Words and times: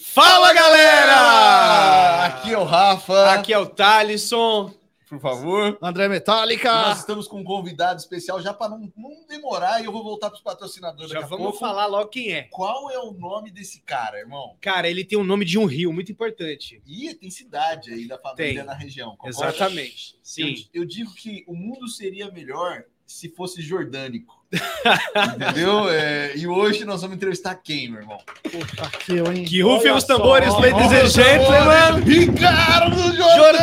Fala 0.00 0.52
galera! 0.52 2.26
Aqui 2.26 2.52
é 2.52 2.58
o 2.58 2.64
Rafa. 2.64 3.32
Aqui 3.32 3.52
é 3.52 3.58
o 3.58 3.66
Thalisson. 3.66 4.72
Por 5.08 5.18
favor. 5.18 5.78
André 5.80 6.06
Metallica. 6.06 6.70
Nós 6.70 6.98
estamos 6.98 7.26
com 7.26 7.40
um 7.40 7.44
convidado 7.44 7.98
especial 7.98 8.40
já 8.42 8.52
para 8.52 8.68
não, 8.70 8.92
não 8.94 9.26
demorar 9.26 9.80
e 9.80 9.86
eu 9.86 9.92
vou 9.92 10.04
voltar 10.04 10.28
para 10.28 10.36
os 10.36 10.42
patrocinadores. 10.42 11.10
Já 11.10 11.20
vamos 11.20 11.44
pouco. 11.44 11.58
falar 11.58 11.86
logo 11.86 12.10
quem 12.10 12.32
é. 12.32 12.42
Qual 12.44 12.90
é 12.90 12.98
o 12.98 13.12
nome 13.12 13.50
desse 13.50 13.80
cara, 13.80 14.18
irmão? 14.18 14.54
Cara, 14.60 14.88
ele 14.88 15.04
tem 15.04 15.18
o 15.18 15.24
nome 15.24 15.46
de 15.46 15.58
um 15.58 15.64
rio 15.64 15.92
muito 15.92 16.12
importante. 16.12 16.82
E 16.86 17.14
tem 17.14 17.30
cidade 17.30 17.90
aí 17.90 18.06
da 18.06 18.18
família 18.18 18.54
Tem. 18.56 18.64
na 18.64 18.74
região. 18.74 19.16
concorda? 19.16 19.48
Exatamente. 19.48 20.18
Sim. 20.22 20.54
Eu, 20.74 20.82
eu 20.82 20.84
digo 20.84 21.12
que 21.14 21.42
o 21.48 21.54
mundo 21.54 21.88
seria 21.88 22.30
melhor 22.30 22.84
se 23.06 23.30
fosse 23.30 23.62
jordânico. 23.62 24.37
Entendeu? 24.50 25.90
É, 25.90 26.34
e 26.36 26.46
hoje 26.46 26.84
nós 26.84 27.02
vamos 27.02 27.16
entrevistar 27.16 27.54
quem, 27.56 27.90
meu 27.90 28.00
irmão? 28.00 28.18
Puta 28.42 28.90
que 28.98 29.16
eu, 29.16 29.30
hein? 29.32 29.44
Que 29.44 29.60
rufem 29.60 29.92
os 29.92 30.04
tambores, 30.04 30.50
só. 30.50 30.58
ladies 30.58 30.90
and 30.90 31.08
gentlemen. 31.08 32.02
Ricardo 32.04 32.96
Jordão! 33.14 33.58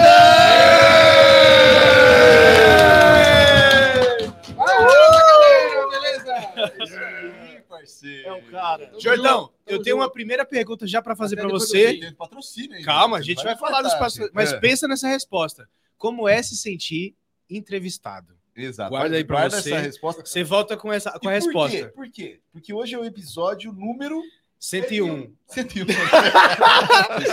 Beleza? 5.89 6.73
Isso 6.83 6.97
aí, 6.99 7.61
parceiro. 7.67 8.27
É 8.27 8.33
o 8.33 8.41
cara. 8.43 8.91
Jordão, 8.99 9.51
eu 9.65 9.81
tenho 9.81 9.97
uma 9.97 10.09
primeira 10.11 10.45
pergunta 10.45 10.85
já 10.85 11.01
para 11.01 11.15
fazer 11.15 11.35
para 11.35 11.47
você. 11.47 12.13
patrocínio 12.17 12.83
Calma, 12.83 13.17
a 13.17 13.21
gente 13.21 13.43
vai 13.43 13.57
falar 13.57 13.81
dos 13.81 13.93
passos, 13.95 14.29
mas 14.33 14.53
É, 14.53 14.59
pensa 14.59 14.87
nessa 14.87 15.07
resposta. 15.07 15.67
Como 15.97 16.29
é 16.29 16.43
se 16.43 16.55
sentir 16.55 17.15
entrevistado? 17.49 18.35
Exato. 18.55 18.89
guarda 18.89 19.15
aí 19.17 19.23
Guarda 19.23 19.61
você. 19.61 19.73
essa 19.73 19.81
resposta. 19.81 20.25
Você 20.25 20.43
volta 20.43 20.77
com 20.77 20.91
essa 20.93 21.11
com 21.19 21.27
a 21.29 21.37
E 21.37 21.39
por 21.39 21.45
resposta. 21.45 21.77
quê? 21.77 21.85
Por 21.87 22.09
quê? 22.09 22.39
Porque 22.51 22.73
hoje 22.73 22.95
é 22.95 22.97
o 22.97 23.03
episódio 23.05 23.71
número 23.73 24.21
101. 24.69 25.31
101. 25.47 25.85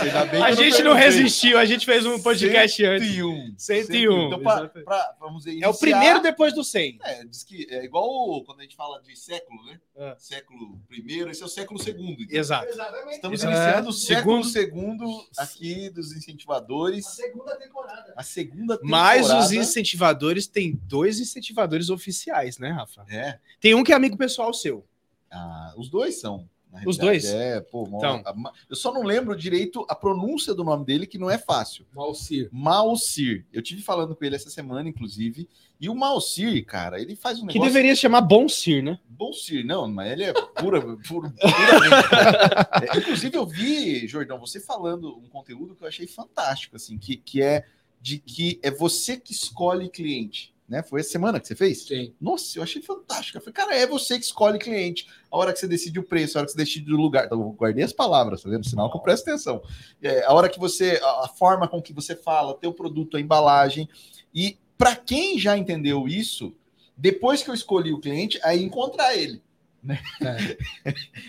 Ainda 0.03 0.25
bem 0.25 0.39
que 0.39 0.47
A 0.47 0.51
gente 0.51 0.83
não 0.83 0.93
resistiu, 0.93 1.57
a 1.57 1.65
gente 1.65 1.83
fez 1.83 2.05
um 2.05 2.21
podcast 2.21 2.85
antes. 2.85 3.07
101. 3.09 3.55
101, 3.57 4.27
Então, 4.27 4.39
pra, 4.39 4.67
pra- 4.69 5.15
vamos 5.19 5.43
dizer, 5.43 5.51
É 5.63 5.67
o 5.67 5.71
iniciar- 5.71 5.79
primeiro 5.79 6.21
depois 6.21 6.53
do 6.53 6.63
100. 6.63 6.99
É, 7.03 7.25
diz 7.25 7.43
que 7.43 7.65
é 7.71 7.83
igual 7.83 8.43
quando 8.43 8.59
a 8.59 8.61
gente 8.61 8.75
fala 8.75 9.01
de 9.01 9.15
século, 9.17 9.65
né? 9.65 9.79
É. 9.95 10.15
Século 10.19 10.79
primeiro, 10.87 11.31
esse 11.31 11.41
é 11.41 11.45
o 11.45 11.49
século 11.49 11.81
segundo. 11.81 12.21
então. 12.21 12.37
Exato. 12.37 12.67
Estamos 13.09 13.43
É. 13.43 13.47
iniciando 13.47 13.89
o 13.89 13.93
século 13.93 14.43
Segundo- 14.43 14.45
segundo 14.45 15.25
aqui 15.37 15.89
dos 15.89 16.11
incentivadores. 16.15 17.07
segunda 17.07 17.55
temporada. 17.57 18.13
A 18.15 18.21
segunda 18.21 18.77
temporada. 18.77 18.85
Mas 19.15 19.29
os 19.31 19.51
incentivadores 19.51 20.45
têm 20.47 20.79
dois 20.83 21.19
incentivadores 21.19 21.89
oficiais, 21.89 22.59
né, 22.59 22.69
Rafa? 22.69 23.03
É, 23.09 23.39
Tem 23.59 23.73
um 23.73 23.83
que 23.83 23.91
é 23.91 23.95
amigo 23.95 24.15
pessoal 24.17 24.53
seu. 24.53 24.85
ah, 25.31 25.73
os 25.77 25.89
dois 25.89 26.19
são. 26.21 26.47
Os 26.85 26.97
dois? 26.97 27.25
É, 27.25 27.61
pô, 27.61 27.85
Então. 27.87 28.23
eu 28.69 28.75
só 28.75 28.91
não 28.93 29.03
lembro 29.03 29.35
direito 29.35 29.85
a 29.89 29.95
pronúncia 29.95 30.53
do 30.53 30.63
nome 30.63 30.85
dele, 30.85 31.05
que 31.07 31.17
não 31.17 31.29
é 31.29 31.37
fácil. 31.37 31.85
Malcir. 31.93 32.49
Malcir. 32.51 33.45
Eu 33.53 33.61
tive 33.61 33.81
falando 33.81 34.15
com 34.15 34.25
ele 34.25 34.35
essa 34.35 34.49
semana, 34.49 34.87
inclusive. 34.89 35.47
E 35.79 35.89
o 35.89 35.95
Malcir, 35.95 36.65
cara, 36.65 36.99
ele 37.01 37.15
faz 37.15 37.39
um 37.39 37.47
Que 37.47 37.55
negócio. 37.55 37.73
deveria 37.73 37.93
se 37.95 38.01
chamar 38.01 38.21
Bom 38.21 38.47
Sir, 38.47 38.81
né? 38.81 38.99
Bolsir, 39.09 39.65
não, 39.65 39.87
mas 39.87 40.11
ele 40.11 40.23
é 40.23 40.33
pura, 40.33 40.81
pura, 41.07 41.29
puramente. 41.29 42.89
É, 42.93 42.97
inclusive, 42.97 43.37
eu 43.37 43.45
vi, 43.45 44.07
Jordão, 44.07 44.39
você 44.39 44.59
falando 44.59 45.17
um 45.17 45.27
conteúdo 45.27 45.75
que 45.75 45.83
eu 45.83 45.87
achei 45.87 46.07
fantástico, 46.07 46.75
assim, 46.77 46.97
que, 46.97 47.17
que 47.17 47.41
é 47.41 47.65
de 48.01 48.17
que 48.17 48.59
é 48.63 48.71
você 48.71 49.17
que 49.17 49.31
escolhe 49.33 49.89
cliente. 49.89 50.52
Né? 50.73 50.81
Foi 50.81 51.01
essa 51.01 51.11
semana 51.11 51.39
que 51.39 51.47
você 51.47 51.55
fez? 51.55 51.83
Sim. 51.83 52.15
Nossa, 52.19 52.57
eu 52.57 52.63
achei 52.63 52.81
fantástico. 52.81 53.37
Eu 53.37 53.41
falei, 53.41 53.53
cara, 53.53 53.75
é 53.75 53.85
você 53.85 54.17
que 54.17 54.25
escolhe 54.25 54.57
cliente. 54.57 55.07
A 55.29 55.37
hora 55.37 55.53
que 55.53 55.59
você 55.59 55.67
decide 55.67 55.99
o 55.99 56.03
preço, 56.03 56.35
a 56.35 56.41
hora 56.41 56.47
que 56.47 56.53
você 56.53 56.57
decide 56.57 56.91
o 56.91 56.97
lugar. 56.97 57.27
Então, 57.27 57.39
eu 57.39 57.51
guardei 57.51 57.83
as 57.83 57.93
palavras, 57.93 58.41
tá 58.41 58.49
vendo? 58.49 58.67
Sinal 58.67 58.89
que 58.89 58.97
eu 58.97 59.01
presto 59.01 59.29
atenção. 59.29 59.61
É, 60.01 60.25
a 60.25 60.33
hora 60.33 60.49
que 60.49 60.59
você. 60.59 60.99
A, 61.03 61.25
a 61.25 61.27
forma 61.27 61.67
com 61.67 61.79
que 61.79 61.93
você 61.93 62.15
fala, 62.15 62.55
teu 62.55 62.73
produto, 62.73 63.17
a 63.17 63.21
embalagem. 63.21 63.87
E 64.33 64.57
para 64.75 64.95
quem 64.95 65.37
já 65.37 65.55
entendeu 65.55 66.07
isso, 66.07 66.55
depois 66.97 67.43
que 67.43 67.51
eu 67.51 67.53
escolhi 67.53 67.93
o 67.93 67.99
cliente, 67.99 68.39
aí 68.43 68.63
encontrar 68.63 69.15
ele. 69.15 69.43
Né? 69.83 69.99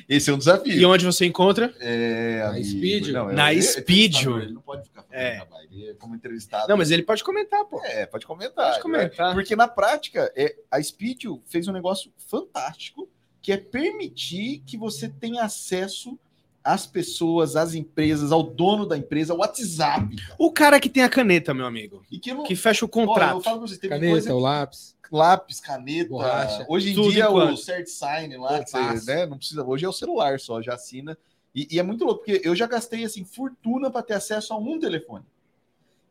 Esse 0.08 0.30
é 0.30 0.34
um 0.34 0.38
desafio. 0.38 0.72
E 0.72 0.84
onde 0.86 1.04
você 1.04 1.26
encontra? 1.26 1.74
É, 1.80 2.38
Na 2.42 2.48
amigo, 2.50 2.64
Speed? 2.66 3.08
não, 3.08 3.32
Na 3.32 3.52
ele- 3.52 3.62
Speed. 3.62 4.22
Ele 4.26 4.52
não 4.52 4.60
pode 4.62 4.84
ficar 4.84 5.02
fazendo 5.02 5.20
É. 5.20 5.36
trabalho. 5.36 5.68
Ele 5.72 5.88
é 5.90 5.94
como 5.94 6.14
entrevistado. 6.14 6.68
Não, 6.68 6.76
mas 6.76 6.90
ele 6.90 7.02
pode 7.02 7.24
comentar, 7.24 7.64
pô. 7.64 7.80
É, 7.84 8.06
pode 8.06 8.26
comentar. 8.26 8.70
Pode 8.70 8.82
comentar. 8.82 9.34
Porque 9.34 9.56
na 9.56 9.66
prática, 9.68 10.32
é, 10.36 10.54
a 10.70 10.80
Speed 10.82 11.24
fez 11.46 11.66
um 11.68 11.72
negócio 11.72 12.12
fantástico, 12.28 13.08
que 13.42 13.52
é 13.52 13.56
permitir 13.56 14.62
que 14.66 14.76
você 14.76 15.08
tenha 15.08 15.42
acesso 15.42 16.18
às 16.62 16.86
pessoas, 16.86 17.56
às 17.56 17.74
empresas, 17.74 18.32
ao 18.32 18.42
dono 18.42 18.86
da 18.86 18.96
empresa, 18.96 19.34
ao 19.34 19.40
WhatsApp. 19.40 20.16
O 20.38 20.50
cara 20.50 20.80
que 20.80 20.88
tem 20.88 21.02
a 21.02 21.10
caneta, 21.10 21.52
meu 21.52 21.66
amigo, 21.66 22.02
E 22.10 22.18
que 22.18 22.32
não. 22.32 22.44
que 22.44 22.56
fecha 22.56 22.86
o 22.86 22.88
Olha, 22.90 23.02
eu 23.02 23.06
contrato. 23.06 23.42
falo 23.42 23.58
pra 23.58 23.68
vocês, 23.68 23.78
Caneta, 23.80 24.10
coisa 24.12 24.34
o 24.34 24.38
lápis. 24.38 24.93
Lápis, 25.14 25.60
caneta, 25.60 26.10
Borracha. 26.10 26.66
Hoje 26.68 26.90
em 26.90 26.94
Tudo 26.94 27.12
dia 27.12 27.30
o 27.30 27.40
enquanto. 27.42 27.56
cert 27.58 27.86
sign 27.86 28.36
lá, 28.36 28.62
você, 28.64 29.06
né, 29.06 29.26
não 29.26 29.38
precisa, 29.38 29.64
hoje 29.64 29.84
é 29.84 29.88
o 29.88 29.92
celular 29.92 30.38
só, 30.40 30.60
já 30.60 30.74
assina. 30.74 31.16
E, 31.54 31.68
e 31.70 31.78
é 31.78 31.82
muito 31.82 32.04
louco, 32.04 32.24
porque 32.24 32.46
eu 32.46 32.54
já 32.54 32.66
gastei 32.66 33.04
assim 33.04 33.24
fortuna 33.24 33.90
para 33.90 34.02
ter 34.02 34.14
acesso 34.14 34.52
a 34.52 34.58
um 34.58 34.78
telefone. 34.78 35.24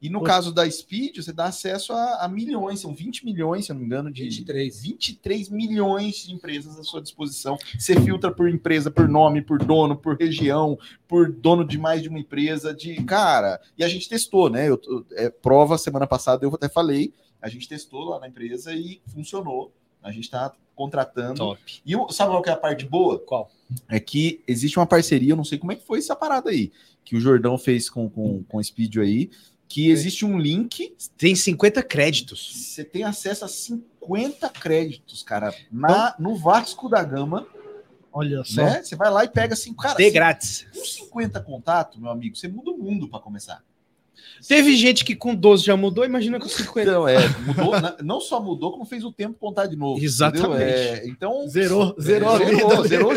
E 0.02 0.10
no 0.10 0.20
Pô. 0.20 0.26
caso 0.26 0.54
da 0.54 0.70
Speed, 0.70 1.16
você 1.16 1.32
dá 1.32 1.46
acesso 1.46 1.94
a, 1.94 2.26
a 2.26 2.28
milhões, 2.28 2.82
são 2.82 2.94
20 2.94 3.24
milhões, 3.24 3.66
se 3.66 3.72
eu 3.72 3.74
não 3.76 3.80
me 3.80 3.86
engano, 3.86 4.12
de 4.12 4.24
23. 4.24 4.82
23 4.82 5.48
milhões 5.50 6.16
de 6.26 6.34
empresas 6.34 6.78
à 6.78 6.84
sua 6.84 7.02
disposição. 7.02 7.58
Você 7.80 7.96
filtra 8.02 8.30
por 8.30 8.50
empresa, 8.50 8.92
por 8.92 9.08
nome, 9.08 9.42
por 9.42 9.60
dono, 9.64 9.96
por 9.96 10.18
região, 10.18 10.78
por 11.08 11.32
dono 11.32 11.66
de 11.66 11.78
mais 11.78 12.02
de 12.02 12.10
uma 12.10 12.20
empresa, 12.20 12.74
de 12.74 13.02
cara. 13.06 13.62
E 13.78 13.84
a 13.84 13.88
gente 13.88 14.10
testou, 14.10 14.50
né? 14.50 14.68
Eu- 14.68 15.06
é, 15.14 15.30
prova 15.30 15.78
semana 15.78 16.06
passada, 16.06 16.44
eu 16.46 16.54
até 16.54 16.68
falei, 16.68 17.14
a 17.44 17.50
gente 17.50 17.68
testou 17.68 18.06
lá 18.06 18.20
na 18.20 18.28
empresa 18.30 18.74
e 18.74 19.02
funcionou. 19.14 19.74
A 20.02 20.12
gente 20.12 20.24
está 20.24 20.54
contratando. 20.74 21.36
Top. 21.36 21.82
E 21.86 21.94
sabe 22.14 22.32
qual 22.32 22.42
que 22.42 22.50
é 22.50 22.54
a 22.54 22.58
parte 22.58 22.86
boa? 22.86 23.20
Qual? 23.20 23.52
É 23.90 24.00
que 24.00 24.42
existe 24.48 24.80
uma 24.80 24.88
parceria, 24.88 25.34
eu 25.34 25.36
não 25.36 25.44
sei 25.44 25.58
como 25.58 25.74
é 25.74 25.76
que 25.76 25.86
foi 25.86 26.00
essa 26.00 26.16
parada 26.16 26.50
aí, 26.50 26.72
que 27.04 27.18
o 27.18 27.20
Jordão 27.20 27.58
fez 27.58 27.90
com, 27.90 28.10
com, 28.10 28.44
com 28.44 28.58
o 28.58 28.64
Speed 28.64 28.96
aí, 28.98 29.30
que 29.68 29.90
existe 29.90 30.24
um 30.26 30.38
link 30.40 30.96
Tem 31.18 31.36
50 31.36 31.84
créditos. 31.84 32.72
você 32.74 32.84
tem 32.84 33.04
acesso 33.04 33.44
a 33.44 33.48
50 33.48 34.50
créditos, 34.50 35.22
cara, 35.22 35.54
na, 35.72 36.16
no 36.18 36.36
Vasco 36.36 36.88
da 36.88 37.04
Gama, 37.04 37.46
Olha 38.12 38.44
só. 38.44 38.64
né? 38.64 38.84
Você 38.84 38.96
vai 38.96 39.10
lá 39.12 39.26
e 39.26 39.28
pega 39.28 39.54
assim, 39.54 39.74
cara, 39.74 39.96
De 39.98 40.10
grátis. 40.12 40.66
com 40.74 40.86
50 40.86 41.42
contatos, 41.42 42.00
meu 42.00 42.10
amigo, 42.10 42.38
você 42.38 42.48
muda 42.48 42.72
o 42.72 42.78
mundo 42.78 43.10
para 43.10 43.20
começar. 43.20 43.64
Teve 44.48 44.76
gente 44.76 45.06
que 45.06 45.16
com 45.16 45.34
12 45.34 45.64
já 45.64 45.76
mudou, 45.78 46.04
imagina 46.04 46.40
com 46.40 46.48
50. 46.48 46.82
Então, 46.90 47.08
é, 47.08 47.18
mudou, 47.40 47.74
não 48.04 48.20
só 48.20 48.42
mudou, 48.42 48.72
como 48.72 48.84
fez 48.86 49.04
o 49.06 49.12
tempo 49.12 49.38
contar 49.40 49.68
de 49.68 49.76
novo. 49.76 50.04
Exatamente. 50.04 50.62
É, 50.64 51.08
então, 51.08 51.48
Zerou, 51.48 51.96
zerou 52.00 52.30
a 52.30 52.38
zerou, 52.38 52.86
zerou 52.88 53.14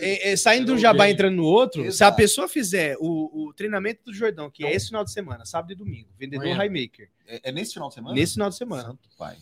é- 0.00 0.32
é, 0.32 0.36
saindo 0.36 0.66
de 0.66 0.72
um 0.72 0.76
Zerou 0.76 0.78
o 0.78 0.78
jabá 0.78 1.04
game. 1.04 1.12
entrando 1.14 1.36
no 1.36 1.44
outro, 1.44 1.82
se 1.82 1.86
a 1.88 2.08
Exato. 2.08 2.16
pessoa 2.16 2.48
fizer 2.48 2.96
o, 2.98 3.48
o 3.48 3.52
treinamento 3.54 4.02
do 4.04 4.12
Jordão, 4.12 4.50
que 4.50 4.64
é 4.64 4.66
Então- 4.68 4.76
esse 4.76 4.86
final 4.88 5.04
de 5.04 5.12
semana, 5.12 5.44
sábado 5.44 5.72
e 5.72 5.76
domingo, 5.76 6.08
vendedor 6.18 6.44
Amanhã. 6.46 6.56
Highmaker, 6.58 7.08
É, 7.26 7.48
é 7.50 7.52
nesse 7.52 7.74
final 7.74 7.88
de 7.88 7.94
semana? 7.94 8.14
nesse 8.14 8.32
final 8.34 8.48
de 8.50 8.56
semana, 8.56 8.82
Santo 8.88 8.98
pai. 9.16 9.36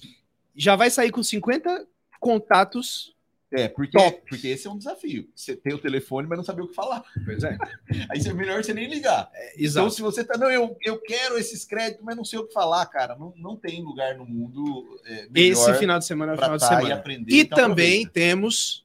já 0.55 0.77
vai 0.77 0.91
sair 0.91 1.11
com 1.11 1.23
50 1.23 1.87
contatos. 2.21 3.15
É, 3.53 3.69
porque, 3.69 3.97
Top. 3.97 4.23
porque 4.29 4.49
esse 4.49 4.67
é 4.67 4.71
um 4.71 4.77
desafio. 4.77 5.29
Você 5.35 5.55
tem 5.55 5.73
o 5.73 5.79
telefone, 5.79 6.27
mas 6.27 6.37
não 6.37 6.45
saber 6.45 6.63
o 6.63 6.69
que 6.69 6.75
falar. 6.75 7.05
Pois 7.25 7.45
é. 7.45 7.57
Aí 8.11 8.21
é 8.21 8.33
melhor 8.33 8.63
você 8.63 8.75
nem 8.75 8.89
ligar. 8.89 9.31
Então, 9.55 9.65
Exato. 9.65 9.91
se 9.91 10.03
você 10.03 10.25
tá, 10.25 10.37
não, 10.37 10.51
eu, 10.51 10.77
eu 10.85 11.01
quero 11.01 11.39
esses 11.39 11.65
créditos, 11.65 12.05
mas 12.05 12.17
não 12.17 12.25
sei 12.25 12.41
o 12.41 12.47
que 12.47 12.53
falar, 12.53 12.85
cara. 12.87 13.15
Não, 13.17 13.33
não 13.37 13.57
tem 13.57 13.83
lugar 13.83 14.17
no 14.17 14.27
mundo 14.27 15.01
é, 15.07 15.29
melhor 15.31 15.53
Esse 15.53 15.75
final 15.75 15.99
de 15.99 16.07
semana 16.07 16.33
é 16.33 16.35
o 16.35 16.39
final 16.39 16.57
de 16.57 16.61
tá 16.61 16.75
e 16.75 16.77
semana. 16.77 16.95
aprender. 16.95 17.33
E 17.33 17.41
então 17.41 17.57
também 17.57 18.03
aproveita. 18.05 18.13
temos 18.13 18.85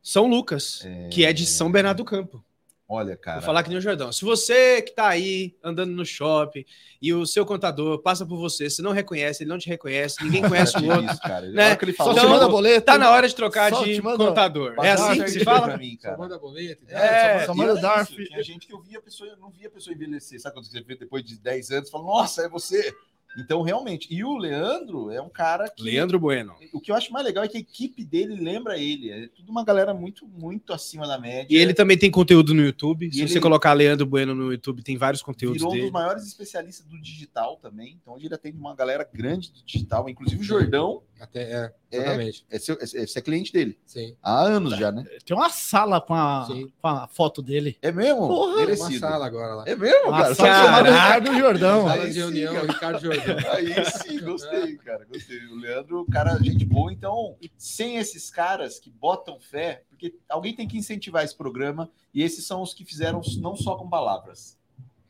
São 0.00 0.28
Lucas, 0.28 0.86
que 1.10 1.24
é 1.24 1.32
de 1.32 1.44
São 1.44 1.72
Bernardo 1.72 1.98
do 1.98 2.04
Campo. 2.04 2.44
Olha, 2.92 3.16
cara. 3.16 3.38
Vou 3.38 3.46
falar 3.46 3.62
que 3.62 3.68
nem 3.68 3.78
o 3.78 3.80
Jordão. 3.80 4.10
Se 4.10 4.24
você 4.24 4.82
que 4.82 4.90
tá 4.92 5.06
aí 5.08 5.54
andando 5.62 5.92
no 5.92 6.04
shopping 6.04 6.64
e 7.00 7.14
o 7.14 7.24
seu 7.24 7.46
contador 7.46 8.02
passa 8.02 8.26
por 8.26 8.36
você, 8.36 8.68
você 8.68 8.82
não 8.82 8.90
reconhece, 8.90 9.44
ele 9.44 9.50
não 9.50 9.58
te 9.58 9.68
reconhece, 9.68 10.16
ninguém 10.24 10.42
conhece 10.48 10.76
o 10.76 10.84
outro. 10.90 11.04
Isso, 11.04 11.20
cara. 11.20 11.48
né? 11.50 11.78
Ele 11.80 11.92
Só 11.92 11.98
fala, 12.02 12.14
te 12.14 12.18
Então, 12.18 12.30
manda 12.30 12.48
boleto. 12.48 12.84
Tá 12.86 12.98
na 12.98 13.10
hora 13.12 13.28
de 13.28 13.34
trocar 13.36 13.70
Só 13.72 13.84
de 13.84 14.02
contador. 14.02 14.74
É 14.82 14.90
assim 14.90 15.22
que 15.22 15.30
se 15.30 15.44
fala? 15.44 15.68
pra 15.68 15.78
mim, 15.78 15.96
Só 16.00 16.08
cara. 16.08 16.18
manda 16.18 16.36
boleto. 16.36 16.82
e 16.82 16.86
tal. 16.88 16.98
É, 17.00 17.46
só 17.46 17.54
manda 17.54 17.74
Darth. 17.80 18.10
isso, 18.10 18.24
Tinha 18.24 18.42
gente 18.42 18.66
que 18.66 18.74
eu 18.74 18.80
via 18.82 18.98
a 18.98 19.02
pessoa, 19.02 19.36
não 19.40 19.50
via 19.50 19.68
a 19.68 19.70
pessoa 19.70 19.94
envelhecer. 19.94 20.40
Sabe 20.40 20.56
quando 20.56 20.66
você 20.66 20.80
vê 20.80 20.96
depois 20.96 21.22
de 21.24 21.38
10 21.38 21.70
anos, 21.70 21.90
fala, 21.90 22.02
nossa, 22.04 22.42
é 22.42 22.48
você. 22.48 22.92
Então, 23.38 23.62
realmente. 23.62 24.08
E 24.12 24.24
o 24.24 24.36
Leandro 24.36 25.10
é 25.10 25.20
um 25.22 25.28
cara 25.28 25.68
que. 25.70 25.82
Leandro 25.82 26.18
Bueno. 26.18 26.54
O 26.72 26.80
que 26.80 26.90
eu 26.90 26.96
acho 26.96 27.12
mais 27.12 27.24
legal 27.24 27.44
é 27.44 27.48
que 27.48 27.56
a 27.56 27.60
equipe 27.60 28.04
dele 28.04 28.34
lembra 28.34 28.76
ele. 28.76 29.10
É 29.10 29.28
tudo 29.28 29.50
uma 29.50 29.64
galera 29.64 29.94
muito, 29.94 30.26
muito 30.26 30.72
acima 30.72 31.06
da 31.06 31.16
média. 31.18 31.46
E 31.48 31.56
ele 31.56 31.72
também 31.72 31.96
tem 31.96 32.10
conteúdo 32.10 32.52
no 32.52 32.62
YouTube. 32.62 33.10
Se 33.12 33.22
E 33.22 33.28
você 33.28 33.34
ele- 33.34 33.40
colocar 33.40 33.72
Leandro 33.72 34.04
Bueno 34.04 34.34
no 34.34 34.50
YouTube, 34.52 34.82
tem 34.82 34.96
vários 34.96 35.22
conteúdos 35.22 35.58
virou 35.58 35.70
um 35.70 35.74
dele. 35.74 35.84
dos 35.84 35.92
maiores 35.92 36.26
especialistas 36.26 36.84
do 36.86 37.00
digital 37.00 37.56
também. 37.62 37.96
Então, 38.02 38.14
hoje 38.14 38.26
ele 38.26 38.34
atende 38.34 38.58
uma 38.58 38.74
galera 38.74 39.08
grande 39.12 39.52
do 39.52 39.62
digital. 39.64 40.08
Inclusive, 40.08 40.40
o 40.40 40.44
Jordão 40.44 41.02
Até, 41.20 41.42
é, 41.42 41.72
exatamente. 41.92 42.44
é, 42.50 42.58
seu, 42.58 42.74
é, 42.80 42.82
é- 42.82 43.06
você 43.06 43.18
é 43.18 43.22
cliente 43.22 43.52
dele. 43.52 43.78
Sim. 43.86 44.16
Há 44.22 44.40
anos 44.42 44.76
já, 44.76 44.90
né? 44.90 45.04
Tem 45.24 45.36
uma 45.36 45.50
sala 45.50 46.00
com 46.00 46.14
a, 46.14 46.46
Sim. 46.46 46.70
com 46.82 46.88
a 46.88 47.06
foto 47.06 47.40
dele. 47.42 47.76
É 47.80 47.92
mesmo? 47.92 48.26
Porra, 48.26 48.46
Tem 48.56 48.64
uma 48.64 48.66
Merecido. 48.66 48.98
sala 48.98 49.26
agora 49.26 49.54
lá. 49.54 49.64
É 49.66 49.76
mesmo, 49.76 50.08
Uma 50.08 50.22
cara? 50.22 50.34
sala 50.34 50.82
Ricardo 50.82 51.34
Jordão. 51.38 51.86
Sala 51.86 52.10
de 52.10 52.18
reunião. 52.18 52.66
Ricardo 52.66 53.00
Jordão. 53.00 53.19
Aí 53.52 53.84
sim, 53.84 54.20
gostei, 54.20 54.76
cara. 54.76 55.04
Gostei. 55.04 55.38
O 55.46 55.56
Leandro, 55.56 56.06
cara, 56.10 56.38
gente 56.38 56.64
boa. 56.64 56.92
Então, 56.92 57.36
sem 57.56 57.96
esses 57.96 58.30
caras 58.30 58.78
que 58.78 58.90
botam 58.90 59.38
fé, 59.38 59.82
porque 59.88 60.14
alguém 60.28 60.54
tem 60.54 60.66
que 60.66 60.76
incentivar 60.78 61.24
esse 61.24 61.36
programa, 61.36 61.90
e 62.12 62.22
esses 62.22 62.46
são 62.46 62.62
os 62.62 62.74
que 62.74 62.84
fizeram 62.84 63.20
não 63.38 63.56
só 63.56 63.76
com 63.76 63.88
palavras. 63.88 64.58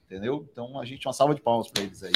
Entendeu? 0.07 0.49
Então, 0.51 0.79
a 0.79 0.85
gente, 0.85 1.07
uma 1.07 1.13
salva 1.13 1.35
de 1.35 1.41
palmas 1.41 1.71
para 1.71 1.83
eles 1.83 2.03
aí. 2.03 2.13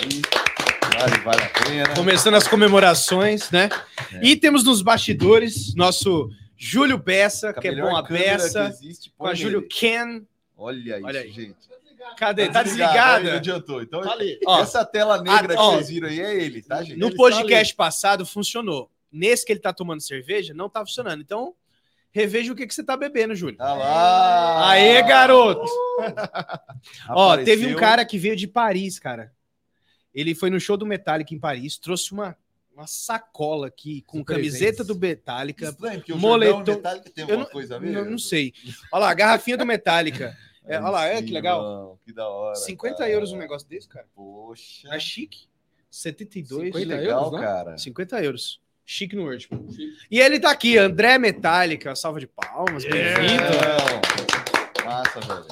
Vale, 0.98 1.18
vale 1.22 1.42
a 1.42 1.48
pena. 1.48 1.94
Começando 1.94 2.34
as 2.34 2.46
comemorações, 2.46 3.50
né? 3.50 3.68
É. 4.12 4.24
E 4.24 4.36
temos 4.36 4.64
nos 4.64 4.82
bastidores 4.82 5.74
nosso 5.74 6.30
Júlio 6.56 6.98
Peça, 7.00 7.52
Com 7.52 7.58
a 7.58 7.62
que 7.62 7.68
é 7.68 7.74
bom 7.80 7.96
a 7.96 8.02
peça, 8.02 8.68
existe, 8.68 9.12
com 9.16 9.26
a 9.26 9.34
Júlio. 9.34 9.66
Ken. 9.68 10.22
Olha 10.56 10.96
isso, 10.96 11.06
Olha 11.06 11.20
aí. 11.20 11.30
gente. 11.32 11.56
Cadê? 12.16 12.48
Tá 12.48 12.62
desligada? 12.62 13.30
Não 13.30 13.36
adiantou. 13.36 13.82
Então, 13.82 14.00
Tá. 14.02 14.16
Ó, 14.46 14.60
essa 14.62 14.84
tela 14.84 15.22
negra 15.22 15.54
ó. 15.58 15.70
que 15.70 15.76
vocês 15.76 15.88
viram 15.88 16.08
aí 16.08 16.20
é 16.20 16.34
ele, 16.42 16.62
tá, 16.62 16.82
gente? 16.82 16.98
no 16.98 17.08
Ele 17.08 17.16
podcast 17.16 17.74
passado 17.74 18.24
funcionou. 18.26 18.90
Nesse 19.10 19.44
que 19.46 19.52
ele 19.52 19.60
tá 19.60 19.72
tomando 19.72 20.00
cerveja, 20.00 20.52
não 20.54 20.68
tá 20.68 20.80
funcionando. 20.84 21.20
Então, 21.22 21.54
reveja 22.10 22.52
o 22.52 22.56
que, 22.56 22.66
que 22.66 22.74
você 22.74 22.82
tá 22.82 22.96
bebendo, 22.96 23.34
Júlio. 23.34 23.56
Tá 23.56 23.74
lá. 23.74 24.70
Aê, 24.70 25.02
garoto! 25.02 25.64
Ó, 27.10 27.32
Apareceu. 27.32 27.44
teve 27.44 27.72
um 27.72 27.76
cara 27.76 28.04
que 28.04 28.18
veio 28.18 28.36
de 28.36 28.46
Paris, 28.46 28.98
cara. 28.98 29.32
Ele 30.14 30.34
foi 30.34 30.50
no 30.50 30.60
show 30.60 30.76
do 30.76 30.86
Metallica 30.86 31.34
em 31.34 31.38
Paris, 31.38 31.76
trouxe 31.78 32.12
uma, 32.12 32.36
uma 32.74 32.86
sacola 32.86 33.66
aqui 33.66 34.02
com 34.06 34.24
camiseta 34.24 34.76
presentes. 34.78 34.86
do 34.86 34.96
Metallica. 34.98 35.68
Estranho, 35.70 35.98
porque 36.00 36.12
o 36.12 36.16
moletom- 36.18 36.64
Metallica 36.74 37.10
tem 37.10 37.22
Eu 37.24 37.30
alguma 37.30 37.44
não, 37.44 37.50
coisa 37.52 37.76
a 37.76 37.78
ver? 37.78 37.90
não, 37.92 38.04
não 38.12 38.18
sei. 38.18 38.52
Olha 38.92 39.00
lá, 39.06 39.10
a 39.10 39.14
garrafinha 39.14 39.56
do 39.56 39.66
Metallica. 39.66 40.36
É, 40.66 40.78
olha 40.78 40.88
lá, 40.90 41.06
é 41.06 41.22
que 41.22 41.30
legal. 41.32 41.98
que 42.04 42.12
da 42.12 42.28
hora. 42.28 42.54
50 42.54 42.96
cara. 42.96 43.10
euros 43.10 43.32
um 43.32 43.36
negócio 43.36 43.68
desse, 43.68 43.88
cara. 43.88 44.06
Poxa. 44.14 44.88
É 44.94 44.98
chique. 44.98 45.46
72. 45.90 46.72
Que 46.72 46.78
50 46.78 46.96
legal, 46.96 47.24
euros, 47.24 47.32
né? 47.40 47.46
cara. 47.46 47.78
50 47.78 48.24
euros. 48.24 48.60
Chique 48.86 49.16
no 49.16 49.24
Word. 49.24 49.48
E 50.10 50.20
ele 50.20 50.38
tá 50.38 50.50
aqui, 50.50 50.76
André 50.76 51.16
Metallica. 51.18 51.90
Uma 51.90 51.96
salva 51.96 52.20
de 52.20 52.26
palmas. 52.26 52.84
Bem-vindo. 52.84 53.42
Não. 54.82 54.84
Massa, 54.84 55.20
velho. 55.20 55.46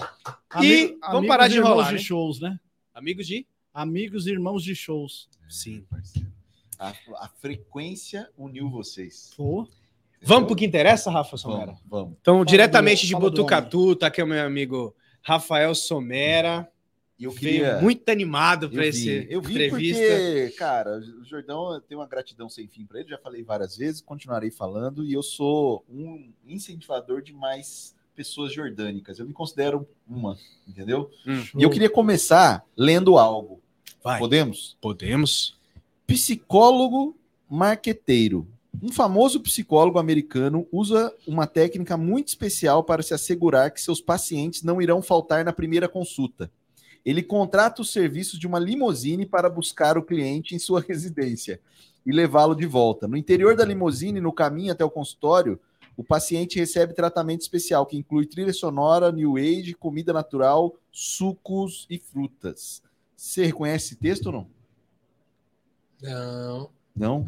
E 0.63 0.99
vamos 1.01 1.29
parar 1.29 1.49
de 1.49 1.57
irmãos 1.57 1.71
enrolar, 1.71 1.89
de 1.89 1.95
né? 1.95 2.01
shows, 2.01 2.41
né? 2.41 2.61
Amigos 2.95 3.27
de? 3.27 3.47
Amigos 3.73 4.27
e 4.27 4.33
irmãos 4.33 4.63
de 4.63 4.75
shows. 4.75 5.29
Sim. 5.49 5.87
parceiro. 5.89 6.31
A, 6.79 6.89
a 7.25 7.29
frequência 7.39 8.29
uniu 8.37 8.69
vocês. 8.69 9.31
Pô, 9.37 9.67
Vamos 10.25 10.47
pro 10.47 10.55
que 10.57 10.65
interessa, 10.65 11.11
Rafa 11.11 11.37
Somera? 11.37 11.67
Vamos, 11.67 11.81
vamos. 11.89 12.17
Então, 12.21 12.35
Fala 12.35 12.47
diretamente 12.47 13.03
do- 13.03 13.09
de 13.09 13.15
Botucatu, 13.17 13.97
tá 13.97 14.07
aqui 14.07 14.23
o 14.23 14.27
meu 14.27 14.45
amigo 14.45 14.95
Rafael 15.23 15.75
Somera. 15.75 16.69
E 17.19 17.25
eu 17.25 17.31
Veio 17.31 17.61
queria. 17.63 17.81
muito 17.81 18.09
animado 18.09 18.69
para 18.69 18.85
esse 18.85 19.29
eu 19.31 19.41
vi 19.41 19.55
entrevista. 19.55 20.01
porque, 20.03 20.55
cara, 20.59 20.99
o 20.99 21.25
Jordão 21.25 21.81
tem 21.89 21.97
uma 21.97 22.07
gratidão 22.07 22.49
sem 22.49 22.67
fim 22.67 22.85
para 22.85 22.99
ele, 22.99 23.11
já 23.11 23.19
falei 23.19 23.45
várias 23.45 23.77
vezes, 23.77 24.01
continuarei 24.01 24.51
falando, 24.51 25.05
e 25.05 25.13
eu 25.13 25.23
sou 25.23 25.85
um 25.89 26.33
incentivador 26.45 27.23
de 27.23 27.33
mais 27.33 27.95
pessoas 28.17 28.53
jordânicas. 28.53 29.21
Eu 29.21 29.27
me 29.27 29.33
considero 29.33 29.87
uma, 30.09 30.37
entendeu? 30.67 31.11
Hum, 31.25 31.45
E 31.59 31.63
eu 31.63 31.71
queria 31.71 31.89
começar 31.89 32.65
lendo 32.77 33.17
algo. 33.17 33.61
vai. 34.03 34.19
Podemos? 34.19 34.77
Podemos. 34.81 35.57
Psicólogo 36.07 37.17
marqueteiro. 37.49 38.47
Um 38.81 38.91
famoso 38.91 39.41
psicólogo 39.41 39.99
americano 39.99 40.67
usa 40.73 41.15
uma 41.27 41.47
técnica 41.47 41.97
muito 41.97 42.29
especial 42.29 42.83
para 42.83 43.03
se 43.03 43.13
assegurar 43.13 43.71
que 43.71 43.81
seus 43.81 44.01
pacientes 44.01 44.63
não 44.63 44.81
irão 44.81 45.03
faltar 45.03 45.45
na 45.45 45.53
primeira 45.53 45.89
consulta. 45.89 46.51
Ele 47.05 47.23
contrata 47.23 47.83
os 47.83 47.93
serviços 47.93 48.39
de 48.39 48.47
uma 48.47 48.59
limusine 48.59 49.27
para 49.27 49.51
buscar 49.51 49.99
o 49.99 50.03
cliente 50.03 50.55
em 50.55 50.59
sua 50.59 50.81
residência 50.87 51.61
e 52.07 52.13
levá-lo 52.13 52.55
de 52.55 52.67
volta. 52.67 53.07
No 53.07 53.17
interior 53.17 53.55
da 53.57 53.65
limusine, 53.65 54.21
no 54.21 54.33
caminho 54.33 54.73
até 54.73 54.85
o 54.85 54.91
consultório, 54.91 55.61
o 55.97 56.03
paciente 56.03 56.59
recebe 56.59 56.95
tratamento 56.95 57.43
especial 57.43 57.85
que 57.85 57.97
inclui 57.97 58.27
trilha 58.27 58.53
sonora, 58.53 59.13
new 59.13 59.37
age, 59.37 59.75
comida 59.75 60.13
natural, 60.13 60.75
sucos 60.91 61.87
e 61.91 61.99
frutas. 61.99 62.83
Você 63.15 63.45
reconhece 63.45 63.87
esse 63.87 63.97
texto 63.97 64.27
ou 64.27 64.33
não? 64.33 64.47
Não. 66.01 66.71
Não. 66.95 67.27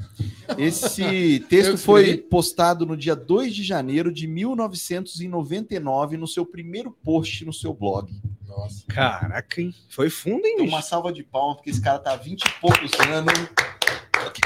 Esse 0.59 1.41
texto 1.49 1.79
foi 1.79 2.19
postado 2.19 2.85
no 2.85 2.97
dia 2.97 3.17
2 3.17 3.55
de 3.55 3.63
janeiro 3.63 4.13
de 4.13 4.27
1999 4.27 6.17
no 6.17 6.27
seu 6.27 6.45
primeiro 6.45 6.91
post 6.91 7.45
no 7.45 7.53
seu 7.53 7.73
blog. 7.73 8.13
Nossa. 8.47 8.85
Caraca, 8.87 9.61
hein? 9.61 9.75
Foi 9.89 10.09
fundo, 10.09 10.47
hein? 10.47 10.55
Então, 10.55 10.67
uma 10.67 10.83
salva 10.83 11.13
de 11.13 11.23
palmas, 11.25 11.57
porque 11.57 11.71
esse 11.71 11.81
cara 11.81 11.99
tá 11.99 12.13
há 12.13 12.17
20 12.17 12.43
e 12.43 12.61
poucos 12.61 12.93
anos. 13.01 13.35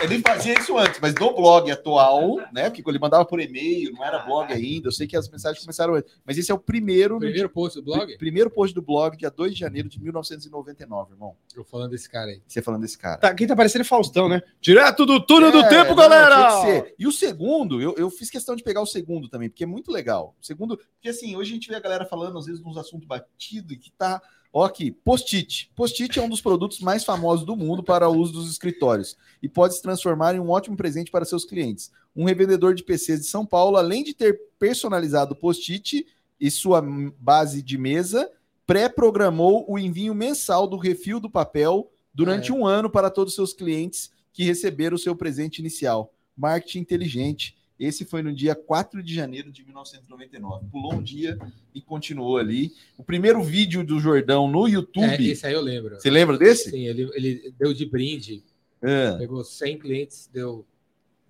Eu 0.03 0.09
nem 0.09 0.21
fazia 0.21 0.59
isso 0.59 0.77
antes, 0.79 1.01
mas 1.01 1.15
no 1.15 1.35
blog 1.35 1.71
atual, 1.71 2.37
né? 2.53 2.71
Porque 2.71 2.89
ele 2.89 2.99
mandava 2.99 3.25
por 3.25 3.41
e-mail, 3.41 3.93
não 3.93 4.05
era 4.05 4.19
blog 4.21 4.53
ainda. 4.53 4.89
Eu 4.89 4.93
sei 4.93 5.07
que 5.07 5.17
as 5.17 5.29
mensagens 5.29 5.63
começaram 5.63 5.95
antes. 5.95 6.13
Mas 6.25 6.39
esse 6.39 6.51
é 6.51 6.55
o 6.55 6.59
primeiro. 6.59 7.19
Primeiro 7.19 7.49
post 7.49 7.79
do 7.79 7.85
blog? 7.85 8.17
primeiro 8.19 8.51
post 8.51 8.75
do 8.75 8.83
blog, 8.83 9.17
dia 9.17 9.31
2 9.31 9.53
de 9.53 9.61
janeiro 9.61 9.89
de 9.89 10.01
1999, 10.01 11.13
irmão. 11.13 11.37
Eu 11.55 11.65
falando 11.65 11.91
desse 11.91 12.09
cara 12.09 12.31
aí. 12.31 12.43
Você 12.47 12.63
falando 12.63 12.83
desse 12.83 12.99
cara. 12.99 13.19
Tá, 13.19 13.35
quem 13.35 13.47
tá 13.47 13.57
parecendo 13.57 13.83
é 13.83 13.85
Faustão, 13.85 14.29
né? 14.29 14.43
Direto 14.61 15.05
do 15.05 15.21
túnel 15.21 15.51
do 15.51 15.61
É, 15.61 15.69
tempo, 15.69 15.91
não, 15.91 15.97
galera! 15.97 16.87
E 16.99 17.07
o 17.07 17.13
segundo, 17.13 17.81
eu, 17.81 17.95
eu 17.97 18.11
fiz 18.11 18.31
questão 18.31 18.55
de 18.57 18.63
pegar 18.63 18.81
o 18.81 18.87
segundo 18.87 19.29
também, 19.29 19.49
porque 19.49 19.65
é 19.65 19.67
muito 19.67 19.91
legal. 19.91 20.35
O 20.41 20.45
segundo, 20.45 20.77
porque 20.77 21.09
assim, 21.09 21.37
hoje 21.37 21.51
a 21.51 21.55
gente 21.55 21.69
vê 21.69 21.77
a 21.77 21.81
galera 21.81 22.07
falando, 22.07 22.39
às 22.39 22.47
vezes, 22.47 22.63
uns 22.65 22.77
assuntos 22.77 23.07
batidos 23.07 23.73
e 23.73 23.77
que 23.77 23.91
tá. 23.93 24.21
Ó, 24.58 24.64
aqui, 24.64 24.90
post-it. 24.90 25.70
Post-it 25.76 26.19
é 26.19 26.22
um 26.22 26.28
dos 26.28 26.40
produtos 26.40 26.81
mais 26.81 27.05
famosos 27.05 27.46
do 27.46 27.55
mundo 27.55 27.81
para 27.81 28.08
o 28.08 28.19
uso 28.19 28.32
dos 28.32 28.50
escritórios 28.50 29.16
e 29.40 29.49
pode 29.49 29.76
se 29.76 29.81
transformar 29.81 30.34
em 30.34 30.40
um 30.40 30.50
ótimo 30.50 30.76
presente 30.76 31.12
para 31.12 31.25
seus 31.25 31.44
clientes. 31.44 31.93
Um 32.14 32.25
revendedor 32.25 32.75
de 32.75 32.82
PCs 32.82 33.20
de 33.20 33.26
São 33.26 33.46
Paulo, 33.46 33.76
além 33.76 34.02
de 34.02 34.14
ter 34.14 34.37
personalizado 34.58 35.32
o 35.32 35.37
post-it 35.37 36.05
e 36.40 36.50
sua 36.50 36.82
base 37.20 37.62
de 37.62 37.78
mesa, 37.78 38.28
pré-programou 38.66 39.64
o 39.69 39.78
envio 39.78 40.12
mensal 40.12 40.66
do 40.66 40.76
refil 40.76 41.20
do 41.20 41.31
papel 41.31 41.88
durante 42.12 42.50
é. 42.50 42.55
um 42.55 42.66
ano 42.66 42.90
para 42.90 43.10
todos 43.10 43.34
os 43.34 43.37
seus 43.37 43.52
clientes 43.52 44.10
que 44.32 44.43
receberam 44.43 44.96
o 44.96 44.99
seu 44.99 45.14
presente 45.14 45.60
inicial. 45.60 46.12
Marketing 46.37 46.81
inteligente. 46.81 47.56
Esse 47.79 48.05
foi 48.05 48.23
no 48.23 48.33
dia 48.33 48.55
4 48.57 49.03
de 49.03 49.15
janeiro 49.15 49.53
de 49.53 49.65
1999. 49.65 50.67
Pulou 50.71 50.95
um 50.95 51.03
dia 51.03 51.39
e 51.73 51.81
continuou 51.81 52.37
ali. 52.37 52.73
O 52.97 53.05
primeiro 53.05 53.41
vídeo 53.43 53.85
do 53.85 54.01
Jordão 54.01 54.51
no 54.51 54.67
É, 54.67 54.70
YouTube. 54.73 55.31
esse 55.31 55.47
aí 55.47 55.53
eu 55.55 55.61
lembro. 55.61 55.94
Você 55.94 56.11
lembra 56.11 56.37
desse? 56.37 56.70
Sim, 56.70 56.87
ele, 56.87 57.08
ele 57.15 57.55
deu 57.58 57.73
de 57.73 57.87
brinde, 57.87 58.43
É. 58.82 59.13
pegou 59.17 59.44
100 59.44 59.79
clientes, 59.79 60.29
deu, 60.32 60.67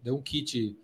deu 0.02 0.16
um 0.16 0.22
kit, 0.22 0.74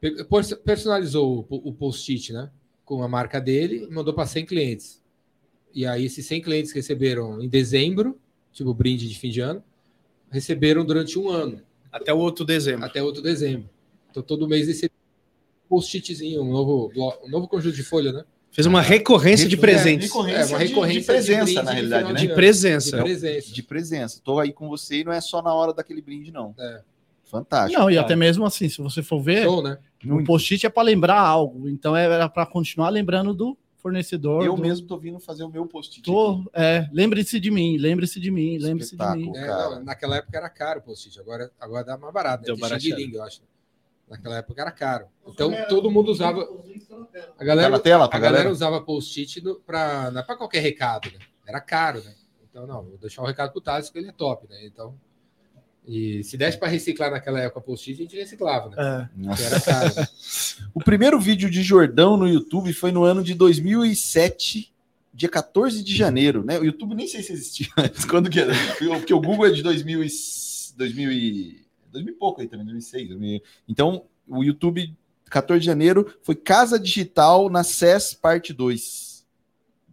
pe- 0.00 0.24
pers- 0.24 0.54
personalizou 0.54 1.46
o, 1.48 1.68
o 1.68 1.72
post-it, 1.72 2.32
né? 2.32 2.50
Com 2.84 3.02
a 3.04 3.08
marca 3.08 3.40
dele 3.40 3.86
e 3.88 3.94
mandou 3.94 4.12
para 4.12 4.26
100 4.26 4.44
clientes. 4.46 5.00
E 5.72 5.86
aí, 5.86 6.04
esses 6.06 6.26
100 6.26 6.42
clientes 6.42 6.72
que 6.72 6.80
receberam 6.80 7.40
em 7.40 7.48
dezembro, 7.48 8.18
tipo 8.52 8.74
brinde 8.74 9.08
de 9.08 9.16
fim 9.16 9.30
de 9.30 9.40
ano, 9.40 9.62
receberam 10.32 10.84
durante 10.84 11.16
um 11.16 11.28
ano, 11.28 11.62
Até 11.92 12.12
o 12.12 12.18
outro 12.18 12.44
dezembro. 12.44 12.84
até 12.84 13.00
outro 13.00 13.22
dezembro. 13.22 13.70
Então, 14.10 14.22
todo 14.22 14.48
mês 14.48 14.68
esse 14.68 14.90
post-itzinho, 15.68 16.42
um 16.42 16.50
novo, 16.52 16.90
um 17.24 17.28
novo 17.30 17.46
conjunto 17.48 17.74
de 17.76 17.82
folha, 17.82 18.12
né? 18.12 18.24
Fez 18.50 18.66
uma 18.66 18.80
recorrência 18.82 19.48
de 19.48 19.54
É, 19.54 19.58
presentes. 19.58 20.08
recorrência 20.08 20.40
É, 20.40 20.46
uma 20.46 20.58
de- 20.58 20.64
recorrência 20.66 21.00
de, 21.00 21.06
presença, 21.06 21.44
de 21.44 21.44
brinde 21.44 21.54
na 21.54 21.62
de 21.70 21.74
realidade, 21.76 22.00
final 22.02 22.12
né? 22.14 22.20
De 22.20 22.26
De 22.26 22.34
presença. 22.34 22.96
presença. 23.02 23.52
De 23.52 23.62
presença. 23.62 24.20
Tô 24.24 24.38
aí 24.40 24.52
com 24.52 24.68
você 24.68 25.00
e 25.00 25.04
não 25.04 25.12
é 25.12 25.20
só 25.20 25.40
na 25.40 25.54
hora 25.54 25.72
daquele 25.72 26.02
brinde, 26.02 26.32
não. 26.32 26.54
É. 26.58 26.82
Fantástico. 27.24 27.80
não, 27.80 27.88
e 27.88 27.94
cara. 27.94 28.04
até 28.04 28.16
mesmo 28.16 28.44
assim, 28.44 28.68
se 28.68 28.82
você 28.82 29.04
for 29.04 29.20
ver, 29.22 29.44
Show, 29.44 29.62
né? 29.62 29.78
o 30.04 30.24
post-it 30.24 30.66
é 30.66 30.68
para 30.68 30.82
lembrar 30.82 31.20
algo. 31.20 31.68
Então 31.68 31.94
era 31.94 32.28
para 32.28 32.44
continuar 32.44 32.88
lembrando 32.88 33.32
do 33.32 33.56
fornecedor. 33.76 34.44
Eu 34.44 34.56
do- 34.56 34.60
mesmo 34.62 34.84
tô 34.88 34.98
vindo 34.98 35.20
fazer 35.20 35.44
o 35.44 35.48
meu 35.48 35.64
post-it. 35.64 36.02
Tô, 36.02 36.42
é, 36.52 36.88
lembre-se 36.92 37.38
de 37.38 37.52
mim, 37.52 37.76
lembre-se 37.78 38.18
de 38.18 38.32
mim, 38.32 38.58
lembre-se 38.58 38.96
de 38.96 39.06
mim. 39.16 39.30
É, 39.36 39.46
não, 39.46 39.84
naquela 39.84 40.16
época 40.16 40.36
era 40.36 40.50
caro 40.50 40.80
o 40.80 40.82
post-it, 40.82 41.20
agora, 41.20 41.52
agora 41.60 41.84
dá 41.84 41.96
mais 41.96 42.12
barato, 42.12 42.40
né? 42.52 42.56
Deu 42.68 42.80
xing-ling, 42.80 43.14
eu 43.14 43.22
acho. 43.22 43.42
Naquela 44.10 44.38
época 44.38 44.60
era 44.60 44.72
caro. 44.72 45.06
Então 45.26 45.50
todo 45.68 45.90
mundo 45.90 46.10
usava. 46.10 46.46
A 47.38 47.44
galera, 47.44 47.78
tela 47.78 48.08
a 48.12 48.18
galera 48.18 48.50
usava 48.50 48.80
post-it 48.80 49.40
no- 49.40 49.54
pra, 49.56 50.10
não 50.10 50.20
é 50.20 50.24
para 50.24 50.36
qualquer 50.36 50.60
recado, 50.60 51.08
né? 51.12 51.18
Era 51.46 51.60
caro, 51.60 52.02
né? 52.02 52.12
Então, 52.50 52.66
não, 52.66 52.82
vou 52.82 52.98
deixar 52.98 53.22
o 53.22 53.26
recado 53.26 53.52
pro 53.52 53.60
Thales, 53.60 53.88
que 53.88 53.98
ele 53.98 54.08
é 54.08 54.12
top, 54.12 54.48
né? 54.48 54.66
Então, 54.66 54.94
E 55.86 56.22
se 56.24 56.36
desse 56.36 56.58
para 56.58 56.68
reciclar 56.68 57.10
naquela 57.10 57.40
época 57.40 57.60
post-it, 57.60 58.00
a 58.00 58.02
gente 58.04 58.16
reciclava, 58.16 58.68
né? 58.70 59.08
É. 59.38 59.42
Era 59.44 59.60
caro. 59.60 59.94
né? 59.94 60.06
O 60.74 60.80
primeiro 60.84 61.18
vídeo 61.18 61.48
de 61.50 61.62
Jordão 61.62 62.16
no 62.16 62.28
YouTube 62.28 62.72
foi 62.72 62.92
no 62.92 63.02
ano 63.04 63.22
de 63.24 63.34
2007, 63.34 64.72
dia 65.14 65.28
14 65.28 65.82
de 65.82 65.96
janeiro, 65.96 66.44
né? 66.44 66.58
O 66.58 66.64
YouTube 66.64 66.94
nem 66.94 67.06
sei 67.08 67.22
se 67.22 67.32
existia 67.32 67.68
antes, 67.78 68.04
quando 68.06 68.28
que 68.28 68.40
era? 68.40 68.52
Porque 68.98 69.14
o 69.14 69.20
Google 69.20 69.46
é 69.46 69.50
de 69.50 69.62
2000 69.62 70.04
e, 70.04 70.08
2000 70.76 71.12
e, 71.12 71.66
2000 71.90 72.14
e 72.14 72.16
pouco 72.16 72.40
aí 72.40 72.48
também, 72.48 72.64
2006. 72.66 73.08
2000. 73.08 73.42
Então, 73.68 74.04
o 74.26 74.42
YouTube, 74.42 74.96
14 75.30 75.60
de 75.60 75.66
janeiro, 75.66 76.14
foi 76.22 76.34
Casa 76.34 76.78
Digital 76.78 77.48
na 77.50 77.62
CES 77.62 78.14
parte 78.14 78.52
2. 78.52 79.26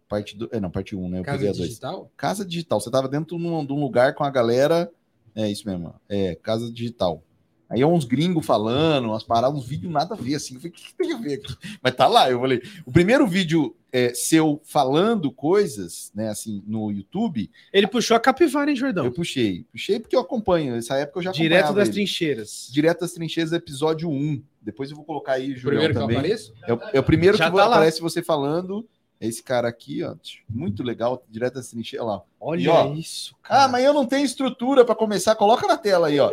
Parte 0.08 0.38
do, 0.38 0.50
é, 0.52 0.60
não, 0.60 0.72
parte 0.72 0.96
1, 0.96 1.10
né? 1.10 1.20
Eu 1.20 1.24
Casa 1.24 1.46
2. 1.46 1.58
digital? 1.58 2.12
Casa 2.16 2.46
Digital. 2.46 2.80
Você 2.80 2.90
tava 2.90 3.10
dentro 3.10 3.38
de 3.38 3.46
um, 3.46 3.66
de 3.66 3.74
um 3.74 3.80
lugar 3.80 4.16
com 4.16 4.24
a 4.24 4.30
galera. 4.30 4.90
É 5.36 5.50
isso 5.50 5.68
mesmo. 5.68 5.94
É, 6.08 6.36
Casa 6.36 6.72
Digital. 6.72 7.22
Aí 7.70 7.82
é 7.82 7.88
uns 7.88 8.06
gringos 8.06 8.46
falando, 8.46 9.06
umas 9.10 9.24
paradas, 9.24 9.60
uns 9.60 9.66
vídeos 9.68 9.92
nada 9.92 10.14
a 10.14 10.18
ver, 10.18 10.36
assim. 10.36 10.54
Eu 10.56 10.62
falei, 10.62 10.72
o 10.72 10.74
que, 10.74 10.86
que 10.88 10.94
tem 10.96 11.12
a 11.14 11.18
ver 11.18 11.34
aqui? 11.36 11.56
Mas 11.84 11.96
tá 11.96 12.08
lá, 12.08 12.30
eu 12.32 12.40
falei. 12.40 12.62
O 12.86 12.92
primeiro 12.92 13.28
vídeo 13.28 13.76
é, 13.92 14.14
seu 14.14 14.62
falando 14.64 15.30
coisas, 15.32 16.12
né, 16.16 16.30
assim, 16.30 16.64
no 16.66 16.92
YouTube, 16.92 17.50
Ele 17.74 17.88
puxou 17.88 18.16
a 18.16 18.20
capivara, 18.20 18.70
hein, 18.70 18.76
Jordão? 18.76 19.06
eu 19.06 19.12
puxei. 19.12 19.66
Puxei 19.72 20.00
porque 20.00 20.16
eu 20.16 20.22
acompanho. 20.22 20.76
Nessa 20.76 20.96
época 20.98 21.20
eu 21.20 21.24
já 21.24 21.32
Direto 21.32 21.74
das 21.74 21.88
ele. 21.90 21.96
trincheiras. 21.96 22.70
Direto 22.72 23.02
das 23.02 23.12
Trincheiras, 23.12 23.52
episódio 23.52 24.10
1. 24.10 24.42
Depois 24.62 24.90
eu 24.90 24.96
vou 24.96 25.06
colocar 25.06 25.34
aí, 25.34 25.52
O 25.54 25.58
Julião, 25.58 25.82
primeiro 25.82 25.94
que 25.94 25.98
eu 25.98 26.02
também. 26.02 26.18
apareço? 26.18 26.54
É 26.66 26.74
o, 26.74 26.80
é 26.94 27.00
o 27.00 27.04
primeiro 27.04 27.38
Já 27.38 27.50
que 27.50 27.56
tá 27.58 27.66
lá. 27.66 27.76
aparece 27.76 28.00
você 28.02 28.22
falando. 28.24 28.88
É 29.20 29.28
esse 29.28 29.42
cara 29.42 29.68
aqui, 29.68 30.04
ó. 30.04 30.14
Muito 30.48 30.84
legal, 30.84 31.24
direto 31.28 31.56
das 31.56 31.70
trincheiras. 31.70 32.06
Olha 32.08 32.14
lá. 32.18 32.24
Olha 32.40 32.62
E, 32.62 32.68
ó, 32.70 32.94
isso, 32.94 33.36
cara. 33.42 33.64
Ah, 33.64 33.68
mas 33.68 33.84
eu 33.84 33.94
não 33.94 34.06
tenho 34.06 34.24
estrutura 34.26 34.86
para 34.86 34.94
começar. 34.94 35.36
Coloca 35.36 35.66
na 35.68 35.76
tela 35.76 36.08
aí, 36.08 36.20
ó. 36.20 36.32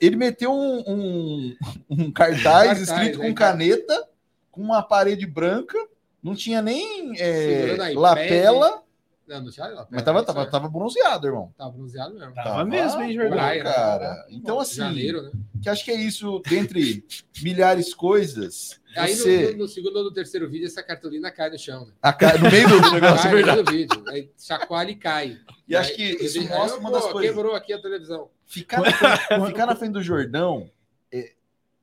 Ele 0.00 0.16
meteu 0.16 0.52
um, 0.52 0.84
um, 0.86 1.56
um 1.90 2.10
cartaz, 2.12 2.42
Cartaz, 2.42 2.80
escrito 2.82 3.18
né, 3.18 3.28
com 3.28 3.34
cara? 3.34 3.52
caneta, 3.52 4.08
com 4.50 4.60
uma 4.62 4.82
parede 4.82 5.26
branca, 5.26 5.78
não 6.22 6.34
tinha 6.34 6.60
nem 6.62 7.12
é, 7.20 7.76
lapela, 7.94 8.82
Não, 9.28 9.40
não 9.42 9.50
tinha 9.50 9.66
lá. 9.68 9.86
mas 9.90 10.02
tava, 10.02 10.22
tava, 10.22 10.46
tava 10.46 10.68
bronzeado, 10.68 11.26
irmão. 11.26 11.52
Tava 11.58 11.70
bronzeado 11.72 12.14
mesmo. 12.14 12.34
Tava 12.34 12.64
mesmo, 12.64 13.02
hein, 13.02 13.12
Jordão? 13.14 13.36
praia, 13.38 13.64
né? 13.64 13.72
cara. 13.72 14.26
Então, 14.30 14.58
assim, 14.60 14.76
Janeiro, 14.76 15.22
né? 15.22 15.30
que 15.62 15.68
acho 15.68 15.84
que 15.84 15.90
é 15.90 15.96
isso, 15.96 16.40
dentre 16.48 17.04
milhares 17.42 17.86
de 17.86 17.96
coisas, 17.96 18.80
Aí 18.96 19.12
no- 19.14 19.18
você... 19.18 19.50
no, 19.52 19.58
no 19.58 19.68
segundo 19.68 19.96
ou 19.96 20.04
no 20.04 20.12
terceiro 20.12 20.48
vídeo, 20.48 20.66
essa 20.66 20.82
cartolina 20.82 21.30
cai 21.30 21.50
no 21.50 21.58
chão, 21.58 21.84
né? 21.86 21.92
a 22.00 22.12
ca- 22.12 22.38
no 22.38 22.50
meio 22.50 22.68
do 22.68 22.90
negócio, 22.92 23.22
Cai 23.22 23.26
é 23.26 23.30
no 23.30 23.36
verdade. 23.36 23.46
meio 23.72 23.86
do 23.88 23.94
vídeo. 23.96 24.04
Aí 24.08 24.30
chacoalha 24.38 24.90
e 24.90 24.96
cai. 24.96 25.38
E 25.68 25.76
acho 25.76 25.94
que 25.94 26.02
Aí- 26.02 26.16
isso 26.24 26.38
aí, 26.40 26.48
mostra 26.48 26.80
uma 26.80 26.90
das 26.90 27.04
coisas. 27.06 27.30
Quebrou 27.34 27.54
aqui 27.54 27.72
a 27.74 27.82
televisão. 27.82 28.30
Ficar 28.46 28.80
na 28.80 28.92
frente, 28.92 29.46
ficar 29.46 29.66
na 29.66 29.76
frente 29.76 29.92
do 29.92 30.02
Jordão, 30.02 30.70
é, 31.12 31.32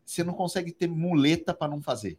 você 0.05 0.24
não 0.24 0.34
consegue 0.34 0.72
ter 0.72 0.88
muleta 0.88 1.53
para 1.53 1.67
não 1.70 1.82
fazer. 1.82 2.17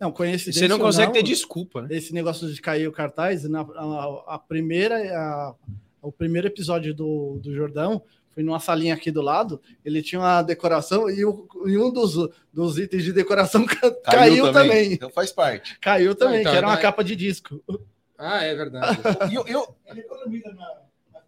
Não, 0.00 0.10
coincidência 0.10 0.60
Você 0.60 0.66
não 0.68 0.78
consegue 0.78 1.12
ter 1.12 1.22
desculpa, 1.22 1.82
né? 1.82 1.88
Esse 1.92 2.12
negócio 2.12 2.52
de 2.52 2.60
cair 2.60 2.88
o 2.88 2.92
cartaz, 2.92 3.44
na, 3.48 3.60
a, 3.60 4.34
a 4.34 4.38
primeira, 4.38 4.96
a- 5.16 5.54
o 6.00 6.10
primeiro 6.10 6.48
episódio 6.48 6.92
do, 6.92 7.38
do 7.40 7.54
Jordão 7.54 8.02
foi 8.32 8.42
numa 8.42 8.58
salinha 8.58 8.94
aqui 8.94 9.10
do 9.12 9.20
lado. 9.22 9.60
Ele 9.84 10.02
tinha 10.02 10.18
uma 10.20 10.42
decoração 10.42 11.08
e, 11.08 11.24
o- 11.24 11.46
e 11.66 11.78
um 11.78 11.92
dos, 11.92 12.14
dos 12.52 12.78
itens 12.78 13.04
de 13.04 13.12
decoração 13.12 13.64
ca- 13.66 13.92
caiu, 14.02 14.52
também. 14.52 14.94
Então 14.94 15.10
faz 15.10 15.30
parte. 15.30 15.78
Caiu 15.78 16.14
também, 16.16 16.40
então, 16.40 16.50
que 16.50 16.58
era 16.58 16.66
uma 16.66 16.72
mas- 16.74 16.82
capa 16.82 17.04
de 17.04 17.14
disco. 17.14 17.62
Ah, 18.18 18.42
é 18.42 18.54
verdade. 18.54 18.98
E 19.30 19.34
eu, 19.36 19.46
eu 19.46 19.76
Ele 19.86 20.00
economiza 20.00 20.52
na, 20.52 20.80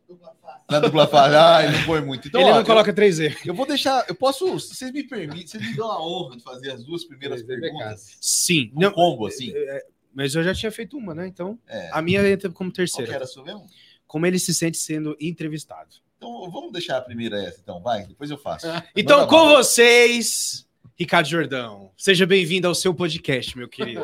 na 0.09 0.15
dupla 0.15 0.35
face. 0.43 0.65
na 0.71 0.81
dupla 0.81 1.07
face, 1.09 1.35
ah, 1.37 1.65
ele 1.65 1.79
não 1.79 1.85
põe 1.87 2.01
muito. 2.03 2.29
Então, 2.29 2.41
ele 2.41 2.51
ó, 2.51 2.55
não 2.55 2.61
eu- 2.61 2.67
coloca 2.67 2.93
3E. 2.93 3.37
Eu, 3.47 3.55
vou 3.55 3.67
deixar, 3.67 4.05
eu 4.09 4.15
posso, 4.15 4.59
se 4.61 4.75
vocês 4.75 4.91
me 4.93 5.03
permitem, 5.05 5.47
vocês 5.47 5.63
me 5.67 5.75
dão 5.77 5.91
a 5.91 6.01
honra 6.03 6.37
de 6.37 6.43
fazer 6.43 6.71
as 6.73 6.85
duas 6.85 7.05
primeiras 7.05 7.43
Três 7.43 7.61
perguntas. 7.61 8.17
Sim. 8.21 8.71
Um 8.75 8.81
Não, 8.81 8.93
combo, 8.93 9.27
assim. 9.27 9.53
mas 10.15 10.35
eu 10.35 10.43
já 10.45 10.55
tinha 10.55 10.71
feito 10.71 10.97
uma, 10.97 11.15
né? 11.15 11.27
Então, 11.27 11.59
É. 11.69 11.91
a 11.93 12.01
minha 12.03 12.21
entra 12.29 12.51
como 12.51 12.71
Qual 12.71 12.73
que 12.73 12.77
terceira. 12.77 13.13
era 13.15 13.25
a 13.25 13.27
sua 13.27 13.43
mesmo? 13.45 13.67
Como 14.07 14.27
ele 14.27 14.39
se 14.39 14.55
sente 14.55 14.77
sendo 14.79 15.17
entrevistado. 15.21 15.97
Então, 16.17 16.51
vamos 16.51 16.73
deixar 16.73 16.97
a 16.99 17.03
primeira 17.03 17.37
essa, 17.43 17.61
então, 17.61 17.83
vai, 17.83 18.07
depois 18.07 18.31
eu 18.31 18.39
faço. 18.39 18.67
Então, 18.97 19.19
Manda 19.21 19.29
com 19.31 19.49
vocês, 19.49 20.67
Ricardo 20.97 21.27
Jordão. 21.27 21.91
Seja 21.97 22.25
bem-vindo 22.25 22.67
ao 22.69 22.75
seu 22.75 22.95
podcast, 22.95 23.57
meu 23.59 23.69
querido. 23.69 24.03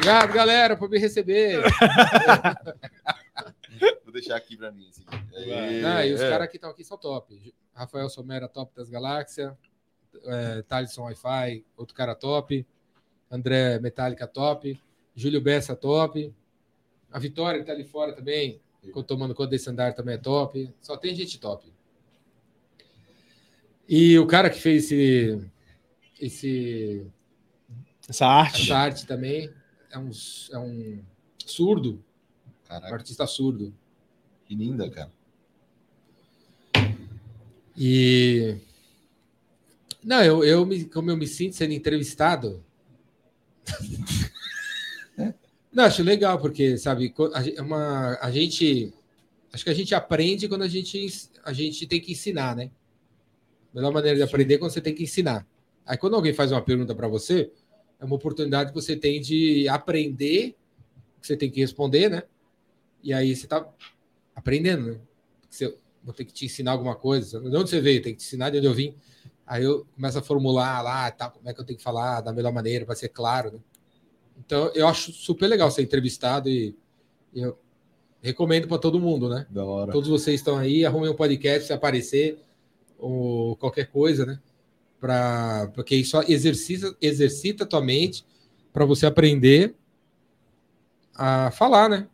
Obrigado, 0.00 0.32
galera, 0.32 0.74
por 0.78 0.88
me 0.88 0.98
receber. 0.98 1.60
Vou 4.02 4.10
deixar 4.14 4.34
aqui 4.36 4.56
pra 4.56 4.72
mim. 4.72 4.88
Assim. 4.88 5.04
Ah, 5.84 6.06
e 6.06 6.14
os 6.14 6.20
É. 6.22 6.30
caras 6.30 6.48
que 6.48 6.56
estão 6.56 6.70
aqui 6.70 6.82
são 6.82 6.96
top. 6.96 7.52
Rafael 7.74 8.08
Somera, 8.08 8.48
top 8.48 8.74
das 8.74 8.88
galáxias. 8.88 9.52
É, 10.24 10.62
Thaleson 10.62 11.02
Wi-Fi, 11.02 11.66
outro 11.76 11.94
cara 11.94 12.14
top. 12.14 12.66
André 13.30 13.78
Metallica, 13.78 14.26
top. 14.26 14.80
Júlio 15.14 15.42
Bessa, 15.42 15.76
top. 15.76 16.34
A 17.12 17.18
Vitória, 17.18 17.60
que 17.60 17.66
tá 17.66 17.72
ali 17.72 17.84
fora 17.84 18.14
também, 18.14 18.58
ficou 18.82 19.02
tomando 19.04 19.34
conta 19.34 19.50
desse 19.50 19.68
andar, 19.68 19.92
também 19.92 20.14
é 20.14 20.18
top. 20.18 20.72
Só 20.80 20.96
tem 20.96 21.14
gente 21.14 21.38
top. 21.38 21.70
E 23.86 24.18
o 24.18 24.26
cara 24.26 24.48
que 24.48 24.58
fez 24.58 24.84
esse, 24.90 25.44
esse, 26.18 27.06
Essa 28.08 28.26
arte. 28.26 28.62
essa 28.62 28.78
arte 28.78 29.06
também 29.06 29.52
é 29.90 29.98
um, 29.98 30.10
é 30.52 30.58
um 30.58 31.02
surdo, 31.44 32.02
um 32.46 32.68
Caraca, 32.68 32.94
artista 32.94 33.26
surdo. 33.26 33.74
que 34.46 34.54
linda, 34.54 34.88
cara. 34.90 35.12
E. 37.76 38.56
Não, 40.02 40.22
eu, 40.22 40.44
eu 40.44 40.64
me, 40.64 40.84
como 40.84 41.10
eu 41.10 41.16
me 41.16 41.26
sinto 41.26 41.56
sendo 41.56 41.72
entrevistado. 41.72 42.64
Não, 45.72 45.84
acho 45.84 46.02
legal, 46.02 46.40
porque, 46.40 46.76
sabe, 46.76 47.14
a, 47.32 47.48
é 47.48 47.62
uma, 47.62 48.18
a 48.20 48.30
gente. 48.30 48.92
Acho 49.52 49.64
que 49.64 49.70
a 49.70 49.74
gente 49.74 49.94
aprende 49.94 50.48
quando 50.48 50.62
a 50.62 50.68
gente, 50.68 51.30
a 51.44 51.52
gente 51.52 51.86
tem 51.86 52.00
que 52.00 52.12
ensinar, 52.12 52.56
né? 52.56 52.70
A 53.72 53.76
melhor 53.76 53.92
maneira 53.92 54.16
de 54.16 54.22
aprender 54.22 54.54
é 54.54 54.58
quando 54.58 54.72
você 54.72 54.80
tem 54.80 54.94
que 54.94 55.02
ensinar. 55.02 55.46
Aí, 55.86 55.96
quando 55.96 56.14
alguém 56.14 56.32
faz 56.32 56.52
uma 56.52 56.62
pergunta 56.62 56.94
para 56.94 57.08
você, 57.08 57.52
é 58.00 58.04
uma 58.04 58.16
oportunidade 58.16 58.70
que 58.70 58.74
você 58.74 58.96
tem 58.96 59.20
de 59.20 59.68
aprender, 59.68 60.56
que 61.20 61.26
você 61.26 61.36
tem 61.36 61.50
que 61.50 61.60
responder, 61.60 62.08
né? 62.08 62.22
E 63.02 63.12
aí 63.12 63.36
você 63.36 63.46
tá 63.46 63.68
aprendendo, 64.34 64.92
né? 64.92 65.00
Você, 65.48 65.76
vou 66.02 66.14
ter 66.14 66.24
que 66.24 66.32
te 66.32 66.46
ensinar 66.46 66.72
alguma 66.72 66.96
coisa. 66.96 67.40
De 67.40 67.54
onde 67.54 67.68
você 67.68 67.80
veio? 67.80 68.02
Tem 68.02 68.14
que 68.14 68.20
te 68.20 68.26
ensinar 68.26 68.50
de 68.50 68.58
onde 68.58 68.66
eu 68.66 68.74
vim. 68.74 68.94
Aí 69.46 69.64
eu 69.64 69.86
começo 69.94 70.18
a 70.18 70.22
formular 70.22 70.80
lá, 70.80 71.10
tá, 71.10 71.28
como 71.28 71.48
é 71.48 71.52
que 71.52 71.60
eu 71.60 71.64
tenho 71.64 71.76
que 71.76 71.82
falar 71.84 72.20
da 72.20 72.32
melhor 72.32 72.52
maneira 72.52 72.86
para 72.86 72.94
ser 72.94 73.08
claro, 73.08 73.52
né? 73.52 73.58
Então 74.38 74.70
eu 74.74 74.88
acho 74.88 75.12
super 75.12 75.46
legal 75.46 75.70
ser 75.70 75.82
entrevistado 75.82 76.48
e, 76.48 76.74
e 77.34 77.40
eu 77.40 77.58
recomendo 78.22 78.66
para 78.66 78.78
todo 78.78 79.00
mundo, 79.00 79.28
né? 79.28 79.46
Da 79.50 79.64
hora. 79.64 79.92
Todos 79.92 80.08
vocês 80.08 80.40
estão 80.40 80.56
aí, 80.56 80.86
arrumem 80.86 81.10
um 81.10 81.16
podcast 81.16 81.66
se 81.66 81.72
aparecer 81.72 82.38
ou 82.98 83.56
qualquer 83.56 83.90
coisa, 83.90 84.24
né? 84.24 84.40
Pra, 85.00 85.70
porque 85.74 85.96
isso 85.96 86.20
exercita, 86.28 86.94
exercita 87.00 87.64
a 87.64 87.66
tua 87.66 87.80
mente 87.80 88.24
para 88.72 88.84
você 88.84 89.06
aprender 89.06 89.74
a 91.14 91.50
falar, 91.50 91.88
né? 91.88 92.06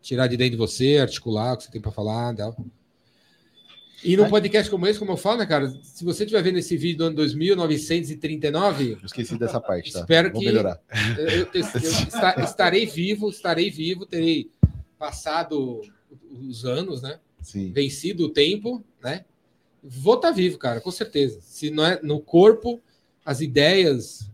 Tirar 0.00 0.26
de 0.28 0.36
dentro 0.36 0.52
de 0.52 0.56
você, 0.56 0.98
articular 0.98 1.54
o 1.54 1.56
que 1.56 1.64
você 1.64 1.70
tem 1.70 1.80
para 1.80 1.90
falar. 1.90 2.34
Tal. 2.34 2.56
E 4.04 4.16
num 4.16 4.28
podcast 4.30 4.70
como 4.70 4.86
esse, 4.86 4.98
como 4.98 5.10
eu 5.10 5.16
falo, 5.16 5.38
né, 5.38 5.46
cara? 5.46 5.68
Se 5.82 6.04
você 6.04 6.22
estiver 6.22 6.40
vendo 6.42 6.58
esse 6.58 6.76
vídeo 6.76 6.98
do 6.98 7.04
ano 7.06 7.16
2939, 7.16 8.92
Eu 8.92 8.98
esqueci 9.06 9.36
dessa 9.36 9.60
parte, 9.60 9.92
tá? 9.92 10.00
Espero 10.00 10.30
Vou 10.30 10.40
que- 10.40 10.46
melhorar. 10.46 10.80
eu, 11.18 11.28
eu- 11.28 11.48
eu 11.52 11.60
esta- 11.64 12.40
estarei 12.44 12.86
vivo, 12.86 13.28
estarei 13.28 13.70
vivo, 13.70 14.06
terei 14.06 14.48
passado 14.96 15.80
os 16.30 16.64
anos, 16.64 17.02
né? 17.02 17.18
Sim. 17.42 17.72
Vencido 17.72 18.26
o 18.26 18.28
tempo, 18.28 18.82
né? 19.02 19.24
Vou 19.90 20.16
estar 20.16 20.30
vivo, 20.32 20.58
cara, 20.58 20.82
com 20.82 20.90
certeza. 20.90 21.40
Se 21.40 21.70
não 21.70 21.84
é 21.84 21.98
no 22.02 22.20
corpo, 22.20 22.78
as 23.24 23.40
ideias. 23.40 24.30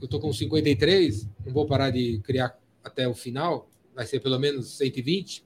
Eu 0.00 0.06
tô 0.06 0.20
com 0.20 0.30
53, 0.30 1.26
não 1.46 1.52
vou 1.52 1.64
parar 1.64 1.90
de 1.90 2.18
criar 2.18 2.58
até 2.84 3.08
o 3.08 3.14
final, 3.14 3.70
vai 3.94 4.04
ser 4.04 4.20
pelo 4.20 4.38
menos 4.38 4.76
120. 4.76 5.42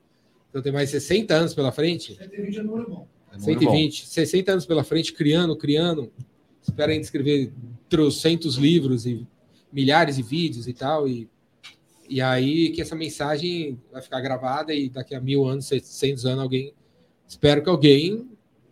Então 0.48 0.60
tem 0.60 0.72
mais 0.72 0.90
60 0.90 1.32
anos 1.32 1.54
pela 1.54 1.70
frente. 1.70 2.16
120 2.16 2.58
é 2.58 2.62
número 2.62 2.90
bom. 2.90 3.08
É 3.32 3.38
muito 3.38 3.64
bom. 3.64 3.70
120, 3.70 4.06
60 4.08 4.52
anos 4.52 4.66
pela 4.66 4.82
frente, 4.82 5.12
criando, 5.12 5.56
criando. 5.56 6.12
Espero 6.60 6.90
ainda 6.90 7.04
escrever 7.04 7.52
trocentos 7.88 8.56
livros 8.56 9.06
e 9.06 9.24
milhares 9.72 10.16
de 10.16 10.22
vídeos 10.22 10.66
e 10.66 10.72
tal. 10.72 11.06
E, 11.06 11.28
e 12.08 12.20
aí 12.20 12.70
que 12.70 12.82
essa 12.82 12.96
mensagem 12.96 13.80
vai 13.92 14.02
ficar 14.02 14.20
gravada 14.20 14.74
e 14.74 14.88
daqui 14.88 15.14
a 15.14 15.20
mil 15.20 15.46
anos, 15.46 15.66
700 15.66 16.26
anos, 16.26 16.42
alguém. 16.42 16.74
Espero 17.28 17.62
que 17.62 17.70
alguém 17.70 18.28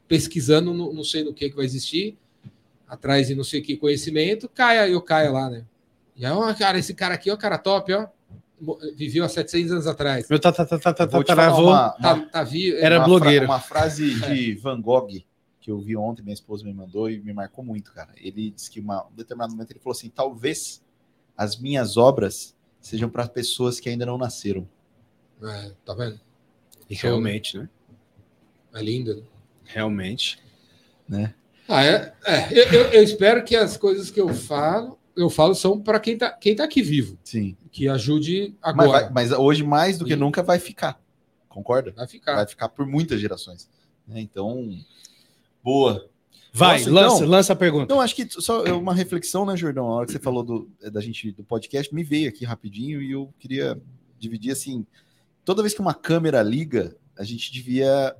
pesquisando, 0.09 0.73
no- 0.73 0.93
não 0.93 1.05
sei 1.05 1.23
no 1.23 1.33
que 1.35 1.51
que 1.51 1.57
vai 1.57 1.65
existir, 1.67 2.17
atrás 2.89 3.29
de 3.29 3.35
não 3.35 3.45
sei 3.45 3.61
que 3.61 3.77
conhecimento, 3.77 4.49
caia, 4.49 4.89
eu 4.89 5.01
caia 5.03 5.31
lá, 5.31 5.51
né? 5.51 5.65
E 6.17 6.25
aí, 6.27 6.33
ó, 6.33 6.53
cara, 6.55 6.79
esse 6.79 6.95
cara 6.95 7.15
aqui, 7.15 7.31
ó, 7.31 7.37
cara 7.37 7.59
top, 7.59 7.93
ó. 7.93 8.09
viveu 8.97 9.25
há 9.25 9.29
700 9.29 9.71
anos 9.73 9.87
atrás. 9.87 10.29
Meu 10.29 10.41
tá, 10.41 10.51
tá, 10.51 10.65
tá, 10.67 10.79
tá, 10.79 10.93
tá, 10.93 11.07
Tá, 11.07 12.21
tá 12.27 12.43
vivo. 12.43 12.77
Era 12.79 12.99
uma 12.99 13.05
blogueiro. 13.05 13.47
Fra 13.47 13.55
uma 13.55 13.61
frase 13.61 14.15
de 14.27 14.55
Van 14.55 14.81
Gogh 14.81 15.23
que 15.61 15.71
eu 15.71 15.79
vi 15.79 15.95
ontem, 15.97 16.23
minha 16.23 16.33
esposa 16.35 16.65
me 16.65 16.73
mandou 16.73 17.09
e 17.11 17.21
me 17.21 17.33
marcou 17.33 17.63
muito, 17.65 17.93
cara. 17.93 18.11
Ele 18.17 18.51
disse 18.51 18.69
que 18.71 18.81
uma, 18.81 19.07
em 19.09 19.13
um 19.13 19.17
determinado 19.17 19.53
momento 19.53 19.71
ele 19.71 19.79
falou 19.79 19.93
assim: 19.97 20.09
talvez 20.09 20.83
as 21.37 21.57
minhas 21.57 21.97
obras 21.97 22.57
sejam 22.81 23.09
para 23.09 23.29
pessoas 23.29 23.79
que 23.79 23.89
ainda 23.89 24.07
não 24.07 24.17
nasceram. 24.19 24.67
É, 25.43 25.71
tá 25.85 25.95
vendo? 25.95 26.19
E 26.91 26.95
Realmente, 26.97 27.59
né? 27.59 27.69
É 28.75 28.83
lindo. 28.83 29.15
né? 29.17 29.23
Realmente. 29.69 30.39
Ah, 31.69 31.85
é, 31.85 32.13
é, 32.25 32.53
eu, 32.59 32.65
eu- 32.73 32.91
eu 32.93 33.03
espero 33.03 33.45
que 33.45 33.55
as 33.55 33.77
coisas 33.77 34.11
que 34.11 34.21
eu 34.21 34.29
falo, 34.33 34.99
eu 35.17 35.29
falo 35.29 35.55
são 35.55 35.79
para 35.81 36.01
quem 36.01 36.17
tá, 36.17 36.31
quem 36.33 36.57
tá 36.57 36.65
aqui 36.65 36.81
vivo, 36.83 37.19
Sim. 37.23 37.57
que 37.71 37.89
ajude 37.89 38.55
Mas, 38.61 38.71
agora. 38.73 38.89
vai- 38.91 39.03
Vai, 39.05 39.11
mas 39.13 39.33
hoje, 39.33 39.63
mais 39.63 39.99
do 39.99 40.05
que 40.05 40.15
Sim. 40.15 40.21
nunca, 40.21 40.43
vai 40.43 40.59
ficar. 40.59 41.01
Concorda? 41.49 41.93
ficar. 42.07 42.37
Vai 42.37 42.47
ficar 42.47 42.69
por 42.69 42.87
muitas 42.87 43.21
gerações. 43.21 43.69
né? 44.07 44.21
Então, 44.21 44.79
boa. 45.63 46.09
Vai, 46.53 46.79
Posso, 46.79 46.91
lança, 46.91 47.17
então? 47.17 47.29
lança 47.29 47.53
a 47.53 47.57
pergunta. 47.57 47.95
Não, 47.95 48.01
acho 48.01 48.15
que 48.17 48.27
só 48.41 48.65
uma 48.75 48.95
reflexão, 48.95 49.45
né, 49.45 49.55
Jordão? 49.57 49.87
A 49.87 49.91
hora 49.97 50.07
que 50.07 50.13
você 50.13 50.19
falou 50.19 50.43
do, 50.43 50.71
eh, 50.83 50.89
da 50.89 51.01
gente 51.01 51.31
do 51.33 51.45
podcast, 51.45 51.95
me 51.95 52.03
veio 52.03 52.29
aqui 52.29 52.45
rapidinho 52.47 53.03
e 53.03 53.13
eu 53.13 53.33
queria 53.39 53.79
dividir 54.19 54.51
assim. 54.53 54.87
Toda 55.45 55.63
vez 55.63 55.75
que 55.75 55.81
uma 55.81 55.93
câmera 55.95 56.43
liga, 56.43 56.97
a 57.19 57.23
gente 57.23 57.53
devia. 57.53 58.17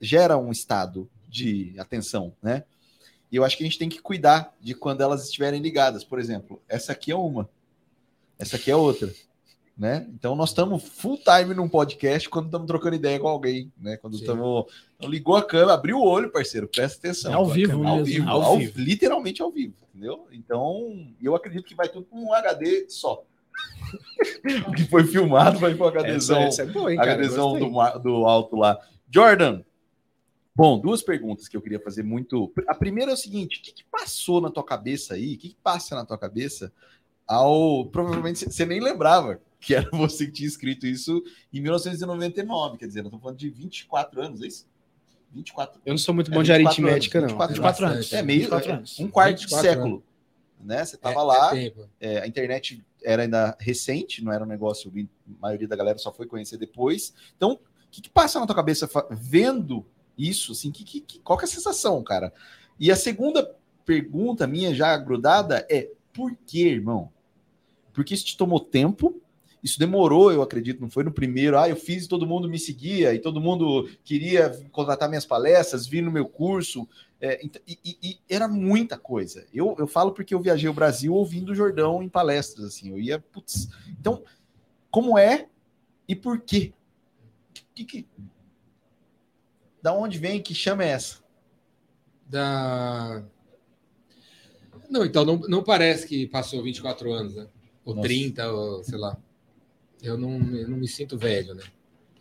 Gera 0.00 0.36
um 0.36 0.50
estado 0.50 1.08
de 1.28 1.74
atenção, 1.78 2.32
né? 2.42 2.64
E 3.30 3.36
eu 3.36 3.44
acho 3.44 3.56
que 3.56 3.64
a 3.64 3.66
gente 3.66 3.78
tem 3.78 3.88
que 3.88 4.00
cuidar 4.00 4.54
de 4.60 4.74
quando 4.74 5.00
elas 5.00 5.24
estiverem 5.24 5.60
ligadas. 5.60 6.04
Por 6.04 6.18
exemplo, 6.18 6.62
essa 6.68 6.92
aqui 6.92 7.10
é 7.10 7.16
uma, 7.16 7.48
essa 8.38 8.56
aqui 8.56 8.70
é 8.70 8.76
outra. 8.76 9.12
Né? 9.76 10.06
Então 10.14 10.34
nós 10.34 10.50
estamos 10.50 10.82
full 10.82 11.18
time 11.18 11.52
num 11.52 11.68
podcast 11.68 12.30
quando 12.30 12.46
estamos 12.46 12.66
trocando 12.66 12.96
ideia 12.96 13.20
com 13.20 13.28
alguém, 13.28 13.70
né? 13.76 13.98
Quando 13.98 14.16
estamos 14.16 14.72
então, 14.96 15.10
ligou 15.10 15.36
a 15.36 15.44
câmera, 15.44 15.74
abriu 15.74 15.98
o 15.98 16.02
olho, 16.02 16.32
parceiro, 16.32 16.66
presta 16.66 16.96
atenção. 16.96 17.30
É 17.30 17.34
ao 17.34 17.46
vivo 17.46 17.86
ao 17.86 18.02
vivo, 18.02 18.26
Ao 18.26 18.42
ao- 18.42 18.58
vivo. 18.58 18.80
literalmente 18.80 19.42
ao 19.42 19.50
vivo, 19.50 19.74
entendeu? 19.90 20.28
Então, 20.32 21.14
eu 21.20 21.34
acredito 21.34 21.66
que 21.66 21.74
vai 21.74 21.90
tudo 21.90 22.06
com 22.06 22.24
um 22.24 22.32
HD 22.32 22.86
só. 22.88 23.22
o 24.66 24.72
que 24.72 24.84
foi 24.84 25.04
filmado 25.04 25.58
vai 25.58 25.74
para 25.74 25.84
um 25.84 25.88
HDzão, 25.90 26.38
Essa, 26.44 26.62
essa 26.62 26.70
é 26.70 26.72
boa, 26.72 26.90
hein, 26.90 26.96
cara? 26.98 27.12
HDzão 27.12 27.58
do, 27.58 27.98
do 27.98 28.24
alto 28.24 28.56
lá. 28.56 28.78
Jordan, 29.20 29.62
bom, 30.54 30.78
duas 30.78 31.02
perguntas 31.02 31.48
que 31.48 31.56
eu 31.56 31.62
queria 31.62 31.80
fazer 31.80 32.02
muito. 32.02 32.52
A 32.68 32.74
primeira 32.74 33.10
é 33.12 33.14
o 33.14 33.16
seguinte: 33.16 33.58
o 33.58 33.62
que, 33.62 33.72
que 33.72 33.84
passou 33.84 34.42
na 34.42 34.50
tua 34.50 34.62
cabeça 34.64 35.14
aí? 35.14 35.34
O 35.34 35.38
que, 35.38 35.48
que 35.50 35.56
passa 35.62 35.94
na 35.94 36.04
tua 36.04 36.18
cabeça 36.18 36.70
ao. 37.26 37.86
Provavelmente 37.86 38.44
você 38.44 38.66
nem 38.66 38.78
lembrava 38.78 39.40
que 39.58 39.74
era 39.74 39.88
você 39.96 40.26
que 40.26 40.32
tinha 40.32 40.46
escrito 40.48 40.86
isso 40.86 41.22
em 41.50 41.60
1999, 41.62 42.76
quer 42.76 42.86
dizer, 42.86 43.00
nós 43.00 43.06
estamos 43.06 43.22
falando 43.22 43.38
de 43.38 43.48
24 43.48 44.20
anos, 44.20 44.42
é 44.42 44.46
isso? 44.48 44.66
24 45.32 45.80
Eu 45.84 45.92
não 45.92 45.98
sou 45.98 46.14
muito 46.14 46.30
É, 46.30 46.34
bom 46.34 46.42
de 46.42 46.52
24 46.52 46.82
aritmética, 46.82 47.18
anos, 47.18 47.32
não. 47.32 47.38
24 47.38 47.54
24 47.54 47.84
Bastante. 47.86 47.94
anos. 47.96 48.12
É 48.12 48.22
meio 48.22 48.40
24 48.40 48.70
é 48.70 48.74
anos. 48.74 49.00
um 49.00 49.08
quarto 49.08 49.36
de 49.38 49.44
24 49.44 49.68
século. 49.70 50.04
Né? 50.60 50.84
Você 50.84 50.96
tava 50.98 51.20
É- 51.20 51.22
lá, 51.22 51.46
é 51.56 51.60
tempo. 51.70 51.88
é, 52.00 52.18
a 52.20 52.26
internet 52.26 52.84
era 53.02 53.22
ainda 53.22 53.56
recente, 53.60 54.22
não 54.22 54.30
era 54.32 54.44
um 54.44 54.46
negócio, 54.46 54.92
a 54.94 55.40
maioria 55.40 55.66
da 55.68 55.74
galera 55.76 55.96
só 55.98 56.12
foi 56.12 56.26
conhecer 56.26 56.56
depois. 56.58 57.14
Então, 57.36 57.58
que, 57.96 58.02
que 58.02 58.10
passa 58.10 58.38
na 58.38 58.46
tua 58.46 58.54
cabeça 58.54 58.88
vendo 59.10 59.84
isso? 60.18 60.52
Assim, 60.52 60.70
que, 60.70 60.84
que, 60.84 61.18
qual 61.20 61.38
que 61.38 61.44
é 61.44 61.48
a 61.48 61.50
sensação, 61.50 62.02
cara? 62.02 62.32
E 62.78 62.90
a 62.90 62.96
segunda 62.96 63.54
pergunta 63.86 64.46
minha 64.46 64.74
já 64.74 64.94
grudada 64.98 65.66
é: 65.70 65.90
por 66.12 66.36
que, 66.46 66.66
irmão? 66.66 67.10
Porque 67.92 68.14
isso 68.14 68.26
te 68.26 68.36
tomou 68.36 68.60
tempo. 68.60 69.20
Isso 69.62 69.80
demorou, 69.80 70.30
eu 70.30 70.42
acredito, 70.42 70.80
não 70.80 70.88
foi 70.88 71.02
no 71.02 71.10
primeiro. 71.10 71.58
Ah, 71.58 71.68
eu 71.68 71.74
fiz 71.74 72.04
e 72.04 72.08
todo 72.08 72.26
mundo 72.26 72.48
me 72.48 72.56
seguia 72.58 73.12
e 73.12 73.18
todo 73.18 73.40
mundo 73.40 73.88
queria 74.04 74.50
contratar 74.70 75.08
minhas 75.08 75.24
palestras, 75.26 75.88
vir 75.88 76.02
no 76.02 76.10
meu 76.12 76.26
curso. 76.26 76.86
É, 77.20 77.44
ent- 77.44 77.60
e, 77.66 77.76
e- 77.84 77.98
e 78.00 78.18
era 78.28 78.46
muita 78.46 78.96
coisa. 78.96 79.44
Eu, 79.52 79.74
eu 79.78 79.88
falo 79.88 80.12
porque 80.12 80.32
eu 80.34 80.40
viajei 80.40 80.68
o 80.68 80.74
Brasil 80.74 81.12
ouvindo 81.14 81.50
o 81.50 81.54
Jordão 81.54 82.00
em 82.00 82.08
palestras, 82.08 82.66
assim. 82.66 82.90
Eu 82.90 83.00
ia, 83.00 83.18
putz. 83.18 83.68
Então, 83.98 84.22
como 84.88 85.18
é 85.18 85.48
e 86.06 86.14
por 86.14 86.38
quê? 86.40 86.72
Que, 87.76 87.84
que- 87.84 88.06
da 89.82 89.92
onde 89.92 90.18
vem? 90.18 90.42
Que 90.42 90.54
chama 90.54 90.82
é 90.82 90.88
essa? 90.88 91.18
Da... 92.26 93.22
Não, 94.88 95.04
então 95.04 95.24
não, 95.24 95.36
não 95.40 95.62
parece 95.62 96.06
que 96.06 96.26
passou 96.26 96.62
24 96.62 97.12
anos, 97.12 97.34
né? 97.34 97.46
Ou 97.84 97.94
Nossa. 97.94 98.08
30, 98.08 98.50
ou 98.50 98.82
sei 98.82 98.98
lá. 98.98 99.16
Eu 100.02 100.16
não, 100.16 100.38
eu 100.56 100.68
não 100.68 100.78
me 100.78 100.88
sinto 100.88 101.18
velho, 101.18 101.54
né? 101.54 101.62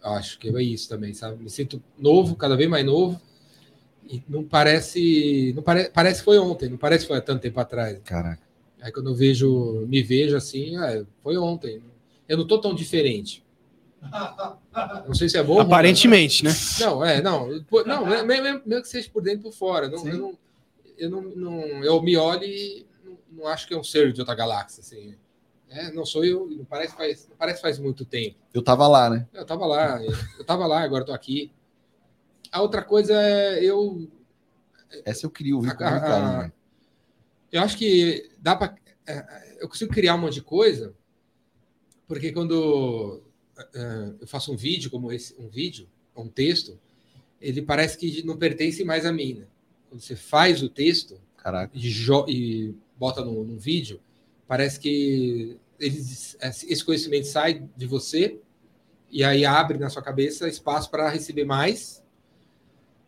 Acho 0.03 0.38
que 0.38 0.49
é 0.49 0.62
isso 0.62 0.89
também, 0.89 1.13
sabe? 1.13 1.41
Me 1.41 1.49
sinto 1.49 1.82
novo, 1.97 2.36
cada 2.36 2.56
vez 2.58 2.69
mais 2.69 2.86
novo. 2.86 3.19
E 4.08 4.21
não 4.27 4.43
parece. 4.43 5.53
Não 5.56 5.63
pare, 5.63 5.89
parece 5.89 6.19
que 6.19 6.25
foi 6.25 6.38
ontem, 6.38 6.69
não 6.69 6.77
parece 6.77 7.06
que 7.06 7.08
foi 7.08 7.17
há 7.17 7.21
tanto 7.21 7.41
tempo 7.41 7.60
atrás. 7.60 7.99
Caraca. 8.03 8.43
Aí 8.82 8.91
quando 8.91 9.10
eu 9.10 9.15
vejo, 9.15 9.86
me 9.88 10.03
vejo 10.03 10.36
assim, 10.36 10.75
ah, 10.75 11.06
foi 11.23 11.38
ontem. 11.38 11.82
Eu 12.27 12.38
não 12.38 12.45
tô 12.45 12.60
tão 12.60 12.75
diferente. 12.75 13.44
Não 15.07 15.13
sei 15.13 15.29
se 15.29 15.37
é 15.37 15.43
bom. 15.43 15.59
Aparentemente, 15.59 16.43
né? 16.43 16.51
Não, 16.79 17.03
é, 17.03 17.21
não. 17.21 17.47
Não, 17.85 18.05
me- 18.05 18.23
me- 18.23 18.41
mesmo, 18.41 18.61
mesmo 18.65 18.81
que 18.83 18.87
seja 18.89 19.09
por 19.09 19.21
dentro 19.21 19.39
e 19.39 19.43
por 19.43 19.53
fora. 19.53 19.87
Não, 19.89 20.07
eu, 20.07 20.17
não, 20.17 20.37
eu, 20.97 21.09
não, 21.09 21.21
não- 21.21 21.83
eu 21.83 22.01
me 22.01 22.15
olho 22.17 22.43
e 22.43 22.85
não, 23.31 23.47
acho 23.47 23.67
que 23.67 23.73
é 23.73 23.77
um 23.77 23.83
ser 23.83 24.11
de 24.13 24.19
outra 24.21 24.35
galáxia. 24.35 24.81
Assim. 24.81 25.15
É, 25.69 25.91
não 25.91 26.05
sou 26.05 26.23
eu, 26.23 26.47
não 26.49 26.63
parece, 26.65 26.95
faz, 26.95 27.27
não 27.29 27.35
parece 27.37 27.61
faz 27.61 27.79
muito 27.79 28.05
tempo. 28.05 28.37
Eu 28.53 28.61
tava 28.61 28.87
lá, 28.87 29.09
né? 29.09 29.27
Eu 29.33 29.45
tava 29.45 29.65
lá, 29.65 29.99
eu 30.37 30.45
tava 30.45 30.65
lá, 30.67 30.81
agora 30.81 31.03
tô 31.05 31.11
aqui. 31.13 31.51
A 32.51 32.61
outra 32.61 32.81
coisa 32.83 33.13
é 33.13 33.63
eu. 33.63 34.07
Essa 35.03 35.25
eu 35.25 35.29
queria 35.29 35.55
ouvir 35.55 35.75
com 35.75 35.83
A- 35.83 35.91
muito 35.91 36.03
a- 36.03 36.07
carinho. 36.07 36.37
né? 36.43 36.51
Eu 37.51 37.61
acho 37.61 37.77
que 37.77 38.29
dá 38.39 38.55
para. 38.55 38.75
Eu 39.59 39.67
consigo 39.67 39.93
criar 39.93 40.15
um 40.15 40.19
monte 40.19 40.35
de 40.35 40.41
coisa, 40.41 40.93
porque 42.07 42.31
quando 42.31 43.21
eh, 43.57 44.13
eu 44.21 44.27
faço 44.27 44.51
um 44.51 44.55
vídeo 44.55 44.89
como 44.89 45.11
esse, 45.11 45.35
um 45.39 45.47
vídeo, 45.47 45.87
um 46.15 46.27
texto, 46.27 46.79
ele 47.41 47.61
parece 47.61 47.97
que 47.97 48.23
não 48.23 48.37
pertence 48.37 48.83
mais 48.83 49.05
a 49.05 49.11
mim. 49.11 49.35
Né? 49.35 49.45
Quando 49.89 50.01
você 50.01 50.15
faz 50.15 50.63
o 50.63 50.69
texto 50.69 51.19
e, 51.73 51.87
e 52.27 52.75
bota 52.97 53.23
no, 53.23 53.43
no 53.43 53.57
vídeo, 53.57 53.99
parece 54.47 54.79
que 54.79 55.57
eles, 55.79 56.37
esse 56.41 56.83
conhecimento 56.83 57.27
sai 57.27 57.67
de 57.75 57.85
você 57.85 58.39
e 59.11 59.23
aí 59.23 59.45
abre 59.45 59.77
na 59.77 59.89
sua 59.89 60.01
cabeça 60.01 60.47
espaço 60.47 60.89
para 60.89 61.09
receber 61.09 61.45
mais, 61.45 62.03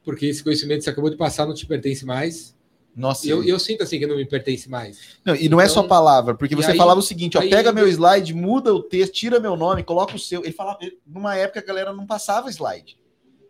porque 0.04 0.26
esse 0.26 0.44
conhecimento 0.44 0.80
que 0.80 0.84
você 0.86 0.90
acabou 0.90 1.10
de 1.10 1.18
passar 1.18 1.46
não 1.46 1.54
te 1.54 1.66
pertence 1.66 2.06
mais. 2.06 2.56
Nossa. 2.98 3.28
Eu, 3.30 3.44
eu 3.44 3.60
sinto 3.60 3.84
assim 3.84 4.00
que 4.00 4.08
não 4.08 4.16
me 4.18 4.26
pertence 4.26 4.68
mais. 4.68 5.18
Não, 5.24 5.36
e 5.36 5.48
não 5.48 5.62
é 5.62 5.66
Então, 5.66 5.76
só 5.76 5.84
palavra, 5.84 6.34
porque 6.34 6.56
você 6.56 6.72
aí- 6.72 6.78
falava 6.78 7.00
o 7.00 7.04
seguinte: 7.04 7.38
ó, 7.38 7.42
aí- 7.42 7.50
pega 7.52 7.72
meu 7.72 7.88
slide, 7.88 8.34
muda 8.34 8.74
o 8.74 8.82
texto, 8.82 9.14
tira 9.14 9.40
meu 9.40 9.56
nome, 9.56 9.84
coloca 9.84 10.16
o 10.16 10.20
seu. 10.20 10.44
Ele 10.44 10.52
falava, 10.52 10.80
numa 11.06 11.36
época 11.36 11.60
a 11.60 11.64
galera 11.64 11.94
não 11.94 12.08
passava 12.08 12.50
slide. 12.50 12.98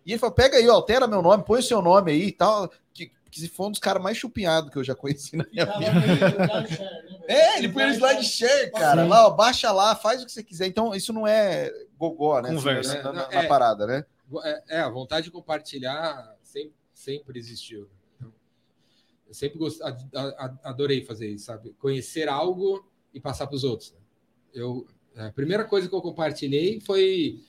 E 0.05 0.11
ele 0.11 0.19
falou: 0.19 0.35
pega 0.35 0.57
aí, 0.57 0.67
ó, 0.67 0.73
altera 0.73 1.07
meu 1.07 1.21
nome, 1.21 1.43
põe 1.45 1.61
o 1.61 1.63
seu 1.63 1.81
nome 1.81 2.11
aí 2.11 2.23
e 2.27 2.31
tal. 2.33 2.69
Que, 2.93 3.09
que 3.31 3.39
se 3.39 3.47
foi 3.47 3.67
um 3.67 3.71
dos 3.71 3.79
caras 3.79 4.03
mais 4.03 4.17
chupinhados 4.17 4.69
que 4.69 4.77
eu 4.77 4.83
já 4.83 4.93
conheci 4.93 5.37
na 5.37 5.45
minha 5.49 5.65
vida. 5.65 6.67
É, 7.27 7.57
ele 7.57 7.69
põe 7.69 7.85
o 7.85 7.93
slide 7.93 8.23
share, 8.25 8.71
cara. 8.71 9.05
Lá, 9.05 9.27
ó, 9.27 9.29
baixa 9.31 9.71
lá, 9.71 9.95
faz 9.95 10.21
o 10.21 10.25
que 10.25 10.31
você 10.31 10.43
quiser. 10.43 10.67
Então, 10.67 10.93
isso 10.93 11.13
não 11.13 11.25
é 11.27 11.71
gogó, 11.97 12.41
né? 12.41 12.49
Conversa. 12.53 12.93
Assim, 12.95 13.03
na, 13.03 13.13
na- 13.13 13.27
É, 13.31 13.35
na 13.35 13.43
é. 13.43 13.47
parada, 13.47 13.87
né? 13.87 14.05
É, 14.43 14.63
é, 14.77 14.79
a 14.81 14.89
vontade 14.89 15.25
de 15.25 15.31
compartilhar 15.31 16.35
sempre, 16.43 16.73
sempre 16.93 17.39
existiu. 17.39 17.87
Eu 19.27 19.33
sempre 19.33 19.57
gost, 19.59 19.79
adorei 20.63 21.03
fazer 21.03 21.29
isso, 21.29 21.45
sabe? 21.45 21.73
Conhecer 21.79 22.29
algo 22.29 22.85
e 23.13 23.19
passar 23.19 23.47
para 23.47 23.55
os 23.55 23.63
outros. 23.63 23.91
né? 23.91 23.99
Eu, 24.53 24.85
a 25.15 25.31
primeira 25.31 25.65
coisa 25.65 25.87
que 25.89 25.93
eu 25.95 26.01
compartilhei 26.01 26.79
foi, 26.79 27.39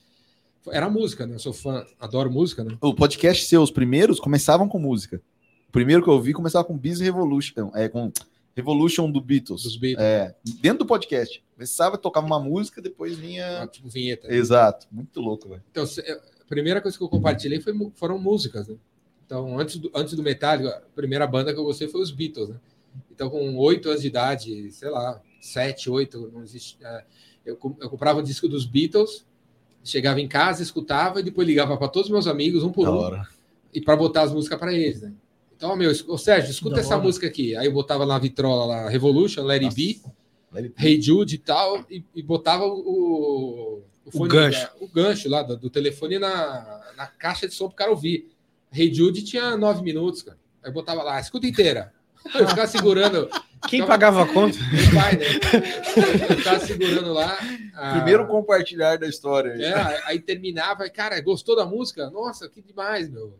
era 0.71 0.89
música, 0.89 1.25
né? 1.25 1.35
Eu 1.35 1.39
sou 1.39 1.53
fã, 1.53 1.85
adoro 1.99 2.31
música, 2.31 2.63
né? 2.63 2.77
O 2.81 2.93
podcast 2.93 3.45
seu, 3.45 3.61
os 3.61 3.71
primeiros, 3.71 4.19
começavam 4.19 4.67
com 4.67 4.77
música. 4.79 5.21
O 5.67 5.71
primeiro 5.71 6.03
que 6.03 6.09
eu 6.09 6.19
vi 6.19 6.33
começava 6.33 6.65
com 6.65 6.77
Biz 6.77 6.99
Revolution, 6.99 7.71
é, 7.75 7.87
com 7.87 8.11
Revolution 8.55 9.09
do 9.09 9.21
Beatles. 9.21 9.63
Dos 9.63 9.77
Beatles, 9.77 10.03
É, 10.03 10.35
dentro 10.61 10.79
do 10.79 10.85
podcast. 10.85 11.43
Começava, 11.53 11.97
tocava 11.97 12.25
uma 12.25 12.39
música, 12.39 12.81
depois 12.81 13.17
vinha. 13.17 13.67
tipo 13.67 13.87
vinheta. 13.87 14.33
Exato, 14.33 14.87
muito 14.91 15.19
louco, 15.21 15.47
velho. 15.47 15.63
Então, 15.71 15.83
a 15.83 16.45
primeira 16.45 16.81
coisa 16.81 16.97
que 16.97 17.03
eu 17.03 17.09
compartilhei 17.09 17.61
foi, 17.61 17.73
foram 17.95 18.17
músicas, 18.19 18.67
né? 18.67 18.75
Então, 19.29 19.59
antes 19.59 19.77
do, 19.77 19.91
antes 19.93 20.15
do 20.15 20.23
Metallica, 20.23 20.69
a 20.77 20.95
primeira 20.95 21.27
banda 21.27 21.53
que 21.53 21.59
eu 21.59 21.63
gostei 21.63 21.87
foi 21.87 22.01
os 22.01 22.09
Beatles, 22.09 22.49
né? 22.49 22.55
Então, 23.11 23.29
com 23.29 23.55
oito 23.57 23.87
anos 23.87 24.01
de 24.01 24.07
idade, 24.07 24.71
sei 24.71 24.89
lá, 24.89 25.21
sete, 25.39 25.87
oito, 25.87 26.31
não 26.33 26.41
existe. 26.41 26.79
é, 26.81 27.03
eu, 27.45 27.55
eu 27.79 27.89
comprava 27.91 28.17
o 28.19 28.23
disco 28.23 28.47
dos 28.47 28.65
Beatles, 28.65 29.23
chegava 29.83 30.19
em 30.19 30.27
casa, 30.27 30.63
escutava 30.63 31.19
e 31.19 31.23
depois 31.23 31.47
ligava 31.47 31.77
para 31.77 31.87
todos 31.87 32.07
os 32.09 32.11
meus 32.11 32.25
amigos, 32.25 32.63
um 32.63 32.71
por 32.71 32.85
Da 32.85 32.91
um, 32.91 32.95
hora. 32.97 33.27
e 33.71 33.79
para 33.79 33.95
botar 33.95 34.23
as 34.23 34.33
músicas 34.33 34.57
para 34.57 34.73
eles, 34.73 35.01
né? 35.03 35.13
Então, 35.55 35.75
meu, 35.75 35.91
ô 36.07 36.17
Sérgio, 36.17 36.49
escuta 36.49 36.75
Da 36.77 36.81
essa 36.81 36.95
hora. 36.95 37.03
música 37.03 37.27
aqui. 37.27 37.55
Aí 37.55 37.67
eu 37.67 37.71
botava 37.71 38.07
na 38.07 38.17
vitrola 38.17 38.65
lá, 38.65 38.89
Revolution, 38.89 39.43
Let 39.43 39.61
It 39.63 39.75
Be, 39.75 40.01
Hey 40.75 40.99
Jude 40.99 41.35
e 41.35 41.37
tal, 41.37 41.85
e, 41.87 42.03
e 42.15 42.23
botava 42.23 42.65
o, 42.65 43.83
o, 44.11 44.27
gancho. 44.27 44.67
o 44.81 44.87
gancho 44.87 45.29
lá 45.29 45.43
do, 45.43 45.55
do 45.55 45.69
telefone 45.69 46.17
na, 46.17 46.81
na 46.97 47.05
caixa 47.05 47.47
de 47.47 47.53
som 47.53 47.67
pro 47.67 47.75
cara 47.75 47.91
ouvir. 47.91 48.27
Hey 48.71 48.93
Jude 48.93 49.23
tinha 49.23 49.57
nove 49.57 49.81
minutos, 49.81 50.21
cara. 50.21 50.37
Aí 50.63 50.71
botava 50.71 51.01
lá, 51.03 51.19
escuta 51.19 51.47
inteira. 51.47 51.93
Eu 52.35 52.47
ficava 52.47 52.67
segurando, 52.67 53.29
Quem 53.67 53.79
Tava- 53.79 53.91
pagava 53.91 54.23
a 54.23 54.25
conta? 54.27 54.57
meu 54.71 54.93
pai, 55.01 55.17
né? 55.17 55.25
Eu 56.29 56.37
ficava 56.37 56.59
segurando 56.59 57.13
lá. 57.13 57.37
a- 57.73 57.95
Primeiro 57.95 58.27
compartilhar 58.27 58.97
da 58.97 59.07
história. 59.07 59.51
É, 59.61 60.01
aí- 60.05 60.19
terminava, 60.19 60.85
e, 60.85 60.89
cara, 60.89 61.19
gostou 61.21 61.55
da 61.55 61.65
música? 61.65 62.09
Nossa, 62.09 62.47
que 62.49 62.61
demais, 62.61 63.09
meu. 63.09 63.37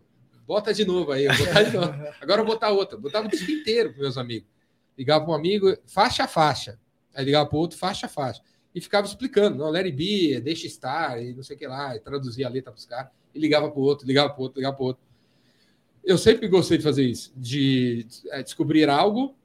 Bota 0.47 0.73
de 0.73 0.83
novo 0.85 1.11
aí, 1.11 1.27
de 1.27 1.77
novo. 1.77 1.93
Agora 2.19 2.41
eu 2.41 2.45
vou 2.45 2.53
botar 2.55 2.69
outra. 2.71 2.97
Botava 2.97 3.27
o 3.27 3.29
disco 3.29 3.49
inteiro 3.51 3.91
para 3.93 4.01
meus 4.01 4.17
amigos. 4.17 4.47
Ligava 4.97 5.23
para 5.23 5.33
um 5.33 5.35
amigo, 5.35 5.77
faixa 5.85 6.23
a 6.23 6.27
faixa. 6.27 6.79
Aí 7.13 7.23
ligava 7.23 7.47
para 7.47 7.57
outro, 7.57 7.77
faixa 7.77 8.07
a 8.07 8.09
faixa. 8.09 8.41
E 8.73 8.81
ficava 8.81 9.05
explicando, 9.07 9.57
não, 9.57 9.69
Larry 9.69 9.91
B, 9.91 10.39
deixa 10.41 10.67
estar, 10.67 11.21
e 11.21 11.33
não 11.33 11.43
sei 11.43 11.55
o 11.55 11.59
que 11.59 11.67
lá, 11.67 11.95
e 11.95 11.99
traduzia 11.99 12.47
a 12.47 12.49
letra 12.49 12.71
para 12.71 12.77
os 12.79 12.85
caras, 12.85 13.07
e 13.33 13.39
ligava 13.39 13.69
para 13.69 13.79
o 13.79 13.83
outro, 13.83 14.05
ligava 14.07 14.29
para 14.29 14.39
o 14.39 14.43
outro, 14.43 14.59
ligava 14.59 14.75
para 14.75 14.83
o 14.83 14.87
outro. 14.87 15.03
Eu 16.09 16.17
sempre 16.17 16.47
gostei 16.47 16.79
de 16.79 16.83
fazer 16.83 17.03
isso, 17.05 17.31
de 17.37 18.07
é, 18.31 18.41
descobrir 18.41 18.89
algo 18.89 19.35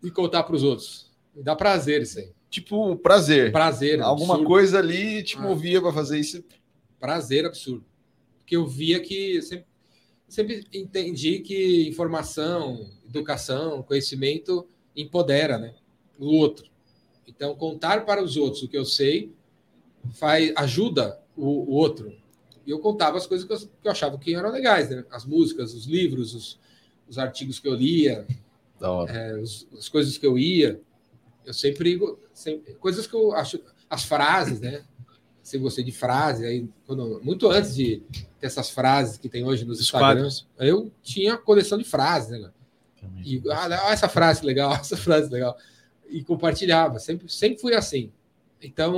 e 0.00 0.12
contar 0.12 0.44
para 0.44 0.54
os 0.54 0.62
outros. 0.62 1.10
Me 1.34 1.42
dá 1.42 1.56
prazer 1.56 2.02
isso 2.02 2.20
aí. 2.20 2.30
Tipo, 2.48 2.94
prazer. 2.96 3.50
Prazer. 3.50 4.00
Alguma 4.00 4.34
absurdo. 4.34 4.48
coisa 4.48 4.78
ali 4.78 5.24
te 5.24 5.36
Ah. 5.36 5.40
movia 5.40 5.80
pra 5.82 5.92
fazer 5.92 6.20
isso. 6.20 6.44
prazer 7.00 7.44
absurdo. 7.44 7.84
Porque 8.38 8.54
eu 8.54 8.64
via 8.64 9.00
que 9.00 9.42
sempre, 9.42 9.66
sempre 10.28 10.64
entendi 10.72 11.40
que 11.40 11.88
informação, 11.88 12.88
educação, 13.08 13.82
conhecimento 13.82 14.66
empodera, 14.96 15.58
né? 15.58 15.74
O 16.16 16.26
outro. 16.36 16.70
Então, 17.26 17.56
contar 17.56 18.06
para 18.06 18.22
os 18.22 18.36
outros 18.36 18.62
o 18.62 18.68
que 18.68 18.78
eu 18.78 18.84
sei 18.84 19.32
faz 20.12 20.52
ajuda 20.54 21.20
o, 21.36 21.72
o 21.72 21.74
outro. 21.74 22.14
E 22.66 22.70
eu 22.70 22.78
contava 22.78 23.16
as 23.18 23.26
coisas 23.26 23.46
que 23.46 23.52
eu, 23.52 23.58
que 23.58 23.86
eu 23.88 23.92
achava 23.92 24.18
que 24.18 24.34
eram 24.34 24.50
legais, 24.50 24.88
né? 24.90 25.04
As 25.10 25.24
músicas, 25.24 25.74
os 25.74 25.86
livros, 25.86 26.34
os, 26.34 26.58
os 27.08 27.18
artigos 27.18 27.58
que 27.58 27.68
eu 27.68 27.74
lia, 27.74 28.26
é, 29.10 29.34
os- 29.38 29.66
as 29.78 29.88
coisas 29.88 30.16
que 30.18 30.26
eu 30.26 30.38
ia. 30.38 30.80
Eu 31.44 31.52
sempre, 31.52 31.98
sempre 32.32 32.74
coisas 32.74 33.06
que 33.06 33.14
eu 33.14 33.32
acho, 33.34 33.60
as 33.88 34.04
frases, 34.04 34.60
né? 34.60 34.82
Sempre 35.42 35.64
gostei 35.64 35.84
de 35.84 35.92
frase, 35.92 36.46
aí 36.46 36.66
quando, 36.86 37.20
muito 37.22 37.50
antes 37.50 37.74
de 37.74 38.02
ter 38.40 38.46
essas 38.46 38.70
frases 38.70 39.18
que 39.18 39.28
tem 39.28 39.44
hoje 39.44 39.64
nos 39.66 39.78
Os 39.78 39.84
Instagrams, 39.84 40.46
eu 40.58 40.90
tinha 41.02 41.36
coleção 41.36 41.76
de 41.76 41.84
frases, 41.84 42.30
né? 42.40 42.50
E 43.22 43.42
ah, 43.50 43.92
essa 43.92 44.08
frase 44.08 44.42
legal, 44.44 44.72
essa 44.80 44.96
frase 44.96 45.30
legal. 45.30 45.54
E 46.08 46.24
compartilhava, 46.24 46.98
sempre, 46.98 47.30
sempre 47.30 47.58
fui 47.60 47.74
assim. 47.74 48.10
Então, 48.62 48.94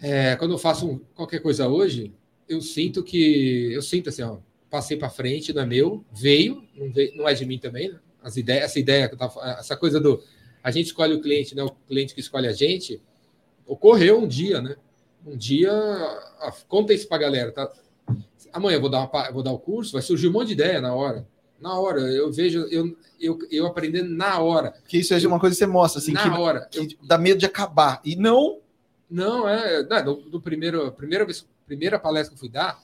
é, 0.00 0.36
quando 0.36 0.52
eu 0.52 0.58
faço 0.58 0.88
um- 0.88 0.98
qualquer 1.14 1.40
coisa 1.40 1.68
hoje, 1.68 2.12
eu 2.48 2.60
sinto 2.60 3.02
que. 3.02 3.70
Eu 3.72 3.82
sinto 3.82 4.08
assim, 4.08 4.22
ó, 4.22 4.38
passei 4.70 4.96
para 4.96 5.10
frente, 5.10 5.52
não 5.52 5.62
é 5.62 5.66
meu, 5.66 6.04
veio, 6.12 6.62
não, 6.76 6.92
veio, 6.92 7.16
não 7.16 7.28
é 7.28 7.34
de 7.34 7.44
mim 7.44 7.58
também, 7.58 7.90
né? 7.90 7.98
As 8.22 8.36
ideias, 8.36 8.64
essa 8.64 8.78
ideia 8.78 9.08
que 9.08 9.14
eu 9.14 9.18
tava, 9.18 9.40
essa 9.58 9.76
coisa 9.76 10.00
do 10.00 10.22
a 10.62 10.70
gente 10.70 10.86
escolhe 10.86 11.14
o 11.14 11.20
cliente, 11.20 11.54
não 11.54 11.64
é 11.64 11.66
o 11.66 11.74
cliente 11.88 12.14
que 12.14 12.20
escolhe 12.20 12.46
a 12.46 12.52
gente, 12.52 13.00
ocorreu 13.66 14.18
um 14.20 14.26
dia, 14.26 14.60
né? 14.60 14.76
Um 15.26 15.36
dia, 15.36 15.70
ah, 15.72 16.52
conta 16.68 16.92
isso 16.92 17.08
pra 17.08 17.18
galera, 17.18 17.52
tá? 17.52 17.70
Amanhã 18.52 18.76
eu 18.76 18.80
vou 18.80 18.90
dar, 18.90 19.08
uma, 19.08 19.26
eu 19.26 19.32
vou 19.32 19.42
dar 19.42 19.52
o 19.52 19.58
curso, 19.58 19.92
vai 19.92 20.02
surgir 20.02 20.28
um 20.28 20.32
monte 20.32 20.48
de 20.48 20.54
ideia 20.54 20.80
na 20.80 20.94
hora. 20.94 21.26
Na 21.60 21.78
hora, 21.78 22.00
eu 22.00 22.32
vejo, 22.32 22.60
eu, 22.70 22.96
eu, 23.20 23.38
eu 23.50 23.66
aprendendo 23.66 24.10
na 24.10 24.38
hora. 24.38 24.72
Que 24.86 24.98
isso 24.98 25.12
é 25.12 25.18
uma 25.26 25.40
coisa 25.40 25.54
que 25.54 25.58
você 25.58 25.66
mostra, 25.66 26.00
assim, 26.00 26.12
na 26.12 26.22
que, 26.22 26.28
hora. 26.40 26.68
que 26.70 26.96
dá 27.02 27.18
medo 27.18 27.38
de 27.38 27.46
acabar. 27.46 28.00
E 28.04 28.14
não. 28.14 28.60
Não, 29.10 29.48
é. 29.48 29.82
Não, 29.82 30.04
do, 30.04 30.14
do 30.30 30.40
primeiro, 30.40 30.90
primeira, 30.92 31.24
vez, 31.24 31.46
primeira 31.66 31.98
palestra 31.98 32.30
que 32.30 32.36
eu 32.36 32.40
fui 32.40 32.48
dar, 32.48 32.80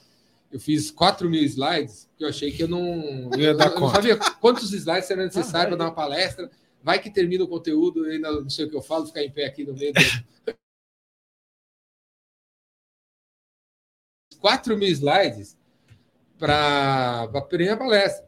eu 0.51 0.59
fiz 0.59 0.89
4 0.91 1.29
mil 1.29 1.43
slides, 1.43 2.09
que 2.17 2.23
eu 2.23 2.29
achei 2.29 2.51
que 2.51 2.63
eu 2.63 2.67
não. 2.67 3.29
Dar 3.57 3.73
eu 3.73 3.79
não 3.79 3.89
sabia 3.89 4.17
quantos 4.39 4.71
slides 4.71 5.05
serão 5.05 5.23
necessários 5.23 5.69
para 5.69 5.77
dar 5.77 5.85
uma 5.85 5.95
palestra. 5.95 6.49
Vai 6.81 6.99
que 6.99 7.09
termina 7.09 7.43
o 7.43 7.47
conteúdo, 7.47 8.05
eu 8.05 8.11
ainda 8.13 8.31
não 8.31 8.49
sei 8.49 8.65
o 8.65 8.69
que 8.69 8.75
eu 8.75 8.81
falo, 8.81 9.07
ficar 9.07 9.23
em 9.23 9.31
pé 9.31 9.45
aqui 9.45 9.63
no 9.63 9.73
meio 9.73 9.93
do. 9.93 9.99
4 14.39 14.77
mil 14.77 14.89
slides 14.89 15.57
para 16.37 17.23
a 17.23 17.41
primeira 17.41 17.75
palestra. 17.75 18.27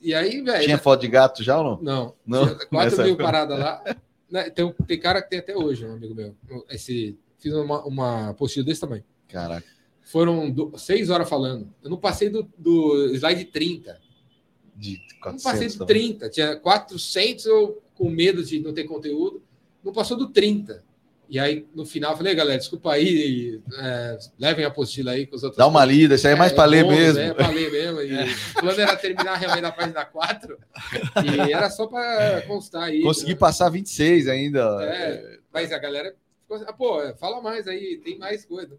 E 0.00 0.14
aí, 0.14 0.40
velho. 0.40 0.64
Tinha 0.64 0.78
foto 0.78 1.00
de 1.00 1.08
gato 1.08 1.42
já 1.42 1.58
ou 1.58 1.64
não? 1.64 1.82
Não, 1.82 2.16
Não, 2.26 2.46
tinha 2.46 2.66
4 2.66 2.90
nessa 2.90 3.04
mil 3.04 3.16
paradas 3.16 3.58
lá. 3.58 3.84
Né, 4.30 4.48
Tem, 4.48 4.72
tem 4.72 4.98
cara 4.98 5.20
que 5.20 5.28
tem 5.28 5.38
até 5.40 5.56
hoje, 5.56 5.84
um 5.84 5.92
amigo 5.92 6.14
meu. 6.14 6.34
Esse, 6.70 7.18
fiz 7.40 7.52
uma, 7.54 7.84
uma 7.84 8.30
apostila 8.30 8.64
desse 8.64 8.80
tamanho. 8.80 9.04
Caraca. 9.28 9.66
Foram 10.02 10.50
do, 10.50 10.76
seis 10.76 11.08
horas 11.10 11.28
falando. 11.28 11.72
Eu 11.82 11.90
não 11.90 11.96
passei 11.96 12.28
do, 12.28 12.48
do 12.56 13.14
slide 13.14 13.44
30. 13.46 13.98
De 14.76 14.98
Não 15.24 15.32
passei 15.32 15.68
400 15.68 15.76
do 15.76 15.86
também. 15.86 16.08
30. 16.12 16.30
Tinha 16.30 16.56
400, 16.56 17.46
eu 17.46 17.82
com 17.94 18.08
medo 18.08 18.42
de 18.42 18.60
não 18.60 18.72
ter 18.72 18.84
conteúdo. 18.84 19.42
Não 19.84 19.92
passou 19.92 20.16
do 20.16 20.28
30. 20.28 20.82
E 21.28 21.38
aí, 21.38 21.64
no 21.72 21.86
final, 21.86 22.10
eu 22.10 22.16
falei, 22.16 22.34
galera, 22.34 22.58
desculpa 22.58 22.92
aí, 22.92 23.60
é, 23.78 24.18
levem 24.36 24.64
a 24.64 24.68
apostila 24.68 25.12
aí 25.12 25.28
com 25.28 25.36
os 25.36 25.44
outros. 25.44 25.58
Dá 25.58 25.66
uma 25.68 25.84
lida, 25.84 26.16
isso 26.16 26.26
aí 26.26 26.32
é 26.32 26.36
mais 26.36 26.50
pra 26.50 26.64
ler 26.64 26.82
bônus, 26.82 26.98
mesmo. 26.98 27.20
É, 27.20 27.32
pra 27.32 27.48
ler 27.50 27.70
mesmo. 27.70 28.00
E 28.00 28.32
O 28.56 28.60
plano 28.60 28.80
era 28.80 28.96
terminar 28.96 29.36
realmente 29.36 29.62
na 29.62 29.70
página 29.70 30.04
4. 30.04 30.58
E 31.24 31.52
era 31.52 31.70
só 31.70 31.86
para 31.86 32.42
constar 32.48 32.82
aí. 32.84 33.00
Consegui 33.02 33.34
né? 33.34 33.38
passar 33.38 33.68
26 33.68 34.26
ainda. 34.26 34.60
É. 34.82 35.38
Mas 35.52 35.70
a 35.70 35.78
galera 35.78 36.12
ficou 36.50 36.56
assim, 36.56 36.66
ah, 36.68 36.72
pô, 36.72 37.14
fala 37.16 37.40
mais 37.40 37.68
aí, 37.68 37.98
tem 37.98 38.18
mais 38.18 38.44
coisa. 38.44 38.76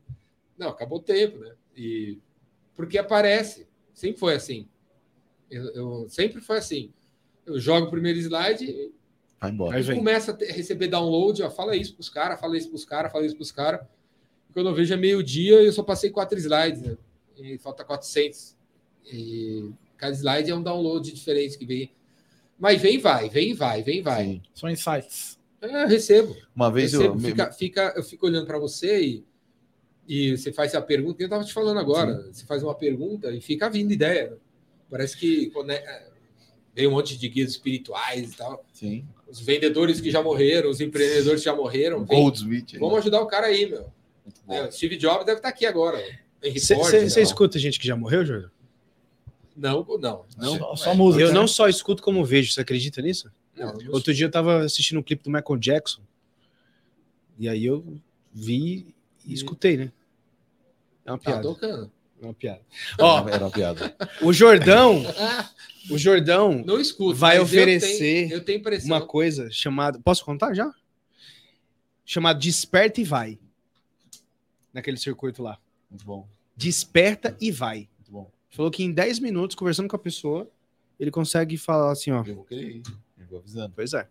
Não, 0.57 0.69
acabou 0.69 0.99
o 0.99 1.01
tempo, 1.01 1.37
né? 1.39 1.53
E 1.75 2.17
porque 2.75 2.97
aparece, 2.97 3.67
sempre 3.93 4.19
foi 4.19 4.33
assim. 4.35 4.67
Eu, 5.49 5.65
eu- 5.73 6.09
sempre 6.09 6.41
foi 6.41 6.57
assim. 6.57 6.91
Eu 7.45 7.59
jogo 7.59 7.87
o 7.87 7.89
primeiro 7.91 8.19
slide 8.19 8.65
e 8.65 8.91
Vai 9.39 9.49
embora. 9.49 9.75
Aí 9.75 9.95
começa 9.95 10.31
a 10.31 10.33
ter- 10.35 10.51
receber 10.51 10.87
download, 10.87 11.41
ó, 11.41 11.49
fala 11.49 11.75
isso 11.75 11.95
pros 11.95 12.09
caras, 12.09 12.39
fala 12.39 12.55
isso 12.57 12.69
pros 12.69 12.85
caras, 12.85 13.11
fala 13.11 13.25
isso 13.25 13.35
pros 13.35 13.51
caras. 13.51 13.81
Quando 14.53 14.69
eu 14.69 14.75
vejo 14.75 14.93
é 14.93 14.97
meio-dia, 14.97 15.61
eu 15.63 15.71
só 15.73 15.81
passei 15.81 16.11
quatro 16.11 16.37
slides, 16.37 16.81
né? 16.83 16.95
E 17.37 17.57
falta 17.57 17.83
400. 17.83 18.55
E 19.11 19.71
cada 19.97 20.13
slide 20.13 20.51
é 20.51 20.55
um 20.55 20.61
download 20.61 21.11
diferente 21.11 21.57
que 21.57 21.65
vem. 21.65 21.91
Mas 22.59 22.79
vem 22.79 22.95
e 22.95 22.97
vai, 22.99 23.29
vem 23.29 23.49
e 23.49 23.53
vai, 23.53 23.81
vem 23.81 23.97
e 23.99 24.01
vai. 24.01 24.23
Sim. 24.25 24.41
São 24.53 24.69
insights. 24.69 25.39
É, 25.61 25.83
eu 25.83 25.87
recebo. 25.87 26.35
Uma 26.55 26.71
vez 26.71 26.93
eu. 26.93 27.01
Recebo, 27.01 27.19
fica, 27.19 27.51
fica- 27.51 27.93
eu 27.95 28.03
fico 28.03 28.25
olhando 28.25 28.45
para 28.47 28.57
você 28.57 28.99
e, 29.01 29.25
e 30.07 30.37
você 30.37 30.51
faz 30.51 30.73
a 30.75 30.81
pergunta, 30.81 31.17
que 31.17 31.23
eu 31.23 31.27
estava 31.27 31.43
te 31.43 31.53
falando 31.53 31.79
agora. 31.79 32.27
Você 32.31 32.45
faz 32.45 32.63
uma 32.63 32.73
pergunta 32.75 33.31
e 33.31 33.39
fica 33.39 33.69
vindo 33.69 33.91
ideia. 33.91 34.37
Parece 34.89 35.15
que 35.15 35.49
quando 35.51 35.69
é- 35.71 36.07
veio 36.75 36.89
um 36.89 36.93
monte 36.93 37.17
de 37.17 37.29
guias 37.29 37.51
espirituais 37.51 38.33
e 38.33 38.35
tal. 38.37 38.65
Sim. 38.73 39.05
Os 39.27 39.39
vendedores 39.39 40.01
que 40.01 40.09
já 40.11 40.21
morreram, 40.21 40.69
os 40.69 40.81
empreendedores 40.81 41.41
que 41.41 41.45
já 41.45 41.55
morreram. 41.55 42.03
vem, 42.03 42.17
Goldsmith. 42.19 42.77
vamos 42.79 42.97
ajudar 42.99 43.21
o 43.21 43.27
cara 43.27 43.47
aí, 43.47 43.69
meu. 43.69 43.91
É, 44.49 44.63
o 44.67 44.71
Steve 44.71 44.97
Jobs 44.97 45.25
deve 45.25 45.39
estar 45.39 45.49
aqui 45.49 45.65
agora. 45.65 46.01
Você 46.41 47.21
escuta 47.21 47.59
gente 47.59 47.79
que 47.79 47.87
já 47.87 47.95
morreu, 47.95 48.25
Jordão? 48.25 48.49
Não, 49.55 49.85
não. 49.99 50.25
Não, 50.37 50.57
Só, 50.57 50.75
só 50.75 50.95
música. 50.95 51.23
Eu 51.23 51.33
não 51.33 51.47
só 51.47 51.67
escuto 51.67 52.01
como 52.01 52.23
vejo, 52.25 52.51
você 52.51 52.61
acredita 52.61 53.01
nisso? 53.01 53.31
Não, 53.65 53.91
Outro 53.93 54.13
dia 54.13 54.25
eu 54.25 54.31
tava 54.31 54.63
assistindo 54.63 54.99
um 54.99 55.03
clipe 55.03 55.23
do 55.23 55.29
Michael 55.31 55.57
Jackson. 55.59 56.01
E 57.39 57.47
aí 57.49 57.65
eu 57.65 57.97
vi 58.33 58.93
e 59.25 59.33
escutei, 59.33 59.77
né? 59.77 59.91
É 61.05 61.11
uma 61.11 61.17
tá 61.17 61.31
piada. 61.31 61.41
tocando. 61.43 61.91
É 62.21 62.25
uma 62.25 62.33
piada. 62.33 62.61
Ó, 62.99 63.27
Era 63.27 63.43
uma 63.45 63.51
piada. 63.51 63.95
o 64.21 64.31
Jordão, 64.31 65.03
o 65.89 65.97
Jordão 65.97 66.63
Não 66.65 66.79
escuto. 66.79 67.15
Vai 67.15 67.31
mas 67.31 67.37
eu 67.39 67.43
oferecer 67.43 67.97
tenho- 68.27 68.33
Eu 68.33 68.43
tenho 68.45 68.61
uma 68.85 69.05
coisa 69.05 69.49
chamada. 69.51 69.99
Posso 69.99 70.23
contar 70.23 70.53
já? 70.53 70.71
Chamado 72.05 72.39
Desperta 72.39 73.01
e 73.01 73.03
Vai. 73.03 73.39
Naquele 74.73 74.97
circuito 74.97 75.41
lá. 75.41 75.57
Muito 75.89 76.05
bom. 76.05 76.27
Desperta 76.55 77.35
e 77.41 77.51
vai. 77.51 77.89
Muito 77.97 78.11
bom. 78.11 78.31
Falou 78.51 78.71
que 78.71 78.83
em 78.83 78.91
10 78.91 79.19
minutos, 79.19 79.55
conversando 79.55 79.89
com 79.89 79.95
a 79.95 79.99
pessoa, 79.99 80.49
ele 80.99 81.09
consegue 81.11 81.57
falar 81.57 81.91
assim, 81.91 82.11
ó. 82.11 82.23
Eu 82.25 82.35
vou 82.35 82.43
querer 82.45 82.77
ir. 82.77 82.83
Avisando. 83.37 83.73
Pois 83.75 83.93
é. 83.93 84.07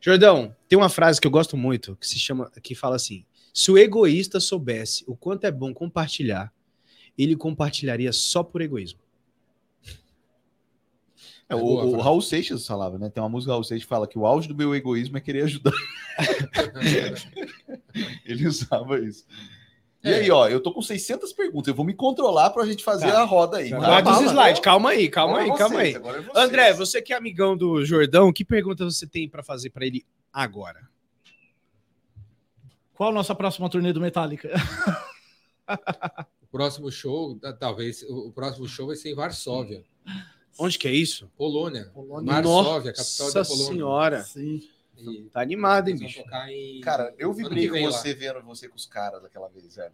Jordão, 0.00 0.54
tem 0.68 0.78
uma 0.78 0.88
frase 0.88 1.20
que 1.20 1.26
eu 1.26 1.30
gosto 1.30 1.56
muito, 1.56 1.96
que 1.96 2.06
se 2.06 2.18
chama, 2.18 2.50
que 2.62 2.74
fala 2.74 2.96
assim: 2.96 3.24
se 3.54 3.70
o 3.70 3.78
egoísta 3.78 4.40
soubesse 4.40 5.04
o 5.06 5.16
quanto 5.16 5.44
é 5.44 5.50
bom 5.50 5.72
compartilhar, 5.72 6.52
ele 7.16 7.36
compartilharia 7.36 8.12
só 8.12 8.42
por 8.42 8.60
egoísmo. 8.60 9.00
É, 11.48 11.54
o, 11.54 11.60
boa, 11.60 11.84
o. 11.84 12.00
Raul 12.00 12.22
Seixas 12.22 12.66
falava, 12.66 12.98
né? 12.98 13.10
Tem 13.10 13.22
uma 13.22 13.28
música 13.28 13.50
do 13.50 13.52
Raul 13.52 13.64
Seixas 13.64 13.84
que 13.84 13.88
fala 13.88 14.08
que 14.08 14.18
o 14.18 14.26
auge 14.26 14.48
do 14.48 14.56
meu 14.56 14.74
egoísmo 14.74 15.18
é 15.18 15.20
querer 15.20 15.44
ajudar. 15.44 15.72
Ele 18.24 18.48
usava 18.48 18.98
isso. 18.98 19.24
E 20.04 20.10
É. 20.10 20.14
aí, 20.16 20.30
ó, 20.30 20.48
eu 20.48 20.60
tô 20.60 20.72
com 20.72 20.82
600 20.82 21.32
perguntas. 21.32 21.68
Eu 21.68 21.74
vou 21.74 21.84
me 21.86 21.94
controlar 21.94 22.50
pra 22.50 22.66
gente 22.66 22.82
fazer 22.82 23.10
Tá. 23.12 23.20
a 23.22 23.24
roda 23.24 23.58
aí. 23.58 23.70
Guarda 23.70 24.10
Manda 24.10 24.24
os 24.26 24.32
slides, 24.32 24.60
calma 24.60 24.90
aí, 24.90 25.08
calma 25.08 25.34
Agora 25.40 25.52
aí, 25.52 25.58
calma 25.58 25.76
vocês, 25.76 25.88
aí. 25.88 25.96
agora 25.96 26.18
é 26.18 26.20
vocês. 26.22 26.36
André, 26.44 26.72
você 26.72 27.00
que 27.02 27.12
é 27.12 27.16
amigão 27.16 27.56
do 27.56 27.84
Jordão, 27.84 28.32
que 28.32 28.44
pergunta 28.44 28.84
você 28.84 29.06
tem 29.06 29.28
pra 29.28 29.42
fazer 29.44 29.70
pra 29.70 29.86
ele 29.86 30.04
agora? 30.32 30.88
Qual 32.94 33.10
a 33.10 33.12
nossa 33.12 33.34
próxima 33.34 33.68
turnê 33.70 33.92
do 33.92 34.00
Metallica? 34.00 34.50
O 36.42 36.46
próximo 36.52 36.90
show, 36.92 37.38
ta- 37.38 37.52
talvez, 37.54 38.02
o 38.02 38.30
próximo 38.30 38.68
show 38.68 38.86
vai 38.88 38.96
ser 38.96 39.10
em 39.10 39.14
Varsóvia, 39.14 39.82
Onde 40.58 40.78
que 40.78 40.86
é 40.86 40.92
isso? 40.92 41.30
Polônia. 41.34 41.86
Polônia. 41.94 42.30
Varsóvia, 42.30 42.92
capital 42.92 43.32
da 43.32 43.38
Nossa 43.38 43.50
Polônia. 43.50 43.72
senhora. 43.72 44.22
Sim. 44.24 44.60
E 44.96 45.22
Tá 45.32 45.40
animado, 45.40 45.88
hein, 45.88 45.96
bicho? 45.98 46.22
tocar 46.22 46.50
em- 46.50 46.80
Cara, 46.80 47.14
eu 47.18 47.32
vibrei 47.32 47.66
com 47.68 47.74
vem 47.74 47.86
lá. 47.86 47.92
você 47.92 48.14
vendo 48.14 48.40
você 48.42 48.68
com 48.68 48.76
os 48.76 48.86
caras 48.86 49.22
daquela 49.22 49.48
vez, 49.48 49.76
velho. 49.76 49.92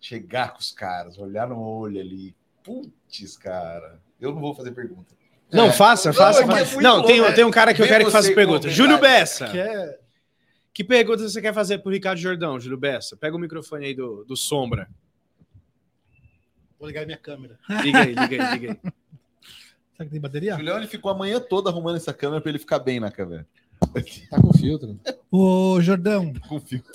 Chegar 0.00 0.52
com 0.52 0.58
os 0.58 0.72
caras, 0.72 1.16
olhar 1.18 1.48
no 1.48 1.60
olho 1.60 2.00
ali. 2.00 2.34
Putz, 2.62 3.36
cara. 3.36 4.00
Eu 4.20 4.32
não 4.32 4.40
vou 4.40 4.54
fazer 4.54 4.72
pergunta. 4.72 5.14
Não, 5.52 5.66
É. 5.66 5.72
faça, 5.72 6.08
Não, 6.08 6.14
faça. 6.16 6.40
é 6.40 6.44
é 6.44 6.46
faça. 6.46 6.80
Não, 6.80 6.94
louco, 6.96 7.06
tem, 7.08 7.20
né? 7.20 7.32
tem 7.32 7.44
um 7.44 7.50
cara 7.50 7.72
que 7.74 7.80
eu 7.80 7.84
Ver 7.86 7.92
quero 7.92 8.04
que 8.06 8.10
faça 8.10 8.28
você 8.28 8.34
pergunta. 8.34 8.68
Júlio. 8.68 8.98
Bessa. 8.98 9.48
Que 9.50 9.58
é... 9.58 9.98
Que 10.72 10.82
pergunta 10.82 11.28
você 11.28 11.40
quer 11.40 11.54
fazer 11.54 11.78
pro 11.78 11.92
Ricardo 11.92 12.18
Jordão, 12.18 12.58
Júlio 12.58 12.76
Bessa? 12.78 13.16
Pega 13.16 13.36
o 13.36 13.38
microfone 13.38 13.86
aí 13.86 13.94
do, 13.94 14.24
do 14.24 14.36
Sombra. 14.36 14.88
Vou 16.78 16.88
ligar 16.88 17.06
minha 17.06 17.18
câmera. 17.18 17.58
Liga 17.82 17.98
aí, 18.00 18.14
liga 18.14 18.22
aí, 18.22 18.58
liga 18.58 18.72
aí. 18.72 18.92
Será 19.96 20.04
que 20.06 20.10
tem 20.10 20.18
O 20.18 20.22
bateria? 20.22 20.56
Julião 20.56 20.76
ele 20.78 20.88
ficou 20.88 21.10
a 21.10 21.14
manhã 21.14 21.38
toda 21.40 21.70
arrumando 21.70 21.96
essa 21.96 22.12
câmera 22.12 22.40
pra 22.40 22.50
ele 22.50 22.58
ficar 22.58 22.80
bem 22.80 22.98
na 22.98 23.10
câmera. 23.12 23.46
Tá 24.30 24.40
com 24.40 24.52
filtro. 24.52 24.98
Ô, 25.30 25.80
Jordão, 25.80 26.32
Com 26.48 26.60
filtro. 26.60 26.92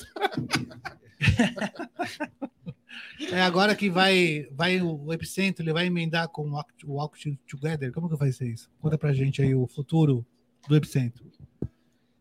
é 3.31 3.41
agora 3.41 3.75
que 3.75 3.89
vai, 3.89 4.47
vai 4.51 4.81
o 4.81 5.11
Epicentro, 5.13 5.63
ele 5.63 5.73
vai 5.73 5.87
emendar 5.87 6.27
com 6.29 6.49
o 6.49 6.93
Walk, 6.93 7.37
Together. 7.47 7.91
Como 7.91 8.09
que 8.09 8.15
vai 8.15 8.31
ser 8.31 8.47
isso? 8.47 8.69
Conta 8.81 8.97
pra 8.97 9.13
gente 9.13 9.41
aí 9.41 9.53
o 9.55 9.67
futuro 9.67 10.25
do 10.67 10.75
Epicentro. 10.75 11.25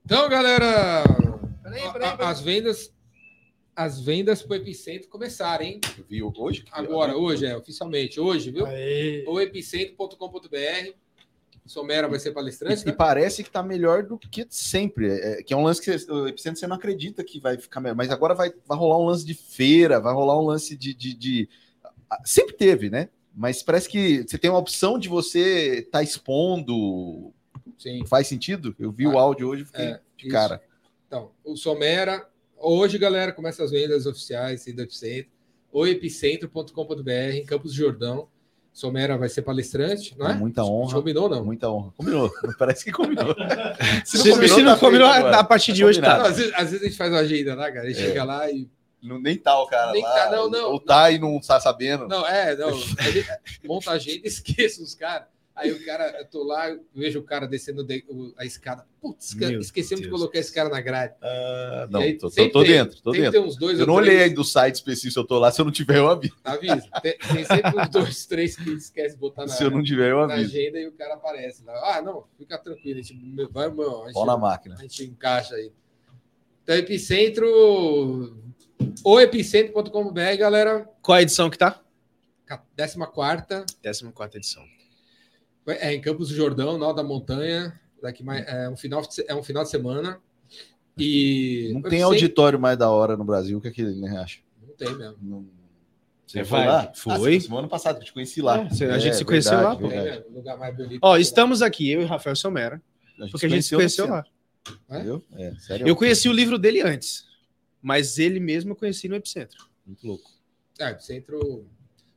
Então, 0.05 0.29
galera, 0.29 1.03
Peraí, 1.63 1.93
peraí, 1.93 2.17
peraí. 2.17 2.31
as 2.31 2.41
vendas 2.41 2.95
as 3.77 4.01
vendas 4.01 4.43
pro 4.43 4.57
Epicentro 4.57 5.09
começaram, 5.09 5.65
hein? 5.65 5.81
Viu 6.09 6.33
hoje? 6.37 6.65
Agora, 6.73 7.17
hoje, 7.17 7.47
é, 7.47 7.57
oficialmente, 7.57 8.19
hoje, 8.19 8.51
viu? 8.51 8.67
Aê. 8.67 9.25
O 9.29 9.39
epicentro.com.br. 9.39 10.95
Somera 11.69 12.09
vai 12.09 12.19
ser 12.19 12.33
palestrante, 12.33 12.81
E, 12.81 12.83
e 12.83 12.87
né? 12.87 12.93
parece 12.93 13.45
que 13.45 13.51
tá 13.51 13.63
melhor 13.63 14.03
do 14.03 14.19
que 14.19 14.47
sempre. 14.51 15.09
É, 15.11 15.43
que 15.43 15.53
é 15.53 15.57
um 15.57 15.63
lance 15.63 15.81
que 15.81 15.97
você- 15.99 16.11
o 16.11 16.27
Epicentro 16.27 16.59
você 16.59 16.67
não 16.67 16.77
acredita 16.77 17.23
que 17.23 17.39
vai 17.39 17.57
ficar 17.59 17.81
melhor. 17.81 17.95
Mas 17.95 18.11
agora 18.11 18.35
vai, 18.35 18.53
vai 18.67 18.77
rolar 18.79 18.99
um 18.99 19.05
lance 19.07 19.25
de 19.25 19.35
feira, 19.35 20.01
vai 20.01 20.13
rolar 20.15 20.39
um 20.39 20.45
lance 20.47 20.77
de, 20.77 20.95
de, 20.95 21.15
de- 21.15 21.49
Sempre 22.25 22.55
teve, 22.57 22.89
né? 22.91 23.09
Mas 23.35 23.63
parece 23.63 23.89
que 23.89 24.25
você 24.27 24.37
tem 24.39 24.51
uma 24.51 24.59
opção 24.59 24.99
de 24.99 25.09
você 25.09 25.81
estar 25.81 26.03
expondo. 26.03 27.33
Sim. 27.79 28.05
Faz 28.07 28.27
sentido? 28.27 28.75
Eu 28.79 28.91
vi 28.91 29.07
o 29.07 29.17
Ah, 29.19 29.23
áudio 29.23 29.49
hoje 29.49 29.63
e 29.63 29.67
fiquei 29.67 29.85
é, 29.85 30.01
de 30.17 30.27
isso. 30.27 30.33
cara. 30.35 30.61
Então, 31.07 31.31
o 31.45 31.55
Somera, 31.57 32.29
hoje, 32.57 32.99
galera, 32.99 33.31
começa 33.33 33.63
as 33.63 33.71
vendas 33.71 34.07
oficiais 34.07 34.63
sim, 34.63 34.75
do 34.75 34.83
Epicentro. 34.83 35.31
O 35.71 35.87
epicentro.com.br, 35.87 37.11
em 37.35 37.45
Campos 37.45 37.73
Jordão. 37.73 38.29
Somera 38.79 39.19
vai 39.19 39.29
ser 39.29 39.43
palestrante, 39.43 40.15
não 40.17 40.29
é? 40.29 40.35
Com 40.35 40.39
muita 40.39 40.63
honra. 40.63 40.95
Combinou, 40.95 41.29
não? 41.29 41.45
Muita 41.45 41.69
honra. 41.69 41.93
Combinou. 41.97 42.31
Parece 42.57 42.85
que 42.85 42.93
combinou. 42.93 43.35
Se, 44.05 44.19
se 44.19 44.63
não 44.63 44.75
tá 44.75 44.79
combinou, 44.79 45.09
a 45.09 45.43
partir 45.43 45.73
de 45.73 45.85
hoje 45.85 46.01
Não, 46.01 46.07
tá. 46.07 46.23
às, 46.29 46.37
vezes, 46.37 46.53
às 46.55 46.71
vezes 46.71 46.83
a 46.83 46.85
gente 46.85 46.97
faz 46.97 47.11
uma 47.11 47.19
agenda, 47.19 47.57
né, 47.57 47.73
cara? 47.73 47.87
A 47.87 47.91
gente 47.91 48.01
É. 48.01 48.07
chega 48.07 48.23
lá 48.23 48.49
e. 48.49 48.69
Não, 49.03 49.21
nem 49.21 49.37
tá 49.37 49.61
o 49.61 49.67
cara 49.67 49.91
Nem 49.91 50.03
lá. 50.05 50.13
tá, 50.13 50.31
não, 50.31 50.49
não, 50.49 50.71
Ou 50.73 50.79
tá 50.81 51.11
e 51.11 51.19
não 51.19 51.41
tá 51.41 51.59
sabendo. 51.59 52.07
Não, 52.07 52.25
é, 52.25 52.55
não. 52.57 52.69
Ele 52.71 53.25
monta 53.65 53.91
a 53.91 53.95
agenda 53.95 54.21
e 54.25 54.29
esquece 54.29 54.81
os 54.81 54.95
caras. 54.95 55.27
Aí 55.61 55.73
o 55.73 55.85
cara, 55.85 56.17
eu 56.21 56.25
tô 56.27 56.45
lá, 56.45 56.71
eu 56.71 56.81
vejo 56.95 57.19
o 57.19 57.23
cara 57.25 57.47
descendo 57.49 57.83
de- 57.83 58.05
o- 58.09 58.33
a 58.39 58.45
escada. 58.45 58.87
Putz, 59.01 59.35
esquecemos 59.61 60.03
de 60.05 60.09
colocar 60.09 60.39
esse 60.39 60.53
cara 60.55 60.69
na 60.69 60.81
grade. 60.81 61.15
Ah, 61.21 61.89
não, 61.91 62.01
aí, 62.01 62.15
tô, 62.17 62.31
tô- 62.31 62.49
tô 62.51 62.63
tem- 62.63 62.73
dentro, 62.73 63.03
tô 63.03 63.11
dentro. 63.11 63.33
Tem 63.33 63.41
uns 63.41 63.57
dois 63.57 63.75
Eu 63.79 63.81
ou 63.83 63.87
não 63.89 63.95
olhei 63.95 64.23
aí 64.23 64.31
do 64.31 64.45
site 64.45 64.77
específico 64.77 65.13
se 65.13 65.19
eu 65.19 65.25
tô 65.25 65.37
lá. 65.39 65.51
Se 65.51 65.61
eu 65.61 65.65
não 65.65 65.73
tiver, 65.73 65.99
eu 65.99 66.09
aviso. 66.09 66.35
Avisa. 66.45 66.89
Tem, 67.03 67.19
tem 67.19 67.45
sempre 67.45 67.77
uns 67.81 67.89
dois, 67.89 68.27
três 68.27 68.57
que 68.57 68.71
esquece 68.71 69.15
de 69.17 69.21
botar 69.21 69.43
na, 69.43 69.49
Se 69.49 69.65
eu 69.65 69.71
não 69.71 69.83
tiver, 69.83 70.13
eu 70.13 70.27
na 70.27 70.35
aviso. 70.35 70.51
agenda 70.51 70.79
e 70.79 70.87
o 70.87 70.93
cara 70.93 71.15
aparece 71.15 71.65
lá. 71.65 71.97
Ah, 71.97 72.03
não, 72.03 72.25
fica 72.39 72.57
tranquilo. 72.57 73.01
A 73.01 73.03
gente, 73.03 73.49
vai, 73.51 73.67
a 73.67 74.07
gente, 74.13 74.27
na 74.27 74.37
máquina. 74.37 74.77
a 74.77 74.83
gente 74.83 75.05
encaixa 75.05 75.55
aí. 75.57 75.73
Então, 76.63 76.77
Epicentro. 76.77 78.37
O 79.05 79.21
epicentro.com.br, 79.21 80.37
galera. 80.39 80.89
Qual 81.03 81.17
a 81.19 81.23
edição 81.23 81.51
que 81.51 81.59
tá? 81.59 81.81
14 82.47 82.97
14 82.97 84.37
edição. 84.37 84.78
É 85.69 85.95
em 85.95 86.01
Campos 86.01 86.29
do 86.29 86.35
Jordão, 86.35 86.79
Nó 86.79 86.93
da 86.93 87.03
Montanha. 87.03 87.79
Daqui 88.03 88.23
mais, 88.23 88.47
é, 88.47 88.69
um 88.69 88.77
final, 88.77 89.03
de 89.03 89.25
é 89.27 89.35
um 89.35 89.43
final 89.43 89.65
de 89.65 89.71
semana. 89.71 90.21
E. 90.97 91.71
Não 91.75 91.83
tem 91.83 91.91
sei- 91.93 92.03
auditório 92.03 92.59
mais 92.59 92.79
da 92.79 92.91
hora 92.91 93.17
no 93.17 93.25
Brasil 93.25 93.61
que 93.61 93.69
aquele, 93.69 93.95
né, 93.97 94.19
acha? 94.19 94.41
Não 94.67 94.75
tem 94.75 94.97
mesmo. 94.97 95.17
Não... 95.23 95.59
Você 96.27 96.45
foi 96.45 96.59
vai? 96.59 96.67
lá? 96.67 96.93
Foi. 96.95 97.37
Ah, 97.37 97.41
semana 97.41 97.69
passada, 97.69 97.99
eu 97.99 98.05
te 98.05 98.13
conheci 98.13 98.43
lá. 98.43 98.59
É, 98.59 98.85
a 98.91 98.99
gente 98.99 99.17
se 99.17 99.25
conheceu 99.25 99.61
lá, 99.61 99.75
pô. 99.75 99.83
Não 99.83 99.89
tem 99.89 100.03
verdade. 100.03 100.25
Lugar 100.31 100.59
mais 100.59 100.77
bonito. 100.77 101.01
Ó, 101.03 101.17
estamos 101.17 101.63
aqui, 101.63 101.91
eu 101.91 102.03
e 102.03 102.05
Rafael 102.05 102.37
Somera, 102.37 102.83
porque 103.31 103.47
a 103.47 103.49
gente 103.49 103.63
se 103.63 103.75
conheceu 103.75 104.07
lá. 104.09 104.23
centro, 104.23 104.81
Entendeu? 104.91 105.25
É, 105.37 105.55
sério. 105.55 105.89
Eu 105.89 105.97
conheci 105.97 106.29
o 106.29 106.33
livro 106.33 106.59
dele 106.59 106.83
antes, 106.83 107.27
mas 107.81 108.19
ele 108.19 108.39
mesmo 108.39 108.73
eu 108.73 108.77
conheci 108.77 109.09
no 109.09 109.15
Epicentro. 109.17 109.67
Muito 109.87 110.07
louco. 110.07 110.31
É, 110.79 110.91
Epicentro. 110.91 111.67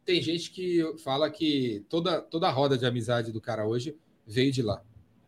Tem 0.06 0.22
gente 0.22 0.52
que 0.52 0.84
fala 1.04 1.30
que 1.30 1.84
toda, 1.90 2.22
toda 2.22 2.48
a 2.48 2.52
roda 2.52 2.78
de 2.78 2.86
amizade 2.86 3.32
do 3.32 3.40
cara 3.40 3.66
hoje 3.68 3.96
veio 4.26 4.52
de 4.52 4.62
lá. 4.62 4.82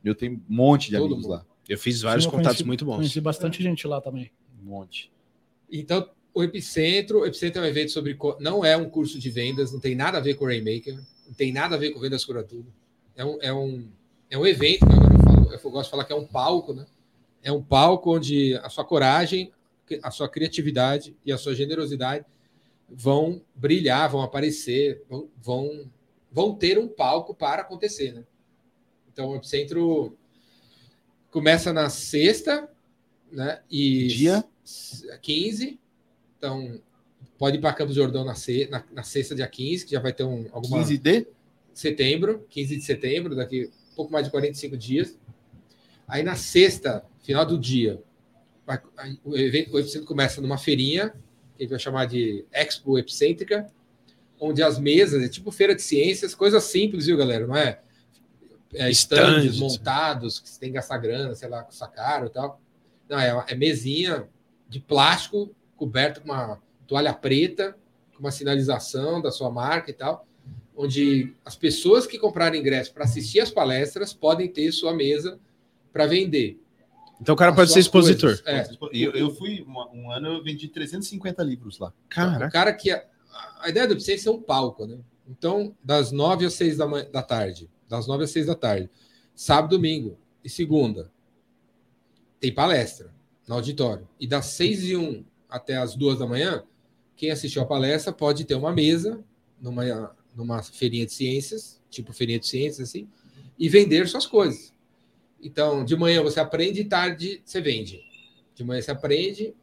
Eu 0.03 0.15
tenho 0.15 0.33
um 0.33 0.41
monte 0.47 0.89
de 0.89 0.97
Todo 0.97 1.05
amigos 1.05 1.23
mundo. 1.23 1.31
lá. 1.33 1.45
Eu 1.69 1.77
fiz 1.77 2.01
vários 2.01 2.25
Sim, 2.25 2.27
eu 2.29 2.31
contatos 2.31 2.57
conheci- 2.57 2.67
muito 2.67 2.85
bons. 2.85 2.95
Conheci 2.97 3.21
bastante 3.21 3.61
gente 3.63 3.87
lá 3.87 4.01
também. 4.01 4.31
Um 4.61 4.65
monte. 4.65 5.11
Então, 5.71 6.09
o 6.33 6.43
Epicentro, 6.43 7.19
o 7.21 7.25
Epicentro 7.25 7.61
é 7.61 7.65
um 7.65 7.67
evento 7.67 7.91
sobre. 7.91 8.17
Não 8.39 8.65
é 8.65 8.75
um 8.75 8.89
curso 8.89 9.17
de 9.19 9.29
vendas, 9.29 9.71
não 9.71 9.79
tem 9.79 9.95
nada 9.95 10.17
a 10.17 10.21
ver 10.21 10.33
com 10.33 10.43
o 10.45 10.47
Rainmaker, 10.47 10.95
não 11.27 11.33
tem 11.33 11.53
nada 11.53 11.75
a 11.75 11.77
ver 11.77 11.91
com 11.91 11.99
vendas 11.99 12.25
cura 12.25 12.43
tudo. 12.43 12.65
É 13.15 13.23
um, 13.23 13.37
é 13.41 13.53
um, 13.53 13.87
é 14.29 14.37
um 14.37 14.45
evento, 14.45 14.85
que 14.85 14.91
agora 14.91 15.13
eu, 15.13 15.19
falo, 15.19 15.53
eu 15.53 15.71
gosto 15.71 15.85
de 15.85 15.91
falar 15.91 16.03
que 16.05 16.13
é 16.13 16.15
um 16.15 16.25
palco, 16.25 16.73
né? 16.73 16.85
É 17.41 17.51
um 17.51 17.61
palco 17.61 18.15
onde 18.15 18.55
a 18.55 18.69
sua 18.69 18.83
coragem, 18.83 19.51
a 20.01 20.09
sua 20.11 20.27
criatividade 20.27 21.15
e 21.25 21.31
a 21.31 21.37
sua 21.37 21.53
generosidade 21.53 22.25
vão 22.95 23.41
brilhar, 23.55 24.09
vão 24.09 24.21
aparecer, 24.21 25.03
vão, 25.09 25.29
vão, 25.41 25.91
vão 26.31 26.55
ter 26.55 26.77
um 26.77 26.87
palco 26.87 27.33
para 27.33 27.61
acontecer, 27.61 28.11
né? 28.13 28.23
Então, 29.11 29.29
o 29.29 29.35
Epicentro 29.35 30.17
começa 31.31 31.73
na 31.73 31.89
sexta, 31.89 32.69
né? 33.31 33.61
E 33.69 34.07
Dia? 34.07 34.43
15. 35.21 35.79
Então, 36.37 36.79
pode 37.37 37.57
ir 37.57 37.61
para 37.61 37.73
Campos 37.73 37.95
do 37.95 38.01
Jordão 38.01 38.23
na, 38.23 38.35
se- 38.35 38.67
na, 38.69 38.83
na 38.91 39.03
sexta, 39.03 39.35
dia 39.35 39.47
15, 39.47 39.85
que 39.85 39.91
já 39.91 39.99
vai 39.99 40.13
ter 40.13 40.23
um, 40.23 40.47
alguma 40.51 40.79
15 40.79 40.97
de? 40.97 41.27
setembro, 41.73 42.45
15 42.49 42.75
de 42.75 42.83
setembro, 42.83 43.35
daqui 43.35 43.69
um 43.91 43.95
pouco 43.95 44.11
mais 44.11 44.25
de 44.25 44.31
45 44.31 44.77
dias. 44.77 45.17
Aí 46.07 46.21
na 46.21 46.35
sexta, 46.35 47.05
final 47.23 47.45
do 47.45 47.57
dia, 47.57 48.01
vai- 48.65 48.81
o 49.23 49.35
evento 49.37 49.75
o 49.75 50.05
começa 50.05 50.41
numa 50.41 50.57
feirinha, 50.57 51.13
que 51.57 51.61
a 51.61 51.63
gente 51.63 51.69
vai 51.71 51.79
chamar 51.79 52.05
de 52.05 52.45
Expo 52.51 52.97
Epicêntrica, 52.97 53.67
onde 54.39 54.61
as 54.61 54.77
mesas, 54.77 55.23
é 55.23 55.29
tipo 55.29 55.51
feira 55.51 55.73
de 55.75 55.81
ciências, 55.81 56.35
coisas 56.35 56.63
simples, 56.63 57.05
viu, 57.05 57.15
galera? 57.17 57.47
Não 57.47 57.55
é, 57.55 57.79
é 58.73 58.89
Stands. 58.89 59.59
montados, 59.59 60.39
que 60.39 60.49
você 60.49 60.59
tem 60.59 60.69
que 60.69 60.75
gastar 60.75 60.97
grana, 60.97 61.33
sei 61.35 61.47
lá, 61.47 61.63
custar 61.63 61.91
caro 61.91 62.25
e 62.27 62.29
tal. 62.29 62.59
Não, 63.07 63.19
é, 63.19 63.33
uma- 63.33 63.45
é 63.47 63.55
mesinha 63.55 64.27
de 64.67 64.79
plástico 64.79 65.55
coberta 65.77 66.19
com 66.19 66.31
uma 66.31 66.61
toalha 66.87 67.13
preta, 67.13 67.77
com 68.13 68.19
uma 68.19 68.31
sinalização 68.31 69.21
da 69.21 69.31
sua 69.31 69.49
marca 69.49 69.91
e 69.91 69.93
tal 69.93 70.25
onde 70.75 71.35
as 71.45 71.55
pessoas 71.55 72.07
que 72.07 72.17
comprarem 72.17 72.59
ingresso 72.59 72.91
para 72.91 73.03
assistir 73.03 73.39
as 73.39 73.51
palestras 73.51 74.11
podem 74.11 74.47
ter 74.47 74.71
sua 74.71 74.91
mesa 74.91 75.39
para 75.91 76.07
vender. 76.07 76.59
Então 77.23 77.33
o 77.35 77.37
cara 77.37 77.53
pode 77.53 77.71
ser 77.71 77.79
expositor. 77.79 78.37
É, 78.45 78.67
E 78.91 79.01
Eu, 79.01 79.11
eu 79.13 79.33
fui, 79.33 79.61
uma- 79.61 79.89
um 79.91 80.11
ano 80.11 80.27
eu 80.27 80.43
vendi 80.43 80.67
350 80.67 81.41
livros 81.41 81.79
lá. 81.79 81.87
o 81.87 81.93
Caraca. 82.09 82.51
cara 82.51 82.73
que. 82.73 82.91
A, 82.91 83.01
a 83.61 83.69
ideia 83.69 83.87
do 83.87 83.93
Epicentro 83.93 84.29
é 84.29 84.31
um 84.33 84.41
palco, 84.41 84.85
né? 84.85 84.99
Então, 85.27 85.73
das 85.81 86.11
nove 86.11 86.45
às 86.45 86.53
seis 86.53 86.75
da, 86.77 86.85
manhã, 86.85 87.07
da 87.11 87.23
tarde. 87.23 87.69
Das 87.87 88.07
nove 88.07 88.25
às 88.25 88.29
seis 88.31 88.45
da 88.47 88.55
tarde. 88.55 88.89
Sábado, 89.33 89.77
domingo 89.77 90.17
e 90.43 90.49
segunda. 90.49 91.09
Tem 92.41 92.53
palestra 92.53 93.09
no 93.47 93.55
auditório. 93.55 94.05
E 94.19 94.27
das 94.27 94.47
seis 94.47 94.83
e 94.83 94.95
um 94.97 95.23
até 95.49 95.77
as 95.77 95.95
duas 95.95 96.19
da 96.19 96.27
manhã, 96.27 96.63
quem 97.15 97.31
assistiu 97.31 97.61
a 97.61 97.65
palestra 97.65 98.11
pode 98.11 98.43
ter 98.43 98.55
uma 98.55 98.73
mesa 98.73 99.23
numa, 99.61 100.13
numa 100.35 100.61
feirinha 100.61 101.05
de 101.05 101.13
ciências, 101.13 101.81
tipo 101.89 102.11
feirinha 102.11 102.39
de 102.39 102.47
ciências, 102.47 102.89
assim, 102.89 103.07
e 103.57 103.69
vender 103.69 104.07
suas 104.09 104.25
coisas. 104.25 104.72
Então, 105.43 105.83
de 105.83 105.95
manhã 105.95 106.23
você 106.23 106.39
aprende 106.39 106.81
e 106.81 106.85
tarde 106.85 107.41
você 107.43 107.59
vende. 107.59 108.01
De 108.55 108.63
manhã 108.63 108.81
você 108.81 108.91
aprende, 108.91 109.53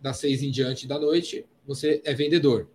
das 0.00 0.18
seis 0.18 0.42
em 0.42 0.50
diante 0.50 0.86
da 0.86 0.98
noite 0.98 1.46
você 1.66 2.02
é 2.04 2.12
vendedor. 2.12 2.68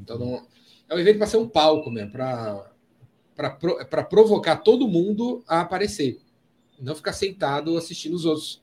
Então, 0.00 0.18
não, 0.18 0.46
é 0.88 0.94
um 0.94 0.98
evento 0.98 1.18
para 1.18 1.26
ser 1.26 1.36
um 1.36 1.48
palco 1.48 1.90
mesmo, 1.90 2.12
para 2.12 4.04
provocar 4.08 4.56
todo 4.56 4.88
mundo 4.88 5.44
a 5.46 5.60
aparecer. 5.60 6.20
Não 6.80 6.94
ficar 6.94 7.12
sentado 7.12 7.76
assistindo 7.76 8.14
os 8.14 8.24
outros 8.24 8.62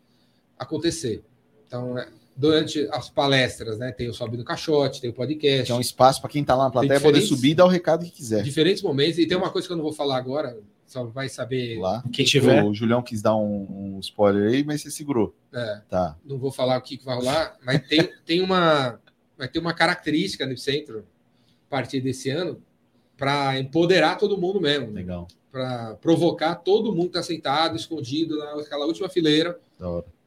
acontecer. 0.58 1.24
Então, 1.66 1.98
é, 1.98 2.10
durante 2.36 2.88
as 2.92 3.10
palestras, 3.10 3.78
né? 3.78 3.92
Tem 3.92 4.10
o 4.10 4.14
Sobe 4.14 4.38
no 4.38 4.44
Caixote, 4.44 5.00
tem 5.00 5.10
o 5.10 5.14
podcast. 5.14 5.72
É 5.72 5.76
um 5.76 5.82
espaço 5.82 6.20
para 6.20 6.30
quem 6.30 6.44
tá 6.44 6.56
lá 6.56 6.66
na 6.66 6.72
plateia 6.72 7.00
Tem 7.00 7.12
poder 7.12 7.22
subir 7.22 7.52
e 7.52 7.56
dar 7.56 7.66
o 7.66 7.70
recado 7.70 8.04
que 8.04 8.12
quiser. 8.12 8.44
diferentes 8.44 8.84
momentos. 8.84 9.18
E 9.18 9.28
tem 9.28 9.38
uma 9.38 9.50
coisa 9.50 9.68
que 9.68 9.72
eu 9.72 9.78
não 9.78 9.84
vou 9.84 9.94
falar 9.94 10.18
agora, 10.18 10.58
só 10.92 11.06
vai 11.06 11.30
saber. 11.30 11.80
Lá. 11.80 12.04
Quem 12.12 12.26
tiver. 12.26 12.64
O 12.64 12.74
Julião 12.74 13.02
quis 13.02 13.22
dar 13.22 13.36
um, 13.36 13.96
um 13.96 14.00
spoiler 14.00 14.52
aí, 14.52 14.64
mas 14.64 14.82
você 14.82 14.92
segurou. 14.92 15.34
É, 15.54 15.82
Tá. 15.90 16.18
não 16.26 16.38
vou 16.38 16.52
falar 16.52 16.78
o 16.78 16.82
que, 16.82 16.98
que 16.98 17.06
vai 17.06 17.16
rolar, 17.16 17.56
mas 17.66 17.88
tem, 17.88 18.10
tem 18.26 18.42
uma, 18.42 19.00
vai 19.38 19.48
ter 19.48 19.60
uma 19.60 19.74
característica 19.74 20.46
no 20.46 20.58
centro 20.58 21.06
a 21.68 21.70
partir 21.70 22.02
desse 22.02 22.30
ano 22.30 22.62
para 23.18 23.58
empoderar 23.60 24.18
todo 24.18 24.38
mundo 24.38 24.60
mesmo, 24.60 24.92
Legal. 24.92 25.28
para 25.52 25.96
provocar 26.02 26.56
todo 26.56 26.92
mundo 26.92 27.12
que 27.12 27.18
está 27.20 27.24
sentado, 27.24 27.76
escondido 27.78 28.38
naquela 28.38 28.86
última 28.86 29.08
fileira, 29.08 29.60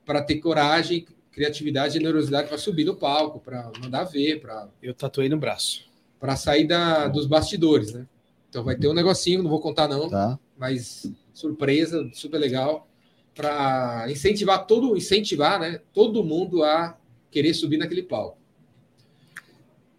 para 0.07 0.23
ter 0.23 0.37
coragem, 0.39 1.05
criatividade, 1.33 1.95
generosidade 1.95 2.49
para 2.49 2.57
subir 2.57 2.85
no 2.85 2.95
palco, 2.95 3.41
para 3.41 3.71
mandar 3.83 4.05
ver, 4.05 4.41
para 4.41 4.69
Eu 4.83 4.95
tatuei 4.95 5.29
no 5.29 5.37
braço. 5.37 5.85
para 6.21 6.37
sair 6.37 6.67
da, 6.67 7.09
dos 7.09 7.27
bastidores, 7.27 7.93
né? 7.93 8.07
Então 8.49 8.63
vai 8.63 8.77
ter 8.77 8.87
um 8.87 8.95
negocinho, 8.95 9.43
não 9.43 9.51
vou 9.51 9.61
contar 9.61 9.89
não, 9.89 10.09
Tá. 10.09 10.39
Mas 10.57 11.11
surpresa, 11.33 12.09
super 12.13 12.39
legal, 12.39 12.89
para 13.35 14.07
incentivar 14.09 14.67
todo, 14.67 14.97
incentivar, 14.97 15.59
né, 15.59 15.81
todo 15.93 16.23
mundo 16.25 16.63
a 16.63 16.97
querer 17.31 17.53
subir 17.55 17.77
naquele 17.77 18.03
palco. 18.03 18.39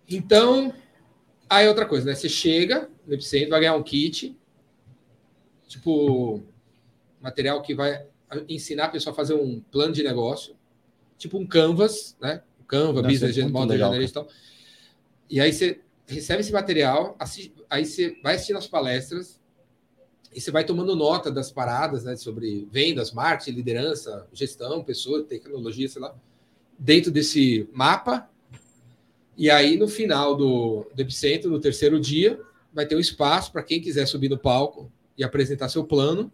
Então, 0.07 0.73
aí 1.49 1.67
outra 1.67 1.85
coisa, 1.85 2.05
né? 2.05 2.15
Você 2.15 2.29
chega 2.29 2.89
no 3.05 3.13
Epicentro, 3.13 3.49
vai 3.49 3.59
ganhar 3.59 3.75
um 3.75 3.83
kit, 3.83 4.37
tipo 5.67 6.43
material 7.19 7.61
que 7.61 7.73
vai 7.73 8.05
ensinar 8.47 8.85
a 8.85 8.89
pessoa 8.89 9.11
a 9.13 9.15
fazer 9.15 9.33
um 9.33 9.59
plano 9.59 9.93
de 9.93 10.03
negócio, 10.03 10.55
tipo 11.17 11.37
um 11.37 11.45
Canvas, 11.45 12.15
né? 12.21 12.41
Canva, 12.67 13.01
Nossa, 13.01 13.07
Business 13.13 13.37
é 13.37 13.47
Model 13.47 13.77
Generation 13.77 14.09
e 14.09 14.13
tal. 14.13 14.27
E 15.29 15.39
aí 15.39 15.51
você 15.51 15.81
recebe 16.07 16.41
esse 16.41 16.51
material, 16.51 17.15
assi- 17.19 17.53
aí 17.69 17.85
você 17.85 18.17
vai 18.23 18.35
assistindo 18.35 18.57
as 18.57 18.67
palestras 18.67 19.34
e 20.35 20.41
você 20.41 20.51
vai 20.51 20.65
tomando 20.65 20.95
nota 20.97 21.31
das 21.31 21.49
paradas, 21.49 22.03
né, 22.03 22.17
sobre 22.17 22.67
vendas, 22.69 23.13
marketing, 23.13 23.51
liderança, 23.51 24.27
gestão, 24.33 24.83
pessoas, 24.83 25.25
tecnologia, 25.25 25.87
sei 25.87 26.01
lá, 26.01 26.13
dentro 26.77 27.09
desse 27.09 27.69
mapa. 27.71 28.29
E 29.37 29.49
aí 29.49 29.77
no 29.77 29.87
final 29.87 30.35
do, 30.35 30.85
do 30.93 31.01
epicentro, 31.01 31.49
no 31.49 31.59
terceiro 31.59 31.97
dia, 31.99 32.37
vai 32.73 32.85
ter 32.85 32.97
um 32.97 32.99
espaço 32.99 33.49
para 33.53 33.63
quem 33.63 33.79
quiser 33.79 34.05
subir 34.05 34.29
no 34.29 34.37
palco 34.37 34.91
e 35.17 35.23
apresentar 35.23 35.69
seu 35.69 35.85
plano. 35.85 36.29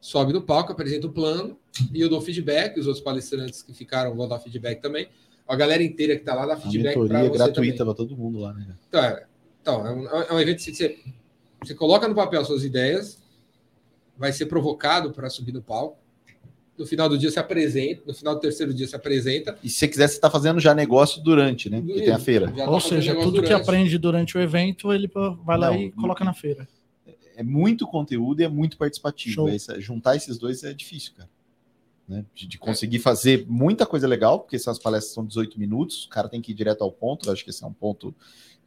Sobe 0.00 0.32
no 0.32 0.42
palco, 0.42 0.70
apresenta 0.70 1.08
o 1.08 1.12
plano 1.12 1.58
e 1.92 2.00
eu 2.00 2.08
dou 2.08 2.20
feedback. 2.20 2.78
Os 2.78 2.86
outros 2.86 3.02
palestrantes 3.04 3.62
que 3.62 3.74
ficaram 3.74 4.14
vão 4.14 4.28
dar 4.28 4.38
feedback 4.38 4.80
também. 4.80 5.08
A 5.48 5.56
galera 5.56 5.82
inteira 5.82 6.14
que 6.14 6.22
está 6.22 6.34
lá 6.34 6.46
dá 6.46 6.54
A 6.54 6.56
feedback 6.56 6.94
para 6.94 7.02
mentoria 7.02 7.30
gratuita 7.30 7.84
para 7.84 7.94
todo 7.94 8.16
mundo 8.16 8.38
lá, 8.38 8.52
né? 8.52 8.76
Então, 8.88 9.02
é, 9.02 9.26
então, 9.60 9.86
é, 9.86 9.92
um, 9.92 10.06
é 10.06 10.32
um 10.32 10.40
evento 10.40 10.62
que 10.64 10.74
você, 10.74 10.98
você 11.60 11.74
coloca 11.74 12.06
no 12.06 12.14
papel 12.14 12.44
suas 12.44 12.64
ideias, 12.64 13.21
vai 14.22 14.32
ser 14.32 14.46
provocado 14.46 15.10
para 15.10 15.28
subir 15.28 15.50
no 15.52 15.60
palco. 15.60 15.98
No 16.78 16.86
final 16.86 17.08
do 17.08 17.18
dia 17.18 17.28
se 17.28 17.40
apresenta, 17.40 18.02
no 18.06 18.14
final 18.14 18.34
do 18.36 18.40
terceiro 18.40 18.72
dia 18.72 18.86
se 18.86 18.94
apresenta. 18.94 19.58
E 19.64 19.68
se 19.68 19.78
você 19.80 19.88
quiser, 19.88 20.06
você 20.08 20.20
tá 20.20 20.30
fazendo 20.30 20.60
já 20.60 20.72
negócio 20.72 21.20
durante, 21.20 21.68
né? 21.68 21.80
Porque 21.80 22.02
tem 22.02 22.12
a 22.12 22.18
feira. 22.20 22.50
Tá 22.52 22.70
Ou 22.70 22.78
fazendo 22.80 23.00
seja, 23.02 23.14
tudo 23.16 23.42
que 23.42 23.48
durante. 23.48 23.52
aprende 23.62 23.98
durante 23.98 24.38
o 24.38 24.40
evento, 24.40 24.92
ele 24.92 25.10
vai 25.44 25.58
lá 25.58 25.70
Não, 25.70 25.76
e 25.76 25.90
coloca 25.90 26.24
na 26.24 26.32
feira. 26.32 26.68
É 27.36 27.42
muito 27.42 27.84
conteúdo 27.86 28.40
e 28.40 28.44
é 28.44 28.48
muito 28.48 28.78
participativo. 28.78 29.48
Essa- 29.48 29.80
juntar 29.80 30.14
esses 30.14 30.38
dois 30.38 30.62
é 30.62 30.72
difícil, 30.72 31.12
cara. 31.16 31.28
Né? 32.08 32.24
De, 32.32 32.46
de 32.46 32.58
conseguir 32.58 33.00
fazer 33.00 33.44
muita 33.48 33.84
coisa 33.84 34.06
legal, 34.06 34.38
porque 34.40 34.54
essas 34.56 34.78
palestras 34.78 35.12
são 35.14 35.26
18 35.26 35.58
minutos, 35.58 36.04
o 36.04 36.08
cara 36.08 36.28
tem 36.28 36.40
que 36.40 36.52
ir 36.52 36.54
direto 36.54 36.82
ao 36.82 36.92
ponto. 36.92 37.28
Eu 37.28 37.32
acho 37.32 37.42
que 37.42 37.50
esse 37.50 37.62
é 37.64 37.66
um 37.66 37.72
ponto 37.72 38.14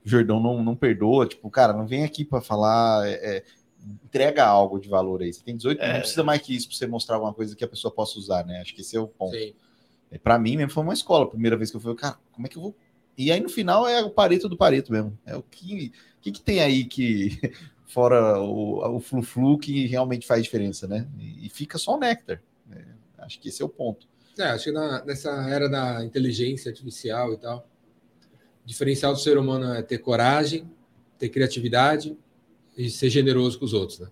que 0.01 0.07
o 0.07 0.09
Jordão 0.09 0.39
não, 0.41 0.61
não 0.63 0.75
perdoa. 0.75 1.25
Tipo, 1.25 1.49
cara, 1.49 1.71
não 1.73 1.87
vem 1.87 2.03
aqui 2.03 2.25
para 2.25 2.41
falar. 2.41 3.07
é, 3.07 3.37
é, 3.37 3.43
entrega 4.03 4.45
algo 4.45 4.79
de 4.79 4.89
valor 4.89 5.21
aí. 5.21 5.31
Você 5.33 5.43
tem 5.43 5.55
18 5.55 5.77
minutos, 5.79 5.93
não 5.95 6.01
precisa 6.01 6.23
mais 6.23 6.41
que 6.41 6.55
isso 6.55 6.67
para 6.67 6.77
você 6.77 6.87
mostrar 6.87 7.15
alguma 7.15 7.33
coisa 7.33 7.55
que 7.55 7.63
a 7.63 7.67
pessoa 7.67 7.93
possa 7.93 8.17
usar, 8.19 8.45
né? 8.45 8.61
Acho 8.61 8.73
que 8.73 8.81
esse 8.81 8.95
é 8.95 8.99
o 8.99 9.07
ponto. 9.07 9.35
Sim. 9.37 9.53
É, 10.11 10.17
Pra 10.17 10.37
mim 10.39 10.57
mesmo 10.57 10.71
foi 10.71 10.83
uma 10.83 10.93
escola. 10.93 11.25
A 11.25 11.29
primeira 11.29 11.57
vez 11.57 11.69
que 11.71 11.77
eu 11.77 11.81
fui, 11.81 11.93
cara, 11.95 12.17
como 12.31 12.47
é 12.47 12.49
que 12.49 12.57
eu 12.57 12.61
vou. 12.61 12.75
E 13.17 13.31
aí 13.31 13.39
no 13.39 13.49
final 13.49 13.87
é 13.87 14.03
o 14.03 14.09
pareto 14.09 14.49
do 14.49 14.57
pareto 14.57 14.91
mesmo. 14.91 15.17
É 15.25 15.35
o 15.35 15.41
que, 15.43 15.91
o 16.17 16.21
que, 16.21 16.31
que 16.31 16.41
tem 16.41 16.59
aí 16.61 16.85
que, 16.85 17.39
fora 17.87 18.39
o, 18.41 18.95
o 18.97 18.99
flu-flu, 18.99 19.57
que 19.57 19.85
realmente 19.87 20.25
faz 20.27 20.43
diferença, 20.43 20.87
né? 20.87 21.07
E, 21.19 21.45
e 21.45 21.49
fica 21.49 21.77
só 21.77 21.95
o 21.95 21.99
néctar. 21.99 22.41
né? 22.67 22.85
Acho 23.19 23.39
que 23.39 23.49
esse 23.49 23.61
é 23.61 23.65
o 23.65 23.69
ponto. 23.69 24.07
É, 24.37 24.43
acho 24.49 24.65
que 24.65 24.71
na- 24.71 25.03
nessa 25.05 25.29
era 25.49 25.69
da 25.69 26.03
inteligência 26.03 26.69
artificial 26.69 27.31
e 27.33 27.37
tal, 27.37 27.65
o 28.63 28.67
diferencial 28.67 29.13
do 29.13 29.19
ser 29.19 29.37
humano 29.37 29.73
é 29.73 29.81
ter 29.81 29.99
coragem, 29.99 30.69
ter 31.17 31.29
criatividade 31.29 32.17
e 32.77 32.89
ser 32.89 33.09
generoso 33.09 33.57
com 33.59 33.65
os 33.65 33.73
outros. 33.73 33.99
Né? 33.99 34.07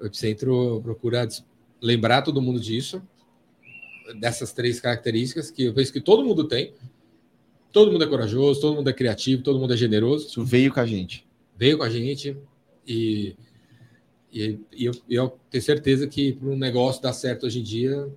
O 0.00 0.06
Epicentro 0.06 0.80
procura 0.82 1.26
lembrar 1.80 2.22
todo 2.22 2.42
mundo 2.42 2.60
disso, 2.60 3.02
dessas 4.20 4.52
três 4.52 4.80
características 4.80 5.50
que 5.50 5.64
eu 5.64 5.74
penso 5.74 5.92
que 5.92 6.00
todo 6.00 6.24
mundo 6.24 6.44
tem. 6.44 6.74
Todo 7.72 7.92
mundo 7.92 8.04
é 8.04 8.06
corajoso, 8.06 8.60
todo 8.60 8.76
mundo 8.76 8.88
é 8.88 8.92
criativo, 8.92 9.42
todo 9.42 9.58
mundo 9.58 9.74
é 9.74 9.76
generoso. 9.76 10.26
Isso 10.28 10.44
veio 10.44 10.72
com 10.72 10.80
a 10.80 10.86
gente. 10.86 11.26
Veio 11.56 11.76
com 11.78 11.84
a 11.84 11.90
gente 11.90 12.36
e, 12.86 13.34
e, 14.32 14.58
e 14.72 14.84
eu, 14.84 14.92
eu 15.08 15.38
tenho 15.50 15.62
certeza 15.62 16.06
que 16.06 16.32
para 16.32 16.48
um 16.48 16.56
negócio 16.56 17.02
dar 17.02 17.12
certo 17.12 17.44
hoje 17.46 17.60
em 17.60 17.62
dia, 17.62 18.10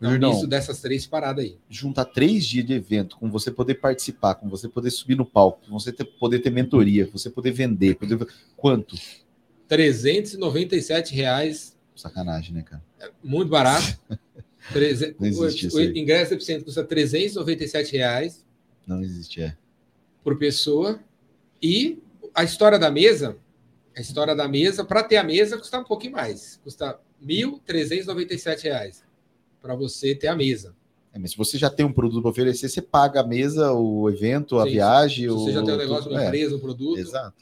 é 0.00 0.06
um 0.06 0.10
Jordão. 0.10 0.30
misto 0.32 0.46
dessas 0.46 0.80
três 0.80 1.06
paradas 1.06 1.44
aí. 1.44 1.56
Juntar 1.68 2.06
três 2.06 2.44
dias 2.44 2.66
de 2.66 2.72
evento, 2.72 3.16
com 3.16 3.30
você 3.30 3.50
poder 3.50 3.74
participar, 3.74 4.34
com 4.34 4.48
você 4.48 4.68
poder 4.68 4.90
subir 4.90 5.16
no 5.16 5.24
palco, 5.24 5.60
com 5.66 5.78
você 5.78 5.92
ter- 5.92 6.04
poder 6.04 6.40
ter 6.40 6.50
mentoria, 6.50 7.08
você 7.12 7.30
poder 7.30 7.52
vender, 7.52 7.94
poder... 7.94 8.26
quanto? 8.56 8.96
397 9.68 11.14
reais, 11.14 11.76
Sacanagem, 11.94 12.54
né, 12.54 12.62
cara? 12.62 12.82
muito 13.22 13.48
barato. 13.50 13.98
Treze- 14.72 15.14
o, 15.18 15.76
o 15.76 15.82
ingresso 15.98 16.30
do 16.30 16.34
Epicentro 16.36 16.64
custa 16.64 16.82
397 16.82 17.96
reais 17.96 18.44
Não 18.86 19.02
existe, 19.02 19.42
é. 19.42 19.54
por 20.22 20.38
pessoa. 20.38 20.98
E 21.62 21.98
a 22.34 22.42
história 22.44 22.78
da 22.78 22.90
mesa, 22.90 23.36
a 23.94 24.00
história 24.00 24.34
da 24.34 24.48
mesa, 24.48 24.82
para 24.84 25.02
ter 25.04 25.16
a 25.16 25.22
mesa, 25.24 25.58
custa 25.58 25.78
um 25.80 25.84
pouquinho 25.84 26.14
mais. 26.14 26.58
Custa 26.64 26.98
1.397 27.22 28.62
reais 28.62 29.04
para 29.60 29.74
você 29.74 30.14
ter 30.14 30.28
a 30.28 30.36
mesa. 30.36 30.74
É, 31.12 31.18
mas 31.18 31.32
se 31.32 31.36
você 31.36 31.56
já 31.58 31.68
tem 31.70 31.84
um 31.86 31.92
produto 31.92 32.22
para 32.22 32.30
oferecer, 32.30 32.68
você 32.68 32.80
paga 32.82 33.20
a 33.20 33.26
mesa, 33.26 33.72
o 33.72 34.08
evento, 34.10 34.58
a 34.58 34.64
Sim, 34.64 34.70
viagem. 34.72 35.28
Se 35.28 35.34
você 35.34 35.52
já 35.52 35.60
o- 35.62 35.64
tem 35.64 35.74
um 35.74 35.78
negócio, 35.78 36.10
uma 36.10 36.22
é, 36.24 36.26
empresa, 36.26 36.56
um 36.56 36.60
produto, 36.60 36.98
Exato. 36.98 37.36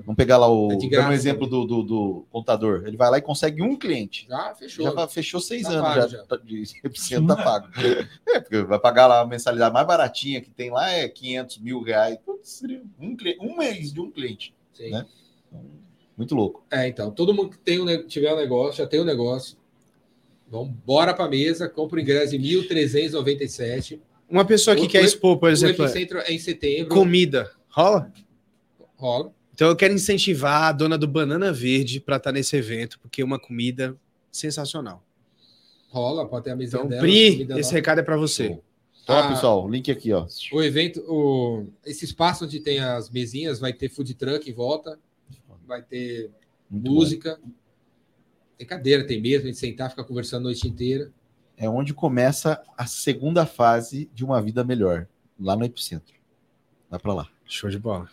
Vamos 0.00 0.16
pegar 0.16 0.38
lá 0.38 0.50
o. 0.50 0.68
É 0.72 1.00
um 1.08 1.12
exemplo 1.12 1.46
do, 1.46 1.64
do, 1.64 1.82
do 1.82 2.26
contador. 2.30 2.82
Ele 2.86 2.96
vai 2.96 3.10
lá 3.10 3.18
e 3.18 3.22
consegue 3.22 3.62
um 3.62 3.76
cliente. 3.76 4.26
já 4.28 4.54
fechou. 4.54 4.84
Já 4.92 5.08
fechou 5.08 5.40
seis 5.40 5.62
Tá 5.62 5.70
anos 5.70 5.82
pago 5.82 6.00
já, 6.00 6.08
já. 6.08 6.24
tá- 6.24 6.36
de 6.36 6.62
100% 6.62 7.26
tá 7.26 7.36
pago. 7.36 7.68
É, 8.28 8.40
porque 8.40 8.62
vai 8.62 8.78
pagar 8.78 9.06
lá 9.06 9.20
a 9.20 9.26
mensalidade 9.26 9.72
mais 9.72 9.86
baratinha 9.86 10.40
que 10.40 10.50
tem 10.50 10.70
lá 10.70 10.90
é 10.90 11.08
500 11.08 11.58
mil 11.58 11.80
reais. 11.82 12.18
Putz, 12.24 12.48
seria 12.50 12.82
um, 13.00 13.16
um 13.40 13.56
mês 13.56 13.92
de 13.92 14.00
um 14.00 14.10
cliente. 14.10 14.52
Sim. 14.74 14.90
né? 14.90 15.06
Muito 16.16 16.34
louco. 16.34 16.64
É, 16.70 16.88
então, 16.88 17.10
todo 17.10 17.32
mundo 17.34 17.50
que 17.50 17.58
tem 17.58 17.80
um, 17.80 18.06
tiver 18.06 18.32
um 18.32 18.36
negócio, 18.36 18.78
já 18.78 18.86
tem 18.86 19.00
um 19.00 19.04
negócio. 19.04 19.56
Vamos 20.48 20.74
bora 20.84 21.12
para 21.14 21.24
a 21.24 21.28
mesa, 21.28 21.68
compra 21.68 21.98
o 21.98 22.00
ingresso 22.00 22.38
de 22.38 22.38
1.397. 22.38 24.00
Uma 24.28 24.44
pessoa 24.44 24.74
que 24.76 24.86
O- 24.86 24.88
quer 24.88 25.02
o- 25.02 25.04
expor, 25.04 25.38
por 25.38 25.48
O 25.48 25.52
exemplo, 25.52 25.84
Epicentro 25.84 26.18
é 26.18 26.32
em 26.32 26.38
setembro. 26.38 26.94
comida. 26.94 27.50
Rola? 27.68 28.10
Rola. 28.96 29.32
Então 29.54 29.68
eu 29.68 29.76
quero 29.76 29.94
incentivar 29.94 30.64
a 30.64 30.72
dona 30.72 30.98
do 30.98 31.08
Banana 31.08 31.52
Verde 31.52 32.00
para 32.00 32.16
estar 32.16 32.32
nesse 32.32 32.56
evento, 32.56 32.98
porque 33.00 33.22
é 33.22 33.24
uma 33.24 33.38
comida 33.38 33.96
sensacional. 34.30 35.02
Rola, 35.88 36.26
pode 36.28 36.44
ter 36.44 36.50
a 36.50 36.56
mesa 36.56 36.76
Então, 36.76 36.88
dela. 36.88 37.00
Pri, 37.00 37.46
esse 37.58 37.72
recado 37.72 38.00
é 38.00 38.02
para 38.02 38.16
você. 38.16 38.60
Ó, 39.08 39.12
Ah, 39.12 39.28
pessoal, 39.28 39.64
o 39.64 39.68
link 39.68 39.90
aqui, 39.90 40.12
ó. 40.12 40.26
O 40.52 40.62
evento, 40.62 41.00
o, 41.08 41.66
esse 41.86 42.04
espaço 42.04 42.44
onde 42.44 42.60
tem 42.60 42.80
as 42.80 43.08
mesinhas, 43.08 43.58
vai 43.58 43.72
ter 43.72 43.88
food 43.88 44.12
truck 44.14 44.50
em 44.50 44.52
volta, 44.52 44.98
vai 45.66 45.80
ter 45.80 46.30
Muito 46.68 46.84
bom. 46.84 46.94
música, 46.96 47.40
tem 48.58 48.66
cadeira, 48.66 49.06
tem 49.06 49.20
mesa, 49.20 49.44
a 49.44 49.46
gente 49.46 49.58
sentar, 49.58 49.90
ficar 49.90 50.04
conversando 50.04 50.40
a 50.40 50.44
noite 50.44 50.66
inteira. 50.68 51.10
É 51.56 51.68
onde 51.68 51.94
começa 51.94 52.62
a 52.76 52.84
segunda 52.86 53.46
fase 53.46 54.10
de 54.12 54.24
uma 54.24 54.42
vida 54.42 54.62
melhor, 54.64 55.06
lá 55.40 55.56
no 55.56 55.64
Epicentro. 55.64 56.14
Vai 56.90 56.98
pra 57.00 57.14
lá. 57.14 57.28
Show 57.46 57.70
de 57.70 57.78
bola. 57.78 58.10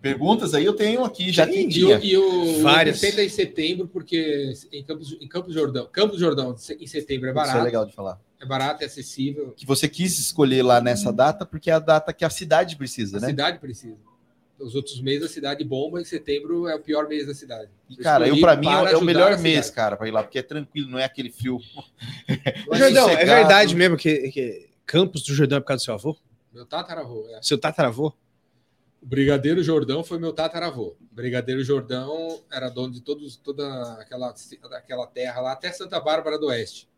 Perguntas 0.00 0.52
aí 0.52 0.64
eu 0.64 0.72
tenho 0.72 1.04
aqui, 1.04 1.30
já 1.32 1.46
Tem, 1.46 1.64
E 1.64 1.68
dia. 1.68 2.00
e 2.02 2.16
o 2.16 2.60
Várias. 2.62 3.02
É 3.02 3.24
em 3.24 3.28
setembro, 3.28 3.86
porque 3.86 4.52
em 4.72 4.82
Campos, 4.82 5.16
em 5.20 5.28
Campos 5.28 5.54
Jordão, 5.54 5.88
Campos 5.92 6.18
Jordão, 6.18 6.52
em 6.80 6.86
setembro 6.86 7.28
é 7.28 7.30
Isso 7.30 7.40
é 7.40 7.44
barato, 7.44 7.64
legal 7.64 7.86
de 7.86 7.92
falar. 7.94 8.20
é 8.40 8.44
barato, 8.44 8.82
é 8.82 8.86
acessível, 8.86 9.52
Que 9.56 9.64
você 9.64 9.88
quis 9.88 10.18
escolher 10.18 10.62
lá 10.62 10.80
nessa 10.80 11.12
data 11.12 11.46
porque 11.46 11.70
é 11.70 11.74
a 11.74 11.78
data 11.78 12.12
que 12.12 12.24
a 12.24 12.30
cidade 12.30 12.76
precisa, 12.76 13.18
a 13.18 13.20
né? 13.20 13.28
cidade 13.28 13.58
precisa. 13.60 13.96
os 14.58 14.74
outros 14.74 15.00
meses 15.00 15.24
a 15.24 15.28
cidade 15.28 15.62
bomba, 15.64 16.00
em 16.00 16.04
setembro 16.04 16.66
é 16.66 16.74
o 16.74 16.80
pior 16.80 17.08
mês 17.08 17.26
da 17.26 17.34
cidade. 17.34 17.70
E, 17.88 17.96
cara, 17.96 18.26
eu 18.26 18.40
para 18.40 18.56
mim 18.56 18.66
é 18.66 18.70
o 18.70 18.84
ajudar 18.86 19.04
melhor 19.04 19.32
a 19.32 19.38
mês, 19.38 19.70
cara, 19.70 19.96
para 19.96 20.08
ir 20.08 20.10
lá, 20.10 20.22
porque 20.24 20.38
é 20.40 20.42
tranquilo, 20.42 20.90
não 20.90 20.98
é 20.98 21.04
aquele 21.04 21.30
frio. 21.30 21.58
Ô, 22.68 22.74
Jordão, 22.74 23.08
é 23.08 23.24
verdade 23.24 23.74
mesmo 23.76 23.96
que, 23.96 24.30
que 24.30 24.68
Campos 24.84 25.22
do 25.22 25.32
Jordão 25.32 25.58
é 25.58 25.60
por 25.60 25.66
causa 25.68 25.80
do 25.82 25.84
seu 25.84 25.94
avô? 25.94 26.16
Meu 26.52 26.66
tataravô, 26.66 27.26
é. 27.30 27.38
Seu 27.40 27.56
tataravô? 27.56 28.12
O 29.02 29.06
Brigadeiro 29.06 29.62
Jordão 29.64 30.04
foi 30.04 30.18
meu 30.18 30.32
tataravô. 30.32 30.94
O 31.00 31.14
Brigadeiro 31.14 31.62
Jordão 31.64 32.40
era 32.50 32.68
dono 32.68 32.92
de 32.92 33.00
todos, 33.00 33.36
toda 33.36 33.94
aquela, 33.94 34.32
aquela 34.76 35.06
terra 35.08 35.40
lá, 35.40 35.52
até 35.52 35.72
Santa 35.72 35.98
Bárbara 36.00 36.38
do 36.38 36.46
Oeste. 36.46 36.88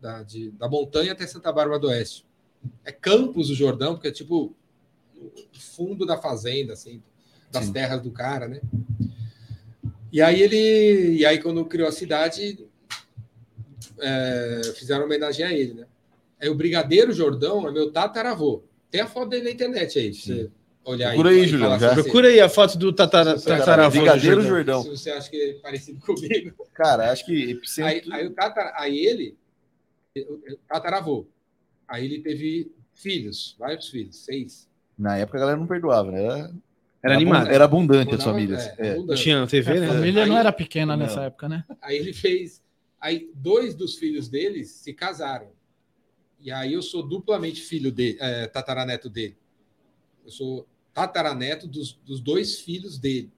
Da, 0.00 0.22
de- 0.22 0.50
da 0.52 0.66
montanha 0.68 1.12
até 1.12 1.26
Santa 1.26 1.52
Bárbara 1.52 1.78
do 1.78 1.88
Oeste. 1.88 2.24
É 2.84 2.90
Campos 2.90 3.48
do 3.48 3.54
Jordão, 3.54 3.94
porque 3.94 4.08
é 4.08 4.12
tipo 4.12 4.54
o 5.14 5.30
fundo 5.52 6.06
da 6.06 6.16
fazenda, 6.16 6.72
assim, 6.72 7.02
das 7.50 7.66
Sim. 7.66 7.72
terras 7.74 8.00
do 8.02 8.10
cara, 8.10 8.48
né? 8.48 8.60
E 10.10 10.22
aí 10.22 10.40
ele. 10.40 11.18
E 11.18 11.26
aí, 11.26 11.38
quando 11.42 11.64
criou 11.66 11.86
a 11.88 11.92
cidade, 11.92 12.66
é, 13.98 14.62
fizeram 14.76 15.04
homenagem 15.04 15.44
a 15.44 15.52
ele, 15.52 15.74
né? 15.74 15.86
Aí 16.40 16.48
o 16.48 16.54
Brigadeiro 16.54 17.12
Jordão 17.12 17.68
é 17.68 17.70
meu 17.70 17.92
tataravô. 17.92 18.62
Tem 18.90 19.02
a 19.02 19.06
foto 19.06 19.28
dele 19.28 19.44
na 19.44 19.50
internet 19.50 19.98
aí, 19.98 20.14
você 20.14 20.50
olhar 20.84 21.10
Procura 21.10 21.30
aí, 21.30 21.46
Julião, 21.46 21.68
falar 21.78 21.78
já. 21.78 21.94
Procura 22.02 22.28
aí 22.28 22.40
a 22.40 22.48
foto 22.48 22.76
do 22.78 22.92
tatara, 22.92 23.38
tataravô 23.40 23.98
Brigadeiro 23.98 24.42
Jordão. 24.42 24.82
Se 24.82 24.88
você 24.90 25.10
acha 25.10 25.30
que 25.30 25.36
é 25.36 25.52
parecido 25.54 26.00
comigo. 26.04 26.66
Cara, 26.74 27.10
acho 27.12 27.24
que 27.26 27.32
Aí, 27.32 27.50
epicentro. 27.50 28.12
aí, 28.14 28.26
o 28.26 28.30
tatara, 28.32 28.72
aí 28.76 28.98
ele, 28.98 29.36
tataravô, 30.68 31.26
aí 31.86 32.04
ele 32.04 32.20
teve 32.20 32.72
filhos, 32.94 33.56
vários 33.58 33.88
filhos, 33.88 34.16
seis. 34.24 34.68
Na 34.98 35.16
época 35.16 35.38
a 35.38 35.40
galera 35.40 35.58
não 35.58 35.66
perdoava, 35.66 36.10
né? 36.10 36.22
Era, 36.22 36.52
Era 37.02 37.14
animado. 37.14 37.48
Era 37.50 37.64
abundante 37.64 38.14
as 38.14 38.22
famílias. 38.22 38.66
é, 38.78 38.96
É. 38.98 39.14
Tinha 39.14 39.46
TV, 39.46 39.72
A 39.78 39.80
né? 39.80 39.86
família 39.88 40.26
não 40.26 40.34
Aí- 40.34 40.40
era 40.40 40.52
pequena 40.52 40.96
Não. 40.96 41.04
nessa 41.04 41.22
época, 41.22 41.48
né? 41.48 41.64
Aí 41.80 41.96
ele 41.96 42.12
fez. 42.12 42.62
Aí 43.00 43.30
dois 43.34 43.74
dos 43.74 43.96
filhos 43.96 44.28
deles 44.28 44.70
se 44.70 44.92
casaram. 44.92 45.48
E 46.38 46.50
aí 46.52 46.74
eu 46.74 46.82
sou 46.82 47.02
duplamente 47.02 47.62
filho 47.62 47.90
dele, 47.90 48.18
é, 48.20 48.46
tataraneto 48.46 49.08
dele. 49.08 49.36
Eu 50.24 50.30
sou 50.30 50.66
tataraneto 50.92 51.66
dos, 51.66 51.92
dos 52.04 52.20
dois 52.20 52.60
filhos 52.60 52.98
dele. 52.98 53.32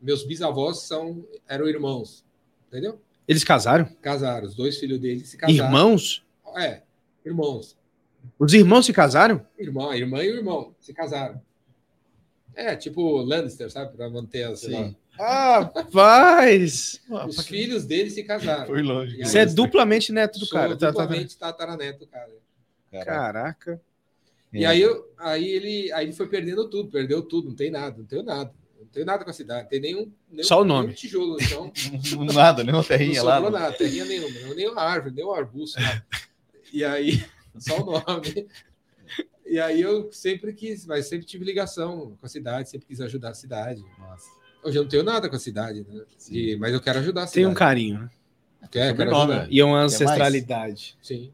Meus 0.00 0.24
bisavós 0.24 0.80
são, 0.80 1.24
eram 1.48 1.68
irmãos. 1.68 2.24
Entendeu? 2.68 3.00
Eles 3.26 3.44
casaram? 3.44 3.86
Casaram. 4.02 4.46
Os 4.46 4.54
dois 4.54 4.78
filhos 4.78 4.98
dele 5.00 5.24
se 5.24 5.36
casaram. 5.36 5.64
Irmãos? 5.64 6.24
É, 6.56 6.82
irmãos. 7.24 7.76
Os 8.38 8.52
irmãos 8.52 8.86
se 8.86 8.92
casaram? 8.92 9.46
Irmão, 9.58 9.90
a 9.90 9.96
irmã 9.96 10.22
e 10.22 10.30
o 10.30 10.36
irmão 10.36 10.74
se 10.80 10.92
casaram. 10.92 11.40
É, 12.54 12.76
tipo 12.76 13.18
Lannister, 13.18 13.70
sabe? 13.70 13.96
Pra 13.96 14.08
manter 14.08 14.44
a, 14.44 14.56
sei 14.56 14.70
lá. 14.70 14.84
Sim. 14.84 14.96
Ah, 15.18 15.70
Rapaz! 15.74 17.00
Os 17.28 17.46
filhos 17.46 17.84
dele 17.84 18.10
se 18.10 18.22
casaram. 18.24 18.66
Foi 18.66 18.82
longe. 18.82 19.24
Você 19.24 19.38
é 19.38 19.46
duplamente 19.46 20.12
neto 20.12 20.38
do 20.38 20.46
Sou 20.46 20.58
cara. 20.58 20.76
Tá, 20.76 20.86
tá, 20.88 20.92
tá. 20.92 21.02
duplamente 21.02 21.36
tataraneto, 21.36 22.06
cara. 22.06 22.32
Cara, 22.90 23.04
Caraca. 23.04 23.82
E 24.60 24.64
aí, 24.66 24.80
eu, 24.80 25.12
aí, 25.18 25.48
ele, 25.48 25.92
aí 25.92 26.06
ele 26.06 26.12
foi 26.12 26.28
perdendo 26.28 26.68
tudo, 26.70 26.90
perdeu 26.90 27.22
tudo, 27.22 27.48
não 27.48 27.56
tem 27.56 27.70
nada, 27.70 27.96
não 27.98 28.04
tenho 28.04 28.22
nada. 28.22 28.52
Não 28.78 28.86
tenho 28.86 29.06
nada 29.06 29.24
com 29.24 29.30
a 29.30 29.32
cidade, 29.32 29.62
não 29.64 29.68
tem 29.70 29.80
nenhum, 29.80 30.12
nenhum, 30.30 30.44
Só 30.44 30.60
o 30.60 30.64
nome. 30.64 30.86
nenhum 30.86 30.94
tijolo, 30.96 31.36
então 31.40 31.72
Nada, 32.32 32.62
nem 32.62 32.72
uma 32.72 32.78
não 32.80 32.86
terrinha 32.86 33.22
lá. 33.22 33.34
sobrou 33.36 33.50
nada, 33.60 33.72
terrinha 33.76 34.04
nenhuma, 34.04 34.54
nem 34.54 34.68
uma 34.68 34.82
árvore, 34.82 35.14
nem 35.14 35.24
um 35.24 35.32
arbusto. 35.32 35.80
nada. 35.80 36.06
E 36.72 36.84
aí, 36.84 37.24
só 37.58 37.80
o 37.82 37.84
nome. 37.86 38.46
E 39.46 39.58
aí 39.58 39.80
eu 39.80 40.10
sempre 40.12 40.52
quis, 40.52 40.86
mas 40.86 41.06
sempre 41.06 41.26
tive 41.26 41.44
ligação 41.44 42.16
com 42.20 42.26
a 42.26 42.28
cidade, 42.28 42.68
sempre 42.70 42.86
quis 42.86 43.00
ajudar 43.00 43.30
a 43.30 43.34
cidade. 43.34 43.84
Nossa. 43.98 44.26
Hoje 44.62 44.78
eu 44.78 44.82
não 44.82 44.88
tenho 44.88 45.02
nada 45.02 45.28
com 45.28 45.36
a 45.36 45.38
cidade, 45.40 45.84
né? 45.88 46.04
E- 46.30 46.56
mas 46.56 46.72
eu 46.72 46.80
quero 46.80 46.98
ajudar 47.00 47.24
a 47.24 47.26
cidade. 47.26 47.44
Tem 47.44 47.46
um 47.46 47.54
carinho. 47.54 48.00
né? 48.00 48.10
Quero, 48.70 48.96
quero 48.96 49.16
ajudar. 49.16 49.52
E 49.52 49.60
é 49.60 49.64
uma 49.64 49.80
ancestralidade. 49.82 50.96
Sim. 51.02 51.32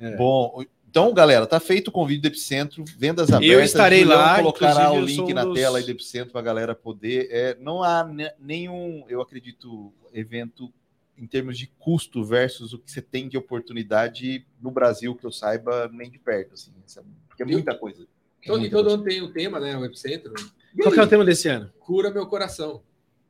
É. 0.00 0.16
Bom, 0.16 0.64
então, 0.88 1.12
galera, 1.12 1.46
tá 1.46 1.60
feito 1.60 1.88
o 1.88 1.92
convite 1.92 2.22
do 2.22 2.26
Epicentro, 2.28 2.84
vendas 2.96 3.30
abertas. 3.30 3.48
Eu 3.56 3.62
estarei 3.62 4.00
Julião 4.00 4.18
lá, 4.18 4.36
colocará 4.38 4.92
o 4.92 5.00
link 5.00 5.20
um 5.20 5.34
na 5.34 5.44
dos- 5.44 5.54
tela 5.58 5.78
aí 5.78 5.84
do 5.84 5.90
Epicentro 5.90 6.30
para 6.32 6.40
a 6.40 6.44
galera 6.44 6.74
poder. 6.74 7.28
É, 7.30 7.56
não 7.60 7.82
há 7.82 8.04
ne- 8.04 8.32
nenhum, 8.40 9.04
eu 9.08 9.20
acredito, 9.20 9.92
evento 10.12 10.72
em 11.16 11.26
termos 11.26 11.58
de 11.58 11.66
custo 11.78 12.24
versus 12.24 12.72
o 12.72 12.78
que 12.78 12.90
você 12.90 13.02
tem 13.02 13.28
de 13.28 13.36
oportunidade 13.36 14.46
no 14.60 14.70
Brasil, 14.70 15.14
que 15.14 15.26
eu 15.26 15.32
saiba, 15.32 15.88
nem 15.92 16.10
de 16.10 16.18
perto, 16.18 16.54
assim, 16.54 16.72
sabe? 16.86 17.08
porque 17.28 17.42
é 17.42 17.46
muita 17.46 17.74
coisa. 17.76 18.06
É 18.42 18.46
Todo, 18.46 18.60
muita 18.60 18.76
todo 18.76 18.90
ano 18.90 19.02
tem 19.04 19.20
o 19.22 19.32
tema, 19.32 19.58
né? 19.60 19.76
O 19.76 19.84
Epicentro. 19.84 20.32
Qual 20.80 20.92
que 20.92 20.98
é 21.00 21.02
o 21.02 21.06
tema 21.08 21.24
desse 21.24 21.48
ano? 21.48 21.72
Cura 21.80 22.10
meu 22.10 22.26
coração. 22.26 22.82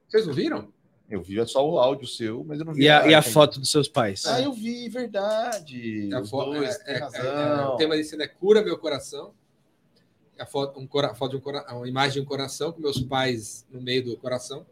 Vocês 0.07 0.27
não 0.27 0.33
viram? 0.35 0.73
Eu 1.11 1.23
vi 1.23 1.45
só 1.47 1.67
o 1.67 1.79
áudio 1.79 2.07
seu, 2.07 2.45
mas 2.45 2.59
eu 2.59 2.67
não 2.67 2.75
vi 2.75 2.83
E 2.83 2.89
a, 2.89 3.07
e 3.09 3.15
a 3.15 3.23
foto 3.23 3.59
dos 3.59 3.71
seus 3.71 3.89
pais? 3.89 4.27
Ah, 4.27 4.43
eu 4.43 4.53
vi, 4.53 4.89
verdade. 4.91 6.11
A 6.13 6.23
foto, 6.23 6.53
dois, 6.53 6.75
é, 6.75 6.85
tem 6.85 6.95
é, 6.95 6.99
é, 6.99 7.01
razão. 7.01 7.75
o 7.75 7.77
tema 7.77 7.97
desse 7.97 8.21
é 8.21 8.29
Cura 8.29 8.63
Meu 8.63 8.77
Coração. 8.79 9.33
A 10.39 10.45
foto, 10.45 10.79
um 10.79 10.87
cora, 10.87 11.15
foto 11.15 11.33
de 11.33 11.37
um 11.39 11.41
cora, 11.41 11.65
uma 11.75 11.89
imagem 11.89 12.15
de 12.15 12.21
um 12.21 12.25
coração 12.25 12.73
com 12.73 12.81
meus 12.81 13.01
pais 13.01 13.67
no 13.71 13.81
meio 13.81 14.05
do 14.05 14.17
coração. 14.19 14.67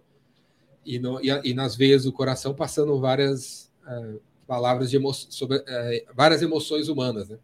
E, 0.85 0.99
no, 0.99 1.21
e, 1.21 1.29
e 1.43 1.55
nas 1.55 1.75
veias 1.75 2.05
do 2.05 2.13
coração 2.13 2.55
passando 2.55 3.01
várias 3.01 3.73
eh, 3.89 4.15
palavras 4.47 4.91
de 4.91 4.97
emo, 4.97 5.13
sobre 5.13 5.61
eh, 5.67 6.05
várias 6.15 6.43
emoções 6.43 6.89
humanas, 6.89 7.29
né? 7.29 7.39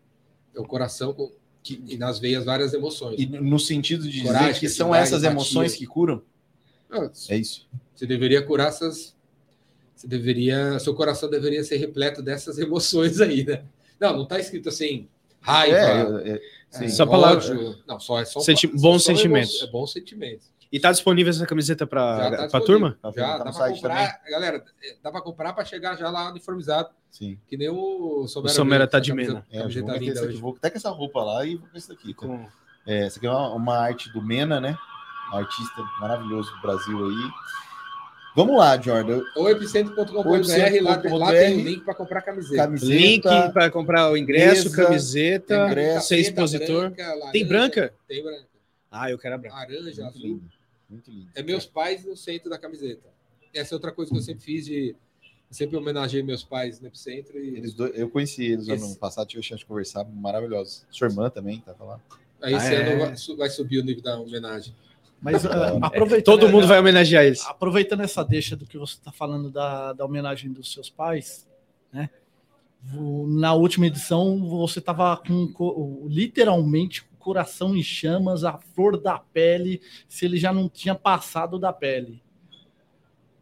É 0.54 0.60
o 0.60 0.64
coração 0.64 1.12
com, 1.12 1.32
que, 1.62 1.82
e 1.88 1.96
nas 1.96 2.20
veias 2.20 2.44
várias 2.44 2.72
emoções. 2.72 3.18
E 3.18 3.26
no 3.26 3.58
sentido 3.58 4.04
de 4.04 4.10
dizer 4.10 4.26
Coragem, 4.26 4.60
que 4.60 4.68
são 4.68 4.94
essas 4.94 5.24
emoções 5.24 5.74
que 5.74 5.86
curam? 5.86 6.22
É 7.30 7.36
isso. 7.36 7.66
Você 7.94 8.06
deveria 8.06 8.42
curar 8.42 8.68
essas. 8.68 9.14
Você 9.94 10.06
deveria. 10.08 10.78
Seu 10.78 10.94
coração 10.94 11.28
deveria 11.30 11.62
ser 11.64 11.76
repleto 11.76 12.22
dessas 12.22 12.58
emoções 12.58 13.20
aí, 13.20 13.44
né? 13.44 13.62
Não, 14.00 14.14
não 14.16 14.22
está 14.24 14.38
escrito 14.38 14.68
assim, 14.68 15.08
raiva. 15.40 15.76
É, 16.24 16.30
é, 16.32 16.40
sim. 16.70 16.84
é, 16.86 16.88
Só 16.88 17.04
ódio. 17.04 17.10
palavra- 17.10 17.78
Não, 17.86 18.00
só 18.00 18.18
é 18.20 18.24
só 18.24 18.40
Senti- 18.40 18.66
só- 18.66 18.72
bons 18.72 19.04
só 19.04 19.10
emo- 19.12 19.18
sentimentos. 19.18 19.62
É 19.62 19.66
bons 19.68 19.92
sentimentos. 19.92 20.50
E 20.72 20.80
tá 20.80 20.90
disponível 20.90 21.28
essa 21.30 21.46
camiseta 21.46 21.84
Já 21.84 21.86
pra, 21.86 22.16
tá 22.16 22.28
disponível. 22.44 22.66
turma? 22.66 22.98
Tá 23.02 23.12
Já, 23.14 23.32
no 23.32 23.38
dá 23.38 23.42
pra 23.44 23.52
site 23.52 23.74
comprar. 23.76 24.20
Galera, 24.30 24.64
é, 24.82 24.96
dá 25.02 25.10
pra 25.12 25.20
comprar 25.20 25.52
pra 25.52 25.64
chegar 25.66 25.96
já 25.96 26.08
lá 26.10 26.30
uniformizado. 26.30 26.88
Sim. 27.10 27.38
Que 27.46 27.58
nem 27.58 27.68
o 27.68 28.26
Somera. 28.26 28.50
O 28.52 28.56
Somera 28.56 28.86
tá 28.88 28.96
essa 28.96 29.04
de 29.04 29.12
Mena. 29.12 29.46
É, 29.50 29.58
eu 29.58 29.60
Camiseta 29.60 29.84
vou 29.84 29.92
meter 29.92 30.04
linda 30.06 30.18
essa 30.20 30.28
aqui, 30.30 30.36
vou 30.38 30.54
até 30.56 30.70
com 30.70 30.78
essa 30.78 30.88
roupa 30.90 31.22
lá 31.22 31.44
e 31.44 31.56
vou 31.56 31.68
com 31.68 31.76
isso 31.76 31.92
aqui. 31.92 32.14
tá? 32.14 32.20
Com- 32.26 32.46
É, 32.86 33.04
essa 33.06 33.18
aqui 33.18 33.26
é 33.26 33.30
uma, 33.30 33.54
uma 33.54 33.76
arte 33.76 34.10
do 34.14 34.22
Mena, 34.22 34.60
né? 34.62 34.76
Um 35.32 35.36
artista 35.38 35.82
maravilhoso 36.00 36.50
do 36.54 36.60
Brasil 36.60 36.98
aí. 37.06 37.30
Vamos 38.34 38.56
lá, 38.56 38.80
Jordan. 38.80 39.22
Ou 39.36 39.48
epicentro.com.br, 39.50 40.22
lá, 40.82 41.02
lá 41.18 41.30
tem 41.32 41.56
o 41.58 41.64
link 41.64 41.84
pra 41.84 41.94
comprar 41.94 42.22
camiseta. 42.22 42.56
Camiseta. 42.64 42.94
Link 42.94 43.22
para 43.52 43.70
comprar 43.70 44.10
o 44.10 44.16
ingresso, 44.16 44.70
mesa, 44.70 44.84
camiseta, 44.86 45.66
ingresso. 45.68 46.08
ser 46.08 46.16
expositor. 46.18 46.90
branca, 46.90 47.08
laranja. 47.14 47.32
Tem 47.32 47.46
branca? 47.46 47.94
Tem 48.08 48.22
branca. 48.22 48.46
Ah, 48.90 49.10
eu 49.10 49.18
quero 49.18 49.34
a 49.34 49.38
branca. 49.38 49.56
Laranja, 49.56 49.82
Muito 49.84 50.00
azul. 50.02 50.20
lindo. 50.22 50.42
Muito 50.88 51.10
lindo. 51.10 51.28
É 51.34 51.42
meus 51.42 51.66
pais 51.66 52.04
no 52.04 52.16
centro 52.16 52.48
da 52.48 52.58
camiseta. 52.58 53.08
Essa 53.54 53.74
é 53.74 53.76
outra 53.76 53.92
coisa 53.92 54.10
que 54.10 54.16
eu 54.18 54.22
sempre 54.22 54.42
fiz 54.44 54.64
de. 54.64 54.96
Eu 55.50 55.54
sempre 55.54 55.76
homenageei 55.76 56.22
meus 56.22 56.42
pais 56.42 56.80
no 56.80 56.86
epicentro 56.88 57.38
e 57.38 57.58
Eles 57.58 57.74
dois- 57.74 57.92
eu 57.94 58.08
conheci 58.08 58.44
eles 58.46 58.66
ano 58.68 58.76
Esse- 58.86 58.98
passado, 58.98 59.28
tive 59.28 59.40
a 59.40 59.42
chance 59.42 59.58
de 59.60 59.66
conversar, 59.66 60.04
maravilhosos. 60.04 60.86
Sua 60.90 61.08
irmã 61.08 61.28
também, 61.28 61.60
tava 61.60 61.84
lá. 61.84 62.00
aí 62.40 62.54
esse 62.54 62.66
Ah, 62.68 62.72
é? 62.72 62.92
ano 63.04 63.36
vai 63.36 63.50
subir 63.50 63.78
o 63.78 63.84
nível 63.84 64.02
da 64.02 64.18
homenagem. 64.18 64.74
Mas 65.22 65.44
É, 65.46 65.48
aproveitando, 65.80 66.24
Todo 66.24 66.48
mundo 66.50 66.66
vai 66.66 66.78
homenagear 66.80 67.24
eles. 67.24 67.46
aproveitando 67.46 68.00
essa 68.02 68.24
deixa 68.24 68.56
do 68.56 68.66
que 68.66 68.76
você 68.76 68.94
está 68.94 69.12
falando 69.12 69.50
da, 69.50 69.92
da 69.92 70.04
homenagem 70.04 70.52
dos 70.52 70.72
seus 70.72 70.90
pais, 70.90 71.48
né? 71.92 72.10
Na 73.28 73.54
última 73.54 73.86
edição 73.86 74.44
você 74.48 74.80
estava 74.80 75.16
com 75.16 75.46
co- 75.52 76.04
literalmente 76.08 77.04
com 77.04 77.14
o 77.14 77.18
coração 77.18 77.76
em 77.76 77.82
chamas, 77.82 78.42
a 78.42 78.58
flor 78.58 79.00
da 79.00 79.20
pele, 79.20 79.80
se 80.08 80.24
ele 80.24 80.36
já 80.36 80.52
não 80.52 80.68
tinha 80.68 80.92
passado 80.96 81.60
da 81.60 81.72
pele. 81.72 82.20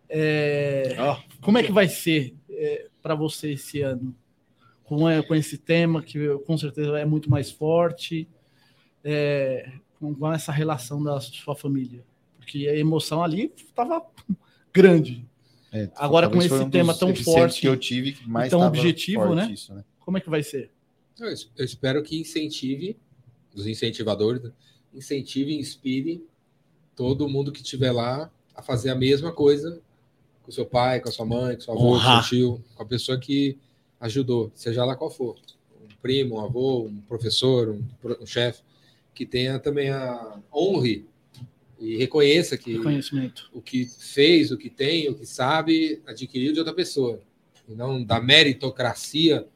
É, 0.09 0.97
como 1.41 1.57
é 1.57 1.63
que 1.63 1.73
vai 1.73 1.89
ser 1.89 2.35
para 3.03 3.15
você 3.15 3.53
esse 3.53 3.81
ano? 3.81 4.15
Com, 4.85 5.09
é, 5.09 5.23
com 5.23 5.35
esse 5.35 5.57
tema 5.57 6.03
que 6.03 6.19
com 6.47 6.59
certeza 6.59 6.99
é 6.99 7.05
muito 7.05 7.31
mais 7.31 7.51
forte, 7.51 8.29
é, 9.05 9.71
com, 10.01 10.15
com 10.15 10.33
essa 10.33 10.51
relação 10.51 11.03
da 11.03 11.21
sua 11.21 11.55
família, 11.55 12.03
porque 12.39 12.67
a 12.67 12.75
emoção 12.77 13.23
ali 13.23 13.53
estava 13.57 14.03
grande. 14.73 15.25
É, 15.73 15.89
Agora, 15.95 16.29
com 16.29 16.39
esse 16.39 16.53
um 16.53 16.69
tema 16.69 16.93
tão 16.95 17.15
forte 17.15 17.61
que 17.61 17.69
eu 17.69 17.77
tive 17.77 18.13
que 18.13 18.29
mais 18.29 18.51
tão 18.51 18.61
objetivo, 18.67 19.23
forte 19.23 19.37
né? 19.37 19.53
Isso, 19.53 19.73
né? 19.75 19.85
Como 20.01 20.19
é 20.19 20.21
que 20.21 20.29
vai 20.29 20.43
ser? 20.43 20.71
Eu 21.19 21.31
es- 21.31 21.49
eu 21.57 21.65
espero 21.65 22.03
que 22.03 22.19
incentive, 22.19 22.97
os 23.55 23.67
incentivadores, 23.67 24.43
né? 24.43 24.51
incentive 24.93 25.53
e 25.53 25.59
inspire 25.61 26.25
todo 26.97 27.29
mundo 27.29 27.53
que 27.53 27.61
estiver 27.63 27.93
lá 27.93 28.29
a 28.55 28.63
fazer 28.63 28.91
a 28.91 28.95
mesma 28.97 29.31
coisa 29.33 29.81
com 30.43 30.51
seu 30.51 30.67
pai, 30.67 30.99
com 31.01 31.09
a 31.09 31.13
sua 31.13 31.25
mãe, 31.25 31.55
com 31.55 31.61
seu 31.63 31.75
avô, 31.75 31.93
com 31.93 32.01
seu 32.01 32.29
tio, 32.29 32.65
com 32.75 32.83
a 32.83 32.87
pessoa 32.87 33.17
que 33.19 33.57
ajudou, 34.01 34.51
seja 34.55 34.85
lá 34.85 34.97
qual 34.97 35.11
for. 35.11 35.37
Um 35.85 35.95
primo, 36.03 36.37
um 36.37 36.41
avô, 36.45 36.87
um 36.87 36.97
professor, 37.03 37.69
um, 37.69 37.85
um 38.21 38.27
chefe, 38.27 38.63
que 39.21 39.27
tenha 39.27 39.59
também 39.59 39.91
a 39.91 40.41
honre 40.51 41.05
E 41.79 41.99
reconheça 41.99 42.57
que 42.57 42.73
o 43.53 43.61
que 43.61 43.85
fez, 43.85 44.51
o 44.51 44.57
que 44.57 44.71
tem, 44.71 45.11
o 45.11 45.15
que 45.15 45.27
sabe, 45.27 46.01
adquiriu 46.07 46.55
de 46.55 46.59
outra 46.59 46.73
pessoa. 46.75 47.21
E 47.69 47.75
não 47.75 48.03
da 48.03 48.19
meritocracia 48.19 49.47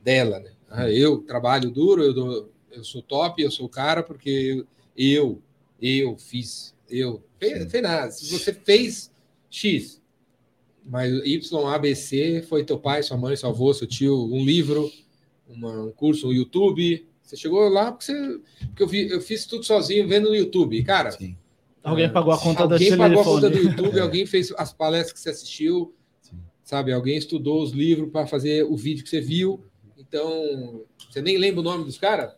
dela, 0.00 0.38
né? 0.38 0.52
Ah, 0.70 0.88
eu 0.88 1.18
trabalho 1.18 1.68
duro, 1.68 2.02
eu, 2.04 2.14
dou- 2.14 2.52
eu 2.70 2.84
sou 2.84 3.02
top, 3.02 3.42
eu 3.42 3.50
sou 3.50 3.66
o 3.66 3.68
cara 3.68 4.04
porque 4.04 4.64
eu, 4.96 5.42
eu 5.82 6.16
fiz, 6.16 6.76
eu. 6.88 7.20
Fez, 7.40 7.68
fez 7.70 7.82
nada. 7.82 8.10
Se 8.12 8.30
você 8.30 8.52
fez 8.52 9.10
X, 9.50 10.00
mas 10.84 11.12
Y, 11.24 11.66
A, 11.66 11.76
B, 11.76 11.92
C 11.96 12.40
foi 12.48 12.62
teu 12.64 12.78
pai, 12.78 13.02
sua 13.02 13.16
mãe, 13.16 13.34
seu 13.34 13.48
avô, 13.48 13.74
seu 13.74 13.86
tio, 13.88 14.14
um 14.32 14.44
livro, 14.44 14.88
uma- 15.48 15.82
um 15.86 15.90
curso, 15.90 16.28
um 16.28 16.32
YouTube. 16.32 17.04
Você 17.28 17.36
chegou 17.36 17.68
lá 17.68 17.92
porque, 17.92 18.06
você, 18.06 18.40
porque 18.68 18.82
eu, 18.82 18.88
vi- 18.88 19.10
eu 19.10 19.20
fiz 19.20 19.44
tudo 19.44 19.62
sozinho 19.62 20.08
vendo 20.08 20.30
no 20.30 20.34
YouTube. 20.34 20.82
Cara, 20.82 21.10
Sim. 21.10 21.36
Alguém 21.82 22.10
pagou 22.10 22.32
a 22.32 22.38
conta 22.38 22.66
da 22.66 22.74
alguém 22.76 22.96
pagou 22.96 23.20
a 23.20 23.24
conta 23.24 23.50
do 23.50 23.58
YouTube, 23.58 24.00
alguém 24.00 24.24
fez 24.24 24.52
as 24.56 24.72
palestras 24.72 25.12
que 25.12 25.20
você 25.20 25.30
assistiu, 25.30 25.94
Sim. 26.22 26.38
sabe? 26.64 26.90
Alguém 26.90 27.18
estudou 27.18 27.62
os 27.62 27.72
livros 27.72 28.10
para 28.10 28.26
fazer 28.26 28.64
o 28.64 28.76
vídeo 28.76 29.04
que 29.04 29.10
você 29.10 29.20
viu. 29.20 29.62
Então, 29.98 30.84
você 31.10 31.20
nem 31.20 31.36
lembra 31.36 31.60
o 31.60 31.64
nome 31.64 31.84
dos 31.84 31.98
caras? 31.98 32.32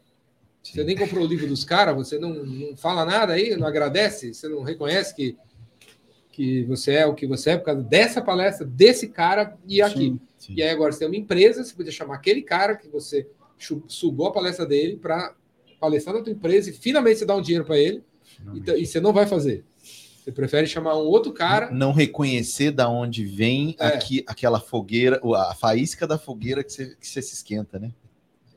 Você 0.61 0.83
nem 0.83 0.97
comprou 0.97 1.25
o 1.25 1.27
livro 1.27 1.47
dos 1.47 1.65
caras? 1.65 1.95
Você 1.95 2.19
não, 2.19 2.35
não 2.45 2.77
fala 2.77 3.05
nada 3.05 3.33
aí? 3.33 3.57
Não 3.57 3.67
agradece? 3.69 4.35
Você 4.35 4.49
não 4.49 4.63
reconhece 4.63 5.15
que, 5.15 5.37
que 6.33 6.65
você 6.65 6.95
é 6.95 7.07
o 7.07 7.15
que 7.15 7.27
você 7.29 7.51
é 7.51 7.57
por 7.57 7.67
causa 7.67 7.83
dessa 7.83 8.21
palestra, 8.21 8.67
desse 8.67 9.09
cara 9.09 9.57
e 9.67 9.81
aqui? 9.81 9.99
Sim. 9.99 10.21
Sim. 10.37 10.55
E 10.57 10.63
aí 10.63 10.71
agora 10.71 10.91
você 10.91 11.01
tem 11.01 11.09
uma 11.09 11.17
empresa, 11.17 11.63
você 11.63 11.75
podia 11.75 11.93
chamar 11.93 12.15
aquele 12.17 12.43
cara 12.43 12.75
que 12.75 12.89
você 12.89 13.29
sugou 13.89 14.27
a 14.27 14.33
palestra 14.33 14.67
dele 14.67 14.97
para 14.97 15.35
palestrar 15.79 16.17
na 16.17 16.23
tua 16.23 16.33
empresa 16.33 16.71
e 16.71 16.73
finalmente 16.73 17.19
você 17.19 17.25
dá 17.27 17.35
um 17.37 17.43
dinheiro 17.43 17.65
para 17.65 17.79
ele 17.79 18.03
então, 18.55 18.77
e 18.77 18.87
você 18.87 19.01
não 19.01 19.13
vai 19.13 19.27
fazer. 19.27 19.65
Você 19.83 20.33
prefere 20.33 20.67
chamar 20.67 20.97
um 20.97 21.07
outro 21.07 21.33
cara. 21.33 21.71
não 21.71 21.93
reconhecer 21.93 22.71
da 22.71 22.89
onde 22.89 23.25
vem 23.25 23.75
É. 23.79 23.87
aqui, 23.87 24.23
aquela 24.27 24.61
fogueira, 24.61 25.21
a 25.35 25.55
faísca 25.55 26.07
da 26.07 26.19
fogueira 26.19 26.63
que 26.63 26.73
você, 26.73 26.95
que 26.97 27.09
você 27.09 27.23
se 27.23 27.35
esquenta, 27.35 27.79
né? 27.79 27.93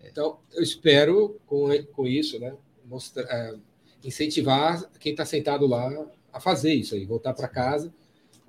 Então, 0.03 0.37
eu 0.53 0.61
espero 0.61 1.39
com, 1.47 1.69
com 1.93 2.05
isso, 2.05 2.37
né, 2.39 2.53
mostrar, 2.85 3.23
é, 3.23 3.55
incentivar 4.03 4.83
quem 4.99 5.13
está 5.13 5.25
sentado 5.25 5.65
lá 5.65 6.05
a 6.31 6.39
fazer 6.39 6.73
isso 6.73 6.93
aí, 6.93 7.05
voltar 7.05 7.33
para 7.33 7.47
casa, 7.47 7.91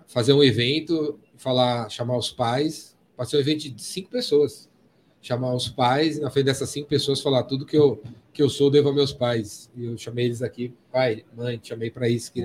fazer 0.07 0.33
um 0.33 0.43
evento, 0.43 1.19
falar, 1.37 1.89
chamar 1.89 2.19
os 2.19 2.31
pais, 2.31 2.95
ser 3.27 3.37
um 3.37 3.41
evento 3.41 3.71
de 3.71 3.83
cinco 3.83 4.11
pessoas, 4.11 4.69
chamar 5.27 5.55
os 5.55 5.69
pais 5.69 6.19
e 6.19 6.21
na 6.21 6.29
frente 6.31 6.45
dessas 6.45 6.69
cinco 6.69 6.87
pessoas 6.87 7.21
falar 7.23 7.45
tudo 7.45 7.65
que 7.65 7.77
eu 7.77 8.01
que 8.31 8.43
eu 8.43 8.51
sou 8.51 8.69
devo 8.69 8.89
a 8.89 8.93
meus 8.93 9.13
pais. 9.13 9.71
E 9.77 9.85
eu 9.87 9.97
chamei 9.97 10.27
eles 10.27 10.43
aqui, 10.43 10.75
pai, 10.93 11.25
mãe, 11.37 11.59
chamei 11.63 11.89
para 11.91 12.09
isso, 12.09 12.33
que 12.33 12.43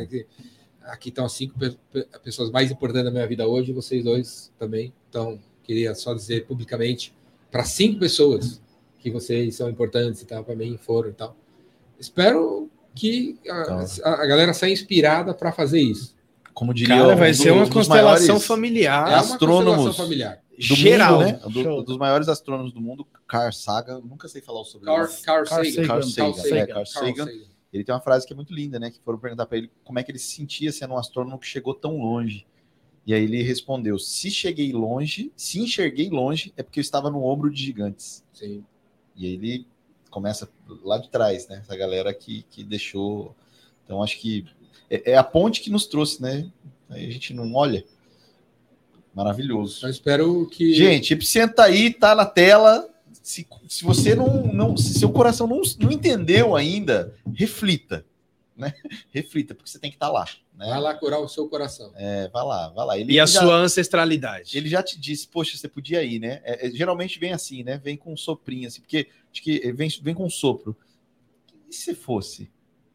aqui 0.84 1.10
estão 1.10 1.26
as 1.26 1.32
cinco 1.34 1.58
pe- 1.58 1.76
pe- 1.92 2.08
pessoas 2.24 2.52
mais 2.52 2.70
importantes 2.72 3.06
da 3.06 3.12
minha 3.12 3.26
vida 3.28 3.48
hoje, 3.48 3.74
vocês 3.74 4.04
dois 4.04 4.52
também. 4.60 4.94
Então, 5.10 5.40
queria 5.64 5.94
só 5.96 6.14
dizer 6.14 6.46
publicamente 6.46 7.12
para 7.52 7.64
cinco 7.66 8.00
pessoas 8.00 8.62
que 9.00 9.10
vocês 9.10 9.56
são 9.56 9.68
importantes 9.68 10.22
e 10.22 10.26
tal, 10.28 10.44
para 10.44 10.56
mim 10.56 10.78
foram 10.78 11.10
e 11.10 11.14
tal. 11.14 11.36
Espero 12.00 12.70
que 12.96 13.40
a, 13.50 13.62
Então. 13.62 13.86
a- 14.04 14.24
a 14.24 14.26
galera 14.28 14.54
saia 14.54 14.72
inspirada 14.72 15.34
para 15.34 15.52
fazer 15.52 15.82
isso. 15.82 16.16
Como 16.60 16.74
diria 16.74 16.98
Cara, 16.98 17.14
um 17.14 17.18
vai 17.18 17.32
do- 17.32 17.38
ser 17.38 17.52
uma 17.52 17.64
dos 17.64 17.74
constelação 17.74 18.28
maiores 18.28 18.46
familiar. 18.46 19.08
É 19.08 19.12
uma 19.12 19.20
astrônomos. 19.20 19.76
constelação 19.76 20.04
familiar. 20.06 20.44
do 20.58 20.62
geral. 20.76 21.20
mundo, 21.22 21.26
né? 21.26 21.40
Do- 21.64 21.84
dos 21.84 21.98
maiores 21.98 22.28
astrônomos 22.28 22.74
do 22.74 22.82
mundo, 22.82 23.08
Carl 23.26 23.54
Sagan, 23.54 24.02
nunca 24.02 24.28
sei 24.28 24.42
falar 24.42 24.60
o 24.60 24.66
sobrenome. 24.66 24.98
Carl, 25.08 25.10
Carl 25.24 25.46
Carl 25.46 25.64
Sagan. 25.64 25.72
Sagan. 25.74 25.88
Carl 25.88 26.04
Sagan, 26.04 26.34
Sagan, 26.34 26.44
Sagan. 26.50 26.58
é, 26.62 26.68
Carl 26.68 26.86
Sagan. 26.86 27.26
Sagan. 27.26 27.32
Ele 27.72 27.84
tem 27.86 27.96
uma 27.96 28.02
frase 28.02 28.28
que 28.28 28.34
é 28.34 28.36
muito 28.36 28.54
linda, 28.54 28.78
né? 28.78 28.92
Que 28.92 29.00
foram 29.00 29.18
perguntar 29.18 29.46
para 29.46 29.58
ele 29.58 29.72
como 29.86 30.00
é 30.00 30.04
que 30.04 30.12
ele 30.12 30.20
se 30.20 30.36
sentia 30.36 30.70
sendo 30.74 30.96
um 30.96 30.98
astrônomo 30.98 31.40
que 31.40 31.48
chegou 31.48 31.74
tão 31.74 31.98
longe. 32.00 32.46
E 33.08 33.14
aí 33.14 33.24
ele 33.24 33.42
respondeu: 33.42 33.98
se 33.98 34.30
cheguei 34.30 34.74
longe, 34.74 35.32
se 35.38 35.62
enxerguei 35.62 36.10
longe, 36.10 36.52
é 36.58 36.62
porque 36.64 36.80
eu 36.80 36.82
estava 36.82 37.10
no 37.10 37.24
ombro 37.24 37.50
de 37.50 37.64
gigantes. 37.64 38.22
Sim. 38.34 38.66
E 39.16 39.26
aí 39.28 39.34
ele 39.36 39.68
começa 40.10 40.50
lá 40.84 40.98
de 40.98 41.10
trás, 41.10 41.48
né? 41.48 41.60
Essa 41.64 41.78
galera 41.78 42.14
que, 42.14 42.44
que 42.50 42.66
deixou. 42.66 43.34
Então 43.86 44.04
acho 44.04 44.20
que 44.20 44.46
é, 44.90 45.12
é 45.12 45.18
a 45.18 45.24
ponte 45.24 45.62
que 45.62 45.70
nos 45.70 45.86
trouxe, 45.86 46.22
né? 46.22 46.50
Aí 46.90 47.08
a 47.08 47.12
gente 47.12 47.34
não 47.34 47.54
olha. 47.54 47.86
Maravilhoso. 49.14 49.86
Eu 49.86 49.90
espero 49.90 50.48
que. 50.48 50.74
Gente, 50.74 51.14
Epicentro 51.14 51.58
tá 51.58 51.64
aí, 51.66 51.94
tá 51.94 52.16
na 52.16 52.26
tela. 52.26 52.90
Se, 53.22 53.46
se 53.68 53.84
você 53.84 54.16
não, 54.16 54.48
não. 54.54 54.78
Se 54.78 54.94
seu 54.98 55.12
coração 55.12 55.48
não, 55.48 55.62
não 55.80 55.92
entendeu 55.92 56.56
ainda, 56.56 57.16
reflita. 57.34 58.06
Né? 58.56 58.74
Reflita, 59.12 59.56
porque 59.56 59.70
você 59.70 59.80
tem 59.80 59.90
que 59.90 59.96
estar 59.96 60.10
lá. 60.10 60.26
Né? 60.54 60.68
vai 60.68 60.82
lá 60.82 60.94
curar 60.94 61.20
o 61.20 61.30
seu 61.30 61.48
coração. 61.48 61.94
É, 61.96 62.28
vai 62.28 62.44
lá, 62.44 62.68
vai 62.70 62.86
lá. 62.86 62.98
Ele, 62.98 63.14
E 63.14 63.20
a 63.20 63.26
já, 63.26 63.40
sua 63.40 63.56
ancestralidade. 63.56 64.58
ele 64.58 64.68
já 64.68 64.84
te 64.84 65.00
disse, 65.00 65.26
poxa, 65.26 65.58
você 65.58 65.70
podia 65.70 66.04
ir, 66.04 66.20
né? 66.20 66.42
É, 66.44 66.68
é, 66.68 66.72
geralmente 66.72 67.18
vem 67.18 67.32
assim, 67.32 67.64
né? 67.64 67.78
Vem 67.78 67.96
com 67.96 68.12
um 68.12 68.18
soprinho, 68.18 68.68
assim, 68.68 68.82
porque 68.82 69.08
acho 69.32 69.42
que 69.42 69.72
vem, 69.72 69.90
vem 70.02 70.14
com 70.14 70.26
um 70.26 70.30
sopro. 70.30 70.76
E 71.70 71.74
se 71.74 71.96
fosse? 71.96 72.52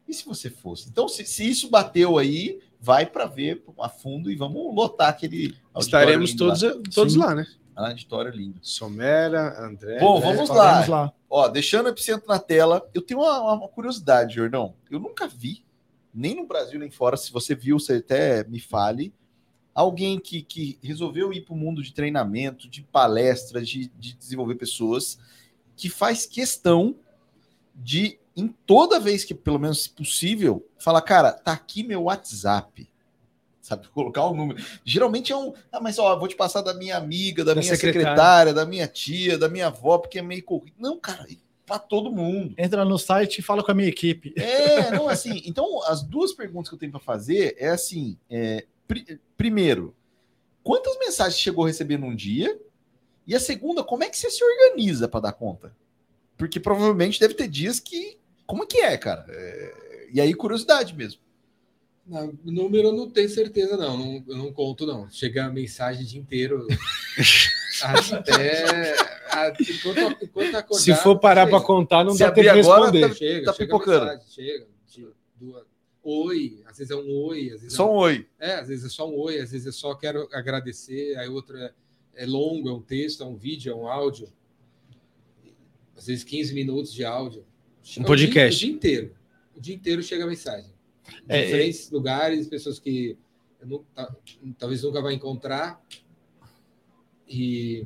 E 0.07 0.13
se 0.13 0.25
você 0.25 0.49
fosse? 0.49 0.89
Então, 0.89 1.07
se, 1.07 1.25
se 1.25 1.49
isso 1.49 1.69
bateu 1.69 2.17
aí, 2.17 2.59
vai 2.79 3.05
para 3.05 3.25
ver 3.25 3.63
a 3.79 3.89
fundo 3.89 4.29
e 4.29 4.35
vamos 4.35 4.73
lotar 4.75 5.09
aquele. 5.09 5.55
Estaremos 5.77 6.33
todos, 6.35 6.61
lá. 6.61 6.71
todos 6.93 7.13
Sim. 7.13 7.19
lá, 7.19 7.35
né? 7.35 7.47
Ah, 7.75 7.89
auditório 7.89 8.31
lindo. 8.31 8.59
Somera, 8.61 9.59
André. 9.65 9.99
Bom, 9.99 10.17
André. 10.17 10.33
vamos 10.33 10.49
lá. 10.49 10.73
Vamos 10.73 10.87
lá. 10.87 11.13
Ó, 11.29 11.47
deixando 11.49 11.87
o 11.87 11.89
epicentro 11.89 12.27
na 12.27 12.39
tela, 12.39 12.87
eu 12.93 13.01
tenho 13.01 13.19
uma, 13.19 13.53
uma 13.53 13.67
curiosidade, 13.67 14.35
Jordão. 14.35 14.75
Eu 14.89 14.99
nunca 14.99 15.27
vi, 15.27 15.65
nem 16.13 16.35
no 16.35 16.47
Brasil 16.47 16.79
nem 16.79 16.89
fora, 16.89 17.17
se 17.17 17.31
você 17.31 17.53
viu, 17.53 17.77
você 17.77 17.95
até 17.95 18.45
me 18.45 18.59
fale, 18.59 19.13
alguém 19.73 20.17
que, 20.17 20.41
que 20.41 20.79
resolveu 20.81 21.33
ir 21.33 21.41
para 21.41 21.53
o 21.53 21.57
mundo 21.57 21.83
de 21.83 21.93
treinamento, 21.93 22.69
de 22.69 22.81
palestras, 22.81 23.67
de, 23.67 23.91
de 23.99 24.13
desenvolver 24.13 24.55
pessoas, 24.55 25.19
que 25.75 25.89
faz 25.89 26.25
questão 26.25 26.95
de, 27.75 28.17
em 28.35 28.47
toda 28.65 28.99
vez 28.99 29.23
que, 29.23 29.33
pelo 29.33 29.59
menos 29.59 29.87
possível, 29.87 30.67
falar, 30.77 31.01
cara, 31.01 31.31
tá 31.31 31.53
aqui 31.53 31.83
meu 31.83 32.03
WhatsApp. 32.03 32.89
Sabe, 33.61 33.87
colocar 33.93 34.25
o 34.25 34.35
número. 34.35 34.63
Geralmente 34.83 35.31
é 35.31 35.37
um. 35.37 35.53
Ah, 35.71 35.79
mas 35.81 35.97
ó, 35.97 36.17
vou 36.17 36.27
te 36.27 36.35
passar 36.35 36.61
da 36.61 36.73
minha 36.73 36.97
amiga, 36.97 37.43
da, 37.43 37.53
Da 37.53 37.61
minha 37.61 37.75
secretária. 37.75 38.01
secretária, 38.09 38.53
da 38.53 38.65
minha 38.65 38.87
tia, 38.87 39.37
da 39.37 39.49
minha 39.49 39.67
avó, 39.67 39.97
porque 39.97 40.19
é 40.19 40.21
meio 40.21 40.43
corrido. 40.43 40.75
Não, 40.77 40.99
cara, 40.99 41.25
para 41.65 41.79
todo 41.79 42.11
mundo. 42.11 42.53
Entra 42.57 42.85
no 42.85 42.99
site 42.99 43.39
e 43.39 43.41
fala 43.41 43.63
com 43.63 43.71
a 43.71 43.73
minha 43.73 43.89
equipe. 43.89 44.33
É, 44.37 44.91
não, 44.91 45.09
assim. 45.09 45.41
Então, 45.45 45.81
as 45.87 46.03
duas 46.03 46.31
perguntas 46.31 46.69
que 46.69 46.75
eu 46.75 46.79
tenho 46.79 46.91
para 46.91 47.01
fazer 47.01 47.55
é 47.57 47.69
assim: 47.69 48.17
é, 48.29 48.65
pri- 48.87 49.19
primeiro, 49.35 49.95
quantas 50.63 50.95
mensagens 50.99 51.39
chegou 51.39 51.63
a 51.65 51.67
receber 51.67 51.97
num 51.97 52.15
dia? 52.15 52.59
E 53.25 53.33
a 53.33 53.39
segunda, 53.39 53.83
como 53.83 54.03
é 54.03 54.09
que 54.09 54.17
você 54.17 54.29
se 54.29 54.43
organiza 54.43 55.07
para 55.07 55.21
dar 55.21 55.31
conta? 55.33 55.75
Porque 56.37 56.59
provavelmente 56.59 57.19
deve 57.19 57.33
ter 57.33 57.47
dias 57.47 57.79
que. 57.79 58.19
Como 58.45 58.63
é 58.63 58.65
que 58.67 58.77
é, 58.79 58.97
cara? 58.97 59.25
É, 59.29 60.07
e 60.13 60.21
aí, 60.21 60.33
curiosidade 60.33 60.95
mesmo. 60.95 61.21
Não, 62.07 62.31
número 62.43 62.89
eu 62.89 62.93
não 62.93 63.09
tenho 63.09 63.27
certeza, 63.29 63.75
não. 63.75 63.97
não. 63.97 64.23
Eu 64.27 64.37
não 64.37 64.53
conto, 64.53 64.85
não. 64.85 65.09
Chega 65.09 65.45
a 65.45 65.49
mensagem 65.49 66.03
o 66.03 66.07
dia 66.07 66.19
inteiro. 66.21 66.67
até. 68.13 68.93
a- 69.31 69.53
enquanto, 69.59 70.23
enquanto 70.23 70.55
acordar, 70.55 70.83
Se 70.83 70.93
for 70.95 71.19
parar 71.19 71.47
para 71.47 71.59
contar, 71.61 72.03
não 72.03 72.13
Se 72.13 72.19
dá 72.19 72.31
tempo 72.31 72.41
de 72.43 72.49
agora, 72.59 72.91
responder. 72.91 73.15
Chega, 73.15 73.45
Tá 73.45 73.53
chega 73.53 73.65
pipocando. 73.65 74.05
mensagem, 74.05 74.25
chega. 74.29 74.67
duas- 75.35 75.65
Oi, 76.07 76.61
às 76.67 76.77
vezes 76.77 76.91
é 76.91 76.95
um 76.95 77.09
oi, 77.25 77.45
às 77.47 77.61
vezes 77.61 77.73
é 77.73 77.75
Só 77.75 77.91
um 77.91 77.95
oi. 77.95 78.27
É, 78.39 78.53
às 78.59 78.67
vezes 78.67 78.85
é 78.85 78.89
só 78.89 79.09
um 79.09 79.17
oi, 79.19 79.39
às 79.39 79.49
vezes 79.51 79.65
é 79.65 79.71
só 79.71 79.95
quero 79.95 80.29
agradecer, 80.31 81.17
aí 81.17 81.27
outro 81.27 81.57
é, 81.57 81.73
é 82.13 82.25
longo, 82.27 82.69
é 82.69 82.71
um 82.71 82.79
texto, 82.81 83.23
é 83.23 83.25
um 83.25 83.35
vídeo, 83.35 83.71
é 83.71 83.75
um 83.75 83.87
áudio. 83.87 84.31
Às 85.97 86.05
vezes 86.05 86.23
15 86.23 86.53
minutos 86.53 86.93
de 86.93 87.03
áudio. 87.03 87.43
O 87.99 88.03
podcast. 88.05 88.59
dia- 88.59 88.67
O 88.67 88.71
dia, 88.71 88.75
inteiro. 88.75 89.15
O 89.55 89.59
dia 89.61 89.75
inteiro 89.75 90.03
chega 90.03 90.23
a 90.23 90.27
mensagem. 90.27 90.71
De 91.05 91.13
É, 91.27 91.41
é. 91.41 91.45
diferentes 91.45 91.91
lugares, 91.91 92.47
pessoas 92.47 92.79
que 92.79 93.17
ta- 93.93 94.15
talvez 94.57 94.81
nunca 94.83 95.01
vai 95.01 95.13
encontrar. 95.13 95.81
E 97.27 97.85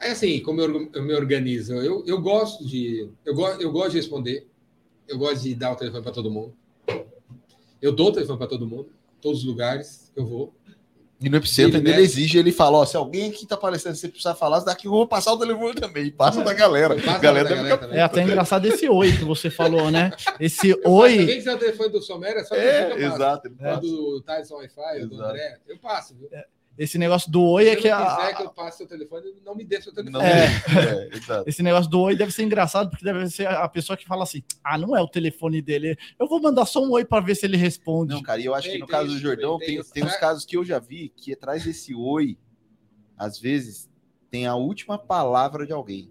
é 0.00 0.10
assim, 0.10 0.40
como 0.40 0.60
eu, 0.60 0.90
eu 0.92 1.02
me 1.02 1.14
organizo. 1.14 1.74
Eu, 1.74 2.04
eu 2.06 2.20
gosto 2.20 2.64
de. 2.66 3.08
Eu, 3.24 3.34
go, 3.34 3.46
eu 3.48 3.70
gosto 3.72 3.92
de 3.92 3.96
responder. 3.98 4.46
Eu 5.08 5.18
gosto 5.18 5.42
de 5.42 5.54
dar 5.54 5.72
o 5.72 5.76
telefone 5.76 6.02
para 6.02 6.12
todo 6.12 6.30
mundo. 6.30 6.54
Eu 7.80 7.92
dou 7.92 8.08
o 8.08 8.12
telefone 8.12 8.38
para 8.38 8.46
todo 8.48 8.66
mundo, 8.66 8.88
todos 9.20 9.40
os 9.40 9.44
lugares 9.44 10.10
que 10.14 10.20
eu 10.20 10.26
vou. 10.26 10.54
E 11.18 11.30
no 11.30 11.36
Epicentro 11.38 11.70
Ele 11.70 11.76
ainda 11.78 11.90
ele 11.90 12.00
mexe. 12.02 12.12
exige, 12.20 12.38
ele 12.38 12.52
fala, 12.52 12.76
ó, 12.78 12.84
se 12.84 12.94
alguém 12.94 13.30
aqui 13.30 13.46
tá 13.46 13.54
aparecendo, 13.54 13.94
você 13.94 14.06
precisar 14.06 14.34
falar, 14.34 14.60
daqui 14.60 14.86
eu 14.86 14.90
vou 14.90 15.06
passar 15.08 15.32
o 15.32 15.38
telefone 15.38 15.74
também. 15.74 16.10
Passa 16.10 16.42
da 16.44 16.52
galera. 16.52 16.94
Eu 16.94 17.02
passo 17.02 17.16
A 17.16 17.18
galera 17.20 17.48
da 17.48 17.54
galera 17.56 17.78
também. 17.78 17.98
É 17.98 18.02
até 18.02 18.22
engraçado 18.22 18.66
esse 18.66 18.86
oi 18.88 19.12
que 19.16 19.24
você 19.24 19.48
falou, 19.48 19.90
né? 19.90 20.10
Esse 20.38 20.72
Se 20.72 20.80
oi. 20.84 21.20
alguém 21.20 21.26
quiser 21.38 21.54
o 21.54 21.58
telefone 21.58 21.88
do 21.88 22.02
Somero, 22.02 22.38
é 22.40 22.44
só 22.44 22.54
que 22.54 22.60
É, 22.60 22.92
eu 22.92 22.98
exato. 23.14 23.46
ele 23.48 23.54
passa. 23.56 23.80
do 23.80 24.20
Tyson 24.20 24.54
Wi-Fi, 24.56 25.00
ou 25.02 25.08
do. 25.08 25.24
André, 25.24 25.58
eu 25.66 25.78
passo. 25.78 26.14
Viu? 26.14 26.28
Esse 26.78 26.98
negócio 26.98 27.30
do 27.30 27.42
oi 27.42 27.64
Se 27.64 27.70
é 27.70 27.76
que 27.76 27.88
a- 27.88 28.16
quiser 28.16 28.36
que 28.36 28.42
eu 28.42 28.50
passe 28.50 28.78
seu 28.78 28.86
telefone, 28.86 29.34
não 29.44 29.54
me 29.54 29.64
dê 29.64 29.80
seu 29.80 29.92
telefone. 29.92 30.12
Não, 30.12 30.22
É. 30.22 30.46
é, 30.46 31.08
exato. 31.16 31.48
esse 31.48 31.62
negócio 31.62 31.90
do 31.90 32.00
oi 32.00 32.16
deve 32.16 32.32
ser 32.32 32.42
engraçado, 32.44 32.90
porque 32.90 33.04
deve 33.04 33.28
ser 33.30 33.46
a 33.48 33.68
pessoa 33.68 33.96
que 33.96 34.06
fala 34.06 34.22
assim: 34.24 34.42
ah, 34.62 34.76
não 34.76 34.96
é 34.96 35.00
o 35.02 35.08
telefone 35.08 35.62
dele, 35.62 35.96
eu 36.18 36.26
vou 36.28 36.40
mandar 36.40 36.66
só 36.66 36.82
um 36.82 36.90
oi 36.92 37.04
para 37.04 37.24
ver 37.24 37.34
se 37.34 37.46
ele 37.46 37.56
responde. 37.56 38.12
Não, 38.14 38.22
cara, 38.22 38.40
e 38.40 38.44
eu 38.44 38.54
acho 38.54 38.70
que 38.70 38.78
no 38.78 38.86
caso 38.86 39.08
do 39.08 39.18
Jordão, 39.18 39.58
tem 39.58 39.76
tem, 39.82 39.84
tem 39.84 40.04
uns 40.04 40.16
casos 40.16 40.44
que 40.44 40.56
eu 40.56 40.64
já 40.64 40.78
vi 40.78 41.08
que 41.16 41.32
atrás 41.32 41.64
desse 41.64 41.94
oi, 41.94 42.38
às 43.16 43.38
vezes, 43.38 43.88
tem 44.30 44.46
a 44.46 44.54
última 44.54 44.98
palavra 44.98 45.66
de 45.66 45.72
alguém. 45.72 46.10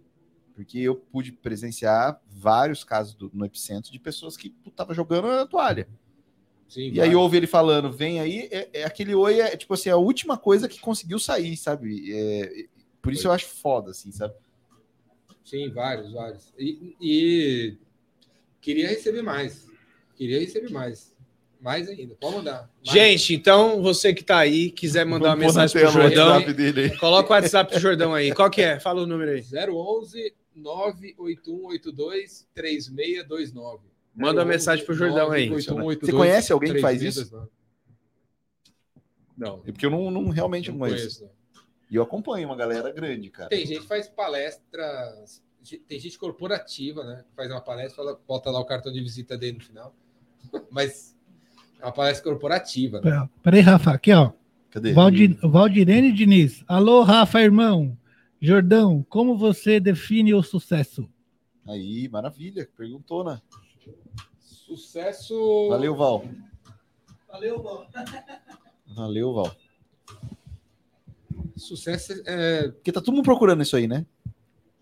Porque 0.55 0.79
eu 0.79 0.95
pude 0.95 1.33
presenciar 1.33 2.17
vários 2.29 2.81
casos 2.83 3.13
do- 3.13 3.29
no 3.33 3.45
Epicentro 3.45 3.91
de 3.91 3.99
pessoas 3.99 4.37
que 4.37 4.55
estavam 4.65 4.95
jogando 4.95 5.27
a 5.27 5.45
toalha. 5.45 5.85
Sim, 6.67 6.91
E 6.91 6.99
aí 6.99 7.09
vai. 7.09 7.15
ouve 7.15 7.37
ele 7.37 7.47
falando, 7.47 7.91
vem 7.91 8.19
aí, 8.19 8.47
é, 8.51 8.69
é 8.73 8.83
aquele 8.83 9.13
oi 9.15 9.39
é 9.39 9.55
tipo 9.55 9.73
assim, 9.73 9.89
a 9.89 9.97
última 9.97 10.37
coisa 10.37 10.67
que 10.67 10.79
conseguiu 10.79 11.19
sair, 11.19 11.55
sabe? 11.55 12.11
É, 12.13 12.65
por 13.01 13.13
isso 13.13 13.27
eu 13.27 13.31
acho 13.31 13.45
foda, 13.47 13.91
assim, 13.91 14.11
sabe? 14.11 14.33
Sim, 15.43 15.69
vários, 15.69 16.11
vários. 16.11 16.51
E, 16.57 16.95
e 16.99 17.77
queria 18.59 18.87
receber 18.87 19.21
mais. 19.21 19.67
Queria 20.15 20.39
receber 20.39 20.71
mais. 20.71 21.13
Mais 21.61 21.87
ainda. 21.87 22.15
Pode 22.15 22.35
mandar. 22.37 22.69
Mais. 22.85 22.91
Gente, 22.91 23.33
então 23.35 23.81
você 23.81 24.13
que 24.13 24.23
tá 24.23 24.39
aí, 24.39 24.71
quiser 24.71 25.05
mandar 25.05 25.29
uma 25.29 25.35
Vamos 25.35 25.55
na 25.55 25.61
mensagem 25.63 25.81
pro 25.81 25.89
o 25.89 25.93
Jordão, 26.03 26.27
WhatsApp 26.29 26.53
dele 26.53 26.81
aí. 26.81 26.97
coloca 26.97 27.29
o 27.29 27.33
WhatsApp 27.33 27.71
pro 27.71 27.79
Jordão 27.79 28.13
aí. 28.13 28.33
Qual 28.33 28.49
que 28.49 28.61
é? 28.61 28.79
Fala 28.79 29.03
o 29.03 29.07
número 29.07 29.31
aí. 29.31 29.41
011 29.41 30.33
98182 30.55 32.47
3629. 32.53 33.83
Manda 34.15 34.39
uma 34.41 34.45
mensagem 34.47 34.85
pro 34.85 34.95
Jordão 34.95 35.31
aí. 35.31 35.49
Você 35.49 36.11
conhece 36.11 36.53
alguém 36.53 36.73
que 36.73 36.81
faz 36.81 37.01
isso? 37.01 37.29
3629. 37.29 37.49
Não. 39.37 39.61
É 39.65 39.71
porque 39.71 39.85
eu 39.85 39.89
não, 39.89 40.09
não- 40.09 40.29
realmente 40.29 40.71
não, 40.71 40.77
Não 40.77 40.87
conheço. 40.87 41.29
E 41.91 41.95
eu 41.95 42.03
acompanho 42.03 42.47
uma 42.47 42.55
galera 42.55 42.91
grande, 42.91 43.29
cara. 43.29 43.49
Tem 43.49 43.65
gente 43.65 43.81
que 43.81 43.87
faz 43.87 44.07
palestras, 44.07 45.43
tem 45.87 45.99
gente 45.99 46.17
corporativa, 46.17 47.03
né? 47.03 47.23
Faz 47.35 47.51
uma 47.51 47.61
palestra, 47.61 47.95
fala, 48.03 48.19
bota 48.27 48.49
lá 48.49 48.59
o 48.59 48.65
cartão 48.65 48.91
de 48.91 49.01
visita 49.01 49.37
dele 49.37 49.57
no 49.57 49.63
final. 49.63 49.95
Mas 50.71 51.15
é 51.79 51.85
uma 51.85 51.91
palestra 51.91 52.23
corporativa, 52.23 52.97
né? 52.97 53.03
Pera- 53.03 53.29
Peraí, 53.43 53.61
Rafa, 53.61 53.91
aqui, 53.91 54.13
ó. 54.13 54.31
Cadê? 54.71 54.93
Valdir, 54.93 55.37
Valdirene 55.41 56.11
Diniz. 56.11 56.63
Alô, 56.67 57.03
Rafa, 57.03 57.41
irmão. 57.41 57.97
Jordão, 58.41 59.05
como 59.09 59.37
você 59.37 59.79
define 59.79 60.33
o 60.33 60.43
sucesso? 60.43 61.09
Aí, 61.65 62.07
maravilha. 62.09 62.67
Perguntou, 62.77 63.23
né? 63.23 63.41
Sucesso. 64.39 65.67
Valeu, 65.69 65.95
Val. 65.95 66.25
Valeu, 67.27 67.61
Bob. 67.61 67.87
Valeu, 68.87 69.33
Val. 69.33 69.55
Sucesso 71.57 72.13
é. 72.25 72.69
Porque 72.69 72.91
tá 72.91 73.01
todo 73.01 73.13
mundo 73.13 73.25
procurando 73.25 73.61
isso 73.63 73.75
aí, 73.75 73.87
né? 73.87 74.05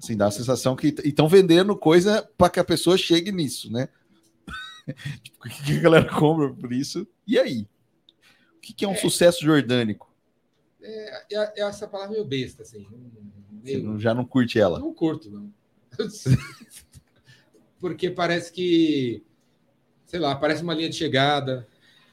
Assim, 0.02 0.18
dá 0.18 0.28
a 0.28 0.32
sensação 0.32 0.76
que 0.76 0.88
estão 1.04 1.28
vendendo 1.28 1.76
coisa 1.78 2.28
para 2.38 2.50
que 2.50 2.60
a 2.60 2.64
pessoa 2.64 2.98
chegue 2.98 3.32
nisso, 3.32 3.72
né? 3.72 3.88
tipo, 5.24 5.38
o 5.48 5.50
que 5.50 5.78
a 5.78 5.82
galera 5.82 6.10
compra 6.14 6.54
por 6.54 6.74
isso? 6.74 7.08
E 7.26 7.40
aí? 7.40 7.68
O 8.58 8.60
que, 8.62 8.74
que 8.74 8.86
é 8.86 8.88
um 8.88 8.96
sucesso 8.96 9.44
jordânico? 9.44 10.12
É, 10.82 11.36
é- 11.36 11.54
é 11.58 11.62
essa 11.62 11.88
palavra 11.88 12.14
meio 12.14 12.26
besta, 12.26 12.64
assim. 12.64 12.84
Você 12.84 13.78
Meio- 13.78 13.84
não- 13.84 14.00
já 14.00 14.14
não 14.14 14.26
curte 14.26 14.60
ela? 14.60 14.80
Não 14.80 14.94
curto, 14.94 15.30
não. 15.30 15.52
Porque 17.84 18.10
parece 18.10 18.50
que, 18.50 19.22
sei 20.06 20.18
lá, 20.18 20.34
parece 20.38 20.64
uma 20.64 20.74
linha 20.74 20.88
de 20.90 20.96
chegada. 20.96 21.68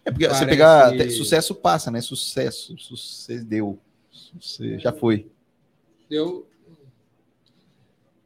É 0.04 0.10
porque 0.10 0.24
você 0.24 0.30
Parece- 0.30 0.46
pegar. 0.50 0.88
até 0.88 1.08
sucesso 1.10 1.54
passa, 1.54 1.92
né? 1.92 2.00
Sucesso. 2.00 2.76
Sucedeu. 2.76 3.78
Suce- 4.10 4.80
Já 4.80 4.92
foi. 4.92 5.30
Eu. 6.10 6.44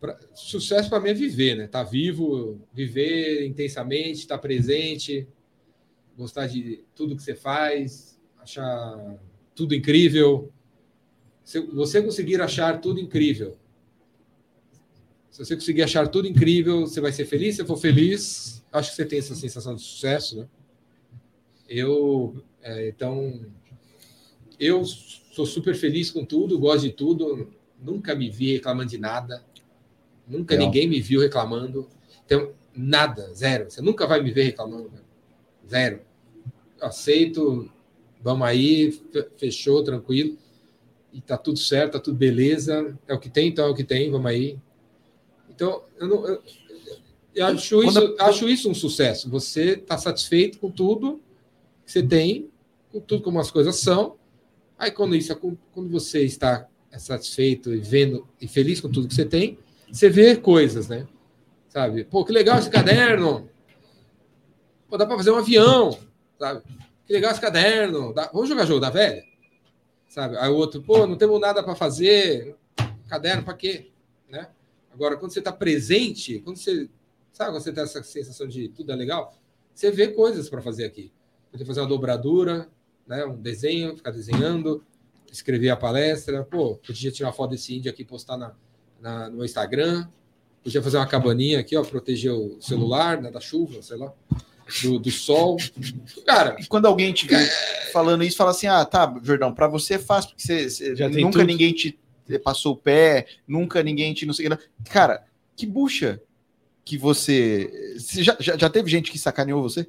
pra- 0.01 0.18
sucesso 0.32 0.88
para 0.88 1.01
mim 1.01 1.11
é 1.11 1.14
viver, 1.14 1.55
né? 1.55 1.66
Tá 1.66 1.82
vivo, 1.82 2.62
viver 2.72 3.47
intensamente, 3.47 4.20
estar 4.20 4.38
presente, 4.38 5.28
gostar 6.16 6.47
de 6.47 6.82
tudo 6.95 7.14
que 7.14 7.22
você 7.22 7.34
faz, 7.34 8.18
achar 8.38 9.18
tudo 9.55 9.74
incrível. 9.74 10.51
Se 11.45 11.61
você 11.61 12.01
conseguir 12.01 12.40
achar 12.40 12.80
tudo 12.80 12.99
incrível, 13.01 13.59
se 15.35 15.45
você 15.45 15.57
conseguir 15.57 15.82
achar 15.82 16.07
tudo 16.07 16.28
incrível, 16.28 16.82
você 16.82 17.01
vai 17.01 17.11
ser 17.11 17.24
feliz. 17.24 17.57
Se 17.57 17.62
você 17.62 17.66
for 17.66 17.76
feliz, 17.76 18.62
acho 18.70 18.91
que 18.91 18.95
você 18.95 19.05
tem 19.05 19.18
essa 19.18 19.35
sensação 19.35 19.74
de 19.74 19.82
sucesso, 19.82 20.37
né? 20.37 20.47
Eu, 21.68 22.41
é, 22.62 22.87
então, 22.87 23.41
eu 24.61 24.85
sou 24.85 25.45
super 25.45 25.74
feliz 25.74 26.09
com 26.09 26.24
tudo, 26.24 26.57
gosto 26.57 26.82
de 26.82 26.93
tudo, 26.93 27.53
nunca 27.82 28.14
me 28.14 28.30
vi 28.30 28.53
reclamando 28.53 28.91
de 28.91 28.97
nada, 28.97 29.45
nunca 30.28 30.55
Legal. 30.55 30.68
ninguém 30.68 30.89
me 30.89 31.01
viu 31.01 31.20
reclamando, 31.20 31.89
então 32.24 32.53
nada, 32.72 33.35
zero. 33.35 33.68
Você 33.68 33.82
nunca 33.82 34.07
vai 34.07 34.22
me 34.22 34.30
ver 34.30 34.45
reclamando, 34.45 34.93
zero. 35.68 36.01
Aceito, 36.80 37.68
vamos 38.22 38.47
aí, 38.47 38.93
fe- 38.93 39.28
fechou, 39.37 39.82
tranquilo, 39.82 40.39
e 41.12 41.20
tá 41.20 41.37
tudo 41.37 41.59
certo, 41.59 41.95
tá 41.95 41.99
tudo 41.99 42.16
beleza, 42.16 42.97
é 43.09 43.14
o 43.14 43.18
que 43.18 43.28
tem, 43.28 43.49
então 43.49 43.66
é 43.66 43.70
o 43.70 43.74
que 43.74 43.82
tem, 43.82 44.12
vamos 44.12 44.30
aí. 44.30 44.57
Então, 45.55 45.85
eu 45.99 46.09
não. 46.09 46.27
Eu, 46.27 46.43
eu 47.35 47.47
acho, 47.47 47.83
Quando 47.83 48.05
isso, 48.05 48.17
acho 48.21 48.49
isso 48.49 48.71
um 48.71 48.75
sucesso. 48.75 49.29
Você 49.31 49.73
está 49.73 49.97
satisfeito 49.99 50.59
com 50.59 50.71
tudo 50.71 51.21
que 51.85 51.93
você 51.93 52.03
tem, 52.03 52.51
com 52.91 53.01
tudo 53.01 53.23
como 53.23 53.39
as 53.41 53.51
coisas 53.51 53.77
são. 53.77 54.17
Aí, 54.79 54.91
quando, 54.91 55.15
isso, 55.17 55.35
quando 55.73 55.89
você 55.91 56.23
está 56.23 56.67
satisfeito 56.99 57.75
e 57.75 57.79
vendo 57.79 58.27
e 58.41 58.47
feliz 58.47 58.81
com 58.81 58.89
tudo 58.91 59.09
que 59.09 59.15
você 59.15 59.25
tem, 59.25 59.59
você 59.91 60.09
vê 60.09 60.37
coisas, 60.37 60.89
né? 60.89 61.07
Sabe? 61.69 62.05
Pô, 62.05 62.25
que 62.25 62.33
legal 62.33 62.59
esse 62.59 62.71
caderno. 62.71 63.49
Pô, 64.89 64.97
dá 64.97 65.07
para 65.07 65.17
fazer 65.17 65.31
um 65.33 65.37
avião, 65.37 65.99
sabe? 66.39 66.63
Que 67.07 67.13
legal 67.13 67.33
esse 67.33 67.41
caderno. 67.41 68.13
Dá- 68.15 68.31
Vamos 68.33 68.49
jogar 68.49 68.65
jogo 68.65 68.81
da 68.81 68.91
velha? 68.91 69.25
Sabe? 70.09 70.37
Aí 70.37 70.49
o 70.49 70.55
outro, 70.55 70.81
pô, 70.83 71.07
não 71.07 71.17
temos 71.17 71.41
nada 71.41 71.63
para 71.63 71.75
fazer. 71.75 72.55
Caderno 73.09 73.43
para 73.43 73.55
quê? 73.55 73.91
Né? 74.29 74.49
Agora, 74.95 75.16
quando 75.16 75.32
você 75.32 75.40
está 75.40 75.53
presente, 75.53 76.38
quando 76.40 76.57
você. 76.57 76.88
Sabe 77.32 77.51
quando 77.51 77.62
você 77.62 77.72
tem 77.72 77.82
essa 77.82 78.03
sensação 78.03 78.47
de 78.47 78.68
tudo 78.68 78.92
é 78.92 78.95
legal? 78.97 79.36
Você 79.74 79.90
vê 79.90 80.09
coisas 80.09 80.49
para 80.49 80.62
fazer 80.62 80.84
aqui. 80.84 81.12
Poder 81.51 81.64
fazer 81.64 81.80
uma 81.80 81.88
dobradura, 81.88 82.68
né? 83.07 83.24
um 83.26 83.34
desenho, 83.36 83.97
ficar 83.97 84.12
desenhando, 84.12 84.84
escrever 85.32 85.70
a 85.70 85.76
palestra. 85.76 86.45
Pô, 86.45 86.76
podia 86.76 87.11
tirar 87.11 87.28
uma 87.28 87.32
foto 87.34 87.51
desse 87.51 87.74
índio 87.76 87.90
aqui 87.90 88.03
e 88.03 88.05
postar 88.05 88.36
na, 88.36 88.55
na- 89.01 89.28
no 89.30 89.36
meu 89.36 89.45
Instagram. 89.45 90.07
Podia 90.62 90.80
fazer 90.80 90.97
uma 90.97 91.07
cabaninha 91.07 91.59
aqui, 91.59 91.76
ó, 91.76 91.82
proteger 91.82 92.32
o 92.32 92.57
celular 92.61 93.20
né, 93.20 93.30
da 93.30 93.40
chuva, 93.40 93.82
sei 93.82 93.97
lá, 93.99 94.12
do, 94.82 94.99
do 94.99 95.11
sol. 95.11 95.57
Cara, 96.24 96.57
E 96.59 96.66
quando 96.66 96.86
alguém 96.86 97.12
te 97.12 97.26
vê 97.26 97.36
falando 97.92 98.24
isso, 98.24 98.36
fala 98.36 98.53
assim: 98.53 98.66
ah, 98.68 98.84
tá, 98.84 99.12
Jordão, 99.22 99.53
pra 99.53 99.66
você 99.68 99.95
é 99.95 99.99
fácil, 99.99 100.30
porque 100.30 100.42
você, 100.42 100.70
você- 100.70 100.97
Já 100.97 101.11
tem 101.11 101.22
nunca 101.24 101.40
tudo. 101.40 101.49
ninguém 101.49 101.72
te 101.74 101.99
passou 102.43 102.72
o 102.72 102.77
pé, 102.77 103.27
nunca 103.47 103.83
ninguém 103.83 104.14
te 104.14 104.25
não 104.27 104.33
sei. 104.35 104.49
Cara, 104.91 105.25
que 105.57 105.66
bucha 105.66 106.20
que 106.85 106.99
você. 106.99 107.95
já, 108.22 108.37
já, 108.41 108.57
já 108.57 108.70
teve 108.70 108.91
gente 108.91 109.11
que 109.11 109.18
sacaneou 109.18 109.62
você? 109.62 109.89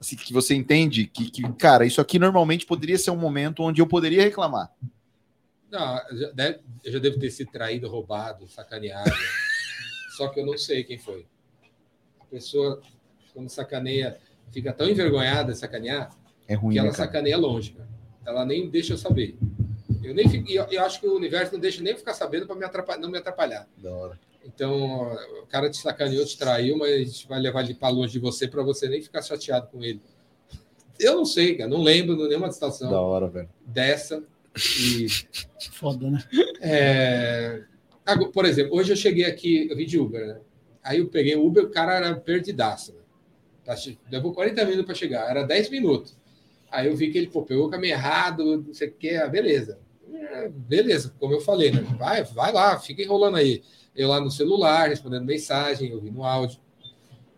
Assim, 0.00 0.16
que 0.16 0.32
você 0.32 0.54
entende 0.54 1.06
que, 1.06 1.30
que, 1.30 1.42
cara, 1.54 1.86
isso 1.86 2.00
aqui 2.00 2.18
normalmente 2.18 2.66
poderia 2.66 2.98
ser 2.98 3.10
um 3.12 3.16
momento 3.16 3.62
onde 3.62 3.80
eu 3.80 3.86
poderia 3.86 4.22
reclamar. 4.22 4.72
Não, 5.70 5.96
já 6.12 6.30
deve- 6.32 6.60
eu 6.84 6.92
já 6.92 6.98
devo 6.98 7.18
ter 7.18 7.30
sido 7.30 7.50
traído, 7.52 7.88
roubado, 7.88 8.48
sacaneado. 8.48 9.10
Só 10.16 10.28
que 10.28 10.40
eu 10.40 10.46
não 10.46 10.58
sei 10.58 10.84
quem 10.84 10.98
foi. 10.98 11.24
A 12.20 12.24
pessoa, 12.24 12.82
quando 13.32 13.48
sacaneia, 13.48 14.18
fica 14.50 14.72
tão 14.72 14.88
envergonhada 14.88 15.52
de 15.52 15.58
sacanear 15.58 16.10
É 16.46 16.54
ruim, 16.54 16.74
que 16.74 16.78
ela 16.78 16.88
né, 16.88 16.94
sacaneia 16.94 17.38
longe. 17.38 17.72
Cara. 17.72 17.88
Ela 18.26 18.44
nem 18.44 18.68
deixa 18.68 18.92
eu 18.94 18.98
saber. 18.98 19.36
Eu 20.02 20.14
nem 20.14 20.28
fico, 20.28 20.50
eu, 20.50 20.64
eu 20.64 20.82
acho 20.82 21.00
que 21.00 21.06
o 21.06 21.14
universo 21.16 21.52
não 21.52 21.60
deixa 21.60 21.82
nem 21.82 21.96
ficar 21.96 22.14
sabendo 22.14 22.46
para 22.46 22.56
me 22.56 22.64
atrapalhar, 22.64 23.00
não 23.00 23.10
me 23.10 23.18
atrapalhar. 23.18 23.68
Da 23.76 23.90
hora. 23.94 24.18
Então, 24.44 25.12
o 25.40 25.46
cara 25.46 25.70
te 25.70 25.76
sacaneou, 25.76 26.24
te 26.24 26.36
traiu, 26.36 26.76
mas 26.76 26.92
a 26.92 26.98
gente 26.98 27.28
vai 27.28 27.40
levar 27.40 27.62
ele 27.62 27.74
para 27.74 27.88
longe 27.88 28.12
de 28.12 28.18
você 28.18 28.48
para 28.48 28.62
você 28.62 28.88
nem 28.88 29.00
ficar 29.00 29.22
chateado 29.22 29.68
com 29.68 29.82
ele. 29.82 30.00
Eu 30.98 31.16
não 31.16 31.24
sei, 31.24 31.56
cara, 31.56 31.70
não 31.70 31.82
lembro 31.82 32.16
de 32.16 32.28
nenhuma 32.28 32.50
situação 32.50 32.90
Da 32.90 33.00
hora, 33.00 33.28
velho. 33.28 33.48
dessa. 33.64 34.22
E 34.78 35.06
Foda, 35.72 36.10
né? 36.10 36.22
é, 36.60 37.62
Por 38.32 38.44
exemplo, 38.44 38.76
hoje 38.76 38.92
eu 38.92 38.96
cheguei 38.96 39.24
aqui, 39.24 39.68
eu 39.70 39.76
vim 39.76 39.86
de 39.86 39.98
Uber, 39.98 40.26
né? 40.26 40.40
Aí 40.82 40.98
eu 40.98 41.08
peguei 41.08 41.36
o 41.36 41.46
Uber, 41.46 41.64
o 41.64 41.70
cara 41.70 41.94
era 41.94 42.14
perdidaço. 42.16 42.92
Né? 42.92 42.98
Tá 43.64 43.76
Levou 44.10 44.32
40 44.32 44.64
minutos 44.64 44.86
para 44.86 44.94
chegar, 44.94 45.30
era 45.30 45.44
10 45.44 45.70
minutos. 45.70 46.16
Aí 46.70 46.88
eu 46.88 46.96
vi 46.96 47.10
que 47.10 47.18
ele 47.18 47.28
pô, 47.28 47.42
pegou 47.42 47.66
o 47.66 47.70
caminho 47.70 47.92
errado, 47.92 48.64
não 48.66 48.74
sei 48.74 48.88
o 48.88 48.92
que, 48.92 49.10
ah, 49.10 49.28
beleza. 49.28 49.78
É, 50.14 50.48
beleza, 50.48 51.14
como 51.18 51.32
eu 51.34 51.40
falei, 51.40 51.70
né? 51.70 51.80
Vai, 51.98 52.22
vai 52.24 52.52
lá, 52.52 52.78
fica 52.78 53.02
enrolando 53.02 53.36
aí. 53.36 53.62
Eu 53.94 54.08
lá 54.08 54.20
no 54.20 54.30
celular, 54.30 54.88
respondendo 54.88 55.24
mensagem, 55.24 55.92
ouvindo 55.94 56.22
áudio. 56.22 56.58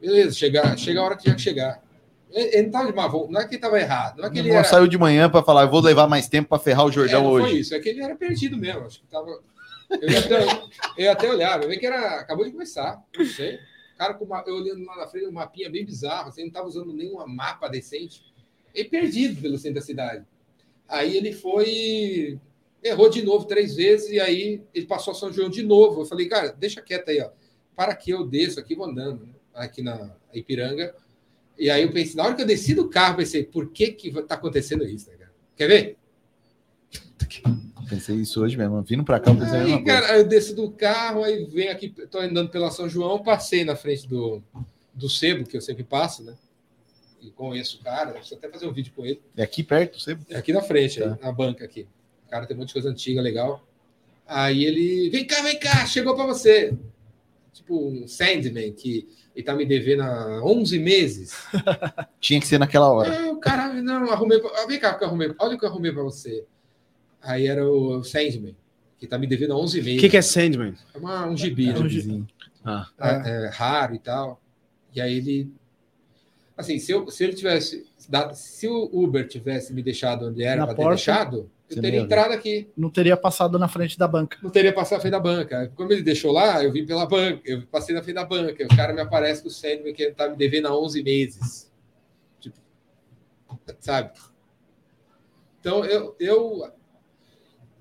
Beleza, 0.00 0.34
chega, 0.34 0.76
chega 0.76 1.00
a 1.00 1.04
hora 1.04 1.16
que 1.16 1.22
tinha 1.24 1.34
que 1.34 1.40
chegar. 1.40 1.82
Ele, 2.30 2.48
ele 2.56 2.62
não 2.64 2.70
tava 2.70 2.86
de 2.90 2.94
má 2.96 3.06
vontade, 3.06 3.32
não 3.32 3.40
é 3.40 3.44
que 3.48 3.54
ele 3.54 3.60
tava 3.62 3.80
errado, 3.80 4.18
não 4.18 4.24
é 4.26 4.30
que 4.30 4.38
ele 4.38 4.48
Não 4.48 4.56
era. 4.56 4.64
saiu 4.64 4.86
de 4.88 4.98
manhã 4.98 5.30
para 5.30 5.42
falar, 5.42 5.62
eu 5.62 5.70
vou 5.70 5.80
levar 5.80 6.06
mais 6.08 6.28
tempo 6.28 6.48
para 6.48 6.58
ferrar 6.58 6.84
o 6.84 6.88
É, 6.88 6.92
Jordão 6.92 7.22
não 7.24 7.30
hoje. 7.30 7.48
foi 7.48 7.58
isso, 7.58 7.74
é 7.74 7.80
que 7.80 7.88
ele 7.88 8.02
era 8.02 8.14
perdido 8.16 8.56
mesmo. 8.56 8.84
Acho 8.86 9.00
que 9.00 9.06
tava. 9.06 9.40
Eu 9.90 10.08
ia 10.10 10.18
até, 10.18 10.42
eu 10.44 11.04
ia 11.04 11.12
até 11.12 11.30
olhar, 11.30 11.62
eu 11.62 11.68
vi 11.68 11.78
que 11.78 11.86
era. 11.86 12.20
Acabou 12.20 12.44
de 12.44 12.50
começar, 12.52 13.02
não 13.16 13.24
sei. 13.24 13.56
O 13.56 13.96
cara 13.98 14.14
com 14.14 14.24
uma, 14.24 14.42
eu 14.46 14.56
olhando 14.56 14.84
lá 14.84 14.96
na 14.96 15.06
frente, 15.06 15.26
um 15.26 15.32
mapinha 15.32 15.70
bem 15.70 15.84
bizarro, 15.84 16.28
assim, 16.28 16.44
não 16.44 16.50
tava 16.50 16.66
usando 16.66 16.92
nenhum 16.92 17.24
mapa 17.28 17.68
decente. 17.68 18.22
Ele 18.74 18.88
perdido 18.88 19.40
pelo 19.40 19.56
centro 19.56 19.76
da 19.76 19.80
cidade. 19.80 20.24
Aí 20.88 21.16
ele 21.16 21.32
foi. 21.32 22.38
Errou 22.84 23.08
de 23.08 23.22
novo 23.22 23.46
três 23.46 23.74
vezes, 23.74 24.10
e 24.10 24.20
aí 24.20 24.62
ele 24.74 24.84
passou 24.86 25.12
a 25.12 25.14
São 25.14 25.32
João 25.32 25.48
de 25.48 25.62
novo. 25.62 26.02
Eu 26.02 26.04
falei, 26.04 26.28
cara, 26.28 26.48
deixa 26.52 26.82
quieto 26.82 27.08
aí, 27.08 27.20
ó. 27.20 27.30
Para 27.74 27.96
que 27.96 28.10
eu 28.10 28.26
desço 28.26 28.60
aqui, 28.60 28.74
vou 28.74 28.86
andando, 28.86 29.24
né? 29.26 29.32
aqui 29.54 29.80
na 29.82 30.14
Ipiranga. 30.34 30.94
E 31.58 31.70
aí 31.70 31.82
eu 31.82 31.90
pensei, 31.92 32.14
na 32.16 32.24
hora 32.24 32.34
que 32.34 32.42
eu 32.42 32.46
desci 32.46 32.74
do 32.74 32.88
carro, 32.90 33.16
pensei, 33.16 33.42
por 33.42 33.70
que 33.70 33.92
que 33.92 34.10
tá 34.24 34.34
acontecendo 34.34 34.84
isso, 34.84 35.08
né, 35.10 35.16
cara? 35.16 35.32
Quer 35.56 35.66
ver? 35.68 35.96
Pensei 37.88 38.16
isso 38.16 38.42
hoje 38.42 38.56
mesmo. 38.56 38.82
Vindo 38.82 39.04
para 39.04 39.20
cá, 39.20 39.30
eu 39.30 39.36
pensei 39.38 39.56
a 39.56 39.62
mesma 39.62 39.76
Aí, 39.78 39.84
coisa. 39.84 40.00
cara, 40.00 40.18
eu 40.18 40.26
desço 40.26 40.54
do 40.54 40.70
carro, 40.70 41.22
aí 41.24 41.44
venho 41.44 41.70
aqui, 41.70 41.88
tô 41.88 42.18
andando 42.18 42.50
pela 42.50 42.70
São 42.70 42.88
João, 42.88 43.22
passei 43.22 43.64
na 43.64 43.76
frente 43.76 44.08
do, 44.08 44.42
do 44.92 45.08
sebo, 45.08 45.44
que 45.46 45.56
eu 45.56 45.60
sempre 45.60 45.84
passo, 45.84 46.22
né? 46.22 46.34
E 47.20 47.30
conheço 47.30 47.78
o 47.78 47.84
cara, 47.84 48.12
preciso 48.12 48.34
até 48.36 48.48
fazer 48.48 48.66
um 48.66 48.72
vídeo 48.72 48.92
com 48.94 49.04
ele. 49.04 49.20
É 49.36 49.42
aqui 49.42 49.62
perto, 49.62 50.00
você? 50.00 50.16
É 50.28 50.36
aqui 50.36 50.52
na 50.52 50.62
frente, 50.62 51.00
Tá. 51.00 51.12
aí, 51.14 51.22
na 51.22 51.32
banca 51.32 51.64
aqui. 51.64 51.86
O 52.34 52.36
cara 52.36 52.46
tem 52.48 52.56
um 52.56 52.60
monte 52.60 52.68
de 52.70 52.74
coisa 52.74 52.90
antiga, 52.90 53.22
legal. 53.22 53.64
Aí 54.26 54.64
ele, 54.64 55.08
vem 55.08 55.24
cá, 55.24 55.40
vem 55.40 55.56
cá, 55.56 55.86
chegou 55.86 56.16
para 56.16 56.26
você. 56.26 56.76
Tipo 57.52 57.78
um 57.88 58.08
Sandman, 58.08 58.72
que 58.72 59.06
ele 59.36 59.44
tá 59.46 59.54
me 59.54 59.64
devendo 59.64 60.02
há 60.02 60.44
11 60.44 60.76
meses. 60.80 61.32
Tinha 62.18 62.40
que 62.40 62.46
ser 62.48 62.58
naquela 62.58 62.90
hora. 62.92 63.16
Ah, 63.16 63.30
o 63.30 63.36
cara, 63.36 63.72
não, 63.80 64.10
arrumei. 64.10 64.40
pra- 64.40 64.66
Vem 64.66 64.80
cá, 64.80 64.94
que 64.94 65.04
eu 65.04 65.08
arrumei. 65.08 65.32
Olha 65.38 65.54
o 65.54 65.58
que 65.60 65.64
eu 65.64 65.68
arrumei 65.68 65.92
para 65.92 66.02
você. 66.02 66.44
Aí 67.22 67.46
era 67.46 67.64
o 67.70 68.02
Sandman, 68.02 68.56
que 68.98 69.06
tá 69.06 69.16
me 69.16 69.28
devendo 69.28 69.52
há 69.52 69.56
11 69.56 69.78
O 69.78 69.84
meses. 69.84 70.00
que, 70.00 70.08
que 70.08 70.16
é 70.16 70.22
Sandman? 70.22 70.74
É 70.92 70.98
uma- 70.98 71.26
um 71.28 71.36
gibi, 71.36 71.68
É 71.68 71.72
né? 71.74 71.78
um 71.78 71.86
Vizinho. 71.86 72.26
Ah, 72.64 72.88
é, 72.98 73.44
é, 73.44 73.48
raro 73.50 73.94
e 73.94 73.98
tal. 74.00 74.42
E 74.92 75.00
aí 75.00 75.18
ele. 75.18 75.52
Assim, 76.56 76.80
se, 76.80 76.90
eu, 76.90 77.08
se 77.12 77.22
ele 77.22 77.34
tivesse. 77.34 77.86
dado- 78.08 78.34
se 78.34 78.66
o 78.66 78.90
Uber 78.92 79.28
tivesse 79.28 79.72
me 79.72 79.84
deixado 79.84 80.26
onde 80.26 80.42
era 80.42 80.66
para 80.66 80.74
ter 80.74 80.88
deixado, 80.88 81.48
eu 81.70 81.80
teria 81.80 82.00
entrado 82.00 82.32
aqui. 82.32 82.68
Não 82.76 82.90
teria 82.90 83.16
passado 83.16 83.58
na 83.58 83.68
frente 83.68 83.98
da 83.98 84.06
banca. 84.06 84.38
Não 84.42 84.50
teria 84.50 84.72
passado 84.72 84.98
na 84.98 85.00
frente 85.00 85.12
da 85.12 85.20
banca. 85.20 85.72
Como 85.74 85.92
ele 85.92 86.02
deixou 86.02 86.30
lá, 86.30 86.62
eu 86.62 86.70
vim 86.70 86.84
pela 86.84 87.06
banca. 87.06 87.40
Eu 87.44 87.62
passei 87.66 87.94
na 87.94 88.02
frente 88.02 88.16
da 88.16 88.24
banca. 88.24 88.64
O 88.64 88.76
cara 88.76 88.92
me 88.92 89.00
aparece 89.00 89.42
com 89.42 89.48
o 89.48 89.50
Sandman 89.50 89.94
que 89.94 90.02
ele 90.02 90.14
tá 90.14 90.28
me 90.28 90.36
devendo 90.36 90.68
há 90.68 90.78
11 90.78 91.02
meses. 91.02 91.72
Tipo, 92.38 92.58
sabe? 93.80 94.12
Então, 95.60 95.84
eu, 95.84 96.14
eu. 96.20 96.70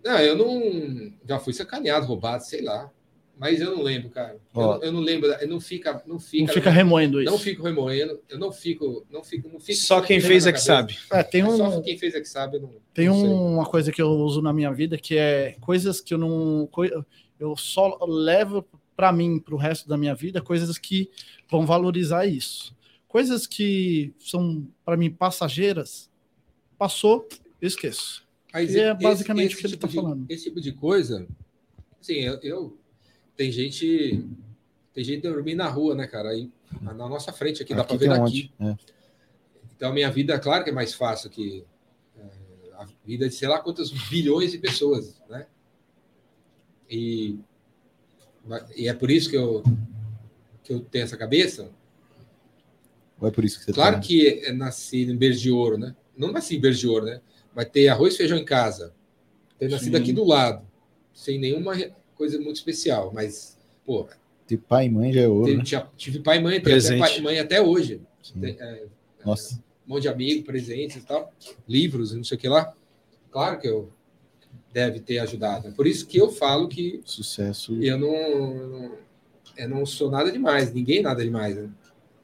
Não, 0.03 0.17
eu 0.19 0.37
não. 0.37 1.13
Já 1.27 1.39
fui 1.39 1.53
sacaneado, 1.53 2.05
roubado, 2.05 2.43
sei 2.43 2.61
lá. 2.61 2.89
Mas 3.37 3.59
eu 3.59 3.75
não 3.75 3.81
lembro, 3.81 4.09
cara. 4.09 4.37
Eu, 4.55 4.61
eu 4.83 4.91
não 4.91 4.99
lembro. 4.99 5.27
Eu 5.27 5.47
não 5.47 5.59
fica. 5.59 6.03
Não 6.05 6.19
fica, 6.19 6.45
Não 6.47 6.53
fica 6.53 6.69
remoendo 6.69 7.21
isso. 7.21 7.31
não 7.31 7.39
fico 7.39 7.63
remoendo. 7.63 8.19
Eu 8.29 8.37
não 8.37 8.51
fico. 8.51 9.05
Não 9.09 9.23
fico, 9.23 9.49
não 9.49 9.59
fico 9.59 9.79
só 9.79 10.01
quem 10.01 10.19
não 10.19 10.27
fez 10.27 10.43
fica 10.45 10.49
é 10.49 10.51
na 10.51 10.57
que 10.57 10.63
sabe. 10.63 10.97
É, 11.11 11.23
tem 11.23 11.41
É 11.41 11.45
um, 11.47 11.57
Só 11.57 11.81
quem 11.81 11.97
fez 11.97 12.13
é 12.13 12.21
que 12.21 12.29
sabe. 12.29 12.57
Eu 12.57 12.61
não, 12.61 12.75
Tem 12.93 13.07
não 13.07 13.53
uma 13.55 13.65
coisa 13.65 13.91
que 13.91 14.01
eu 14.01 14.09
uso 14.09 14.41
na 14.41 14.53
minha 14.53 14.71
vida 14.71 14.97
que 14.97 15.17
é 15.17 15.55
coisas 15.59 15.99
que 15.99 16.13
eu 16.13 16.17
não. 16.17 16.69
Eu 17.39 17.57
só 17.57 17.97
levo 18.05 18.65
para 18.95 19.11
mim, 19.11 19.39
para 19.39 19.55
o 19.55 19.57
resto 19.57 19.89
da 19.89 19.97
minha 19.97 20.13
vida, 20.13 20.39
coisas 20.39 20.77
que 20.77 21.09
vão 21.49 21.65
valorizar 21.65 22.27
isso. 22.27 22.75
Coisas 23.07 23.47
que 23.47 24.13
são, 24.19 24.67
para 24.85 24.95
mim, 24.95 25.09
passageiras, 25.09 26.09
passou, 26.77 27.27
eu 27.61 27.67
esqueço. 27.67 28.23
Mas 28.53 28.73
E 28.75 28.79
é 28.79 28.91
esse- 28.91 29.01
basicamente 29.01 29.45
esse 29.47 29.55
o 29.55 29.57
que 29.59 29.65
ele 29.65 29.73
tipo 29.73 29.81
tá 29.81 29.87
de- 29.87 29.95
falando. 29.95 30.25
Esse 30.29 30.43
tipo 30.45 30.61
de 30.61 30.71
coisa, 30.71 31.27
assim, 31.99 32.13
eu, 32.19 32.39
eu- 32.43 32.77
tem 33.35 33.51
gente 33.51 34.25
tem 34.93 35.03
gente 35.03 35.21
dormindo 35.23 35.57
na 35.57 35.67
rua, 35.67 35.95
né, 35.95 36.05
cara? 36.07 36.29
Aí 36.29 36.51
na 36.81 36.93
nossa 36.93 37.31
frente 37.33 37.61
aqui, 37.63 37.73
dá 37.73 37.83
para 37.83 37.95
Aqui 37.95 38.05
ver 38.05 38.11
um 38.11 38.23
daqui. 38.23 38.51
monte. 38.59 38.79
É. 38.89 38.93
Então 39.75 39.89
a 39.89 39.93
minha 39.93 40.09
vida, 40.11 40.39
claro 40.39 40.63
que 40.63 40.69
é 40.69 40.73
mais 40.73 40.93
fácil 40.93 41.29
que 41.29 41.63
é, 42.17 42.23
a 42.75 42.87
vida 43.05 43.27
de 43.27 43.33
sei 43.35 43.47
lá 43.47 43.59
quantas 43.59 43.91
bilhões 43.91 44.51
de 44.51 44.57
pessoas, 44.59 45.19
né? 45.29 45.47
E, 46.89 47.39
e 48.75 48.87
é 48.87 48.93
por 48.93 49.09
isso 49.09 49.29
que 49.29 49.37
eu 49.37 49.63
que 50.63 50.71
eu 50.73 50.79
tenho 50.79 51.03
essa 51.03 51.17
cabeça. 51.17 51.69
Ou 53.19 53.27
é 53.27 53.31
por 53.31 53.43
isso 53.43 53.59
que 53.59 53.65
você 53.65 53.73
Claro 53.73 53.95
tá- 53.95 54.01
que 54.01 54.27
é 54.45 54.51
nasci 54.53 55.01
em 55.03 55.15
berço 55.15 55.41
de 55.41 55.51
ouro, 55.51 55.77
né? 55.77 55.95
Não 56.15 56.31
nasci 56.31 56.55
em 56.55 56.59
berço 56.61 56.79
de 56.81 56.87
ouro, 56.87 57.05
né? 57.05 57.21
Vai 57.53 57.65
ter 57.65 57.87
arroz 57.87 58.13
e 58.13 58.17
feijão 58.17 58.37
em 58.37 58.45
casa. 58.45 58.93
Ter 59.57 59.69
nascido 59.69 59.97
Sim. 59.97 60.01
aqui 60.03 60.13
do 60.13 60.23
lado, 60.23 60.65
sem 61.13 61.39
nenhuma 61.39 61.73
coisa 62.23 62.39
muito 62.39 62.55
especial. 62.55 63.11
Mas, 63.13 63.57
pô, 63.85 64.07
Ter 64.47 64.57
pai 64.57 64.85
e 64.85 64.89
mãe 64.89 65.11
já 65.13 65.21
é 65.21 65.27
ouro, 65.27 65.45
teve- 65.45 65.57
né? 65.75 65.87
tive 65.97 66.19
pai 66.19 66.37
e 66.37 66.41
mãe, 66.41 66.61
Presente. 66.61 66.99
pai 66.99 67.17
e 67.17 67.21
mãe 67.21 67.39
até 67.39 67.61
hoje. 67.61 68.01
Tem, 68.39 68.55
é, 68.59 68.85
Nossa. 69.25 69.55
um 69.87 69.93
monte 69.93 70.03
de 70.03 70.07
amigos, 70.09 70.43
presentes 70.45 70.97
e 70.97 71.01
tal, 71.05 71.31
livros 71.67 72.11
e 72.13 72.15
não 72.17 72.23
sei 72.23 72.37
o 72.37 72.39
que 72.39 72.47
lá. 72.47 72.73
Claro 73.31 73.59
que 73.59 73.67
eu 73.67 73.89
deve 74.73 74.99
ter 74.99 75.19
ajudado. 75.19 75.67
É 75.67 75.71
por 75.71 75.85
isso 75.87 76.05
que 76.07 76.17
eu 76.17 76.29
falo 76.31 76.67
que 76.67 77.01
Sucesso. 77.05 77.81
eu 77.81 77.97
não, 77.97 78.91
eu 79.57 79.69
não 79.69 79.85
sou 79.85 80.09
nada 80.11 80.31
demais, 80.31 80.73
ninguém 80.73 81.01
nada 81.01 81.23
demais. 81.23 81.55
Né? 81.55 81.69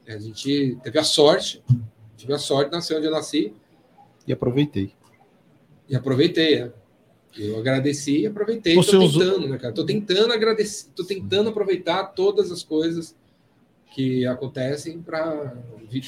A 0.07 0.17
gente 0.17 0.77
teve 0.83 0.97
a 0.99 1.03
sorte, 1.03 1.63
tive 2.17 2.33
a 2.33 2.37
sorte, 2.39 2.71
nasci 2.71 2.93
onde 2.93 3.05
eu 3.05 3.11
nasci 3.11 3.53
E 4.27 4.33
aproveitei. 4.33 4.91
e 5.87 5.95
aproveitei. 5.95 6.65
né? 6.65 6.71
Eu 7.38 7.57
agradeci 7.59 8.21
e 8.21 8.27
aproveitei. 8.27 8.75
Você 8.75 8.91
Estou 8.91 9.03
usou- 9.05 9.21
tentando, 9.21 9.47
né, 9.49 9.57
cara? 9.57 9.73
Tô 9.73 9.86
tentando 9.86 10.34
agradecer, 10.34 10.88
tô 10.95 11.03
tentando 11.03 11.49
aproveitar 11.49 12.03
todas 12.05 12.51
as 12.51 12.63
coisas 12.63 13.15
que 13.93 14.25
acontecem 14.25 14.99
para 15.01 15.55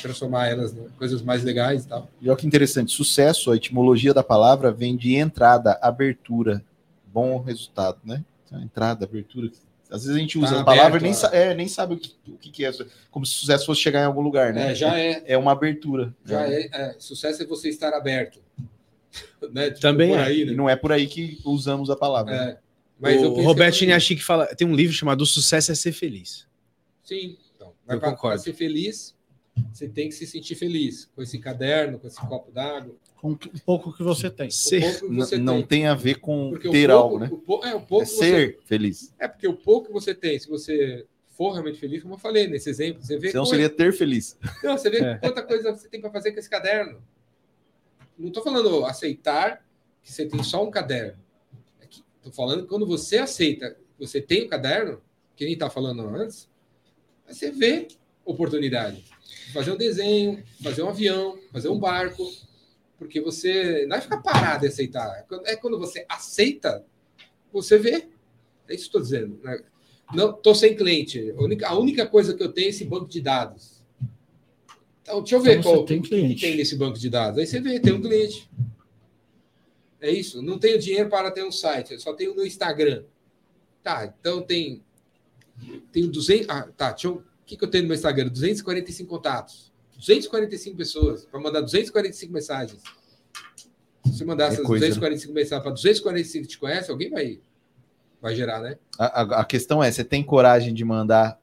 transformar 0.02 0.48
elas 0.48 0.74
em 0.74 0.88
coisas 0.98 1.22
mais 1.22 1.44
legais 1.44 1.84
e 1.84 1.88
tal. 1.88 2.10
E 2.22 2.30
olha 2.30 2.38
que 2.38 2.46
interessante, 2.46 2.92
sucesso, 2.92 3.52
a 3.52 3.56
etimologia 3.56 4.14
da 4.14 4.24
palavra 4.24 4.72
vem 4.72 4.96
de 4.96 5.16
entrada, 5.16 5.78
abertura, 5.82 6.64
bom 7.06 7.40
resultado, 7.40 7.98
né? 8.04 8.24
Então, 8.46 8.62
entrada, 8.62 9.06
abertura. 9.06 9.50
Às 9.90 10.04
vezes 10.04 10.16
a 10.16 10.20
gente 10.20 10.38
usa 10.38 10.56
Tá 10.56 10.62
a 10.62 10.64
palavra 10.64 11.00
e 11.00 11.04
nem, 11.04 11.14
sa- 11.14 11.32
é, 11.34 11.54
nem 11.54 11.68
sabe 11.68 11.96
o 11.96 11.98
que, 11.98 12.14
o 12.28 12.38
que 12.38 12.50
que 12.50 12.66
é, 12.66 12.72
como 13.10 13.26
se 13.26 13.34
sucesso 13.34 13.66
fosse 13.66 13.82
chegar 13.82 14.02
em 14.02 14.06
algum 14.06 14.22
lugar, 14.22 14.54
né? 14.54 14.72
É, 14.72 14.76
já 14.76 14.98
é, 14.98 15.24
É 15.26 15.38
uma 15.38 15.52
abertura. 15.52 16.14
já 16.26 16.48
né? 16.48 16.62
é, 16.62 16.70
é, 16.72 16.96
Sucesso 17.00 17.42
é 17.44 17.46
você 17.46 17.68
estar 17.70 17.94
aberto. 17.94 18.40
né? 19.52 19.70
Tipo, 19.70 19.82
Também 19.82 20.10
por 20.10 20.20
é. 20.20 20.24
aí, 20.24 20.42
E 20.42 20.46
né? 20.46 20.54
não 20.54 20.70
é 20.70 20.76
por 20.76 20.92
aí 20.92 21.08
que 21.08 21.40
usamos 21.46 21.90
a 21.90 21.96
palavra. 21.96 22.32
né? 22.32 22.52
É. 22.52 22.58
Mas 23.00 23.22
eu 23.22 23.34
o 23.34 23.42
Roberto 23.42 23.74
que- 23.74 23.80
Chiniachi 23.80 24.16
que 24.16 24.24
fala, 24.24 24.46
tem 24.56 24.68
um 24.68 24.76
livro 24.76 24.94
chamado 24.96 25.22
O 25.22 25.26
Sucesso 25.26 25.72
é 25.72 25.76
Ser 25.76 25.92
Feliz. 25.92 26.48
Sim, 27.04 27.38
então. 27.56 27.74
Mas 27.86 27.96
Eu 27.96 28.00
para 28.00 28.12
concordo. 28.12 28.42
ser 28.44 28.54
feliz, 28.54 29.16
você 29.74 29.88
tem 29.90 30.08
que 30.08 30.14
se 30.16 30.28
sentir 30.28 30.56
feliz 30.56 31.10
com 31.16 31.22
esse 31.22 31.40
caderno, 31.40 31.98
com 32.00 32.08
esse 32.08 32.20
copo 32.22 32.52
d'água. 32.52 32.96
Com 33.16 33.32
o 33.34 33.38
pouco 33.66 33.92
que 33.96 34.02
você 34.04 34.30
tem. 34.30 34.50
Ser. 34.52 35.00
que 35.00 35.08
você 35.08 35.38
não 35.38 35.58
tem. 35.60 35.66
tem 35.82 35.88
a 35.88 35.94
ver 35.96 36.16
com 36.20 36.52
Porque 36.52 36.70
ter 36.70 36.90
pouco- 36.90 37.04
algo, 37.04 37.20
né? 37.20 37.30
o 37.32 37.66
é, 37.66 37.76
o 37.76 37.82
pouco 37.82 38.04
É 38.04 38.08
que 38.08 38.12
ser 38.14 38.60
feliz. 38.66 39.00
Você, 39.02 39.14
é 39.20 39.28
porque 39.28 39.48
o 39.48 39.54
pouco 39.54 39.88
que 39.88 39.94
você 39.94 40.14
tem, 40.16 40.38
se 40.40 40.48
você 40.48 41.06
for 41.38 41.52
realmente 41.54 41.80
feliz, 41.80 42.02
como 42.04 42.14
eu 42.16 42.20
falei 42.20 42.48
nesse 42.48 42.70
exemplo, 42.70 43.02
você 43.04 43.18
vê, 43.18 43.30
Senão 43.32 43.44
coisa- 43.44 43.56
seria 43.56 43.70
ter 43.70 43.92
feliz. 43.94 44.38
não, 44.64 44.78
você 44.78 44.90
vê 44.92 44.98
É. 45.04 45.16
quanta 45.18 45.42
coisa 45.44 45.72
você 45.72 45.88
tem 45.90 46.00
para 46.02 46.12
fazer 46.12 46.32
com 46.32 46.40
esse 46.40 46.50
caderno. 46.50 47.02
Não 48.22 48.28
estou 48.30 48.44
falando 48.44 48.86
aceitar 48.86 49.66
que 50.04 50.12
você 50.12 50.26
tem 50.26 50.44
só 50.44 50.64
um 50.64 50.72
caderno. 50.72 51.20
Estou 52.18 52.32
falando 52.32 52.68
quando 52.68 52.86
você 52.86 53.18
aceita 53.18 53.76
você 54.00 54.20
tem 54.20 54.44
o 54.46 54.50
caderno, 54.50 55.00
que 55.36 55.44
nem 55.46 55.54
está 55.54 55.70
falando 55.70 56.02
antes, 56.08 56.50
você 57.28 57.52
vê 57.52 57.88
oportunidade. 58.26 59.06
Fazer 59.54 59.72
um 59.72 59.78
desenho, 59.78 60.44
fazer 60.64 60.82
um 60.82 60.90
avião, 60.90 61.38
fazer 61.52 61.70
um 61.70 61.78
barco, 61.80 62.28
porque 62.98 63.22
você 63.22 63.86
não 63.88 63.98
é 63.98 64.02
ficar 64.02 64.18
parado 64.22 64.66
e 64.66 64.68
aceitar. 64.70 65.20
É 65.20 65.22
quando- 65.24 65.46
É 65.48 65.56
quando 65.56 65.78
você 65.78 66.04
aceita, 66.10 66.84
você 67.54 67.78
vê. 67.78 68.08
É 68.68 68.74
isso 68.74 68.84
que 68.90 68.98
estou 68.98 69.02
dizendo. 69.02 69.40
né? 69.44 69.60
Não, 70.14 70.32
estou 70.32 70.56
sem 70.56 70.76
cliente. 70.76 71.32
A 71.64 71.76
única 71.78 72.08
coisa 72.08 72.34
que 72.34 72.42
eu 72.42 72.52
tenho 72.52 72.66
é 72.68 72.70
esse 72.70 72.84
banco 72.86 73.08
de 73.08 73.22
dados. 73.22 73.81
Então, 75.02 75.20
deixa 75.22 75.36
eu 75.36 75.42
ver 75.42 75.60
Então, 75.60 75.74
qual 75.74 75.86
tem 75.86 76.02
cliente. 76.02 76.42
tem 76.42 76.56
nesse 76.56 76.76
banco 76.76 76.98
de 76.98 77.10
dados. 77.10 77.40
Aí 77.40 77.48
você 77.48 77.60
vê, 77.60 77.80
tem 77.80 77.94
um 77.94 78.02
cliente. 78.02 78.50
É 80.00 80.10
isso. 80.12 80.42
Não 80.42 80.58
tenho 80.60 80.80
dinheiro 80.80 81.10
para 81.10 81.32
ter 81.32 81.44
um 81.44 81.52
site, 81.52 81.94
eu 81.94 82.00
só 82.00 82.14
tenho 82.14 82.36
no 82.36 82.46
Instagram. 82.46 83.04
Tá, 83.84 84.06
então 84.20 84.42
tem. 84.42 84.84
Tenho 85.92 86.08
200. 86.08 86.48
Ah, 86.50 86.68
tá. 86.76 86.92
Deixa 86.92 87.08
eu, 87.08 87.16
o 87.16 87.24
que, 87.46 87.56
que 87.58 87.64
eu 87.64 87.70
tenho 87.70 87.84
no 87.84 87.88
meu 87.90 87.96
Instagram? 87.96 88.28
245 88.30 89.10
contatos. 89.10 89.72
245 89.98 90.76
pessoas. 90.78 91.26
Para 91.26 91.40
mandar 91.40 91.62
245 91.62 92.32
mensagens. 92.34 92.82
Se 94.06 94.18
você 94.18 94.26
mandar 94.26 94.46
É 94.46 94.48
essas 94.54 94.66
coisa, 94.66 94.86
né? 94.86 94.90
245 94.90 95.34
mensagens 95.34 95.64
para 95.64 95.72
245 95.74 96.44
que 96.46 96.50
te 96.54 96.58
conhece, 96.60 96.90
alguém 96.90 97.10
vai, 97.12 97.40
vai 98.20 98.36
gerar, 98.36 98.60
né? 98.62 98.78
A, 98.98 99.22
a- 99.22 99.42
a 99.42 99.46
questão 99.46 99.84
é, 99.84 99.92
você 99.92 100.04
tem 100.04 100.24
coragem 100.24 100.74
de 100.74 100.84
mandar 100.84 101.40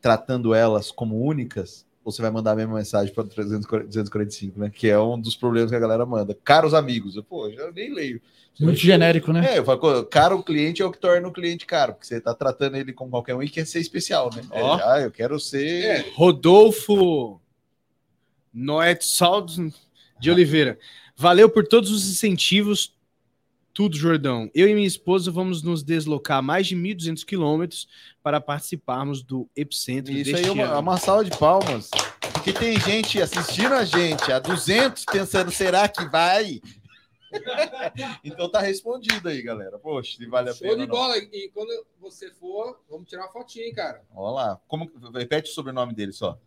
tratando 0.00 0.52
elas 0.54 0.90
como 0.90 1.20
únicas? 1.20 1.86
Ou 2.04 2.10
você 2.10 2.22
vai 2.22 2.30
mandar 2.30 2.52
a 2.52 2.56
mesma 2.56 2.76
mensagem 2.76 3.12
para 3.12 3.24
245, 3.24 4.58
né? 4.58 4.70
Que 4.70 4.88
é 4.88 4.98
um 4.98 5.20
dos 5.20 5.36
problemas 5.36 5.70
que 5.70 5.76
a 5.76 5.80
galera 5.80 6.06
manda. 6.06 6.36
Caros 6.42 6.72
amigos. 6.72 7.16
Eu, 7.16 7.22
Pô, 7.22 7.46
eu 7.48 7.72
nem 7.72 7.92
leio. 7.92 8.20
Muito 8.58 8.78
genérico, 8.78 9.32
né? 9.32 9.54
É, 9.54 9.58
eu 9.58 9.64
falo, 9.64 10.04
caro 10.04 10.42
cliente 10.42 10.82
é 10.82 10.84
o 10.84 10.90
que 10.90 10.98
torna 10.98 11.26
o 11.26 11.32
cliente 11.32 11.64
caro, 11.64 11.94
porque 11.94 12.06
você 12.06 12.16
está 12.16 12.34
tratando 12.34 12.76
ele 12.76 12.92
como 12.92 13.10
qualquer 13.10 13.34
um 13.34 13.42
e 13.42 13.48
quer 13.48 13.66
ser 13.66 13.80
especial, 13.80 14.30
né? 14.34 14.42
Ó. 14.50 14.78
É, 14.78 14.82
ah, 14.84 15.00
eu 15.00 15.10
quero 15.10 15.38
ser. 15.40 15.84
É, 15.84 16.04
Rodolfo 16.14 17.40
Noet 18.52 19.04
Saldo 19.04 19.72
de 20.18 20.30
Oliveira. 20.30 20.78
Valeu 21.16 21.48
por 21.48 21.66
todos 21.66 21.90
os 21.90 22.08
incentivos, 22.10 22.94
tudo, 23.72 23.96
Jordão. 23.96 24.50
Eu 24.54 24.68
e 24.68 24.74
minha 24.74 24.86
esposa 24.86 25.30
vamos 25.30 25.62
nos 25.62 25.82
deslocar 25.82 26.42
mais 26.42 26.66
de 26.66 26.76
1.200 26.76 27.24
quilômetros 27.24 27.88
para 28.22 28.40
participarmos 28.40 29.22
do 29.22 29.48
Epicentro 29.56 30.12
Isso 30.12 30.32
deste 30.32 30.44
aí 30.44 30.46
é 30.46 30.52
uma, 30.52 30.64
ano. 30.64 30.80
uma 30.80 30.96
salva 30.96 31.24
de 31.24 31.36
palmas. 31.36 31.90
Porque 32.32 32.52
tem 32.52 32.78
gente 32.80 33.20
assistindo 33.20 33.74
a 33.74 33.84
gente 33.84 34.30
a 34.32 34.38
200 34.38 35.04
pensando, 35.04 35.50
será 35.50 35.88
que 35.88 36.04
vai? 36.06 36.60
então 38.24 38.50
tá 38.50 38.60
respondido 38.60 39.28
aí, 39.28 39.42
galera. 39.42 39.78
Poxa, 39.78 40.16
se 40.16 40.26
vale 40.26 40.50
a 40.50 40.52
show 40.52 40.62
pena. 40.62 40.74
de 40.74 40.82
ou 40.82 40.88
não. 40.88 40.94
bola. 40.94 41.16
E 41.18 41.50
quando 41.54 41.86
você 42.00 42.30
for, 42.30 42.80
vamos 42.88 43.08
tirar 43.08 43.22
uma 43.22 43.32
fotinha, 43.32 43.66
hein, 43.66 43.74
cara. 43.74 44.02
Olha 44.14 44.34
lá. 44.34 44.60
Como, 44.66 44.90
repete 45.14 45.50
o 45.50 45.54
sobrenome 45.54 45.94
dele 45.94 46.12
só. 46.12 46.38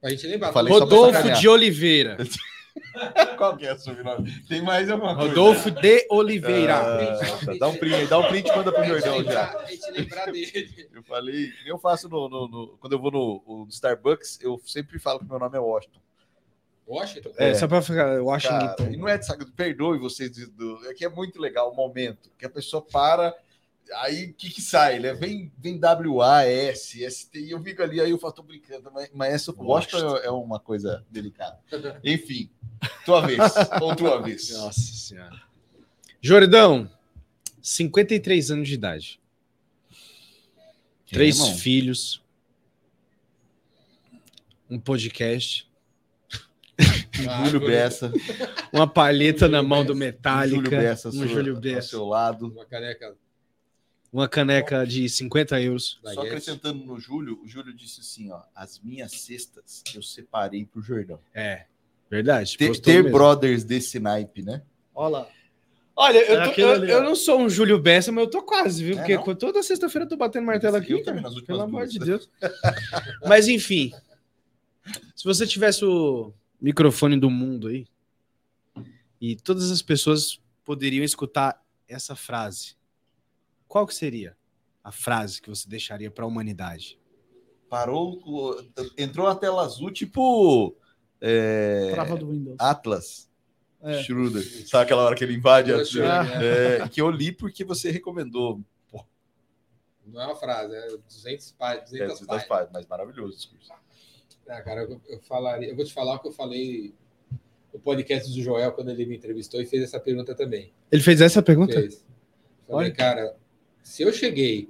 Pra 0.00 0.10
gente 0.10 0.26
lembrar. 0.26 0.50
Rodolfo 0.50 1.32
de 1.38 1.48
Oliveira. 1.48 2.18
Qual 3.36 3.56
que 3.56 3.66
é 3.66 3.72
o 3.74 3.78
sobrenome? 3.78 4.32
Tem 4.48 4.62
mais 4.62 4.90
alguma 4.90 5.14
coisa? 5.14 5.28
Rodolfo 5.30 5.70
de 5.70 6.06
Oliveira. 6.10 6.76
Ah, 6.78 7.44
tá, 7.46 7.54
dá 7.58 7.68
um 7.68 7.76
print 7.76 7.94
aí, 7.94 8.06
dá 8.06 8.18
um 8.18 8.28
print 8.28 8.48
e 8.48 8.56
manda 8.56 8.72
pro 8.72 8.84
Jordão 8.84 9.24
já. 9.24 9.54
Eu 10.92 11.02
falei, 11.02 11.52
eu 11.66 11.78
faço 11.78 12.08
no, 12.08 12.28
no- 12.28 12.48
no- 12.48 12.68
quando 12.78 12.92
eu 12.94 12.98
vou 13.00 13.10
no, 13.10 13.42
no 13.64 13.68
Starbucks, 13.68 14.38
eu 14.40 14.60
sempre 14.64 14.98
falo 14.98 15.18
que 15.20 15.26
meu 15.26 15.38
nome 15.38 15.56
é 15.56 15.60
Washington. 15.60 16.00
Washington? 16.86 17.30
É, 17.38 17.50
É. 17.50 17.54
só 17.54 17.68
para 17.68 17.80
ficar 17.82 18.20
Washington. 18.22 18.58
Cara, 18.76 18.90
e 18.90 18.96
não 18.96 19.08
é 19.08 19.16
de 19.18 19.26
saco, 19.26 19.44
perdoe 19.52 19.98
vocês, 19.98 20.30
do- 20.30 20.50
do- 20.78 20.86
é 20.90 20.94
que 20.94 21.04
é 21.04 21.08
muito 21.08 21.40
legal 21.40 21.70
o 21.70 21.76
momento, 21.76 22.30
que 22.38 22.44
a 22.46 22.50
pessoa 22.50 22.82
para, 22.82 23.34
aí 23.96 24.26
o 24.30 24.34
que 24.34 24.50
que 24.50 24.60
sai, 24.62 24.98
né? 24.98 25.12
Vem, 25.14 25.52
vem 25.58 25.78
WA, 25.80 26.44
S, 26.44 26.98
ST, 27.10 27.38
e 27.38 27.50
eu 27.50 27.62
fico 27.62 27.82
ali, 27.82 28.00
aí 28.00 28.10
eu 28.10 28.18
falo, 28.18 28.32
tô 28.32 28.42
brincando, 28.42 28.90
mas, 28.92 29.10
mas 29.12 29.34
essa 29.34 29.52
Washington 29.52 30.16
é, 30.18 30.26
é 30.26 30.30
uma 30.30 30.58
coisa 30.60 31.04
delicada. 31.10 31.58
Enfim, 32.04 32.50
tua 33.04 33.26
vez, 33.26 33.38
ou 33.80 33.94
tua 33.94 34.20
vez. 34.22 34.50
Nossa 34.56 34.80
senhora. 34.80 35.42
Jordão, 36.20 36.90
53 37.60 38.50
anos 38.50 38.68
de 38.68 38.74
idade. 38.74 39.20
Três 41.06 41.38
irmão. 41.38 41.54
filhos. 41.56 42.22
Um 44.70 44.78
podcast. 44.78 45.70
Ah, 47.28 47.44
Júlio 47.44 47.50
Júlio- 47.50 47.66
Bessa, 47.68 48.10
Uma 48.72 48.86
palheta 48.86 49.46
na 49.46 49.62
mão 49.62 49.84
do 49.84 49.92
Bessa. 49.94 49.98
Metallica. 50.06 50.56
Júlio 50.64 50.70
Bessa, 50.70 51.08
um 51.10 51.12
sua- 51.12 51.26
Júlio 51.26 51.54
ao 51.56 51.60
Bessa. 51.60 51.88
seu 51.88 52.04
lado. 52.06 52.48
Uma 52.48 52.64
caneca 52.64 53.14
Uma 54.12 54.28
caneca 54.28 54.86
de 54.86 55.08
50 55.08 55.58
euros. 55.62 55.98
Só 56.02 56.10
Guess. 56.10 56.18
acrescentando 56.26 56.84
no 56.84 57.00
Júlio, 57.00 57.40
o 57.42 57.48
Júlio 57.48 57.72
disse 57.72 58.00
assim, 58.00 58.30
ó, 58.30 58.42
as 58.54 58.78
minhas 58.80 59.10
cestas 59.12 59.82
eu 59.94 60.02
separei 60.02 60.66
pro 60.66 60.82
Jordão. 60.82 61.18
É, 61.32 61.64
verdade. 62.10 62.56
Ter, 62.58 62.78
ter 62.78 63.10
brothers 63.10 63.64
desse 63.64 63.98
naipe, 63.98 64.42
né? 64.42 64.62
Olha 64.94 65.08
lá. 65.20 65.28
Olha, 65.96 66.18
eu, 66.18 66.40
É 66.42 66.52
tô- 66.52 66.60
eu- 66.60 66.84
eu 66.84 67.02
não 67.02 67.14
sou 67.14 67.38
um 67.40 67.48
Júlio 67.48 67.78
Bessa, 67.78 68.10
mas 68.12 68.24
eu 68.24 68.30
tô 68.30 68.42
quase, 68.42 68.84
viu? 68.84 68.94
É, 68.98 68.98
Porque 69.16 69.16
não? 69.30 69.34
toda 69.34 69.62
sexta-feira 69.62 70.04
eu 70.04 70.08
tô 70.08 70.16
batendo 70.16 70.44
martelo 70.46 70.76
aqui. 70.76 70.92
Eu 70.92 71.02
também, 71.02 71.22
nas 71.22 71.32
últimas 71.34 71.46
Pelo 71.46 71.62
amor 71.62 71.86
de 71.86 71.98
Deus. 71.98 72.28
mas 73.26 73.48
enfim, 73.48 73.92
se 75.14 75.24
você 75.24 75.46
tivesse 75.46 75.84
o 75.84 76.32
microfone 76.60 77.18
do 77.18 77.30
mundo 77.30 77.68
aí 77.68 77.86
e 79.20 79.36
todas 79.36 79.70
as 79.70 79.80
pessoas 79.82 80.38
poderiam 80.64 81.04
escutar 81.04 81.62
essa 81.88 82.14
frase, 82.16 82.74
qual 83.72 83.86
que 83.86 83.94
seria 83.94 84.36
a 84.84 84.92
frase 84.92 85.40
que 85.40 85.48
você 85.48 85.66
deixaria 85.66 86.10
para 86.10 86.24
a 86.24 86.28
humanidade? 86.28 86.98
Parou, 87.70 88.20
entrou 88.98 89.26
a 89.26 89.34
tela 89.34 89.62
azul, 89.64 89.90
tipo 89.90 90.76
é, 91.18 91.90
Trava 91.92 92.16
do 92.16 92.28
Windows. 92.28 92.56
Atlas. 92.58 93.30
É. 93.80 94.02
Schroeder. 94.02 94.42
Sabe 94.68 94.84
aquela 94.84 95.02
hora 95.04 95.16
que 95.16 95.24
ele 95.24 95.34
invade? 95.34 95.72
a- 95.72 95.82
Schroeder, 95.84 96.42
É, 96.82 96.88
que 96.88 97.00
eu 97.00 97.10
li 97.10 97.32
porque 97.32 97.64
você 97.64 97.90
recomendou. 97.90 98.60
Não 100.06 100.20
é 100.20 100.26
uma 100.26 100.36
frase, 100.36 100.74
é 100.74 100.88
200 101.08 101.52
páginas. 101.52 101.90
200 101.90 102.04
É, 102.04 102.08
das 102.08 102.26
páginas. 102.26 102.48
páginas, 102.48 102.70
mas 102.74 102.86
maravilhoso 102.86 103.32
o 103.32 103.36
discurso. 103.36 103.72
Ah, 104.48 104.60
cara, 104.60 104.82
eu, 104.82 105.00
eu 105.08 105.20
falaria, 105.20 105.68
eu 105.70 105.76
vou 105.76 105.84
te 105.86 105.94
falar 105.94 106.16
o 106.16 106.18
que 106.18 106.28
eu 106.28 106.32
falei 106.32 106.92
no 107.72 107.80
podcast 107.80 108.30
do 108.30 108.42
Joel 108.42 108.72
quando 108.72 108.90
ele 108.90 109.06
me 109.06 109.16
entrevistou 109.16 109.62
e 109.62 109.66
fez 109.66 109.82
essa 109.84 109.98
pergunta 109.98 110.34
também. 110.34 110.74
Ele 110.90 111.02
fez 111.02 111.20
essa 111.22 111.40
pergunta? 111.42 111.72
Fez. 111.72 112.04
Falei, 112.66 112.88
Olha. 112.88 112.94
cara, 112.94 113.36
se 113.82 114.02
eu 114.02 114.12
cheguei 114.12 114.68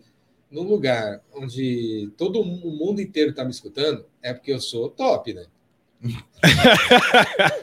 num 0.50 0.62
lugar 0.62 1.22
onde 1.34 2.10
todo 2.16 2.40
o 2.40 2.44
mundo 2.44 3.00
inteiro 3.00 3.34
tá 3.34 3.44
me 3.44 3.50
escutando, 3.50 4.04
é 4.22 4.32
porque 4.34 4.52
eu 4.52 4.60
sou 4.60 4.88
top, 4.90 5.32
né? 5.34 5.46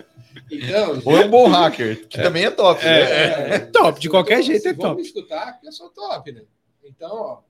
então, 0.51 1.01
Ou 1.05 1.17
é 1.17 1.25
um 1.25 1.29
bom 1.29 1.47
hacker, 1.47 2.07
que 2.07 2.17
também 2.21 2.45
é 2.45 2.51
top. 2.51 2.83
né? 2.83 3.55
É 3.55 3.59
top, 3.59 3.99
de 3.99 4.09
qualquer 4.09 4.35
vão- 4.35 4.43
jeito 4.43 4.61
se 4.61 4.67
é 4.69 4.73
top. 4.73 4.95
me 4.95 5.01
escutar, 5.07 5.53
porque 5.53 5.67
eu 5.67 5.71
sou 5.71 5.89
top, 5.89 6.31
né? 6.31 6.43
Então, 6.83 7.11
ó, 7.15 7.41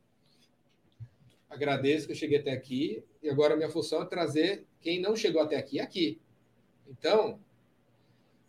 agradeço 1.50 2.06
que 2.06 2.14
eu 2.14 2.18
cheguei 2.18 2.40
até 2.40 2.52
aqui 2.52 3.04
e 3.22 3.30
agora 3.30 3.54
a 3.54 3.58
minha 3.58 3.70
função 3.70 4.02
é 4.02 4.06
trazer 4.06 4.66
quem 4.82 5.02
não 5.02 5.16
chegou 5.16 5.42
até 5.42 5.58
aqui 5.58 5.80
aqui. 5.80 6.20
Então, 6.90 7.40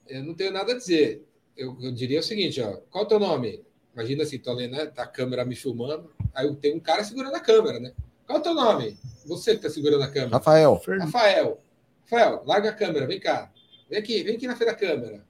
eu 0.09 0.22
não 0.24 0.34
tenho 0.34 0.53
nada 0.53 0.72
a 0.72 0.76
dizer. 0.76 1.24
Eu, 1.57 1.76
eu 1.80 1.92
diria 1.92 2.20
o 2.20 2.22
seguinte, 2.22 2.61
ó, 2.61 2.78
qual 2.90 3.05
é 3.05 3.07
o 3.07 3.09
teu 3.09 3.20
nome? 3.20 3.62
Imagina 3.95 4.22
assim, 4.22 4.38
tô 4.38 4.53
lendo, 4.53 4.72
né? 4.72 4.86
Tá 4.86 5.03
a 5.03 5.07
câmera 5.07 5.45
me 5.45 5.57
filmando, 5.57 6.11
aí 6.34 6.47
eu 6.47 6.55
tenho 6.55 6.76
um 6.76 6.80
cara 6.80 7.03
segurando 7.05 7.34
a 7.34 7.41
câmera, 7.41 7.80
né? 7.80 7.93
Qual 8.26 8.38
é 8.38 8.41
o 8.41 8.43
teu 8.43 8.55
nome? 8.55 8.97
Você 9.26 9.57
que 9.57 9.62
tá 9.62 9.68
segurando 9.70 10.03
a 10.03 10.09
câmera. 10.09 10.32
Rafael, 10.36 10.80
Rafael, 11.05 11.61
Rafael, 12.03 12.43
larga 12.47 12.70
a 12.70 12.74
câmera, 12.74 13.07
vem 13.07 13.18
cá. 13.18 13.53
Vem 13.88 13.99
aqui, 13.99 14.22
vem 14.22 14.36
aqui 14.36 14.47
na 14.47 14.55
frente 14.57 14.68
da 14.70 14.74
câmera. 14.76 15.24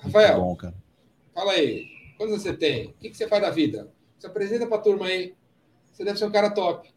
Rafael, 0.00 0.40
bom, 0.40 0.54
cara. 0.56 0.74
Fala 1.34 1.52
aí, 1.52 1.86
quantos 2.18 2.42
você 2.42 2.52
tem? 2.52 2.88
O 2.88 2.92
que, 2.94 3.10
que 3.10 3.16
você 3.16 3.26
faz 3.26 3.42
da 3.42 3.50
vida? 3.50 3.90
Se 4.18 4.26
apresenta 4.26 4.66
pra 4.66 4.78
turma 4.78 5.06
aí. 5.06 5.34
Você 5.92 6.04
deve 6.04 6.18
ser 6.18 6.26
um 6.26 6.30
cara 6.30 6.50
top. 6.50 6.92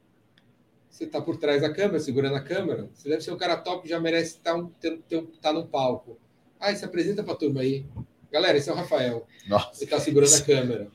Você 0.89 1.07
tá 1.07 1.19
por 1.21 1.37
trás 1.37 1.61
da 1.61 1.73
câmera, 1.73 1.99
segurando 1.99 2.35
a 2.35 2.41
câmera. 2.41 2.89
Você 2.93 3.09
deve 3.09 3.21
ser 3.21 3.31
um 3.31 3.37
cara 3.37 3.57
top 3.57 3.83
que 3.83 3.89
já 3.89 3.99
merece 3.99 4.35
estar 4.37 4.55
um, 4.55 4.67
ter, 4.67 4.99
ter 5.07 5.17
um- 5.17 5.25
tá 5.25 5.51
no 5.51 5.65
palco. 5.67 6.17
Ah, 6.59 6.73
se 6.75 6.85
apresenta 6.85 7.23
pra 7.23 7.35
turma 7.35 7.61
aí. 7.61 7.85
Galera, 8.33 8.57
esse 8.57 8.69
é 8.69 8.73
o 8.73 8.75
Rafael. 8.75 9.25
Nossa. 9.47 9.73
Você 9.73 9.85
tá 9.85 9.99
segurando 9.99 10.33
a 10.35 10.41
câmera. 10.41 10.87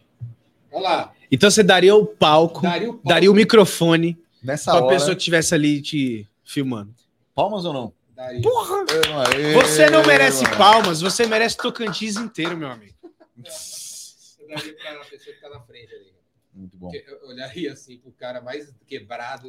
Olha 0.72 0.82
lá. 0.82 1.14
Então 1.30 1.48
você 1.50 1.62
daria 1.62 1.94
o 1.94 2.04
palco, 2.04 2.60
Daria 2.60 2.90
o 2.90 2.94
palco. 2.94 3.08
daria 3.08 3.30
o 3.30 3.34
microfone 3.34 4.18
Nessa 4.42 4.72
para 4.72 4.80
a 4.80 4.84
hora, 4.84 4.94
pessoa 4.94 5.14
que 5.14 5.20
estivesse 5.20 5.54
ali 5.54 5.80
te 5.80 6.26
filmando. 6.44 6.92
palmas 7.34 7.64
ou 7.64 7.72
não? 7.72 7.92
Daria. 8.14 8.42
Porra! 8.42 8.84
Aê, 9.32 9.52
Você 9.54 9.88
não 9.88 10.04
merece 10.04 10.42
mano. 10.42 10.56
palmas, 10.56 11.00
você 11.00 11.26
merece 11.26 11.56
Tocantins 11.56 12.16
inteiro, 12.16 12.56
meu 12.56 12.68
amigo. 12.68 12.94
Eu 13.36 14.48
daria 14.48 14.74
pra 14.74 15.04
pessoa 15.04 15.34
que 15.36 15.40
tá 15.40 15.48
na 15.48 15.60
frente 15.60 15.94
ali. 15.94 16.12
Muito 16.52 16.76
bom. 16.76 16.90
Eu 16.92 17.28
olharia 17.28 17.72
assim 17.72 17.98
pro 17.98 18.10
cara 18.10 18.40
mais 18.40 18.74
quebrado. 18.86 19.48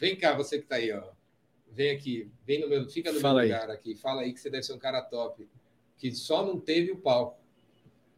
Vem 0.00 0.16
cá, 0.16 0.34
você 0.34 0.58
que 0.58 0.66
tá 0.66 0.76
aí, 0.76 0.92
ó. 0.92 1.02
Vem 1.72 1.90
aqui, 1.92 2.28
vem 2.44 2.60
no 2.60 2.68
meu, 2.68 2.88
fica 2.88 3.12
no 3.12 3.20
Fala 3.20 3.42
aí. 3.42 3.48
meu 3.50 3.56
lugar 3.60 3.70
aqui. 3.70 3.94
Fala 3.94 4.22
aí 4.22 4.32
que 4.32 4.40
você 4.40 4.50
deve 4.50 4.64
ser 4.64 4.72
um 4.72 4.78
cara 4.78 5.00
top, 5.02 5.48
que 6.00 6.12
só 6.12 6.44
não 6.44 6.58
teve 6.58 6.90
o 6.90 6.96
palco, 6.96 7.38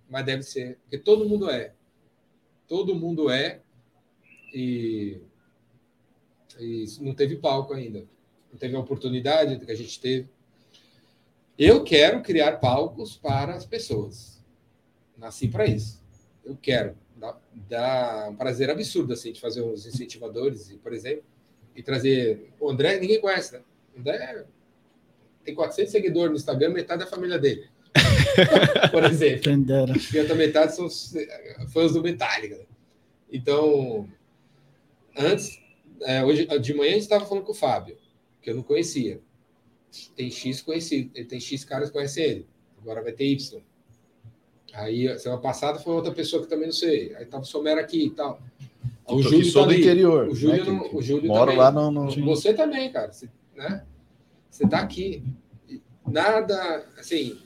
mas 0.08 0.24
deve 0.24 0.42
ser, 0.42 0.78
porque 0.82 0.96
todo 0.96 1.28
mundo 1.28 1.50
é, 1.50 1.74
todo 2.66 2.94
mundo 2.94 3.28
é 3.28 3.60
e, 4.54 5.20
e 6.58 6.86
não 7.00 7.14
teve 7.14 7.36
palco 7.36 7.74
ainda, 7.74 8.06
não 8.50 8.58
teve 8.58 8.74
a 8.74 8.80
oportunidade 8.80 9.58
que 9.64 9.70
a 9.70 9.74
gente 9.74 10.00
teve. 10.00 10.28
Eu 11.58 11.84
quero 11.84 12.22
criar 12.22 12.58
palcos 12.58 13.16
para 13.16 13.54
as 13.54 13.66
pessoas. 13.66 14.42
Nasci 15.18 15.48
para 15.48 15.66
isso. 15.66 16.02
Eu 16.42 16.56
quero 16.56 16.96
dá, 17.22 17.38
dá 17.68 18.28
um 18.30 18.36
prazer 18.36 18.68
absurdo 18.68 19.12
assim 19.12 19.32
de 19.32 19.40
fazer 19.40 19.62
uns 19.62 19.86
incentivadores, 19.86 20.72
por 20.82 20.92
exemplo, 20.92 21.24
e 21.74 21.82
trazer 21.82 22.52
o 22.58 22.68
André, 22.68 22.98
ninguém 22.98 23.20
conhece, 23.20 23.54
né? 23.54 23.62
O 23.96 24.00
André 24.00 24.44
tem 25.44 25.54
400 25.54 25.90
seguidores 25.92 26.30
no 26.30 26.36
Instagram, 26.36 26.70
metade 26.70 27.04
da 27.04 27.10
família 27.10 27.38
dele. 27.38 27.66
por 28.90 29.04
exemplo. 29.04 29.42
Quem 29.42 29.60
dera. 29.62 29.92
E 30.14 30.18
outra 30.18 30.34
metade 30.34 30.74
são 30.74 30.86
os 30.86 31.12
fãs 31.72 31.92
do 31.92 32.02
Metallica. 32.02 32.58
Então, 33.30 34.08
antes, 35.16 35.58
é, 36.02 36.24
hoje 36.24 36.46
de 36.46 36.74
manhã 36.74 36.90
a 36.90 36.94
gente 36.94 37.02
estava 37.02 37.24
falando 37.26 37.44
com 37.44 37.52
o 37.52 37.54
Fábio, 37.54 37.96
que 38.40 38.50
eu 38.50 38.54
não 38.56 38.62
conhecia. 38.62 39.20
Tem 40.16 40.30
X 40.30 40.62
conhecido, 40.62 41.10
ele 41.14 41.26
tem 41.26 41.38
X 41.38 41.64
caras 41.64 41.88
que 41.88 41.94
conhecem 41.94 42.24
ele. 42.24 42.46
Agora 42.80 43.02
vai 43.02 43.12
ter 43.12 43.26
Y. 43.26 43.60
Aí, 44.72 45.18
semana 45.18 45.40
passada 45.40 45.78
foi 45.78 45.92
outra 45.94 46.12
pessoa 46.12 46.42
que 46.42 46.48
também 46.48 46.66
não 46.66 46.72
sei. 46.72 47.14
Aí 47.16 47.26
tava 47.26 47.42
o 47.42 47.46
Somero 47.46 47.78
aqui 47.78 48.06
e 48.06 48.10
tal. 48.10 48.40
O 49.06 49.20
Júlio 49.20 49.44
sou 49.44 49.62
tá 49.62 49.68
do 49.68 49.74
ali. 49.74 49.82
interior. 49.82 50.28
O 50.28 50.34
Júlio, 50.34 50.64
né, 50.64 50.70
não- 50.70 50.94
o 50.96 51.02
Júlio 51.02 51.28
Moro 51.28 51.40
também. 51.40 51.58
lá 51.58 51.70
no, 51.70 51.90
no- 51.90 52.24
Você 52.24 52.54
também, 52.54 52.90
cara. 52.90 53.12
Você- 53.12 53.28
né? 53.54 53.84
Você 54.52 54.68
tá 54.68 54.80
aqui. 54.80 55.24
Nada, 56.06 56.86
assim, 56.98 57.38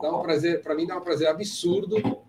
dá 0.00 0.16
um 0.16 0.22
prazer, 0.22 0.62
para 0.62 0.74
mim 0.74 0.86
dá 0.86 0.96
um 0.96 1.02
prazer 1.02 1.28
absurdo. 1.28 2.24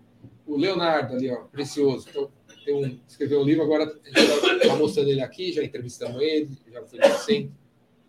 O 0.46 0.56
Leonardo 0.56 1.14
ali, 1.14 1.30
ó, 1.30 1.44
precioso. 1.44 2.06
Então, 2.10 2.30
tem 2.62 2.74
um, 2.74 3.00
escreveu 3.08 3.40
um 3.40 3.44
livro, 3.44 3.62
agora 3.62 3.84
a 3.84 4.20
gente 4.20 4.62
está 4.62 4.76
mostrando 4.76 5.08
ele 5.08 5.22
aqui, 5.22 5.52
já 5.52 5.64
entrevistamos 5.64 6.20
ele, 6.20 6.50
já 6.70 6.82
foi 6.82 6.98
no. 6.98 7.50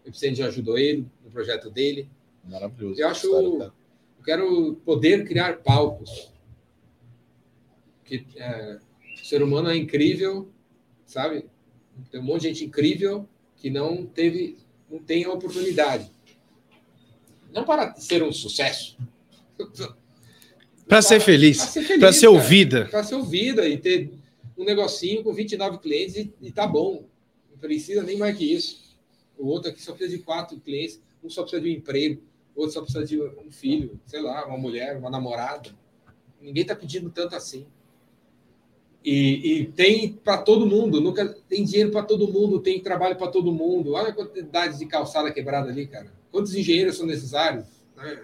O 0.03 0.09
Epicentro 0.09 0.35
já 0.35 0.47
ajudou 0.47 0.77
ele 0.77 1.07
no 1.23 1.31
projeto 1.31 1.69
dele. 1.69 2.09
Maravilhoso. 2.43 2.99
Eu 2.99 3.07
acho. 3.07 3.27
Eu 3.27 3.71
quero 4.25 4.75
poder 4.83 5.25
criar 5.25 5.59
palcos. 5.59 6.33
Que, 8.03 8.25
é, 8.35 8.79
o 9.13 9.25
ser 9.25 9.41
humano 9.41 9.69
é 9.69 9.77
incrível, 9.77 10.51
sabe? 11.05 11.45
Tem 12.11 12.19
um 12.19 12.23
monte 12.23 12.41
de 12.41 12.47
gente 12.49 12.65
incrível 12.65 13.29
que 13.55 13.69
não 13.69 14.05
teve, 14.05 14.57
não 14.91 14.99
tem 14.99 15.25
oportunidade. 15.25 16.11
Não 17.53 17.63
para 17.63 17.95
ser 17.95 18.21
um 18.21 18.31
sucesso. 18.31 18.97
Para 20.87 21.01
ser 21.01 21.21
feliz, 21.21 21.73
Para 21.99 22.11
ser, 22.11 22.27
ouvida. 22.27 22.85
Para 22.89 23.03
ser 23.03 23.15
ouvida 23.15 23.67
e 23.67 23.77
ter 23.77 24.11
um 24.57 24.65
negocinho 24.65 25.23
com 25.23 25.33
29 25.33 25.77
clientes 25.77 26.15
e, 26.17 26.33
e 26.41 26.51
tá 26.51 26.67
bom. 26.67 27.05
Não 27.49 27.57
precisa 27.57 28.03
nem 28.03 28.17
mais 28.17 28.37
que 28.37 28.53
isso. 28.53 28.81
O 29.37 29.47
outro 29.47 29.71
aqui 29.71 29.81
só 29.81 29.93
precisa 29.93 30.17
de 30.17 30.23
quatro 30.23 30.59
clientes, 30.59 31.01
um 31.23 31.29
só 31.29 31.43
precisa 31.43 31.61
de 31.61 31.69
um 31.69 31.73
emprego, 31.73 32.21
outro 32.55 32.73
só 32.73 32.81
precisa 32.81 33.05
de 33.05 33.21
um 33.21 33.51
filho, 33.51 33.99
sei 34.05 34.21
lá, 34.21 34.45
uma 34.45 34.57
mulher, 34.57 34.97
uma 34.97 35.09
namorada. 35.09 35.69
Ninguém 36.41 36.65
tá 36.65 36.75
pedindo 36.75 37.09
tanto 37.09 37.35
assim. 37.35 37.65
E, 39.03 39.61
e 39.61 39.65
tem 39.65 40.13
para 40.13 40.37
todo 40.37 40.67
mundo, 40.67 41.01
nunca 41.01 41.27
tem 41.49 41.63
dinheiro 41.63 41.91
para 41.91 42.03
todo 42.03 42.31
mundo, 42.31 42.59
tem 42.59 42.79
trabalho 42.79 43.15
para 43.15 43.31
todo 43.31 43.51
mundo. 43.51 43.93
Olha 43.93 44.09
a 44.09 44.13
quantidade 44.13 44.77
de 44.77 44.85
calçada 44.85 45.31
quebrada 45.31 45.69
ali, 45.69 45.87
cara. 45.87 46.11
Quantos 46.31 46.53
engenheiros 46.53 46.97
são 46.97 47.07
necessários? 47.07 47.65
Né? 47.97 48.21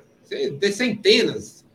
Tem 0.60 0.72
centenas. 0.72 1.66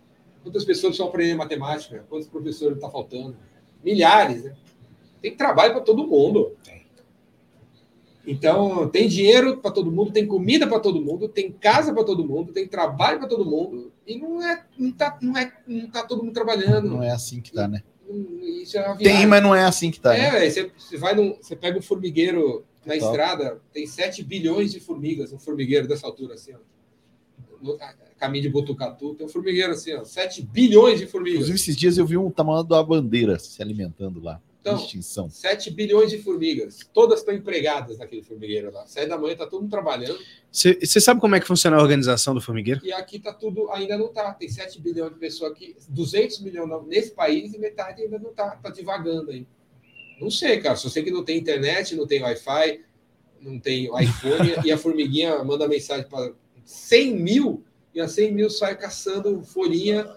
Quantas 0.42 0.64
pessoas 0.64 0.90
precisam 0.90 1.08
aprender 1.08 1.34
matemática? 1.34 2.04
Quantos 2.08 2.28
professores 2.28 2.76
está 2.76 2.88
faltando? 2.88 3.36
Milhares, 3.82 4.44
né? 4.44 4.54
Tem 5.20 5.36
trabalho 5.36 5.72
para 5.72 5.82
todo 5.82 6.06
mundo. 6.06 6.56
Então, 8.24 8.88
tem 8.88 9.08
dinheiro 9.08 9.56
para 9.56 9.72
todo 9.72 9.90
mundo, 9.90 10.12
tem 10.12 10.26
comida 10.26 10.66
para 10.66 10.78
todo 10.78 11.00
mundo, 11.00 11.28
tem 11.28 11.50
casa 11.50 11.92
para 11.92 12.04
todo 12.04 12.24
mundo, 12.24 12.52
tem 12.52 12.68
trabalho 12.68 13.18
para 13.18 13.28
todo 13.28 13.44
mundo. 13.44 13.92
E 14.06 14.16
não 14.16 14.40
é, 14.42 14.64
não 14.78 14.92
tá, 14.92 15.18
não 15.20 15.36
é, 15.36 15.52
não 15.66 15.90
tá 15.90 16.04
todo 16.04 16.22
mundo 16.22 16.32
trabalhando. 16.32 16.88
Não 16.88 17.02
é 17.02 17.10
assim 17.10 17.40
que 17.40 17.52
tá, 17.52 17.66
né? 17.66 17.82
Isso 18.62 18.78
é 18.78 18.96
Tem, 18.96 19.26
mas 19.26 19.42
não 19.42 19.54
é 19.54 19.64
assim 19.64 19.90
que 19.90 20.00
tá. 20.00 20.14
É, 20.16 20.32
né? 20.32 20.50
você, 20.50 20.70
você 20.76 20.96
vai 20.96 21.14
num, 21.14 21.36
você 21.40 21.56
pega 21.56 21.78
um 21.78 21.82
formigueiro 21.82 22.64
na 22.84 22.94
Total. 22.94 23.10
estrada, 23.10 23.60
tem 23.72 23.86
7 23.86 24.22
bilhões 24.22 24.72
de 24.72 24.80
formigas, 24.80 25.32
um 25.32 25.38
formigueiro 25.38 25.86
dessa 25.86 26.06
altura, 26.06 26.34
assim, 26.34 26.52
ó. 26.52 26.58
No 27.60 27.78
caminho 28.18 28.42
de 28.42 28.48
Botucatu, 28.48 29.14
tem 29.14 29.24
um 29.24 29.28
formigueiro 29.28 29.72
assim, 29.72 29.94
ó, 29.94 30.04
7 30.04 30.42
bilhões 30.42 30.98
de 30.98 31.06
formigas. 31.06 31.42
Inclusive, 31.42 31.58
esses 31.58 31.76
dias 31.76 31.98
eu 31.98 32.06
vi 32.06 32.16
um 32.16 32.30
tamanho 32.30 32.64
da 32.64 32.82
bandeira 32.82 33.38
se 33.38 33.62
alimentando 33.62 34.20
lá. 34.20 34.40
Então, 34.62 34.76
Extinção. 34.76 35.28
7 35.28 35.72
bilhões 35.72 36.08
de 36.08 36.18
formigas. 36.22 36.88
Todas 36.94 37.18
estão 37.18 37.34
empregadas 37.34 37.98
naquele 37.98 38.22
formigueiro 38.22 38.72
lá. 38.72 38.86
7 38.86 39.08
da 39.08 39.18
manhã 39.18 39.34
tá 39.34 39.44
todo 39.44 39.62
mundo 39.62 39.70
trabalhando. 39.70 40.16
Você 40.52 41.00
sabe 41.00 41.20
como 41.20 41.34
é 41.34 41.40
que 41.40 41.46
funciona 41.48 41.76
a 41.76 41.82
organização 41.82 42.32
do 42.32 42.40
formigueiro? 42.40 42.80
E 42.84 42.92
aqui 42.92 43.18
tá 43.18 43.32
tudo, 43.32 43.68
ainda 43.72 43.98
não 43.98 44.12
tá. 44.12 44.32
Tem 44.34 44.48
7 44.48 44.80
bilhões 44.80 45.12
de 45.12 45.18
pessoas 45.18 45.50
aqui, 45.50 45.74
200 45.88 46.40
milhões 46.42 46.86
nesse 46.86 47.10
país 47.10 47.52
e 47.52 47.58
metade 47.58 48.02
ainda 48.02 48.20
não 48.20 48.32
tá. 48.32 48.50
Tá 48.62 48.70
devagando 48.70 49.32
aí. 49.32 49.44
Não 50.20 50.30
sei, 50.30 50.60
cara. 50.60 50.76
Só 50.76 50.88
sei 50.88 51.02
que 51.02 51.10
não 51.10 51.24
tem 51.24 51.38
internet, 51.38 51.96
não 51.96 52.06
tem 52.06 52.22
Wi-Fi, 52.22 52.84
não 53.40 53.58
tem 53.58 53.86
iPhone 54.00 54.54
e 54.64 54.70
a 54.70 54.78
formiguinha 54.78 55.42
manda 55.42 55.66
mensagem 55.66 56.08
para 56.08 56.32
100 56.64 57.16
mil 57.16 57.64
e 57.92 58.00
a 58.00 58.06
100 58.06 58.32
mil 58.32 58.48
sai 58.48 58.78
caçando 58.78 59.42
folhinha. 59.42 60.08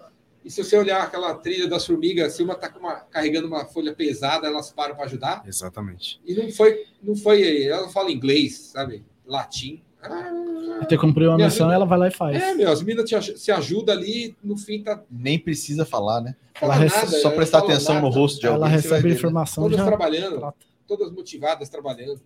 E 0.46 0.50
se 0.50 0.62
você 0.62 0.78
olhar 0.78 1.02
aquela 1.02 1.34
trilha 1.34 1.66
das 1.68 1.84
formigas, 1.84 2.32
se 2.34 2.42
uma 2.42 2.54
tá 2.54 2.72
uma- 2.78 3.00
carregando 3.10 3.48
uma 3.48 3.64
folha 3.66 3.92
pesada, 3.92 4.46
elas 4.46 4.70
param 4.70 4.94
para 4.94 5.06
ajudar. 5.06 5.42
Exatamente. 5.44 6.20
E 6.24 6.34
não 6.34 6.48
foi, 6.52 6.84
não 7.02 7.16
foi, 7.16 7.64
ela 7.64 7.88
fala 7.88 8.12
inglês, 8.12 8.56
sabe? 8.72 9.04
Latim. 9.26 9.82
Ah, 10.00 10.86
Ter 10.88 10.98
cumprido 10.98 11.30
uma 11.30 11.36
missão, 11.36 11.66
vida- 11.66 11.74
ela 11.74 11.84
vai 11.84 11.98
lá 11.98 12.06
e 12.06 12.10
faz. 12.12 12.40
é, 12.40 12.54
meu, 12.54 12.70
as 12.70 12.80
meninas 12.80 13.10
te 13.10 13.36
se 13.38 13.50
ajudam 13.50 13.92
ali, 13.96 14.36
no 14.44 14.56
fim 14.56 14.80
tá 14.82 15.02
Nem 15.10 15.36
precisa 15.36 15.84
falar, 15.84 16.20
né? 16.20 16.36
fala 16.54 16.74
Ela 16.74 16.82
rece- 16.84 16.96
nada, 16.96 17.08
Só 17.18 17.28
não 17.30 17.36
prestar 17.36 17.58
atenção 17.58 17.94
nada. 17.96 18.06
no 18.06 18.12
rosto 18.12 18.38
de 18.40 18.46
ela 18.46 18.54
alguém. 18.54 18.70
vai 18.70 18.76
recebe 18.80 19.08
né? 19.08 19.14
informação 19.16 19.64
Todas 19.64 19.78
já. 19.78 19.84
trabalhando, 19.84 20.38
trata. 20.38 20.56
todas 20.86 21.10
motivadas 21.10 21.68
trabalhando. 21.68 22.20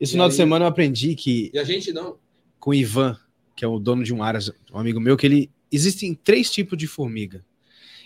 Esse 0.00 0.12
E 0.12 0.14
final 0.14 0.26
de 0.28 0.32
aí- 0.32 0.36
semana 0.38 0.64
eu 0.64 0.68
aprendi 0.70 1.14
que 1.14 1.50
E 1.52 1.58
a 1.58 1.64
gente 1.64 1.92
não. 1.92 2.16
com 2.58 2.70
o 2.70 2.74
Ivan, 2.74 3.16
que 3.54 3.62
é 3.62 3.68
o 3.68 3.78
dono 3.78 4.02
de 4.02 4.14
um 4.14 4.22
aras, 4.22 4.50
um 4.72 4.78
amigo 4.78 4.98
meu, 4.98 5.14
que 5.16 5.26
ele 5.26 5.50
existem 5.72 6.14
três 6.14 6.50
tipos 6.50 6.76
de 6.78 6.86
formiga. 6.86 7.44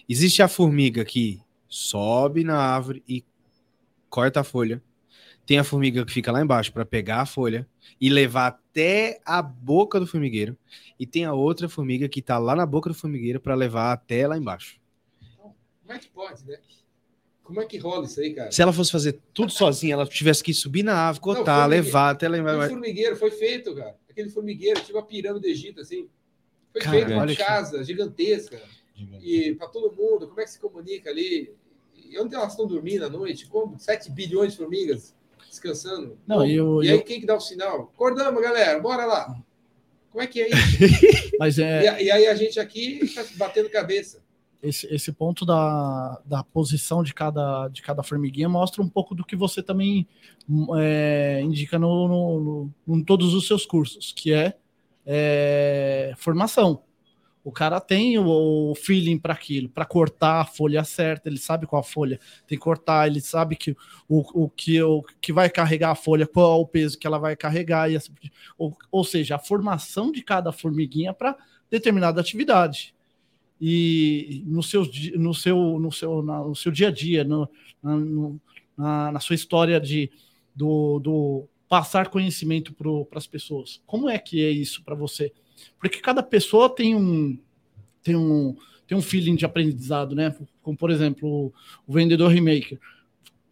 Existe 0.08 0.42
a 0.42 0.48
formiga 0.48 1.04
que 1.04 1.40
sobe 1.68 2.44
na 2.44 2.56
árvore 2.56 3.02
e 3.08 3.24
corta 4.08 4.40
a 4.40 4.44
folha. 4.44 4.82
Tem 5.44 5.58
a 5.58 5.64
formiga 5.64 6.04
que 6.04 6.12
fica 6.12 6.32
lá 6.32 6.40
embaixo 6.40 6.72
para 6.72 6.84
pegar 6.84 7.20
a 7.20 7.26
folha 7.26 7.68
e 8.00 8.08
levar 8.08 8.46
até 8.48 9.20
a 9.24 9.40
boca 9.40 10.00
do 10.00 10.06
formigueiro. 10.06 10.56
E 10.98 11.06
tem 11.06 11.24
a 11.24 11.32
outra 11.32 11.68
formiga 11.68 12.08
que 12.08 12.22
tá 12.22 12.38
lá 12.38 12.56
na 12.56 12.66
boca 12.66 12.88
do 12.88 12.94
formigueiro 12.94 13.40
para 13.40 13.54
levar 13.54 13.92
até 13.92 14.26
lá 14.26 14.36
embaixo. 14.36 14.80
Como 15.82 15.92
é 15.92 15.98
que 15.98 16.08
pode, 16.08 16.44
né? 16.46 16.58
Como 17.44 17.60
é 17.60 17.64
que 17.64 17.78
rola 17.78 18.06
isso 18.06 18.20
aí, 18.20 18.34
cara? 18.34 18.50
Se 18.50 18.60
ela 18.60 18.72
fosse 18.72 18.90
fazer 18.90 19.20
tudo 19.32 19.52
sozinha, 19.52 19.92
ela 19.92 20.04
tivesse 20.04 20.42
que 20.42 20.52
subir 20.52 20.82
na 20.82 20.94
árvore, 20.96 21.22
cortar, 21.22 21.64
levar 21.66 22.10
até 22.10 22.26
lá 22.28 22.38
Aquele 22.38 22.52
embaixo. 22.54 22.74
formigueiro 22.74 23.16
foi 23.16 23.30
feito, 23.30 23.72
cara. 23.72 23.96
Aquele 24.10 24.28
formigueiro, 24.30 24.80
tipo 24.80 24.98
a 24.98 25.02
pirâmide 25.02 25.42
do 25.42 25.48
Egito, 25.48 25.80
assim. 25.80 26.08
Foi 26.82 26.90
feito 26.92 27.12
uma 27.12 27.26
que- 27.26 27.36
casa 27.36 27.82
gigantesca. 27.84 28.60
E 29.22 29.54
para 29.54 29.68
todo 29.68 29.94
mundo, 29.94 30.26
como 30.28 30.40
é 30.40 30.44
que 30.44 30.50
se 30.50 30.58
comunica 30.60 31.10
ali? 31.10 31.52
E 31.94 32.18
onde 32.18 32.34
elas 32.34 32.52
estão 32.52 32.66
dormindo 32.66 33.04
à 33.04 33.10
noite? 33.10 33.46
Como? 33.46 33.78
7 33.78 34.10
bilhões 34.10 34.52
de 34.52 34.58
formigas 34.58 35.14
descansando. 35.48 36.18
Não, 36.26 36.36
Como? 36.38 36.48
e 36.48 36.60
o- 36.60 36.82
e 36.82 36.88
aí 36.90 36.96
o- 36.98 37.02
quem 37.04 37.20
que 37.20 37.26
dá 37.26 37.36
o 37.36 37.40
sinal? 37.40 37.90
Acordamos, 37.94 38.42
galera, 38.42 38.78
bora 38.80 39.04
lá. 39.04 39.36
Como 40.10 40.22
é 40.22 40.26
que 40.26 40.40
é 40.40 40.48
isso? 40.48 40.56
Mas 41.38 41.58
é, 41.58 42.00
E, 42.00 42.04
e 42.04 42.10
aí 42.10 42.26
a 42.26 42.34
gente 42.34 42.58
aqui 42.58 43.00
tá 43.14 43.22
batendo 43.36 43.68
cabeça. 43.68 44.22
esse, 44.62 44.86
esse 44.92 45.12
ponto 45.12 45.44
da, 45.44 46.20
da 46.24 46.42
posição 46.42 47.02
de 47.02 47.12
cada, 47.12 47.68
de 47.68 47.82
cada 47.82 48.02
formiguinha 48.02 48.48
mostra 48.48 48.82
um 48.82 48.88
pouco 48.88 49.14
do 49.14 49.24
que 49.24 49.36
você 49.36 49.62
também 49.62 50.06
hum, 50.48 50.68
é, 50.78 51.40
indica 51.42 51.78
no, 51.78 52.08
no, 52.08 52.70
no- 52.86 52.96
em 52.96 53.04
todos 53.04 53.34
os 53.34 53.46
seus 53.46 53.66
cursos, 53.66 54.12
que 54.16 54.32
é, 54.32 54.56
é, 55.06 56.12
formação. 56.16 56.82
O 57.44 57.52
cara 57.52 57.80
tem 57.80 58.18
o, 58.18 58.72
o 58.72 58.74
feeling 58.74 59.16
para 59.18 59.32
aquilo, 59.32 59.68
para 59.68 59.84
cortar 59.84 60.40
a 60.40 60.44
folha 60.44 60.82
certa, 60.82 61.28
ele 61.28 61.38
sabe 61.38 61.64
qual 61.64 61.78
a 61.78 61.84
folha 61.84 62.18
tem 62.44 62.58
que 62.58 62.64
cortar, 62.64 63.06
ele 63.06 63.20
sabe 63.20 63.54
que 63.54 63.70
o, 64.08 64.44
o, 64.44 64.48
que, 64.50 64.82
o 64.82 65.04
que 65.20 65.32
vai 65.32 65.48
carregar 65.48 65.92
a 65.92 65.94
folha, 65.94 66.26
qual 66.26 66.58
é 66.58 66.62
o 66.62 66.66
peso 66.66 66.98
que 66.98 67.06
ela 67.06 67.18
vai 67.18 67.36
carregar, 67.36 67.88
e 67.88 67.94
assim, 67.94 68.12
ou, 68.58 68.76
ou 68.90 69.04
seja, 69.04 69.36
a 69.36 69.38
formação 69.38 70.10
de 70.10 70.22
cada 70.22 70.50
formiguinha 70.50 71.14
para 71.14 71.36
determinada 71.70 72.20
atividade 72.20 72.92
e 73.60 74.42
no 74.46 74.62
seu, 74.62 74.82
no 75.14 75.32
seu, 75.32 75.78
no 75.78 75.92
seu, 75.92 76.22
na- 76.22 76.44
no 76.44 76.54
seu 76.56 76.70
dia 76.72 76.88
a 76.88 76.90
dia, 76.90 77.24
no, 77.24 77.48
na, 77.82 77.96
no- 77.96 78.40
na, 78.76 79.12
na 79.12 79.20
sua 79.20 79.34
história 79.34 79.80
de 79.80 80.10
do, 80.54 80.98
do 80.98 81.48
passar 81.68 82.08
conhecimento 82.08 82.72
para 82.72 83.18
as 83.18 83.26
pessoas. 83.26 83.80
Como 83.86 84.08
é 84.08 84.18
que 84.18 84.44
é 84.44 84.50
isso 84.50 84.82
para 84.82 84.94
você? 84.94 85.32
Porque 85.78 86.00
cada 86.00 86.22
pessoa 86.22 86.68
tem 86.68 86.94
um 86.94 87.38
tem 88.02 88.14
um 88.14 88.56
tem 88.86 88.96
um 88.96 89.02
feeling 89.02 89.34
de 89.34 89.44
aprendizado, 89.44 90.14
né? 90.14 90.34
Como 90.62 90.76
por 90.76 90.90
exemplo 90.90 91.52
o, 91.86 91.92
vendedor 91.92 92.30
remaker. 92.30 92.78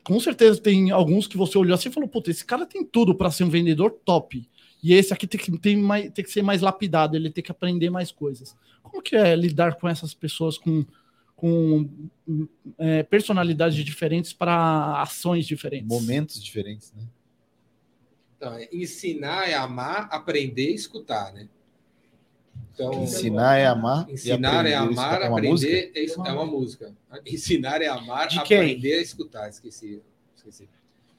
Com 0.05 0.21
certeza 0.21 0.61
tem 0.61 0.91
alguns 0.91 1.27
que 1.27 1.37
você 1.37 1.59
olhou 1.59 1.75
assim 1.75 1.89
e 1.89 1.93
falou: 1.93 2.09
Puta, 2.09 2.31
esse 2.31 2.45
cara 2.45 2.67
tem 2.67 2.85
tudo 2.85 3.15
para 3.15 3.31
ser 3.31 3.45
um 3.45 3.51
vendedor 3.51 3.91
top. 4.05 4.47
E 4.83 4.93
esse 4.93 5.15
aqui 5.15 5.27
tem 5.27 5.41
que, 5.41 5.59
tem, 5.59 5.77
mais, 5.79 6.12
tem 6.12 6.23
que 6.23 6.31
ser 6.31 6.43
mais 6.43 6.61
lapidado, 6.61 7.17
ele 7.17 7.31
tem 7.31 7.43
que 7.43 7.51
aprender 7.51 7.89
mais 7.89 8.12
coisas. 8.12 8.55
Como 8.83 9.03
que 9.03 9.17
é 9.17 9.35
lidar 9.35 9.77
com 9.77 9.89
essas 9.89 10.12
pessoas 10.12 10.59
com, 10.59 10.85
com 11.35 11.89
é, 12.77 13.03
personalidades 13.03 13.83
diferentes 13.83 14.35
para 14.35 15.01
ações 15.01 15.47
diferentes? 15.47 15.89
Momentos 15.89 16.45
diferentes, 16.45 16.93
né? 16.93 17.03
Então, 18.45 18.59
é 18.59 18.68
ensinar 18.72 19.49
é 19.49 19.55
amar, 19.55 20.09
aprender 20.11 20.70
e 20.70 20.74
escutar, 20.74 21.32
né? 21.32 21.49
Então, 22.74 23.05
Ensinar 23.05 23.57
é 23.57 23.66
amar. 23.66 24.11
ensinar 24.11 24.66
é 24.66 24.74
amar, 24.74 25.22
é 25.22 25.26
aprender 25.26 25.92
é, 25.95 26.05
é 26.05 26.32
uma 26.32 26.45
música. 26.45 26.92
Ensinar 27.24 27.80
é 27.80 27.86
amar, 27.86 28.28
De 28.28 28.42
quem? 28.42 28.59
aprender 28.59 28.92
é 28.99 29.01
escutar. 29.03 29.49
Esqueci. 29.49 30.03
Esqueci. 30.36 30.68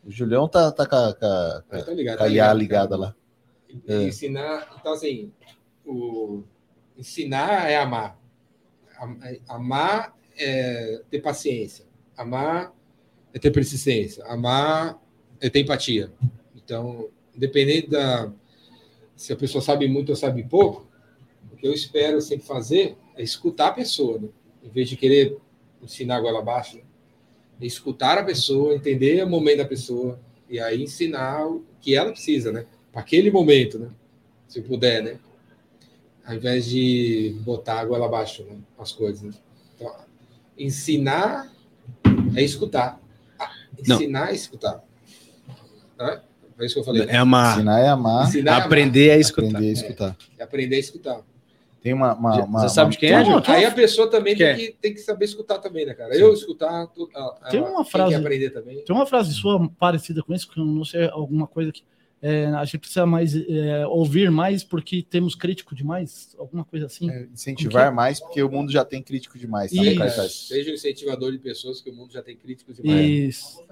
O 0.04 0.12
Julião 0.12 0.48
tá, 0.48 0.72
tá 0.72 0.86
com 0.86 0.96
a, 0.96 1.14
com 1.16 1.26
a- 1.26 1.82
tá 1.84 1.92
ligado, 1.94 2.18
tá 2.20 2.28
ligada 2.54 2.96
lá. 2.98 3.16
É. 3.88 4.04
Ensinar, 4.04 4.76
então 4.80 4.94
assim, 4.94 5.32
o 5.86 6.44
ensinar 6.98 7.70
é 7.70 7.78
amar. 7.78 8.20
Am- 9.00 9.20
Amar 9.48 10.14
é 10.38 11.02
ter 11.10 11.22
paciência. 11.22 11.86
Amar 12.16 12.72
é 13.34 13.40
ter 13.40 13.52
persistência. 13.52 14.24
Amar 14.26 15.02
é 15.42 15.50
ter 15.50 15.62
empatia. 15.62 16.12
Então, 16.66 17.10
independente 17.36 17.90
da 17.90 18.32
se 19.16 19.32
a 19.32 19.36
pessoa 19.36 19.62
sabe 19.62 19.88
muito 19.88 20.10
ou 20.10 20.16
sabe 20.16 20.44
pouco, 20.44 20.86
o 21.52 21.56
que 21.56 21.66
eu 21.66 21.74
espero 21.74 22.20
sempre 22.20 22.46
fazer 22.46 22.98
é 23.16 23.24
escutar 23.24 23.68
a 23.68 23.74
pessoa, 23.74 24.20
né? 24.20 24.28
em 24.62 24.70
vez 24.70 24.90
de 24.90 24.98
querer 24.98 25.38
ensinar 25.82 26.20
goela 26.20 26.40
abaixo. 26.40 26.78
Né? 26.78 26.84
É 27.62 27.66
escutar 27.66 28.18
a 28.18 28.24
pessoa, 28.24 28.76
entender 28.76 29.24
o 29.24 29.30
momento 29.30 29.60
da 29.60 29.66
pessoa 29.66 30.20
e 30.50 30.60
aí 30.60 30.84
ensinar 30.84 31.48
o 31.48 31.64
que 31.80 31.96
ela 31.96 32.12
precisa, 32.12 32.52
né? 32.52 32.66
Para 32.92 33.02
aquele 33.02 33.32
momento, 33.32 33.80
né? 33.80 33.90
Se 34.48 34.62
puder, 34.62 35.02
né? 35.02 35.20
Ao 36.26 36.36
invés 36.36 36.66
de 36.66 37.36
botar 37.42 37.80
a 37.80 37.86
goela 37.86 38.06
abaixo, 38.06 38.44
né? 38.44 38.58
As 38.78 38.92
coisas. 38.92 39.22
Né? 39.22 39.34
Então, 39.76 39.96
ensinar 40.58 41.52
é 42.36 42.44
escutar. 42.44 43.00
Ah, 43.40 43.52
Não. 43.88 43.96
Ensinar 43.96 44.32
é 44.32 44.36
escutar. 44.36 44.84
Né? 45.98 46.22
Foi 46.56 46.66
isso 46.66 46.76
que 46.76 46.80
eu 46.82 46.84
falei. 46.86 47.04
É 47.08 47.18
amar. 47.18 47.56
Ensinar 47.58 47.80
é 47.80 47.88
amar, 47.90 48.28
Ensinar 48.28 48.52
é 48.52 48.54
amar. 48.56 48.66
Aprender 48.68 49.12
a 49.12 49.18
escutar. 49.18 49.48
aprender 49.48 49.70
a 49.70 49.74
escutar. 49.74 50.18
É 50.38 50.44
aprender 50.44 50.76
a 50.76 50.80
escutar. 50.80 51.22
Tem 51.82 51.94
uma. 51.94 52.16
uma, 52.16 52.44
uma- 52.46 52.62
Você 52.62 52.74
sabe 52.74 52.92
de 52.92 52.98
quem 52.98 53.12
é, 53.12 53.20
uma- 53.22 53.44
Ju? 53.44 53.52
Aí 53.52 53.66
a 53.66 53.72
pessoa 53.72 54.10
também 54.10 54.34
é? 54.34 54.38
tem 54.38 54.56
que, 54.56 54.72
tem 54.82 54.94
que 54.94 55.00
saber 55.02 55.26
escutar 55.26 55.60
também, 55.60 55.86
né, 55.86 55.94
cara? 55.94 56.16
Eu 56.16 56.34
escutar, 56.34 56.88
tu, 56.88 57.08
a, 57.14 57.38
a, 57.44 57.50
Tem 57.50 57.62
uma 57.62 57.86
frase- 57.86 58.16
aprender 58.16 58.50
também. 58.50 58.84
Tem 58.84 58.96
uma 58.96 59.06
frase 59.06 59.34
sua 59.34 59.70
parecida 59.78 60.24
com 60.24 60.34
isso, 60.34 60.50
que 60.50 60.60
eu 60.60 60.66
não 60.66 60.84
sei, 60.84 61.08
alguma 61.10 61.46
coisa 61.46 61.72
que 61.72 61.84
é, 62.22 62.46
a 62.48 62.66
gente 62.66 62.80
precisa 62.80 63.06
mais 63.06 63.36
é, 63.36 63.86
ouvir 63.86 64.32
mais 64.32 64.64
porque 64.64 65.04
temos 65.08 65.36
crítico 65.36 65.76
demais, 65.76 66.36
alguma 66.40 66.66
coisa 66.66 66.88
assim. 66.88 67.08
é, 67.12 67.28
incentivar 67.32 67.94
mais, 67.94 68.20
porque 68.20 68.42
o 68.42 68.50
mundo 68.50 68.72
já 68.72 68.84
tem 68.84 69.04
crítico 69.04 69.38
demais. 69.38 69.72
Tá. 69.72 70.28
Seja 70.28 70.72
um 70.72 70.74
incentivador 70.74 71.32
de 71.34 71.38
pessoas 71.38 71.82
que 71.82 71.92
o 71.92 71.94
mundo 71.94 72.12
já 72.12 72.24
tem 72.24 72.36
críticos 72.36 72.78
demais. 72.78 73.06
Isso. 73.08 73.64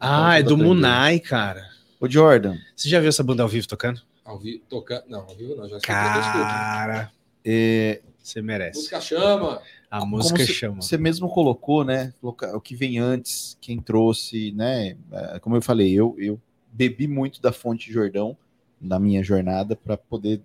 Ah, 0.00 0.38
é 0.38 0.42
do. 0.42 0.56
Munai, 0.56 1.18
cara. 1.20 1.68
Ô, 2.00 2.08
Jordan, 2.08 2.56
Você 2.74 2.88
já 2.88 2.98
viu 3.00 3.08
essa 3.08 3.22
banda 3.22 3.42
ao 3.42 3.48
vivo 3.48 3.66
tocando? 3.68 4.00
Ao 4.24 4.38
vivo, 4.38 4.62
tocando. 4.68 5.04
Não, 5.08 5.20
ao 5.20 5.34
vivo 5.36 5.54
não, 5.56 5.68
já 5.68 5.76
escutei, 5.76 5.94
eu 5.96 6.20
escuto. 6.20 6.38
Cara, 6.38 7.12
é, 7.44 8.00
você 8.18 8.42
merece. 8.42 8.78
Música 8.78 9.00
chama. 9.00 9.62
A 9.90 10.00
como 10.00 10.16
música 10.16 10.38
você- 10.44 10.52
chama. 10.52 10.80
Você 10.82 10.96
mesmo 10.96 11.28
colocou, 11.28 11.84
né? 11.84 12.12
O 12.22 12.60
que 12.60 12.74
vem 12.74 12.98
antes, 12.98 13.56
quem 13.60 13.80
trouxe, 13.80 14.52
né? 14.52 14.96
é, 15.12 15.38
Como 15.38 15.56
eu 15.56 15.62
falei, 15.62 15.92
eu, 15.92 16.14
eu 16.18 16.40
bebi 16.72 17.06
muito 17.06 17.40
da 17.40 17.52
fonte 17.52 17.92
Jordão 17.92 18.36
na 18.80 18.98
minha 18.98 19.22
jornada 19.22 19.76
para 19.76 19.96
poder 19.96 20.40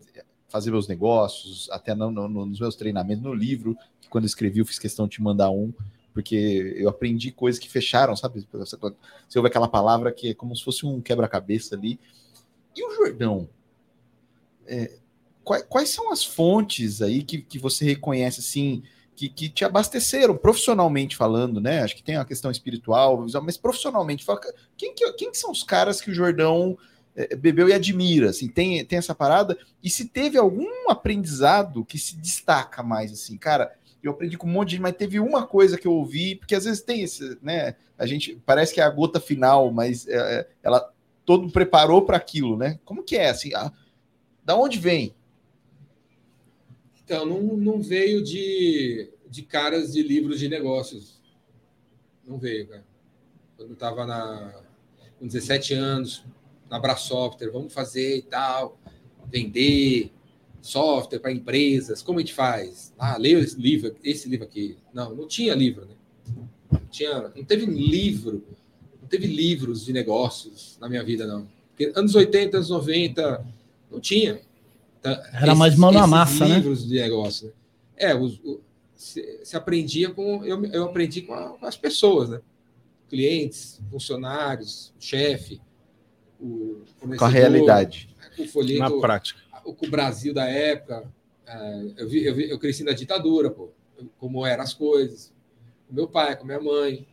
fazer 0.50 0.70
meus 0.72 0.88
negócios, 0.88 1.70
até 1.72 1.96
no- 1.96 2.12
no- 2.12 2.28
no- 2.28 2.46
nos 2.46 2.60
meus 2.60 2.76
treinamentos, 2.76 3.24
no 3.24 3.34
livro, 3.34 3.76
que 4.02 4.08
quando 4.10 4.26
eu 4.26 4.28
escrevi, 4.28 4.60
eu 4.60 4.66
fiz 4.66 4.78
questão 4.80 5.06
de 5.08 5.16
te 5.16 5.22
mandar 5.22 5.50
um, 5.50 5.74
porque 6.18 6.74
eu 6.76 6.90
aprendi 6.90 7.32
coisas 7.32 7.60
que 7.60 7.70
fecharam, 7.70 8.16
sabe? 8.16 8.44
Você 8.52 8.76
você 8.76 9.38
ouve 9.38 9.50
aquela 9.50 9.68
palavra 9.68 10.12
que 10.12 10.32
é 10.32 10.34
como 10.34 10.56
se 10.56 10.64
fosse 10.64 10.84
um 10.84 11.00
quebra-cabeça 11.00 11.76
ali. 11.76 12.00
E 12.76 12.84
o 12.84 12.96
Jordão? 12.96 13.48
É, 14.66 14.98
quais, 15.44 15.64
quais 15.70 15.90
são 15.90 16.12
as 16.12 16.26
fontes 16.26 17.04
aí 17.04 17.22
que, 17.22 17.40
que 17.40 17.60
você 17.60 17.86
reconhece 17.86 18.40
assim? 18.40 18.82
que, 19.16 19.30
que 19.30 19.48
te 19.48 19.64
abasteceram 19.64 20.36
profissionalmente 20.36 21.16
falando, 21.16 21.62
né? 21.62 21.84
Acho 21.84 21.96
que 21.96 22.04
tem 22.04 22.16
a 22.16 22.26
questão 22.26 22.50
espiritual, 22.50 23.24
mas 23.44 23.58
profissionalmente, 23.58 24.26
fala, 24.26 24.42
quem, 24.76 24.96
que, 24.96 25.12
quem 25.14 25.32
que 25.32 25.38
são 25.38 25.52
os 25.52 25.64
caras 25.64 26.02
que 26.02 26.10
o 26.10 26.14
Jordão 26.14 26.78
eh, 27.16 27.36
bebeu 27.36 27.70
e 27.70 27.74
admira? 27.74 28.32
Assim, 28.32 28.48
tem, 28.48 28.84
tem 28.86 28.98
essa 28.98 29.14
parada? 29.14 29.56
E 29.84 29.90
se 29.90 30.06
teve 30.06 30.36
algum 30.36 30.90
aprendizado 30.90 31.86
que 31.86 32.00
se 32.00 32.16
destaca 32.16 32.82
mais, 32.82 33.12
assim, 33.12 33.38
cara? 33.38 33.77
Eu 34.02 34.12
aprendi 34.12 34.38
com 34.38 34.48
um 34.48 34.52
monte 34.52 34.70
de 34.70 34.76
gente, 34.76 34.82
mas 34.82 34.96
teve 34.96 35.20
uma 35.20 35.46
coisa 35.46 35.78
que 35.78 35.88
eu 35.88 35.94
ouvi, 35.94 36.36
porque 36.36 36.56
às 36.56 36.66
vezes 36.66 36.82
tem 36.82 37.02
esse, 37.02 37.38
né? 37.42 37.76
A 37.98 38.06
gente 38.06 38.42
parece 38.46 38.74
que 38.74 38.80
é 38.80 38.84
a 38.84 38.90
gota 38.90 39.20
final, 39.20 39.72
mas 39.72 40.08
eh, 40.08 40.48
ela 40.64 40.94
todo 41.26 41.50
preparou 41.52 42.06
para 42.06 42.18
aquilo, 42.18 42.56
né? 42.56 42.80
Como 42.86 43.04
que 43.04 43.18
é 43.18 43.30
assim? 43.30 43.54
ah, 43.54 43.72
da 44.44 44.56
onde 44.56 44.80
vem? 44.80 45.14
Então, 47.04 47.26
não, 47.26 47.42
não 47.42 47.82
veio 47.82 48.24
de, 48.24 49.10
de 49.30 49.42
caras 49.42 49.94
de 49.94 50.04
livros 50.04 50.40
de 50.40 50.48
negócios. 50.48 51.22
Não 52.26 52.38
veio, 52.38 52.68
cara. 52.68 52.86
Quando 53.56 53.70
eu 53.70 53.74
estava 53.74 54.64
com 55.20 55.26
17 55.26 55.74
anos, 55.74 56.24
na 56.70 56.80
Bra 56.80 56.96
Software, 56.96 57.50
vamos 57.50 57.74
fazer 57.74 58.18
e 58.18 58.22
tal, 58.22 58.80
vender 59.26 60.12
software 60.68 61.20
para 61.20 61.32
empresas, 61.32 62.02
como 62.02 62.20
a 62.20 62.22
gente 62.22 62.34
faz? 62.34 62.94
Ah, 62.98 63.18
leia 63.18 63.40
esse 63.40 63.60
livro, 63.60 63.96
esse 64.04 64.28
livro 64.30 64.46
aqui. 64.46 64.78
Não, 64.94 65.14
não 65.16 65.28
tinha 65.28 65.54
livro, 65.56 65.86
né? 65.86 65.94
Não, 66.72 66.80
tinha, 66.92 67.32
não 67.36 67.44
teve 67.44 67.66
livro, 67.66 68.44
não 69.02 69.08
teve 69.08 69.28
livros 69.28 69.86
de 69.86 69.94
negócios 69.94 70.78
na 70.82 70.90
minha 70.90 71.04
vida, 71.04 71.26
não. 71.26 71.48
Porque 71.70 71.92
anos 71.96 72.14
80, 72.16 72.58
anos 72.58 72.70
90, 72.70 73.46
não 73.92 74.00
tinha. 74.00 74.42
Tá, 75.02 75.12
Era 75.34 75.54
mais 75.56 75.76
mão 75.76 75.92
na 75.92 76.06
massa, 76.08 76.48
né? 76.48 76.56
livros 76.56 76.88
de 76.88 76.96
negócio, 76.96 77.48
né? 77.48 77.54
É, 77.96 78.16
os, 78.16 78.40
o- 78.44 78.60
se, 78.96 79.40
se 79.44 79.56
aprendia 79.56 80.10
com. 80.10 80.44
Eu, 80.44 80.64
eu 80.66 80.86
aprendi 80.86 81.22
com, 81.22 81.34
a- 81.34 81.50
com 81.50 81.66
as 81.66 81.78
pessoas, 81.78 82.30
né? 82.30 82.42
Clientes, 83.10 83.80
funcionários, 83.90 84.92
chefe, 85.00 85.62
o 86.42 86.82
Com 87.00 87.24
a 87.24 87.28
realidade. 87.30 88.10
o 88.38 88.46
folheto, 88.46 88.80
Na 88.80 88.92
prática. 88.92 89.40
O, 89.72 89.90
Brasil 89.90 90.34
da 90.34 90.46
época. 90.50 91.12
é, 91.46 91.86
eu, 91.98 92.08
vi, 92.10 92.24
eu, 92.26 92.36
vi- 92.36 92.50
eu 92.50 92.60
cresci 92.60 92.84
na 92.84 92.92
ditadura, 92.94 93.50
pô, 93.50 93.70
como 94.18 94.46
eram 94.46 94.64
as 94.64 94.74
coisas. 94.74 95.34
Com 95.88 95.94
meu 95.96 96.08
pai, 96.08 96.36
com 96.36 96.46
minha 96.46 96.60
mãe. 96.60 97.08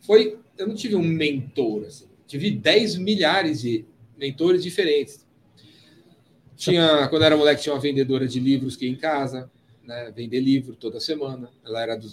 Foi. 0.00 0.38
Eu 0.56 0.66
não 0.68 0.74
tive 0.74 0.94
um 0.96 1.02
mentor, 1.02 1.84
assim. 1.84 2.06
Tive 2.26 2.50
10 2.50 2.96
milhares 2.96 3.60
de 3.60 3.84
mentores 4.16 4.62
diferentes. 4.62 5.26
Tinha, 6.56 7.06
quando 7.08 7.22
era 7.22 7.36
moleque, 7.36 7.62
tinha 7.62 7.74
uma 7.74 7.80
vendedora 7.80 8.26
de 8.26 8.40
livros 8.40 8.76
que 8.76 8.86
ia 8.86 8.90
em 8.90 8.96
casa, 8.96 9.50
né, 9.84 10.10
vender 10.14 10.40
livro 10.40 10.74
toda 10.74 10.98
semana. 10.98 11.50
Ela 11.64 11.82
era, 11.82 11.96
do, 11.96 12.08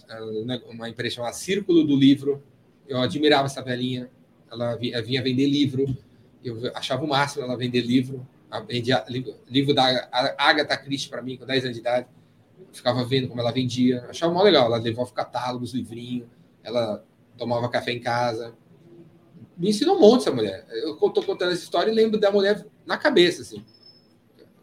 nego- 0.45 0.69
uma 0.69 0.89
empresa 0.89 1.15
chamada 1.15 1.33
Círculo 1.33 1.83
do 1.85 1.95
Livro. 1.95 2.43
Eu 2.87 2.97
admirava 2.99 3.45
essa 3.45 3.61
velhinha. 3.61 4.09
Ela 4.51 4.75
vi- 4.75 4.91
vinha 5.01 5.23
vender 5.23 5.47
livro. 5.47 5.97
Eu 6.43 6.59
achava 6.75 7.05
o 7.05 7.07
máximo 7.07 7.43
ela 7.45 7.55
vender 7.55 7.81
livro. 7.81 8.27
Vendia 8.61 9.03
livro, 9.47 9.73
da 9.73 10.09
Agatha 10.37 10.77
Christie 10.77 11.09
para 11.09 11.21
mim, 11.21 11.37
com 11.37 11.45
10 11.45 11.65
anos 11.65 11.75
de 11.75 11.81
idade. 11.81 12.07
Ficava 12.71 13.03
vendo 13.03 13.27
como 13.27 13.39
ela 13.39 13.51
vendia. 13.51 14.05
Achava 14.09 14.33
mó 14.33 14.41
legal. 14.41 14.65
Ela 14.65 14.77
levava 14.77 15.11
catálogos, 15.11 15.73
livrinho. 15.73 16.29
Ela 16.63 17.03
tomava 17.37 17.69
café 17.69 17.91
em 17.91 17.99
casa. 17.99 18.53
Me 19.57 19.69
ensinou 19.69 19.97
um 19.97 19.99
monte 19.99 20.21
essa 20.21 20.31
mulher. 20.31 20.65
Eu 20.69 20.93
estou 20.93 21.23
contando 21.23 21.51
essa 21.51 21.63
história 21.63 21.91
e 21.91 21.93
lembro 21.93 22.19
da 22.19 22.31
mulher 22.31 22.65
na 22.85 22.97
cabeça, 22.97 23.41
assim. 23.41 23.63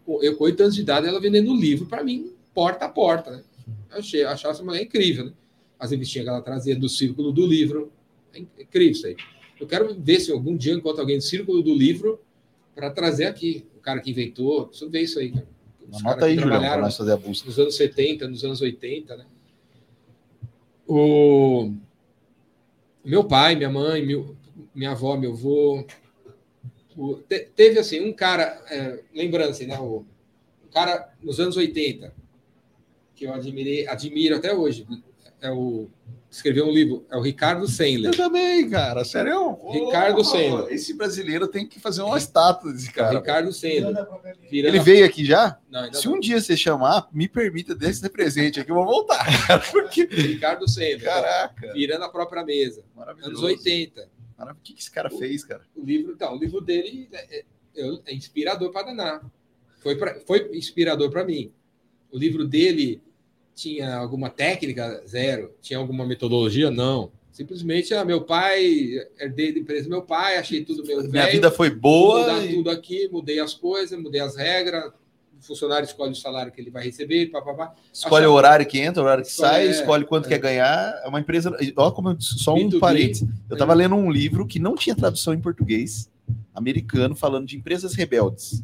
Eu, 0.07 0.37
com 0.37 0.45
oito 0.45 0.61
anos 0.61 0.75
de 0.75 0.81
idade, 0.81 1.07
ela 1.07 1.21
vendendo 1.21 1.55
livro 1.55 1.87
para 1.87 2.03
mim, 2.03 2.33
porta 2.53 2.87
a 2.87 2.89
porta, 2.89 3.31
né? 3.31 3.43
Eu 3.91 3.99
achei, 3.99 4.25
achava 4.25 4.55
essa 4.55 4.65
mulher 4.65 4.83
incrível, 4.83 5.27
né? 5.27 5.33
As 5.79 5.93
revistinhas 5.93 6.25
que 6.25 6.31
ela 6.31 6.43
trazia 6.43 6.77
do 6.77 6.89
Círculo 6.89 7.33
do 7.33 7.47
Livro. 7.47 7.93
É 8.35 8.39
incrível 8.39 8.93
isso 8.93 9.07
aí. 9.07 9.17
Eu 9.61 9.67
quero 9.67 9.95
ver 9.95 10.21
se 10.21 10.33
algum 10.33 10.57
dia 10.57 10.73
eu 10.73 10.79
encontro 10.79 11.01
alguém 11.01 11.19
do 11.19 11.25
Círculo 11.25 11.63
do 11.63 11.75
Livro 11.75 12.21
para 12.75 12.91
trazer 12.91 13.27
aqui. 13.27 13.67
O 13.81 13.83
cara 13.83 13.99
que 14.01 14.11
inventou. 14.11 14.67
Preciso 14.67 14.91
ver 14.91 15.01
isso 15.01 15.19
aí, 15.19 15.33
cara. 15.33 15.49
Os 15.91 16.01
Anota 16.05 16.27
aí, 16.27 16.39
Julião, 16.39 16.61
para 16.61 16.83
nós 16.83 16.97
fazer 16.97 17.13
a 17.13 17.17
busca. 17.17 17.47
nos 17.49 17.59
anos 17.59 17.75
70, 17.77 18.29
nos 18.29 18.45
anos 18.45 18.61
80, 18.61 19.17
né? 19.17 19.25
O 20.87 21.73
meu 23.05 23.25
pai, 23.25 23.57
minha 23.57 23.71
mãe, 23.71 24.05
meu- 24.05 24.37
minha 24.75 24.91
avó, 24.91 25.17
meu 25.17 25.33
avô. 25.33 25.85
o- 26.97 27.15
te- 27.17 27.49
teve 27.57 27.79
assim, 27.79 28.01
um 28.01 28.13
cara, 28.13 28.63
é, 28.69 29.03
lembrando 29.15 29.51
assim, 29.51 29.65
né? 29.67 29.79
O, 29.79 30.05
um 30.67 30.69
cara 30.71 31.11
nos 31.23 31.41
anos 31.41 31.57
80, 31.57 32.13
que 33.15 33.25
eu 33.25 33.33
admirei, 33.33 33.87
admiro 33.89 34.37
até 34.37 34.53
hoje, 34.55 34.87
é 35.41 35.51
o 35.51 35.89
escreveu 36.31 36.67
um 36.67 36.73
livro, 36.73 37.05
é 37.11 37.17
o 37.17 37.21
Ricardo 37.21 37.67
Sandler. 37.67 38.13
Eu 38.13 38.17
também, 38.17 38.69
cara. 38.71 39.05
Sério? 39.05 39.59
Ricardo 39.73 40.25
Senna. 40.25 40.67
Esse 40.71 40.95
brasileiro 40.95 41.49
tem 41.49 41.67
que 41.67 41.81
fazer 41.81 42.03
uma 42.03 42.17
estátua 42.17 42.73
desse 42.73 42.89
É 42.89 42.91
o 42.91 42.95
cara. 42.95 43.19
Ricardo. 43.19 43.51
Virando 44.51 44.75
Ele 44.77 44.81
veio 44.81 45.05
aqui 45.05 45.25
já? 45.25 45.59
Não, 45.69 45.81
ainda 45.81 45.99
Se 45.99 46.07
não. 46.07 46.15
um 46.15 46.21
dia 46.21 46.41
você 46.41 46.57
chamar, 46.57 47.09
me 47.13 47.29
permita 47.29 47.75
desse 47.75 48.09
presente 48.09 48.61
aqui, 48.61 48.71
eu 48.71 48.75
vou 48.77 48.85
voltar, 48.87 49.25
cara. 49.47 49.61
Porque. 49.73 50.05
Ricardo 50.05 50.69
Sandler. 50.69 51.03
Caraca. 51.03 51.73
Virando 51.73 52.05
a 52.05 52.09
própria 52.09 52.45
mesa. 52.45 52.85
Maravilhoso. 52.95 53.31
Anos 53.31 53.43
80. 53.43 54.09
Maravilhoso. 54.39 54.61
O 54.61 54.63
que 54.65 54.75
que 54.75 54.81
esse 54.81 54.91
cara 54.91 55.11
fez, 55.11 55.45
cara? 55.45 55.63
o 55.77 55.85
livro, 55.85 56.13
então, 56.13 56.35
o 56.35 56.39
livro 56.39 56.61
dele 56.61 57.09
é, 57.13 57.39
é- 57.39 57.45
é- 57.77 57.99
é 58.07 58.15
inspirador 58.15 58.71
para 58.73 58.87
danar. 58.87 59.23
Foi, 59.81 59.97
pra, 59.97 60.19
foi 60.27 60.51
inspirador 60.57 61.11
para 61.11 61.25
mim. 61.25 61.53
O 62.13 62.19
livro 62.19 62.47
dele 62.47 63.03
tinha 63.61 63.95
alguma 63.97 64.31
técnica? 64.31 65.03
Zero. 65.07 65.53
Tinha 65.61 65.79
alguma 65.79 66.07
metodologia? 66.07 66.71
Não. 66.71 67.13
Simplesmente, 67.31 67.95
ah, 67.95 68.05
meu 68.05 68.23
pai, 68.23 68.89
herdei 69.19 69.53
da 69.53 69.61
empresa 69.61 69.85
do 69.85 69.91
meu 69.91 70.03
pai, 70.03 70.37
achei 70.37 70.65
tudo 70.65 70.85
meu 70.85 70.99
Minha 71.03 71.23
velho, 71.25 71.33
vida 71.33 71.51
foi 71.51 71.71
boa. 71.71 72.21
mudar 72.21 72.45
e- 72.45 72.55
tudo 72.55 72.71
aqui, 72.71 73.09
mudei 73.11 73.39
as 73.39 73.55
coisas, 73.55 73.99
mudei 73.99 74.21
as 74.21 74.37
regras, 74.37 74.85
o 75.39 75.43
funcionário 75.43 75.87
escolhe 75.87 76.13
o 76.13 76.17
salário 76.17 76.51
que 76.53 76.61
ele 76.61 76.71
vai 76.71 76.85
receber, 76.85 77.27
papapá. 77.31 77.75
Escolhe 77.93 78.25
Achava- 78.25 78.33
o 78.33 78.37
horário 78.37 78.67
que 78.67 78.79
entra, 78.79 79.01
o 79.03 79.05
horário 79.07 79.25
que 79.25 79.31
sai, 79.33 79.69
é, 79.69 79.71
escolhe 79.71 80.05
quanto 80.05 80.27
é. 80.27 80.29
quer 80.31 80.39
ganhar. 80.39 81.01
É 81.05 81.09
uma 81.09 81.21
empresa. 81.21 81.51
Olha 81.77 81.93
como 81.93 82.11
eu- 82.11 82.21
só 82.21 82.53
um 82.55 82.69
B2B, 82.69 82.79
parênteses. 82.81 83.29
Eu 83.49 83.55
estava 83.55 83.73
é. 83.73 83.77
lendo 83.77 83.95
um 83.95 84.11
livro 84.11 84.47
que 84.47 84.59
não 84.59 84.75
tinha 84.75 84.95
tradução 84.95 85.33
em 85.33 85.41
português. 85.41 86.11
americano 86.55 87.15
falando 87.17 87.47
de 87.47 87.57
empresas 87.57 87.95
rebeldes. 87.95 88.63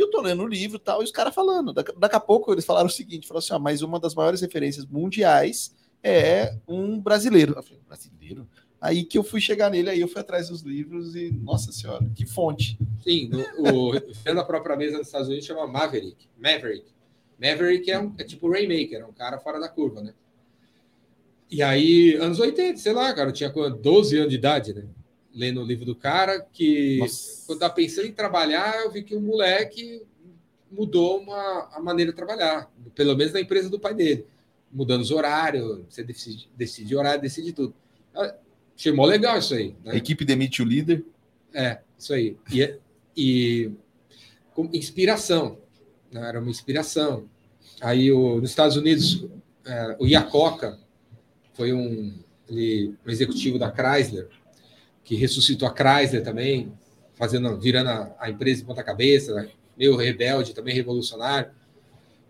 E 0.00 0.02
eu 0.02 0.08
tô 0.08 0.22
lendo 0.22 0.42
o 0.42 0.46
livro 0.46 0.78
e 0.78 0.80
tal, 0.80 1.02
e 1.02 1.04
os 1.04 1.10
caras 1.10 1.34
falando. 1.34 1.74
Daqui, 1.74 1.92
daqui 1.94 2.16
a 2.16 2.20
pouco 2.20 2.50
eles 2.54 2.64
falaram 2.64 2.86
o 2.86 2.90
seguinte: 2.90 3.28
falaram 3.28 3.44
assim, 3.44 3.52
ó, 3.52 3.58
mas 3.58 3.82
uma 3.82 4.00
das 4.00 4.14
maiores 4.14 4.40
referências 4.40 4.86
mundiais 4.86 5.76
é 6.02 6.56
um 6.66 6.98
brasileiro. 6.98 7.52
Eu 7.54 7.62
falei, 7.62 7.82
brasileiro? 7.86 8.48
Aí 8.80 9.04
que 9.04 9.18
eu 9.18 9.22
fui 9.22 9.42
chegar 9.42 9.68
nele, 9.68 9.90
aí 9.90 10.00
eu 10.00 10.08
fui 10.08 10.22
atrás 10.22 10.48
dos 10.48 10.62
livros 10.62 11.14
e, 11.14 11.30
nossa 11.30 11.70
senhora, 11.70 12.10
que 12.14 12.24
fonte. 12.24 12.78
Sim, 13.04 13.28
no, 13.28 13.90
o 13.90 13.92
vendo 14.24 14.36
da 14.36 14.44
própria 14.44 14.74
mesa 14.74 14.96
nos 14.96 15.08
Estados 15.08 15.28
Unidos 15.28 15.44
chama 15.44 15.66
Maverick. 15.66 16.26
Maverick. 16.38 16.86
Maverick 17.38 17.90
é, 17.90 18.00
um, 18.00 18.14
é 18.16 18.24
tipo 18.24 18.50
Rainmaker, 18.50 19.02
é 19.02 19.04
um 19.04 19.12
cara 19.12 19.38
fora 19.38 19.60
da 19.60 19.68
curva, 19.68 20.00
né? 20.00 20.14
E 21.50 21.62
aí, 21.62 22.14
anos 22.14 22.40
80, 22.40 22.78
sei 22.78 22.94
lá, 22.94 23.12
cara, 23.12 23.28
eu 23.28 23.34
tinha 23.34 23.50
12 23.50 24.16
anos 24.16 24.30
de 24.30 24.36
idade, 24.36 24.72
né? 24.72 24.84
Lendo 25.34 25.60
o 25.60 25.64
livro 25.64 25.84
do 25.84 25.94
cara, 25.94 26.40
que 26.40 26.98
Nossa. 26.98 27.44
quando 27.46 27.58
tava 27.60 27.74
pensando 27.74 28.06
em 28.06 28.12
trabalhar, 28.12 28.80
eu 28.80 28.90
vi 28.90 29.02
que 29.02 29.14
o 29.14 29.20
moleque 29.20 30.02
mudou 30.70 31.20
uma, 31.20 31.68
a 31.72 31.80
maneira 31.80 32.10
de 32.10 32.16
trabalhar, 32.16 32.70
pelo 32.94 33.16
menos 33.16 33.32
na 33.32 33.40
empresa 33.40 33.68
do 33.68 33.78
pai 33.78 33.94
dele. 33.94 34.26
Mudando 34.72 35.02
os 35.02 35.10
horários, 35.10 35.80
você 35.88 36.02
decide, 36.02 36.48
decide 36.56 36.96
horário, 36.96 37.20
decide 37.20 37.52
tudo. 37.52 37.74
Ah, 38.14 38.34
Achei 38.76 38.92
mó 38.92 39.04
legal 39.04 39.38
isso 39.38 39.54
aí. 39.54 39.74
A 39.84 39.90
Né? 39.90 39.96
equipe 39.98 40.24
demite 40.24 40.62
o 40.62 40.64
líder. 40.64 41.04
É, 41.52 41.80
isso 41.98 42.12
aí. 42.14 42.36
E, 42.52 42.74
e 43.16 43.70
com 44.54 44.68
inspiração, 44.72 45.58
né? 46.10 46.26
era 46.28 46.40
uma 46.40 46.50
inspiração. 46.50 47.28
Aí 47.80 48.10
o, 48.12 48.40
nos 48.40 48.50
Estados 48.50 48.76
Unidos, 48.76 49.26
é, 49.64 49.96
o 49.98 50.06
Iacocca 50.06 50.78
foi 51.54 51.72
um, 51.72 52.14
ele, 52.48 52.94
um 53.06 53.10
executivo 53.10 53.58
da 53.58 53.70
Chrysler, 53.70 54.28
que 55.10 55.16
ressuscitou 55.16 55.66
a 55.68 55.74
Chrysler 55.74 56.22
também, 56.22 56.72
fazendo, 57.16 57.58
virando 57.58 57.90
a, 57.90 58.14
a 58.20 58.30
empresa 58.30 58.60
de 58.60 58.64
ponta 58.64 58.80
cabeça, 58.80 59.34
né? 59.34 59.48
meio 59.76 59.96
rebelde, 59.96 60.54
também 60.54 60.72
revolucionário. 60.72 61.50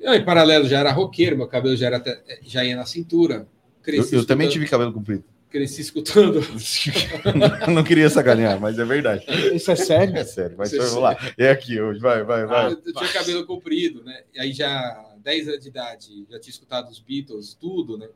Eu, 0.01 0.15
em 0.15 0.25
paralelo, 0.25 0.67
já 0.67 0.79
era 0.79 0.91
roqueiro, 0.91 1.37
meu 1.37 1.47
cabelo 1.47 1.77
já, 1.77 1.89
era 1.89 1.99
até- 1.99 2.23
já 2.43 2.65
ia 2.65 2.75
na 2.75 2.87
cintura. 2.87 3.35
Eu, 3.35 3.47
Cresci 3.83 4.15
eu 4.15 4.25
também 4.25 4.47
escutando- 4.47 4.53
tive 4.53 4.67
cabelo 4.67 4.93
comprido. 4.95 5.25
Cresci 5.51 5.83
escutando 5.83 6.41
Não 7.71 7.85
queria 7.85 8.09
sacanear, 8.09 8.59
mas 8.59 8.79
é 8.79 8.85
verdade. 8.87 9.27
Isso 9.55 9.71
é 9.71 9.77
sério? 9.77 10.17
É 10.17 10.25
sério, 10.25 10.57
mas 10.57 10.73
é 10.73 10.79
vamos 10.79 10.95
lá. 10.95 11.19
É 11.37 11.51
aqui 11.51 11.79
hoje, 11.79 12.01
vai, 12.01 12.23
vai, 12.25 12.43
Ah, 12.45 12.47
vai. 12.47 12.73
eu 12.73 12.81
tinha 12.95 13.13
cabelo 13.13 13.45
comprido, 13.45 14.03
né? 14.03 14.23
E 14.33 14.41
aí 14.41 14.53
já 14.55 15.05
10 15.23 15.49
anos 15.49 15.61
de 15.61 15.69
idade, 15.69 16.25
já 16.31 16.41
tinha 16.41 16.51
escutado 16.53 16.89
os 16.89 16.99
Beatles, 16.99 17.53
tudo, 17.61 17.99
né? 17.99 18.09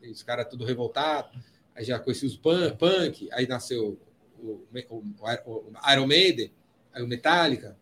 E 0.00 0.10
os 0.10 0.22
caras 0.22 0.46
tudo 0.48 0.64
revoltado. 0.64 1.28
Aí 1.74 1.84
já 1.84 1.98
conheci 1.98 2.24
os 2.26 2.36
punk, 2.36 2.76
punk 2.76 3.28
aí 3.32 3.48
nasceu 3.48 3.98
o, 4.42 4.66
o, 4.90 5.50
o 5.50 5.72
Iron 5.92 6.06
Maiden, 6.06 6.50
aí 6.92 7.02
o 7.02 7.08
Metallica. 7.08 7.76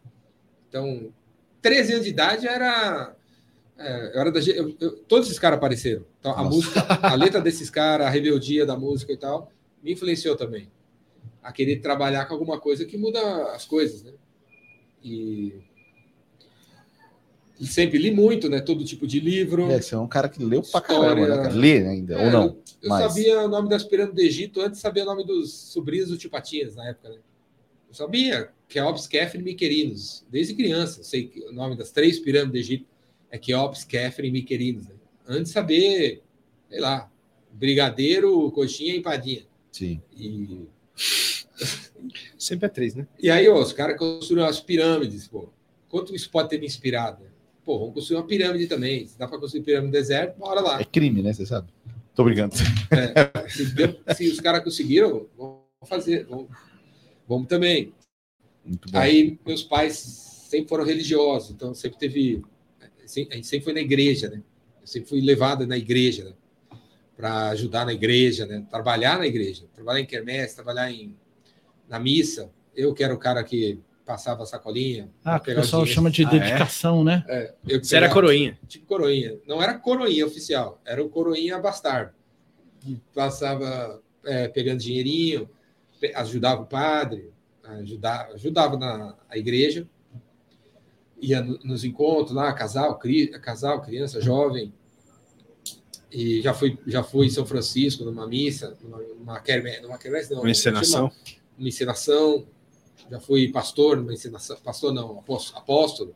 Então, 0.68 1.12
13 1.62 1.92
anos 1.94 2.04
de 2.04 2.10
idade 2.10 2.46
era 2.46 3.14
é, 3.78 4.14
eu 4.14 4.20
era 4.20 4.30
da, 4.30 4.40
eu- 4.40 4.76
eu- 4.78 4.96
todos 5.04 5.26
esses 5.26 5.38
caras 5.38 5.56
apareceram. 5.56 6.04
Então, 6.20 6.32
a 6.32 6.44
música, 6.44 6.80
a 7.02 7.14
letra 7.14 7.40
desses 7.40 7.70
caras, 7.70 8.06
a 8.06 8.10
rebeldia 8.10 8.66
da 8.66 8.76
música 8.76 9.12
e 9.12 9.16
tal, 9.16 9.50
me 9.82 9.92
influenciou 9.92 10.36
também. 10.36 10.70
A 11.42 11.50
querer 11.50 11.80
trabalhar 11.80 12.26
com 12.26 12.34
alguma 12.34 12.60
coisa 12.60 12.84
que 12.84 12.98
muda 12.98 13.52
as 13.54 13.64
coisas, 13.64 14.02
né? 14.02 14.12
E 15.02 15.54
sempre 17.66 17.98
li 17.98 18.10
muito, 18.10 18.48
né? 18.48 18.60
Todo 18.60 18.84
tipo 18.84 19.06
de 19.06 19.20
livro. 19.20 19.70
É, 19.70 19.80
você 19.80 19.94
é 19.94 19.98
um 19.98 20.06
cara 20.08 20.28
que 20.28 20.42
leu 20.42 20.62
pra 20.62 20.80
História. 20.80 20.88
caramba, 21.14 21.28
né, 21.28 21.42
cara? 21.42 21.54
Lê 21.54 21.86
ainda, 21.86 22.14
É, 22.14 22.26
ou 22.26 22.30
não? 22.32 22.56
Eu 22.82 22.88
Mas- 22.88 23.12
sabia 23.12 23.40
o 23.40 23.48
nome 23.48 23.68
das 23.68 23.84
pirâmides 23.84 24.16
do 24.16 24.26
Egito 24.26 24.60
antes 24.60 24.78
de 24.78 24.82
saber 24.82 25.02
o 25.02 25.04
nome 25.06 25.24
dos 25.24 25.52
sobrinhos 25.52 26.08
do 26.08 26.16
Tio 26.16 26.30
Patinhas 26.30 26.74
na 26.76 26.88
época, 26.88 27.10
né? 27.10 27.16
Eu 27.88 27.94
sabia 27.94 28.50
Keops, 28.68 29.06
Kefren 29.06 29.40
e 29.40 29.44
Miquerinos, 29.44 30.24
desde 30.30 30.54
criança. 30.54 31.00
Eu 31.00 31.04
sei 31.04 31.26
que 31.26 31.40
o 31.40 31.52
nome 31.52 31.76
das 31.76 31.90
três 31.90 32.18
pirâmides 32.18 32.52
do 32.52 32.58
Egito 32.72 32.86
é 33.30 33.36
Keops, 33.36 33.84
Kefren 33.84 34.28
e 34.28 34.32
Miquerinos. 34.32 34.86
Né? 34.86 34.94
Antes 35.28 35.46
de 35.46 35.50
saber, 35.54 36.22
sei 36.70 36.80
lá, 36.80 37.10
brigadeiro, 37.52 38.50
coxinha 38.52 38.94
e 38.94 38.98
empadinha. 38.98 39.42
Sim. 39.72 40.00
E, 40.16 40.66
Sempre 42.38 42.66
é 42.66 42.68
três, 42.68 42.94
né? 42.94 43.06
e 43.18 43.30
aí, 43.30 43.48
ó, 43.48 43.60
os 43.60 43.72
caras 43.72 43.98
construíram 43.98 44.46
as 44.48 44.60
pirâmides, 44.60 45.28
pô. 45.28 45.48
Quanto 45.88 46.14
isso 46.14 46.30
pode 46.30 46.48
ter 46.48 46.58
me 46.58 46.66
inspirado? 46.66 47.22
Né? 47.24 47.29
Pô, 47.70 47.78
vamos 47.78 47.94
construir 47.94 48.16
uma 48.16 48.26
pirâmide 48.26 48.66
também. 48.66 49.06
Se 49.06 49.16
dá 49.16 49.28
para 49.28 49.38
construir 49.38 49.62
pirâmide 49.62 49.86
no 49.86 49.92
deserto, 49.92 50.36
bora 50.36 50.60
lá. 50.60 50.80
É 50.80 50.84
crime, 50.84 51.22
né? 51.22 51.32
Você 51.32 51.46
sabe? 51.46 51.68
Tô 52.16 52.24
brincando. 52.24 52.52
Se, 53.48 53.64
deu- 53.72 53.96
se 54.12 54.28
os 54.28 54.40
caras 54.40 54.64
conseguiram, 54.64 55.28
vamos 55.38 55.60
fazer. 55.86 56.26
Vamos, 56.26 56.48
vamos 57.28 57.46
também. 57.46 57.94
Aí 58.92 59.38
meus 59.46 59.62
pais 59.62 59.94
sempre 60.50 60.68
foram 60.68 60.82
religiosos, 60.84 61.52
então 61.52 61.72
sempre 61.72 61.96
teve. 61.96 62.42
A 63.30 63.36
gente 63.36 63.46
sempre 63.46 63.66
foi 63.66 63.72
na 63.72 63.80
igreja, 63.80 64.28
né? 64.28 64.42
Eu 64.80 64.86
sempre 64.88 65.08
fui 65.08 65.20
levado 65.20 65.64
na 65.64 65.78
igreja, 65.78 66.24
né? 66.24 66.32
Para 67.16 67.50
ajudar 67.50 67.86
na 67.86 67.92
igreja, 67.92 68.46
né? 68.46 68.66
Trabalhar 68.68 69.16
na 69.16 69.28
igreja, 69.28 69.66
trabalhar 69.72 70.00
em 70.00 70.06
quermesse, 70.06 70.56
trabalhar 70.56 70.90
em, 70.90 71.14
na 71.88 72.00
missa. 72.00 72.50
Eu 72.74 72.92
que 72.92 73.04
era 73.04 73.14
o 73.14 73.18
cara 73.18 73.44
que 73.44 73.78
passava 74.10 74.42
a 74.42 74.46
sacolinha. 74.46 75.08
Ah, 75.24 75.36
o 75.36 75.40
pessoal 75.40 75.86
chama 75.86 76.10
de 76.10 76.24
Ah, 76.24 76.26
é? 76.26 76.30
dedicação, 76.30 77.04
né? 77.04 77.24
Eu 77.68 77.80
que 77.80 77.86
Você 77.86 77.96
era 77.96 78.08
coroinha. 78.12 78.58
tipo 78.66 78.84
coroinha. 78.86 79.38
Não 79.46 79.62
era 79.62 79.78
coroinha 79.78 80.26
oficial, 80.26 80.80
era 80.84 81.00
o 81.00 81.08
coroinha 81.08 81.56
bastardo. 81.60 82.12
Passava 83.14 84.02
é, 84.24 84.48
pegando 84.48 84.80
dinheirinho, 84.80 85.48
ajudava 86.16 86.62
o 86.62 86.66
padre, 86.66 87.30
ajudava, 87.62 88.32
ajudava 88.34 88.76
na 88.76 89.14
a 89.28 89.38
igreja, 89.38 89.86
ia 91.20 91.40
no- 91.40 91.58
nos 91.62 91.84
encontros 91.84 92.34
lá, 92.34 92.52
casal, 92.52 92.98
cri, 92.98 93.28
casal, 93.28 93.80
criança, 93.80 94.20
jovem. 94.20 94.72
E 96.10 96.42
já 96.42 96.52
fui, 96.52 96.76
já 96.84 97.04
fui 97.04 97.26
em 97.26 97.30
São 97.30 97.46
Francisco 97.46 98.04
numa 98.04 98.26
missa, 98.26 98.76
numa, 98.82 98.98
numa 98.98 99.40
quermesse, 99.40 99.80
numa 99.82 99.96
quermesse 99.98 100.32
não, 100.34 100.40
Uma 100.40 100.50
encenação. 100.50 101.12
uma 101.56 101.68
encenação. 101.68 102.44
Já 103.10 103.18
fui 103.20 103.50
pastor 103.50 103.96
numa 103.96 104.12
encenação, 104.12 104.56
pastor 104.62 104.92
não, 104.92 105.18
apóstolo, 105.18 105.58
apóstolo. 105.58 106.14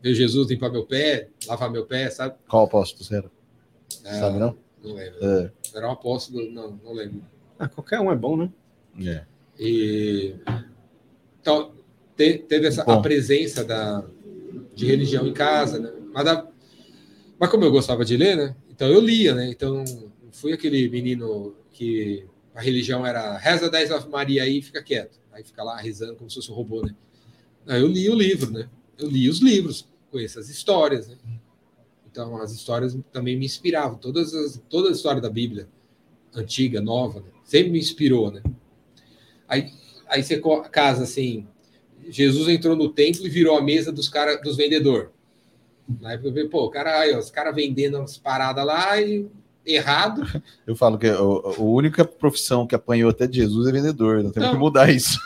Ver 0.00 0.14
Jesus 0.14 0.48
limpar 0.48 0.70
meu 0.70 0.86
pé, 0.86 1.28
lavar 1.46 1.70
meu 1.70 1.84
pé, 1.84 2.08
sabe? 2.08 2.34
Qual 2.48 2.64
apóstolo 2.64 3.04
você 3.04 3.16
era? 3.16 3.30
É, 4.04 4.18
Sabe 4.20 4.38
não? 4.38 4.56
Não 4.82 4.94
lembro. 4.94 5.18
É. 5.22 5.52
Era 5.74 5.88
um 5.88 5.92
apóstolo, 5.92 6.50
não, 6.50 6.70
não 6.82 6.92
lembro. 6.92 7.22
Ah, 7.58 7.68
qualquer 7.68 8.00
um 8.00 8.10
é 8.10 8.16
bom, 8.16 8.36
né? 8.36 8.50
É. 9.04 9.24
E 9.58 10.34
então 11.42 11.72
te- 12.16 12.38
teve 12.38 12.66
essa 12.68 12.84
Bom. 12.84 12.92
a 12.92 13.02
presença 13.02 13.64
da 13.64 14.04
de 14.74 14.86
religião 14.86 15.26
em 15.26 15.32
casa, 15.34 15.78
né? 15.78 15.92
Mas, 16.14 16.24
da- 16.24 16.48
mas 17.38 17.50
como 17.50 17.64
eu 17.64 17.70
gostava 17.70 18.04
de 18.04 18.16
ler, 18.16 18.36
né? 18.36 18.56
Então 18.70 18.88
eu 18.88 19.00
lia, 19.00 19.34
né? 19.34 19.48
Então 19.50 19.84
não 19.84 20.32
fui 20.32 20.52
aquele 20.54 20.88
menino 20.88 21.54
que 21.72 22.24
a 22.54 22.60
religião 22.62 23.04
era 23.06 23.36
reza 23.36 23.68
10 23.68 23.90
Ave 23.90 24.08
Maria 24.08 24.44
aí 24.44 24.58
e 24.58 24.62
fica 24.62 24.82
quieto. 24.82 25.19
Aí 25.32 25.44
fica 25.44 25.62
lá 25.62 25.76
rezando 25.76 26.16
como 26.16 26.28
se 26.28 26.36
fosse 26.36 26.50
um 26.50 26.54
robô, 26.54 26.82
né? 26.82 26.94
Não, 27.64 27.76
eu 27.76 27.86
li 27.86 28.08
o 28.08 28.14
livro, 28.14 28.50
né? 28.50 28.68
Eu 28.98 29.08
li 29.08 29.28
os 29.28 29.40
livros, 29.40 29.86
conheço 30.10 30.38
as 30.38 30.48
histórias, 30.48 31.08
né? 31.08 31.16
Então 32.10 32.36
as 32.36 32.52
histórias 32.52 32.96
também 33.12 33.36
me 33.36 33.46
inspiravam. 33.46 33.98
Todas 33.98 34.34
as, 34.34 34.60
toda 34.68 34.88
a 34.88 34.92
história 34.92 35.20
da 35.20 35.30
Bíblia, 35.30 35.68
antiga, 36.34 36.80
nova, 36.80 37.20
né? 37.20 37.30
sempre 37.44 37.70
me 37.70 37.78
inspirou, 37.78 38.30
né? 38.30 38.42
Aí, 39.48 39.72
aí 40.06 40.22
você 40.22 40.40
casa 40.70 41.04
assim, 41.04 41.46
Jesus 42.08 42.48
entrou 42.48 42.76
no 42.76 42.92
templo 42.92 43.26
e 43.26 43.30
virou 43.30 43.56
a 43.56 43.62
mesa 43.62 43.92
dos 43.92 44.08
cara, 44.08 44.36
dos 44.36 44.56
vendedores. 44.56 45.10
Na 46.00 46.12
época 46.12 46.28
eu 46.28 46.32
falei, 46.32 46.48
pô, 46.48 46.70
cara, 46.70 47.00
aí, 47.00 47.12
ó, 47.12 47.18
os 47.18 47.30
caras 47.30 47.54
vendendo 47.54 47.98
umas 47.98 48.16
paradas 48.16 48.64
lá 48.64 49.00
e 49.00 49.28
errado. 49.64 50.22
Eu 50.66 50.74
falo 50.74 50.98
que 50.98 51.08
o- 51.08 51.54
a 51.56 51.60
única 51.62 52.04
profissão 52.04 52.66
que 52.66 52.74
apanhou 52.74 53.10
até 53.10 53.26
de 53.26 53.36
Jesus 53.38 53.68
é 53.68 53.72
vendedor. 53.72 54.22
Nós 54.22 54.32
temos 54.32 54.48
Não. 54.48 54.54
que 54.54 54.60
mudar 54.60 54.90
isso. 54.90 55.18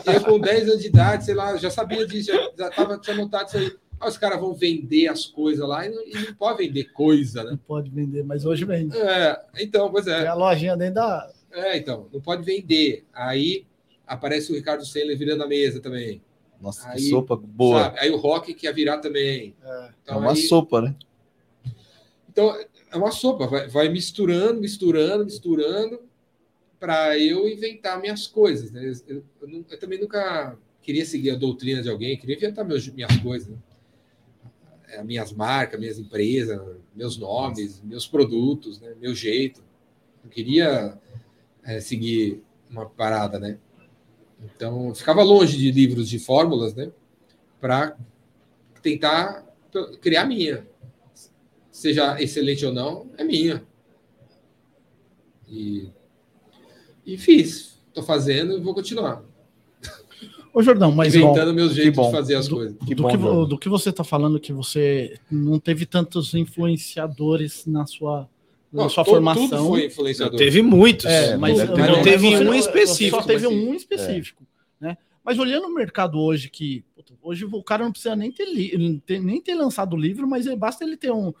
Então, 0.00 0.14
eu, 0.14 0.20
eu 0.20 0.24
com 0.26 0.38
10 0.38 0.68
anos 0.68 0.80
de 0.82 0.88
idade, 0.88 1.24
sei 1.24 1.34
lá, 1.34 1.52
eu 1.52 1.58
já 1.58 1.70
sabia 1.70 2.06
disso, 2.06 2.30
já, 2.32 2.50
já 2.56 2.70
tava, 2.70 2.98
tinha 2.98 3.16
notado 3.16 3.48
isso 3.48 3.56
aí. 3.58 3.72
Ah, 4.00 4.08
os 4.08 4.16
caras 4.16 4.38
vão 4.38 4.54
vender 4.54 5.08
as 5.08 5.26
coisas 5.26 5.66
lá 5.68 5.84
e 5.84 5.90
não, 5.90 6.06
e 6.06 6.14
não 6.26 6.34
pode 6.34 6.58
vender 6.64 6.84
coisa, 6.92 7.42
né? 7.42 7.50
Não 7.50 7.56
pode 7.56 7.90
vender, 7.90 8.22
mas 8.22 8.44
hoje 8.44 8.64
vende. 8.64 8.96
É, 8.96 9.40
então, 9.58 9.90
pois 9.90 10.06
é. 10.06 10.20
Tem 10.20 10.28
a 10.28 10.34
lojinha 10.34 10.76
dentro 10.76 10.94
da. 10.94 11.28
É, 11.52 11.76
então, 11.76 12.08
não 12.12 12.20
pode 12.20 12.44
vender. 12.44 13.04
Aí 13.12 13.66
aparece 14.06 14.52
o 14.52 14.54
Ricardo 14.54 14.86
Sendler 14.86 15.18
virando 15.18 15.42
a 15.42 15.48
mesa 15.48 15.80
também. 15.80 16.22
Nossa, 16.60 16.88
que 16.90 16.96
Aí, 16.98 17.08
sopa 17.10 17.34
boa. 17.36 17.84
sabe? 17.84 17.98
Aí 18.00 18.10
o 18.10 18.16
Rock 18.16 18.54
que 18.54 18.66
ia 18.66 18.72
virar 18.72 18.98
também. 18.98 19.54
É. 19.64 19.68
É 19.68 19.90
Então, 20.04 20.18
uma 20.20 20.30
aí- 20.30 20.36
sopa, 20.46 20.80
né? 20.80 20.94
Então, 22.30 22.56
é 22.90 22.96
uma 22.96 23.10
sopa, 23.10 23.46
vai, 23.46 23.68
vai 23.68 23.88
misturando, 23.88 24.60
misturando, 24.60 25.24
misturando, 25.24 26.00
para 26.78 27.18
eu 27.18 27.48
inventar 27.48 28.00
minhas 28.00 28.26
coisas. 28.26 28.70
Né? 28.70 28.92
Eu, 29.06 29.22
eu 29.40 29.64
eu 29.70 29.78
também 29.78 30.00
nunca 30.00 30.56
queria 30.82 31.04
seguir 31.04 31.30
a 31.30 31.36
doutrina 31.36 31.82
de 31.82 31.90
alguém, 31.90 32.16
queria 32.16 32.36
inventar 32.36 32.64
meus, 32.64 32.88
minhas 32.88 33.16
coisas. 33.18 33.48
Né? 33.48 33.56
É, 34.88 35.04
minhas 35.04 35.32
marcas, 35.32 35.78
minhas 35.78 35.98
empresas, 35.98 36.58
meus 36.94 37.18
nomes, 37.18 37.82
meus 37.82 38.06
produtos, 38.06 38.80
né? 38.80 38.94
meu 39.00 39.14
jeito. 39.14 39.62
Não 40.24 40.30
queria 40.30 40.98
é, 41.62 41.80
seguir 41.80 42.42
uma 42.70 42.86
parada, 42.86 43.38
né? 43.38 43.58
Então, 44.42 44.94
ficava 44.94 45.22
longe 45.22 45.56
de 45.56 45.70
livros 45.70 46.08
de 46.08 46.18
fórmulas, 46.18 46.74
né? 46.74 46.90
Para 47.60 47.96
tentar 48.82 49.44
criar 50.00 50.24
minha. 50.24 50.66
Seja 51.78 52.20
excelente 52.20 52.66
ou 52.66 52.72
não, 52.72 53.06
é 53.16 53.22
minha. 53.22 53.62
E, 55.48 55.88
e 57.06 57.16
fiz. 57.16 57.78
Estou 57.86 58.02
fazendo 58.02 58.58
e 58.58 58.60
vou 58.60 58.74
continuar. 58.74 59.22
Ô, 60.52 60.60
Jordão, 60.60 60.90
mas 60.90 61.14
Inventando 61.14 61.54
meus 61.54 61.72
jeitos 61.74 61.94
bom. 61.94 62.06
de 62.06 62.10
fazer 62.16 62.34
as 62.34 62.48
do, 62.48 62.56
coisas. 62.56 62.76
Que 62.84 62.96
do 62.96 63.04
bom, 63.04 63.10
que, 63.10 63.16
Jordão. 63.16 63.48
do 63.48 63.56
que 63.56 63.68
você 63.68 63.90
está 63.90 64.02
falando 64.02 64.40
que 64.40 64.52
você 64.52 65.20
não 65.30 65.60
teve 65.60 65.86
tantos 65.86 66.34
influenciadores 66.34 67.64
na 67.64 67.86
sua, 67.86 68.28
na 68.72 68.82
Não, 68.82 68.88
sua 68.90 69.04
to- 69.04 69.10
formação. 69.12 69.48
Tudo 69.48 69.68
foi 69.68 69.78
Não, 69.82 69.86
influenciador. 69.86 70.36
teve 70.36 70.62
muitos. 70.62 71.06
É, 71.06 71.36
mas, 71.36 71.58
não 71.58 72.02
teve 72.02 72.26
um 72.38 72.54
específico. 72.54 73.20
Só 73.20 73.22
teve 73.22 73.46
mas- 73.46 73.56
um 73.56 73.72
específico. 73.72 74.44
Né? 74.80 74.98
Mas 75.24 75.38
olhando 75.38 75.68
o 75.68 75.74
mercado 75.74 76.18
hoje, 76.18 76.50
que 76.50 76.84
hoje 77.22 77.44
o 77.44 77.62
cara 77.62 77.84
não 77.84 77.92
precisa 77.92 78.16
nem 78.16 78.32
ter, 78.32 78.48
nem 79.20 79.40
ter 79.40 79.54
lançado 79.54 79.92
o 79.94 79.96
livro, 79.96 80.26
mas 80.26 80.52
basta 80.56 80.82
ele 80.82 80.96
ter 80.96 81.12
um 81.12 81.32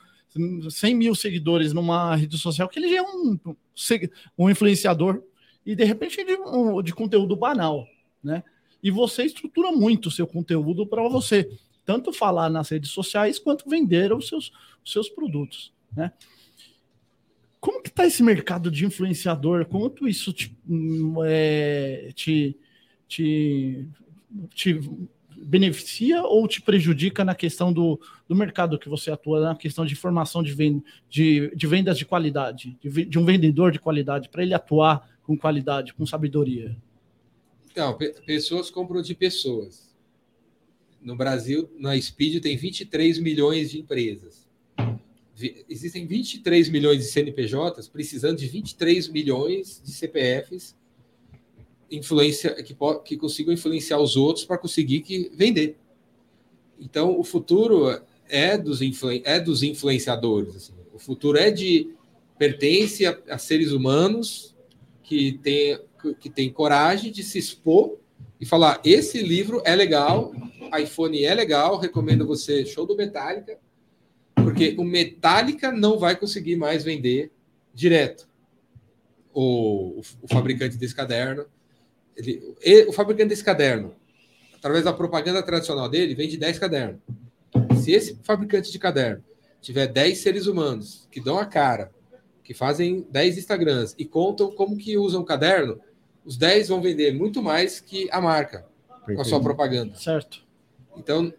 100 0.70 0.94
mil 0.94 1.14
seguidores 1.14 1.72
numa 1.72 2.14
rede 2.14 2.36
social, 2.38 2.68
que 2.68 2.78
ele 2.78 2.88
já 2.88 2.98
é 2.98 3.02
um, 3.02 3.38
um 4.38 4.50
influenciador 4.50 5.22
e 5.64 5.74
de 5.74 5.84
repente 5.84 6.22
de, 6.24 6.34
um- 6.34 6.82
de 6.82 6.92
conteúdo 6.92 7.34
banal. 7.36 7.86
Né? 8.22 8.42
E 8.82 8.90
você 8.90 9.24
estrutura 9.24 9.72
muito 9.72 10.06
o 10.06 10.10
seu 10.10 10.26
conteúdo 10.26 10.86
para 10.86 11.06
você, 11.08 11.50
tanto 11.84 12.12
falar 12.12 12.50
nas 12.50 12.68
redes 12.68 12.90
sociais 12.90 13.38
quanto 13.38 13.68
vender 13.68 14.12
os 14.12 14.28
seus, 14.28 14.52
os 14.84 14.92
seus 14.92 15.08
produtos. 15.08 15.72
Né? 15.96 16.12
Como 17.60 17.82
que 17.82 17.88
está 17.88 18.06
esse 18.06 18.22
mercado 18.22 18.70
de 18.70 18.84
influenciador? 18.84 19.66
Quanto 19.66 20.06
isso 20.06 20.32
te, 20.32 20.56
hum, 20.68 21.16
é, 21.24 22.12
te, 22.14 22.56
te, 23.08 23.88
te 24.54 24.80
beneficia 25.44 26.22
ou 26.22 26.46
te 26.48 26.60
prejudica 26.60 27.24
na 27.24 27.34
questão 27.34 27.72
do, 27.72 28.00
do 28.28 28.34
mercado 28.34 28.78
que 28.78 28.88
você 28.88 29.10
atua, 29.10 29.40
na 29.40 29.54
questão 29.56 29.84
de 29.84 29.94
formação 29.94 30.42
de, 30.42 30.52
ven- 30.52 30.82
de, 31.08 31.50
de 31.54 31.66
vendas 31.66 31.96
de 31.98 32.04
qualidade, 32.04 32.76
de, 32.82 33.04
de 33.04 33.18
um 33.18 33.24
vendedor 33.24 33.72
de 33.72 33.78
qualidade, 33.78 34.28
para 34.28 34.42
ele 34.42 34.54
atuar 34.54 35.08
com 35.22 35.36
qualidade, 35.36 35.92
com 35.94 36.04
sabedoria? 36.06 36.76
Então, 37.70 37.96
pe- 37.96 38.14
pessoas 38.26 38.70
compram 38.70 39.02
de 39.02 39.14
pessoas. 39.14 39.88
No 41.00 41.14
Brasil, 41.16 41.70
na 41.78 41.98
Speed, 42.00 42.42
tem 42.42 42.56
23 42.56 43.18
milhões 43.18 43.70
de 43.70 43.78
empresas. 43.80 44.48
Vi- 45.34 45.64
Existem 45.68 46.06
23 46.06 46.68
milhões 46.68 46.98
de 46.98 47.04
CNPJs 47.04 47.88
precisando 47.88 48.38
de 48.38 48.46
23 48.48 49.08
milhões 49.08 49.80
de 49.84 49.92
CPFs 49.92 50.76
influência, 51.90 52.54
que, 52.62 52.76
que 53.04 53.16
consigam 53.16 53.52
influenciar 53.52 53.98
os 53.98 54.16
outros 54.16 54.44
para 54.44 54.58
conseguir 54.58 55.00
que, 55.00 55.30
vender. 55.34 55.76
Então, 56.78 57.18
o 57.18 57.24
futuro 57.24 58.00
é 58.28 58.56
dos, 58.56 58.82
influen- 58.82 59.22
é 59.24 59.40
dos 59.40 59.62
influenciadores. 59.62 60.56
assim. 60.56 60.72
O 60.94 60.98
futuro 60.98 61.38
é 61.38 61.50
de 61.50 61.90
pertence 62.38 63.06
a, 63.06 63.18
a 63.30 63.38
seres 63.38 63.72
humanos 63.72 64.54
que 65.02 65.38
têm 65.42 65.78
que 66.20 66.30
tem 66.30 66.48
coragem 66.48 67.10
de 67.10 67.24
se 67.24 67.38
expor 67.38 67.98
e 68.40 68.46
falar: 68.46 68.80
esse 68.84 69.20
livro 69.20 69.60
é 69.64 69.74
legal, 69.74 70.32
iPhone 70.80 71.24
é 71.24 71.34
legal, 71.34 71.76
recomendo 71.76 72.24
você, 72.24 72.64
show 72.64 72.86
do 72.86 72.96
Metallica, 72.96 73.58
porque 74.34 74.76
o 74.78 74.84
Metallica 74.84 75.72
não 75.72 75.98
vai 75.98 76.14
conseguir 76.14 76.54
mais 76.54 76.84
vender 76.84 77.32
direto. 77.74 78.28
O, 79.34 80.00
o 80.22 80.28
fabricante 80.28 80.76
desse 80.76 80.94
caderno, 80.94 81.46
ele, 82.18 82.54
e- 82.64 82.84
o 82.88 82.92
fabricante 82.92 83.28
desse 83.30 83.44
caderno, 83.44 83.94
através 84.56 84.84
da 84.84 84.92
propaganda 84.92 85.42
tradicional 85.42 85.88
dele, 85.88 86.14
vende 86.14 86.36
10 86.36 86.58
cadernos. 86.58 87.00
Se 87.82 87.92
esse 87.92 88.18
fabricante 88.22 88.70
de 88.70 88.78
caderno 88.78 89.22
tiver 89.62 89.86
10 89.86 90.18
seres 90.18 90.46
humanos 90.46 91.08
que 91.10 91.20
dão 91.20 91.38
a 91.38 91.46
cara, 91.46 91.90
que 92.44 92.52
fazem 92.52 93.06
10 93.10 93.38
Instagrams 93.38 93.94
e 93.98 94.04
contam 94.04 94.50
como 94.50 94.76
que 94.76 94.96
usam 94.98 95.22
o 95.22 95.24
caderno, 95.24 95.78
os 96.24 96.36
10 96.36 96.68
vão 96.68 96.80
vender 96.82 97.14
muito 97.14 97.42
mais 97.42 97.80
que 97.80 98.08
a 98.10 98.20
marca 98.20 98.66
com 99.06 99.20
a 99.20 99.24
sua 99.24 99.40
propaganda. 99.40 99.94
Certo? 99.96 100.42
Então, 100.96 101.32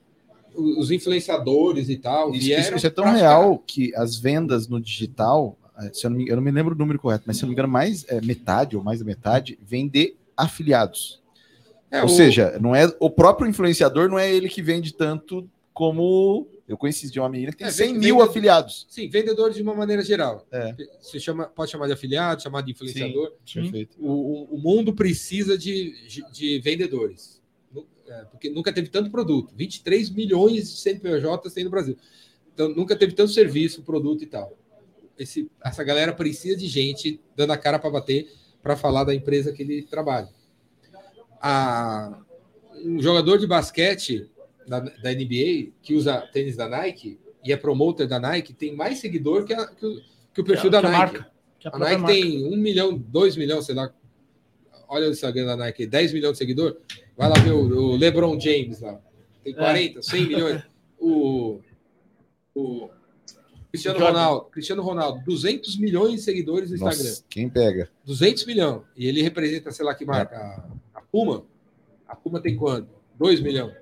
os 0.56 0.90
influenciadores 0.92 1.90
e 1.90 1.98
tal 1.98 2.32
Isso, 2.34 2.46
vieram 2.46 2.64
isso- 2.64 2.76
isso 2.78 2.88
é 2.88 2.90
tão 2.90 3.06
real 3.12 3.60
que 3.66 3.94
as 3.96 4.16
vendas 4.18 4.68
no 4.68 4.80
digital, 4.80 5.58
eh, 5.80 5.92
se 5.94 6.06
eu, 6.06 6.10
não 6.10 6.18
me, 6.18 6.28
eu 6.28 6.36
não 6.36 6.44
me 6.44 6.52
lembro 6.52 6.74
o 6.74 6.78
número 6.78 6.98
correto, 7.00 7.24
mas 7.28 7.38
se 7.38 7.44
eu 7.44 7.48
não 7.48 7.50
me 7.52 7.54
engano, 7.54 7.68
mais 7.72 8.06
é, 8.08 8.20
metade 8.22 8.76
ou 8.76 8.84
mais 8.84 9.00
da 9.00 9.06
metade 9.06 9.60
vem 9.62 9.88
de 9.88 10.16
afiliados. 10.44 11.22
É, 11.92 12.00
ou 12.02 12.06
o- 12.06 12.10
seja, 12.10 12.58
não 12.60 12.76
é 12.76 12.86
o 13.00 13.10
próprio 13.10 13.48
influenciador, 13.50 14.10
não 14.10 14.20
é 14.20 14.32
ele 14.32 14.48
que 14.50 14.62
vende 14.62 14.94
tanto 14.94 15.50
como 15.74 16.48
eu 16.68 16.78
conheci 16.78 17.10
de 17.10 17.20
uma 17.20 17.30
menina 17.30 17.52
que 17.52 17.58
tem 17.60 17.68
É, 17.68 17.72
100 17.72 17.94
vende- 17.94 18.06
mil 18.06 18.22
afiliados. 18.22 18.86
sim, 18.90 19.08
vendedor 19.10 19.52
de 19.52 19.62
uma 19.62 19.74
maneira 19.74 20.04
geral. 20.04 20.46
É. 20.52 20.76
Você 21.02 21.20
chama, 21.20 21.46
pode 21.46 21.72
chamar 21.72 21.88
de 21.88 21.94
afiliado, 21.94 22.44
chamar 22.44 22.62
de 22.62 22.72
influenciador. 22.72 23.34
Perfeito. 23.52 23.96
O, 24.00 24.54
o- 24.54 24.58
mundo 24.60 24.94
precisa 24.94 25.58
de, 25.58 25.94
de 26.32 26.60
vendedores. 26.60 27.40
É, 28.08 28.26
porque 28.26 28.50
nunca 28.50 28.74
teve 28.74 28.88
tanto 28.90 29.10
produto. 29.12 29.54
23 29.56 30.10
milhões 30.10 30.70
de 30.70 30.78
CNPJs 30.80 31.54
tem 31.54 31.64
no 31.64 31.70
Brasil. 31.70 31.96
Então, 32.54 32.68
nunca 32.70 32.96
teve 32.96 33.14
tanto 33.14 33.32
serviço, 33.32 33.84
produto 33.84 34.24
e 34.24 34.28
tal. 34.28 34.58
Esse, 35.18 35.50
essa 35.64 35.84
galera 35.84 36.12
precisa 36.12 36.58
de 36.58 36.68
gente 36.68 37.22
dando 37.36 37.52
a 37.54 37.58
cara 37.58 37.78
para 37.78 37.90
bater 37.92 38.28
para 38.62 38.76
falar 38.76 39.04
da 39.04 39.14
empresa 39.16 39.52
que 39.54 39.62
ele 39.64 39.84
trabalha. 39.84 40.30
A, 41.42 42.20
um 42.84 43.02
jogador 43.02 43.38
de 43.38 43.48
basquete 43.48 44.30
da, 44.68 44.80
da 44.80 45.12
NBA 45.14 45.72
que 45.82 45.94
usa 45.96 46.22
tênis 46.34 46.56
da 46.56 46.68
Nike 46.68 47.20
e 47.44 47.52
é 47.54 47.58
promoter 47.58 48.08
da 48.08 48.20
Nike 48.20 48.54
tem 48.54 48.76
mais 48.76 49.00
seguidor 49.00 49.46
que, 49.46 49.54
a- 49.54 49.68
que 49.68 49.86
o, 49.86 50.02
que 50.34 50.42
o 50.42 50.44
perfil 50.44 50.70
Que 50.70 50.70
da 50.70 50.82
Nike. 50.82 50.98
marca, 50.98 51.32
a 51.66 51.76
A 51.76 51.80
Nike 51.80 52.02
marca. 52.02 52.14
tem 52.16 52.46
um 52.46 52.58
milhão, 52.58 52.98
dois 52.98 53.36
milhões, 53.38 53.66
sei 53.66 53.76
lá. 53.76 53.92
Olha 54.88 55.08
o 55.08 55.12
Instagram 55.12 55.46
da 55.46 55.56
Nike, 55.58 55.86
10 55.86 56.14
milhões 56.14 56.32
de 56.34 56.40
seguidor. 56.40 56.78
Vai 57.16 57.30
lá 57.30 57.36
ver 57.36 57.52
o, 57.52 57.92
o 57.92 57.96
LeBron 57.96 58.40
James 58.40 58.82
lá. 58.82 59.00
Tem 59.44 59.54
40, 59.54 60.02
100 60.02 60.26
milhões. 60.28 60.64
O, 61.02 61.62
o 62.54 62.90
Cristiano. 63.72 64.00
Ronaldo, 64.00 64.46
Cristiano 64.46 64.82
Ronaldo, 64.82 65.24
200 65.26 65.78
milhões 65.78 66.14
de 66.14 66.22
seguidores 66.22 66.70
no 66.70 66.76
Instagram. 66.76 67.04
Nossa, 67.04 67.24
quem 67.30 67.48
pega? 67.50 67.90
200 68.06 68.46
milhões. 68.46 68.82
E 68.98 69.08
ele 69.08 69.22
representa, 69.22 69.72
sei 69.72 69.86
lá 69.86 69.94
que 69.94 70.06
marca, 70.06 70.36
a, 70.38 71.00
a 71.00 71.02
Puma. 71.02 71.44
A 72.08 72.16
Puma 72.16 72.42
tem 72.42 72.56
quanto? 72.56 72.90
2 73.18 73.40
milhões. 73.42 73.74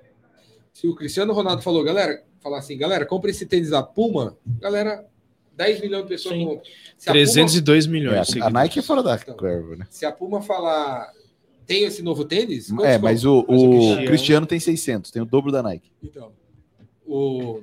Se 0.74 0.86
o 0.86 0.94
Cristiano 0.94 1.32
Ronaldo 1.32 1.62
falou, 1.62 1.82
galera, 1.82 2.22
falar 2.40 2.58
assim, 2.58 2.76
galera, 2.76 3.06
compre 3.06 3.30
esse 3.30 3.46
tênis 3.46 3.70
da 3.70 3.82
Puma, 3.82 4.36
galera, 4.60 5.06
10 5.56 5.80
milhões 5.80 6.02
de 6.02 6.08
pessoas 6.10 6.36
compram. 6.36 6.62
Se 6.98 7.08
a 7.08 7.12
Puma 7.12 7.22
302 7.24 7.84
É, 7.86 7.88
milhões. 7.88 8.26
de 8.28 8.42
a. 8.42 8.50
Nike 8.50 8.78
é 8.78 8.82
fora 8.82 9.02
da 9.02 9.14
Então. 9.16 9.36
curva, 9.36 9.76
né? 9.76 9.86
Se 9.90 10.04
a 10.04 10.12
Puma 10.12 10.42
falar, 10.42 11.10
tem 11.66 11.84
esse 11.84 12.02
novo 12.02 12.24
tênis? 12.26 12.70
É, 12.82 12.98
mas 12.98 13.24
o, 13.24 13.44
Mas 13.48 13.62
o 13.62 13.64
o 13.64 13.70
Cristiano- 13.70 14.06
Cristiano 14.06 14.46
tem 14.46 14.60
600, 14.60 15.10
tem 15.10 15.22
o 15.22 15.24
dobro 15.24 15.50
da 15.50 15.62
Nike. 15.62 15.90
Então, 16.02 16.30
o 17.06 17.62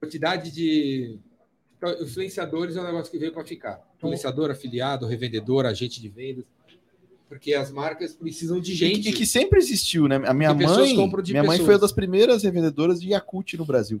quantidade 0.00 0.50
de 0.52 1.18
então, 1.78 2.02
influenciadores 2.02 2.76
é 2.76 2.80
um 2.80 2.84
negócio 2.84 3.10
que 3.10 3.18
veio 3.18 3.32
para 3.32 3.44
ficar. 3.44 3.80
Influenciador, 3.96 4.50
afiliado, 4.50 5.06
revendedor, 5.06 5.64
agente 5.64 6.00
de 6.00 6.08
vendas, 6.08 6.44
porque 7.28 7.54
as 7.54 7.70
marcas 7.70 8.14
precisam 8.14 8.60
de 8.60 8.72
E 8.72 8.74
gente. 8.74 9.00
que, 9.00 9.08
e 9.10 9.12
que 9.12 9.24
sempre 9.26 9.58
existiu, 9.58 10.08
né? 10.08 10.16
A 10.26 10.34
minha 10.34 10.54
Que 10.54 10.64
mãe, 10.66 10.94
minha 10.94 11.42
mãe 11.42 11.50
pessoas. 11.50 11.58
foi 11.60 11.74
uma 11.74 11.80
das 11.80 11.92
primeiras 11.92 12.42
revendedoras 12.42 13.00
de 13.00 13.08
Yakult 13.10 13.54
no 13.54 13.64
Brasil. 13.64 14.00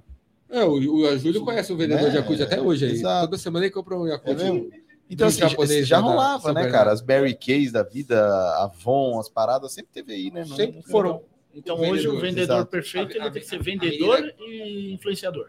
É, 0.50 0.64
o, 0.64 1.00
o 1.00 1.06
a 1.06 1.16
Júlio 1.16 1.42
conhece 1.44 1.72
um 1.72 1.76
vendedor 1.76 2.06
É, 2.06 2.10
de 2.10 2.16
Yakult 2.16 2.40
até 2.42 2.60
hoje 2.60 2.86
aí. 2.86 2.92
exato. 2.92 3.26
Toda 3.26 3.38
semana 3.38 3.66
ele 3.66 3.72
compra 3.72 3.96
um 3.98 4.06
Yakult. 4.06 4.40
É 4.40 4.44
mesmo? 4.50 4.70
Então, 5.10 5.26
assim, 5.28 5.38
já, 5.40 5.48
japonês 5.48 5.86
já 5.88 5.98
rolava, 5.98 6.52
né, 6.52 6.70
cara? 6.70 6.90
As 6.92 7.00
Berry 7.00 7.34
Case 7.34 7.70
da 7.70 7.82
vida, 7.82 8.18
Avon, 8.62 9.18
as 9.18 9.28
paradas, 9.28 9.72
sempre 9.72 9.90
teve 9.92 10.12
aí, 10.12 10.30
né? 10.30 10.44
Sempre 10.44 10.82
foram. 10.82 11.22
Então 11.54 11.80
hoje 11.80 12.06
o 12.08 12.20
vendedor, 12.20 12.56
exato. 12.56 12.70
perfeito 12.70 13.18
A- 13.18 13.22
a- 13.22 13.24
ele 13.26 13.30
tem 13.32 13.42
que 13.42 13.48
ser 13.48 13.56
a- 13.56 13.58
a 13.58 13.62
vendedor 13.62 14.16
menina- 14.20 14.34
e 14.46 14.92
influenciador. 14.92 15.48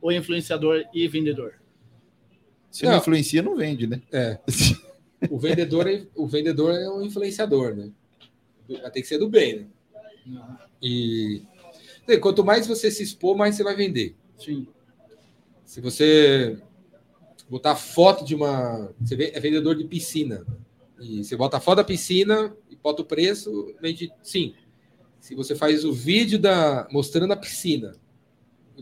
Ou 0.00 0.12
influenciador 0.12 0.84
e 0.92 1.06
vendedor. 1.08 1.54
Se 2.70 2.84
não 2.84 2.92
Não. 2.92 2.98
influencia, 2.98 3.42
não 3.42 3.56
vende, 3.56 3.86
né? 3.86 4.00
É. 4.12 4.38
O 5.30 5.36
vendedor 5.36 5.88
é, 5.88 6.06
o 6.14 6.28
vendedor 6.28 6.72
é 6.72 6.88
um 6.88 7.02
influenciador, 7.02 7.74
né? 7.74 7.90
Vai 8.68 8.88
ter 8.88 9.02
que 9.02 9.08
ser 9.08 9.18
do 9.18 9.28
bem, 9.28 9.68
né? 10.26 10.58
E 10.80 11.42
quanto 12.20 12.44
mais 12.44 12.68
você 12.68 12.88
se 12.88 13.02
expor, 13.02 13.36
mais 13.36 13.56
você 13.56 13.64
vai 13.64 13.74
vender. 13.74 14.14
Sim. 14.38 14.68
Se 15.64 15.80
você 15.80 16.56
botar 17.48 17.74
foto 17.74 18.24
de 18.24 18.34
uma. 18.34 18.94
Você 19.00 19.32
é 19.34 19.40
vendedor 19.40 19.74
de 19.74 19.84
piscina. 19.84 20.46
E 21.00 21.24
você 21.24 21.36
bota 21.36 21.56
a 21.56 21.60
foto 21.60 21.78
da 21.78 21.84
piscina 21.84 22.56
e 22.70 22.76
bota 22.76 23.02
o 23.02 23.04
preço, 23.04 23.74
vende 23.80 24.12
sim. 24.22 24.54
Se 25.20 25.34
você 25.34 25.54
faz 25.54 25.84
o 25.84 25.92
vídeo 25.92 26.38
da 26.38 26.86
mostrando 26.90 27.32
a 27.32 27.36
piscina 27.36 27.94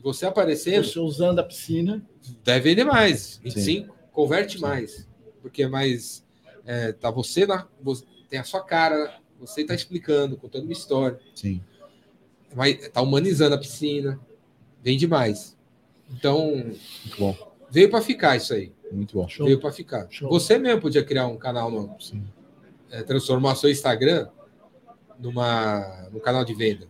você 0.02 0.26
aparecendo, 0.26 0.84
Você 0.84 0.98
usando 0.98 1.38
a 1.38 1.44
piscina. 1.44 2.04
deve 2.44 2.70
vender 2.70 2.84
mais. 2.84 3.40
25, 3.42 3.94
converte 4.12 4.60
mais. 4.60 5.08
Porque 5.42 5.62
é 5.64 5.68
mais. 5.68 6.24
É, 6.64 6.92
tá 6.92 7.10
você 7.10 7.46
na. 7.46 7.66
você- 7.80 8.04
tem 8.28 8.38
a 8.40 8.44
sua 8.44 8.62
cara 8.62 9.20
Você 9.38 9.60
está 9.60 9.74
explicando, 9.74 10.36
contando 10.36 10.64
uma 10.64 10.72
história. 10.72 11.20
Sim. 11.34 11.60
Vai, 12.54 12.72
tá 12.74 13.02
humanizando 13.02 13.54
a 13.54 13.58
piscina. 13.58 14.18
Vende 14.82 15.06
mais. 15.06 15.54
Então, 16.10 16.48
Muito 16.56 17.18
bom. 17.18 17.36
veio 17.70 17.90
para 17.90 18.00
ficar 18.00 18.34
isso 18.36 18.54
aí. 18.54 18.72
Muito 18.90 19.14
bom. 19.14 19.28
Show. 19.28 19.44
Veio 19.46 19.60
para 19.60 19.70
ficar. 19.70 20.06
Show. 20.10 20.28
Você 20.30 20.56
mesmo 20.58 20.80
podia 20.80 21.04
criar 21.04 21.26
um 21.26 21.36
canal 21.36 21.70
no, 21.70 21.94
Sim. 22.00 22.24
é, 22.90 23.02
transformar 23.02 23.56
seu 23.56 23.68
Instagram 23.70 24.28
numa 25.18 26.08
num 26.12 26.20
canal 26.20 26.44
de 26.44 26.54
venda 26.54 26.88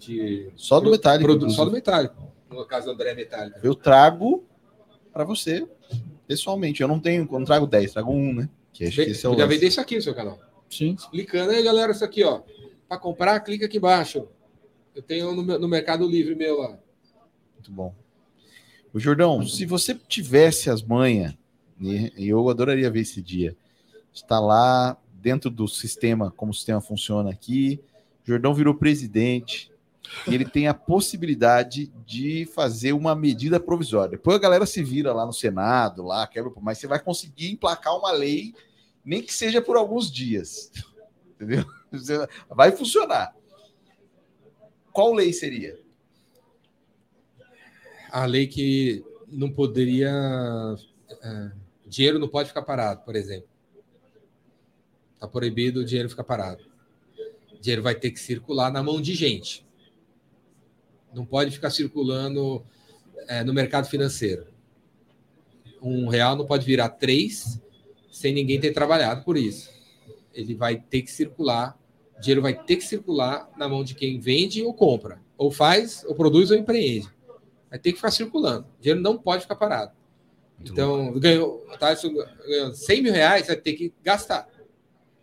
de, 0.00 0.50
Só 0.56 0.80
do 0.80 0.90
metálico. 0.90 1.24
produto 1.24 1.52
só 1.52 1.64
do 1.64 1.70
metálico. 1.70 2.32
No 2.48 2.64
caso 2.64 2.86
do 2.86 2.92
André 2.92 3.14
Metálico. 3.14 3.60
Eu 3.62 3.74
trago 3.74 4.44
para 5.12 5.22
você, 5.22 5.68
pessoalmente. 6.26 6.82
Eu 6.82 6.88
não 6.88 6.98
tenho, 6.98 7.28
eu 7.30 7.38
não 7.38 7.44
trago 7.44 7.66
10, 7.66 7.92
trago 7.92 8.10
um, 8.10 8.34
né? 8.34 8.48
Que 8.72 8.86
acho 8.86 8.96
que 8.96 9.10
esse 9.10 9.24
é 9.24 9.28
o 9.28 9.32
lance. 9.32 9.46
vender 9.46 9.68
isso 9.68 9.80
aqui 9.80 9.96
no 9.96 10.02
seu 10.02 10.14
canal. 10.14 10.38
Sim. 10.68 10.94
Explicando 10.98 11.52
aí, 11.52 11.62
galera, 11.62 11.92
isso 11.92 12.04
aqui, 12.04 12.24
ó. 12.24 12.42
Para 12.88 12.98
comprar, 12.98 13.38
clica 13.40 13.66
aqui 13.66 13.76
embaixo. 13.76 14.26
Eu 14.94 15.02
tenho 15.02 15.32
no, 15.32 15.58
no 15.58 15.68
Mercado 15.68 16.08
Livre 16.08 16.34
meu 16.34 16.58
lá. 16.58 16.78
Muito 17.54 17.70
bom. 17.70 17.94
O 18.92 18.98
Jordão, 18.98 19.46
se 19.46 19.64
você 19.64 19.94
tivesse 19.94 20.68
as 20.68 20.82
manhas, 20.82 21.34
e 21.80 22.28
eu 22.28 22.48
adoraria 22.48 22.90
ver 22.90 23.00
esse 23.00 23.22
dia, 23.22 23.56
está 24.12 24.40
lá 24.40 24.96
dentro 25.12 25.50
do 25.50 25.68
sistema, 25.68 26.32
como 26.32 26.50
o 26.50 26.54
sistema 26.54 26.80
funciona 26.80 27.30
aqui, 27.30 27.80
Jordão 28.24 28.52
virou 28.52 28.74
presidente 28.74 29.69
e 30.26 30.34
ele 30.34 30.44
tem 30.44 30.66
a 30.66 30.74
possibilidade 30.74 31.92
de 32.04 32.46
fazer 32.46 32.92
uma 32.92 33.14
medida 33.14 33.58
provisória. 33.60 34.12
Depois 34.12 34.36
a 34.36 34.40
galera 34.40 34.66
se 34.66 34.82
vira 34.82 35.12
lá 35.12 35.24
no 35.24 35.32
Senado, 35.32 36.02
lá 36.02 36.26
quebra, 36.26 36.52
mas 36.60 36.78
você 36.78 36.86
vai 36.86 37.00
conseguir 37.00 37.52
emplacar 37.52 37.96
uma 37.96 38.12
lei, 38.12 38.54
nem 39.04 39.22
que 39.22 39.32
seja 39.32 39.62
por 39.62 39.76
alguns 39.76 40.10
dias. 40.10 40.70
Entendeu? 41.34 41.64
Vai 42.48 42.72
funcionar. 42.72 43.34
Qual 44.92 45.14
lei 45.14 45.32
seria? 45.32 45.78
A 48.10 48.26
lei 48.26 48.46
que 48.46 49.04
não 49.28 49.50
poderia. 49.50 50.10
é, 51.22 51.52
dinheiro 51.86 52.18
não 52.18 52.28
pode 52.28 52.48
ficar 52.48 52.62
parado, 52.62 53.02
por 53.04 53.14
exemplo. 53.14 53.48
Está 55.14 55.28
proibido 55.28 55.80
o 55.80 55.84
dinheiro 55.84 56.08
ficar 56.08 56.24
parado. 56.24 56.64
O 57.52 57.60
dinheiro 57.60 57.82
vai 57.82 57.94
ter 57.94 58.10
que 58.10 58.18
circular 58.18 58.72
na 58.72 58.82
mão 58.82 59.00
de 59.00 59.14
gente. 59.14 59.66
Não 61.14 61.24
pode 61.24 61.50
ficar 61.50 61.70
circulando 61.70 62.64
é, 63.28 63.42
no 63.42 63.52
mercado 63.52 63.88
financeiro. 63.88 64.46
Um 65.82 66.08
real 66.08 66.36
não 66.36 66.46
pode 66.46 66.64
virar 66.66 66.90
três 66.90 67.60
sem 68.10 68.34
ninguém 68.34 68.60
ter 68.60 68.72
trabalhado 68.72 69.24
por 69.24 69.36
isso. 69.36 69.70
Ele 70.34 70.54
vai 70.54 70.76
ter 70.76 71.02
que 71.02 71.10
circular, 71.10 71.78
o 72.16 72.20
dinheiro 72.20 72.42
vai 72.42 72.54
ter 72.54 72.76
que 72.76 72.84
circular 72.84 73.50
na 73.56 73.68
mão 73.68 73.82
de 73.82 73.94
quem 73.94 74.20
vende 74.20 74.62
ou 74.62 74.74
compra, 74.74 75.20
ou 75.36 75.50
faz, 75.50 76.04
ou 76.06 76.14
produz 76.14 76.50
ou 76.50 76.56
empreende. 76.56 77.08
Vai 77.68 77.78
ter 77.78 77.92
que 77.92 77.96
ficar 77.96 78.10
circulando. 78.10 78.66
O 78.78 78.82
dinheiro 78.82 79.00
não 79.00 79.16
pode 79.16 79.42
ficar 79.42 79.56
parado. 79.56 79.92
Então, 80.62 81.18
ganhou, 81.18 81.66
Tyson 81.78 82.12
ganhou 82.46 82.74
100 82.74 83.02
mil 83.02 83.12
reais, 83.12 83.46
vai 83.46 83.56
ter 83.56 83.72
que 83.72 83.92
gastar. 84.02 84.46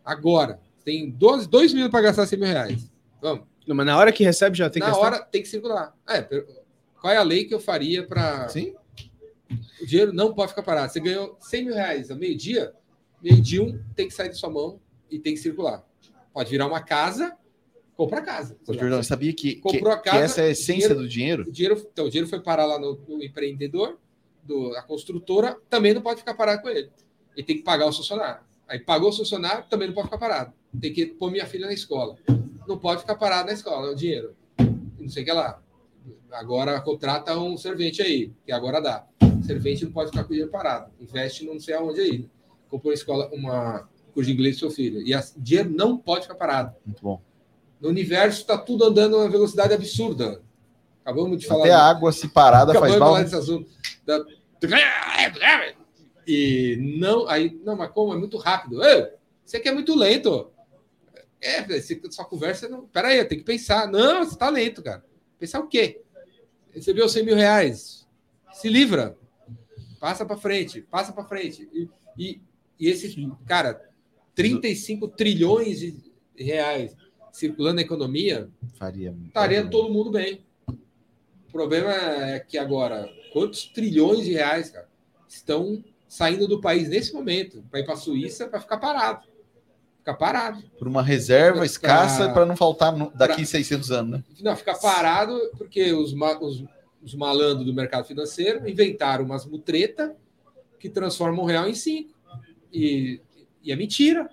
Agora. 0.04 0.60
Tem 0.84 1.10
12, 1.10 1.50
2 1.50 1.74
mil 1.74 1.90
para 1.90 2.00
gastar 2.00 2.26
100 2.26 2.40
mil 2.40 2.48
reais. 2.48 2.90
Vamos. 3.22 3.46
Não, 3.68 3.76
mas 3.76 3.86
na 3.86 3.98
hora 3.98 4.12
que 4.12 4.24
recebe 4.24 4.58
já 4.58 4.70
tem 4.70 4.80
Na 4.80 4.86
que 4.88 4.92
gastar? 4.94 5.06
hora 5.06 5.20
tem 5.26 5.42
que 5.42 5.48
circular. 5.48 5.94
É, 6.10 6.22
qual 7.02 7.14
é 7.14 7.18
a 7.18 7.24
lei 7.24 7.46
que 7.46 7.54
eu 7.54 7.60
faria 7.60 8.06
para. 8.08 8.48
Sim? 8.50 8.74
O 9.82 9.86
dinheiro 9.86 10.14
não 10.14 10.34
pode 10.34 10.50
ficar 10.50 10.64
parado. 10.64 10.92
Você 10.92 11.00
ganhou 11.00 11.38
100 11.40 11.66
mil 11.66 11.74
reais 11.74 12.10
ao 12.12 12.18
meio-dia, 12.18 12.74
meio-dia 13.22 13.62
um 13.64 13.80
tem 13.96 14.08
que 14.08 14.14
sair 14.14 14.30
da 14.30 14.36
sua 14.36 14.50
mão 14.50 14.80
e 15.10 15.20
tem 15.20 15.34
que 15.34 15.40
circular. 15.40 15.86
Pode 16.34 16.50
virar 16.50 16.68
uma 16.68 16.82
casa, 16.82 17.36
compra 17.96 18.20
a 18.20 18.22
casa. 18.22 18.58
Ô, 18.68 18.74
Jordão, 18.74 19.02
sabia 19.04 19.34
que, 19.34 19.56
que, 19.56 19.62
Comprou 19.62 19.92
a 19.94 19.98
que 19.98 20.10
casa, 20.10 20.24
essa 20.24 20.42
é 20.42 20.46
a 20.46 20.50
essência 20.50 20.74
dinheiro- 20.90 20.96
do 20.96 21.08
dinheiro? 21.08 21.44
O 21.48 21.52
dinheiro, 21.52 21.88
então, 21.92 22.06
o 22.06 22.10
dinheiro 22.10 22.30
foi 22.30 22.42
parar 22.42 22.66
lá 22.66 22.80
no, 22.80 23.00
no 23.08 23.24
empreendedor, 23.24 23.98
do, 24.44 24.74
a 24.76 24.82
construtora, 24.82 25.58
também 25.70 25.94
não 25.94 26.02
pode 26.02 26.20
ficar 26.20 26.34
parado 26.34 26.62
com 26.62 26.70
ele. 26.70 26.90
Ele 27.36 27.46
tem 27.46 27.58
que 27.58 27.64
pagar 27.64 27.86
o 27.86 27.92
funcionário. 27.94 28.42
Aí 28.68 28.80
pagou 28.80 29.10
o 29.10 29.14
funcionário, 29.14 29.66
também 29.70 29.88
não 29.88 29.96
pode 29.96 30.08
ficar 30.08 30.18
parado. 30.18 30.54
Tem 30.82 30.92
que 30.94 31.06
pôr 31.06 31.32
minha 31.32 31.46
filha 31.46 31.68
na 31.68 31.74
escola. 31.74 32.16
Não 32.68 32.78
pode 32.78 33.02
ficar 33.02 33.16
parado 33.16 33.48
na 33.48 33.54
escola, 33.54 33.88
é 33.88 33.92
o 33.92 33.96
dinheiro. 33.96 34.36
Não 35.00 35.10
sei 35.10 35.24
o 35.24 35.26
que 35.26 35.32
lá. 35.32 35.62
Agora 36.32 36.80
contrata 36.82 37.38
um 37.38 37.56
servente 37.58 38.02
aí, 38.02 38.32
que 38.46 38.52
agora 38.52 38.82
dá. 38.82 39.06
Servente 39.46 39.86
não 39.86 39.92
pode 39.92 40.10
ficar 40.12 40.24
com 40.24 40.30
o 40.30 40.34
dinheiro 40.34 40.52
parado. 40.52 40.92
Investe 41.00 41.46
não 41.46 41.60
sei 41.60 41.74
aonde 41.76 42.02
aí. 42.02 42.30
Comprou 42.70 42.92
uma 42.92 42.96
escola, 42.96 43.30
uma 43.34 43.88
curso 44.14 44.28
de 44.30 44.34
inglês 44.34 44.56
do 44.56 44.60
seu 44.60 44.72
filho. 44.72 45.00
E 45.02 45.16
o 45.16 45.22
dinheiro 45.38 45.70
não 45.70 45.98
pode 45.98 46.24
ficar 46.24 46.36
parado. 46.36 46.76
Muito 46.86 47.02
bom. 47.02 47.22
No 47.80 47.90
universo 47.90 48.42
está 48.42 48.58
tudo 48.58 48.84
andando 48.86 49.16
a 49.16 49.20
uma 49.20 49.30
velocidade 49.30 49.74
absurda. 49.74 50.42
Acabamos 51.06 51.40
de 51.40 51.48
falar. 51.48 51.62
Até 51.64 51.72
a 51.74 51.80
água 51.84 52.12
se 52.12 52.28
parada 52.28 52.72
Acabamos 52.72 52.80
faz 52.80 52.94
de 52.96 53.00
mal. 53.00 53.10
falar 53.10 53.24
desse 53.24 53.36
assunto. 53.36 53.70
Da- 54.06 54.26
E 56.28 56.78
não, 57.00 57.28
aí, 57.30 57.58
não, 57.64 57.78
mas 57.78 57.90
como? 57.92 58.14
É 58.14 58.18
muito 58.18 58.38
rápido. 58.38 58.84
Ei, 58.84 59.08
você 59.46 59.58
aqui 59.58 59.70
é 59.70 59.74
muito 59.74 59.96
lento. 59.96 60.52
É, 61.42 61.62
você, 61.64 62.00
sua 62.10 62.26
conversa 62.26 62.68
não. 62.68 62.88
Pera 62.88 63.10
aí, 63.10 63.24
tem 63.26 63.38
que 63.38 63.44
pensar. 63.44 63.88
Não, 63.88 64.24
você 64.24 64.38
tá 64.38 64.50
lento, 64.50 64.82
cara. 64.82 65.04
Pensar 65.40 65.60
o 65.60 65.68
quê? 65.68 66.02
Recebeu 66.74 67.08
100 67.08 67.26
mil 67.26 67.36
reais. 67.36 68.08
Se 68.54 68.70
livra. 68.70 69.18
Passa 70.00 70.26
para 70.26 70.38
frente, 70.38 70.82
passa 70.82 71.12
para 71.12 71.24
frente. 71.24 71.68
E, 71.74 71.90
e, 72.18 72.42
e 72.80 72.88
esse, 72.88 73.32
cara, 73.46 73.90
35 74.36 75.08
trilhões 75.10 75.80
de 75.80 75.96
reais 76.36 76.96
circulando 77.32 77.76
na 77.76 77.82
economia, 77.82 78.50
Faria. 78.74 79.16
estaria 79.28 79.68
todo 79.68 79.94
mundo 79.94 80.12
bem. 80.12 80.44
O 80.68 81.52
problema 81.52 81.92
é 81.92 82.40
que 82.40 82.58
agora, 82.58 83.08
quantos 83.32 83.66
trilhões 83.66 84.26
de 84.26 84.34
reais, 84.34 84.72
cara, 84.72 84.90
estão 85.28 85.84
saindo 86.08 86.48
do 86.48 86.62
país 86.62 86.90
nesse 86.90 87.14
momento 87.14 87.64
para 87.70 87.80
ir 87.80 87.84
para 87.86 87.94
a 87.94 87.98
Suíça 87.98 88.48
para 88.48 88.60
ficar 88.60 88.78
parado. 88.78 89.28
Ficar 90.08 90.14
parado. 90.14 90.64
Por 90.80 90.88
uma 90.88 91.04
reserva 91.04 91.58
Pra- 91.58 91.66
escassa 91.66 92.30
para 92.32 92.46
não 92.46 92.56
faltar 92.56 92.96
daqui 93.14 93.36
pra- 93.36 93.46
600 93.46 93.92
anos, 93.92 94.12
né? 94.12 94.24
Não, 94.42 94.56
ficar 94.56 94.76
parado 94.76 95.38
porque 95.58 95.92
os, 95.92 96.14
ma- 96.14 96.40
os, 96.40 96.64
os 97.04 97.14
malandros 97.14 97.66
do 97.66 97.74
mercado 97.74 98.06
financeiro 98.06 98.70
inventaram 98.70 99.26
umas 99.26 99.46
mutreta 99.46 100.16
que 100.80 100.88
transformam 100.90 101.44
um 101.44 101.46
real 101.46 101.68
em 101.68 101.74
cinco. 101.74 102.14
E, 102.72 103.20
e 103.62 103.70
é 103.70 103.76
mentira. 103.76 104.30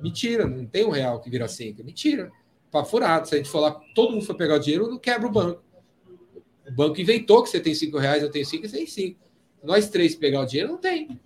Mentira, 0.00 0.46
não 0.46 0.64
tem 0.64 0.84
um 0.84 0.90
real 0.90 1.20
que 1.20 1.28
vira 1.28 1.48
cinco. 1.48 1.80
É 1.80 1.84
mentira. 1.84 2.30
Papo 2.70 2.88
furado. 2.88 3.26
Se 3.26 3.34
a 3.34 3.38
gente 3.38 3.52
lá, 3.56 3.72
todo 3.96 4.12
mundo 4.12 4.24
for 4.24 4.36
pegar 4.36 4.54
o 4.54 4.58
dinheiro, 4.60 4.88
não 4.88 4.98
quebra 4.98 5.26
o 5.26 5.32
banco. 5.32 5.60
O 6.68 6.72
banco 6.72 7.00
inventou 7.00 7.42
que 7.42 7.50
você 7.50 7.58
tem 7.58 7.74
cinco 7.74 7.98
reais, 7.98 8.22
eu 8.22 8.30
tenho 8.30 8.46
cinco, 8.46 8.68
você 8.68 8.76
tem 8.76 8.86
cinco. 8.86 9.18
Nós 9.60 9.88
três 9.88 10.14
pegar 10.14 10.40
o 10.42 10.46
dinheiro, 10.46 10.70
não 10.70 10.78
tem. 10.78 11.20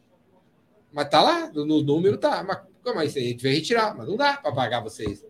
Mas 0.90 1.06
tá 1.10 1.22
lá, 1.22 1.50
no 1.52 1.66
no 1.66 1.82
número 1.82 2.16
tá. 2.16 2.42
Mas 2.42 2.60
é 3.00 3.06
isso 3.06 3.18
aí? 3.18 3.24
A 3.24 3.28
gente 3.28 3.42
vai 3.42 3.52
retirar, 3.54 3.96
mas 3.96 4.06
não 4.08 4.16
dá 4.16 4.36
para 4.36 4.52
pagar 4.52 4.80
vocês. 4.80 5.22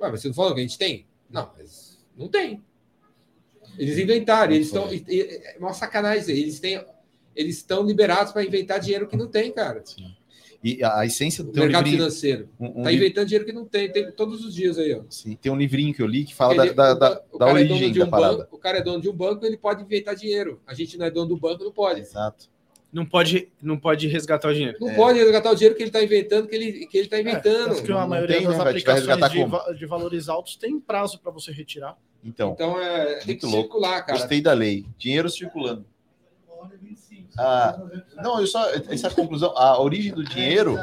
Ué, 0.00 0.10
mas 0.10 0.20
você 0.20 0.28
não 0.28 0.34
falou 0.34 0.54
que 0.54 0.60
a 0.60 0.62
gente 0.62 0.78
tem? 0.78 1.06
Não, 1.30 1.50
mas 1.56 1.98
não 2.16 2.28
tem. 2.28 2.62
Eles 3.78 3.98
inventaram, 3.98 4.52
eles 4.52 4.66
estão. 4.68 4.88
É 4.90 5.56
uma 5.58 5.72
sacanagem. 5.72 6.36
Eles 6.36 6.60
têm. 6.60 6.84
Eles 7.34 7.56
estão 7.56 7.82
liberados 7.84 8.32
para 8.32 8.44
inventar 8.44 8.78
dinheiro 8.78 9.08
que 9.08 9.16
não 9.16 9.26
tem, 9.26 9.52
cara. 9.52 9.82
E 10.62 10.82
a, 10.82 11.04
essência 11.04 11.44
do 11.44 11.50
O 11.50 11.54
mercado 11.54 11.84
livrinho, 11.84 11.96
financeiro. 12.04 12.48
um- 12.58 12.80
um 12.80 12.82
Tá 12.84 12.92
inventando 12.92 13.26
dinheiro 13.26 13.44
que 13.44 13.52
não 13.52 13.66
tem. 13.66 13.90
Tem 13.92 14.10
todos 14.12 14.44
os 14.44 14.54
dias 14.54 14.78
aí, 14.78 14.94
ó. 14.94 15.02
sim, 15.10 15.36
tem 15.36 15.50
um 15.52 15.56
livrinho 15.56 15.92
que 15.92 16.00
eu 16.00 16.06
li 16.06 16.24
que 16.24 16.34
fala 16.34 16.64
Ele- 16.64 16.72
da, 16.72 16.94
da, 16.94 17.22
o 17.30 17.38
da, 17.38 17.44
da 17.46 17.50
é 17.50 17.54
origem 17.54 17.92
da 17.92 18.04
um 18.06 18.10
parada. 18.10 18.36
banco, 18.38 18.56
o 18.56 18.58
cara 18.58 18.78
é 18.78 18.82
dono 18.82 19.00
de 19.02 19.08
um 19.08 19.12
banco, 19.12 19.44
ele 19.44 19.58
pode 19.58 19.82
inventar 19.82 20.14
dinheiro. 20.16 20.62
A 20.66 20.72
gente 20.72 20.96
não 20.96 21.04
é 21.04 21.10
dono 21.10 21.28
do 21.28 21.36
banco, 21.36 21.62
não 21.64 21.72
pode. 21.72 22.00
Exato. 22.00 22.48
Não 22.94 23.04
pode, 23.04 23.50
não 23.60 23.76
pode 23.76 24.06
resgatar 24.06 24.48
o 24.48 24.54
dinheiro. 24.54 24.78
Não 24.80 24.88
É. 24.90 24.94
pode 24.94 25.18
resgatar 25.18 25.50
o 25.50 25.54
dinheiro 25.56 25.74
que 25.74 25.82
ele 25.82 25.88
está 25.88 26.00
inventando, 26.02 26.46
que 26.46 26.54
ele 26.54 26.86
que 26.86 26.96
ele 26.96 27.06
está 27.06 27.18
inventando. 27.20 27.70
Tanto 27.70 27.82
que 27.82 27.90
a 27.90 27.94
não 27.96 28.08
maioria 28.08 28.36
tem, 28.36 28.46
das 28.46 28.56
né, 28.56 28.62
aplicações 28.62 29.30
de, 29.32 29.38
como? 29.40 29.74
de 29.74 29.86
valores 29.86 30.28
altos 30.28 30.54
tem 30.56 30.78
prazo 30.78 31.18
para 31.18 31.32
você 31.32 31.50
retirar. 31.50 31.98
Então, 32.24 32.52
Então 32.52 32.80
é, 32.80 33.16
tem 33.16 33.36
que 33.36 33.44
Muito 33.44 33.46
louco. 33.48 33.62
circular, 33.62 34.06
cara. 34.06 34.16
gostei 34.18 34.40
da 34.40 34.52
lei. 34.52 34.86
Dinheiro 34.96 35.28
circulando. 35.28 35.84
Ah, 37.36 37.76
não, 38.22 38.40
eu 38.40 38.46
só 38.46 38.64
essa 38.88 39.10
conclusão, 39.10 39.52
a 39.56 39.80
origem 39.80 40.12
do 40.14 40.22
dinheiro 40.22 40.76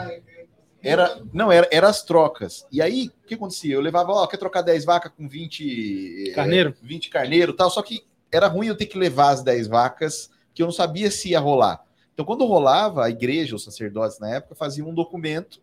era 0.84 1.22
não 1.34 1.50
era, 1.52 1.68
era 1.72 1.88
as 1.88 2.04
trocas. 2.04 2.68
E 2.72 2.82
aí, 2.82 3.10
o 3.24 3.28
que 3.28 3.36
acontecia? 3.36 3.74
Eu 3.74 3.82
levava, 3.82 4.12
ó, 4.12 4.28
quer 4.28 4.38
trocar 4.38 4.62
10 4.62 4.84
vacas 4.84 5.12
com 5.16 5.30
20 5.30 6.28
eh, 6.30 6.32
Carneiro? 6.34 6.76
20 6.82 7.10
carneiro, 7.10 7.54
tal, 7.54 7.70
só 7.70 7.82
que 7.82 8.04
era 8.32 8.48
ruim 8.48 8.68
eu 8.68 8.76
ter 8.76 8.86
que 8.86 8.98
levar 8.98 9.30
as 9.30 9.42
10 9.44 9.68
vacas, 9.68 10.30
que 10.54 10.62
eu 10.62 10.66
não 10.66 10.74
sabia 10.74 11.10
se 11.10 11.30
ia 11.30 11.40
rolar. 11.40 11.82
Então, 12.14 12.26
quando 12.26 12.46
rolava, 12.46 13.06
a 13.06 13.10
igreja, 13.10 13.56
os 13.56 13.64
sacerdotes 13.64 14.20
na 14.20 14.30
época 14.36 14.56
faziam 14.56 14.90
um 14.90 14.94
documento 14.94 15.62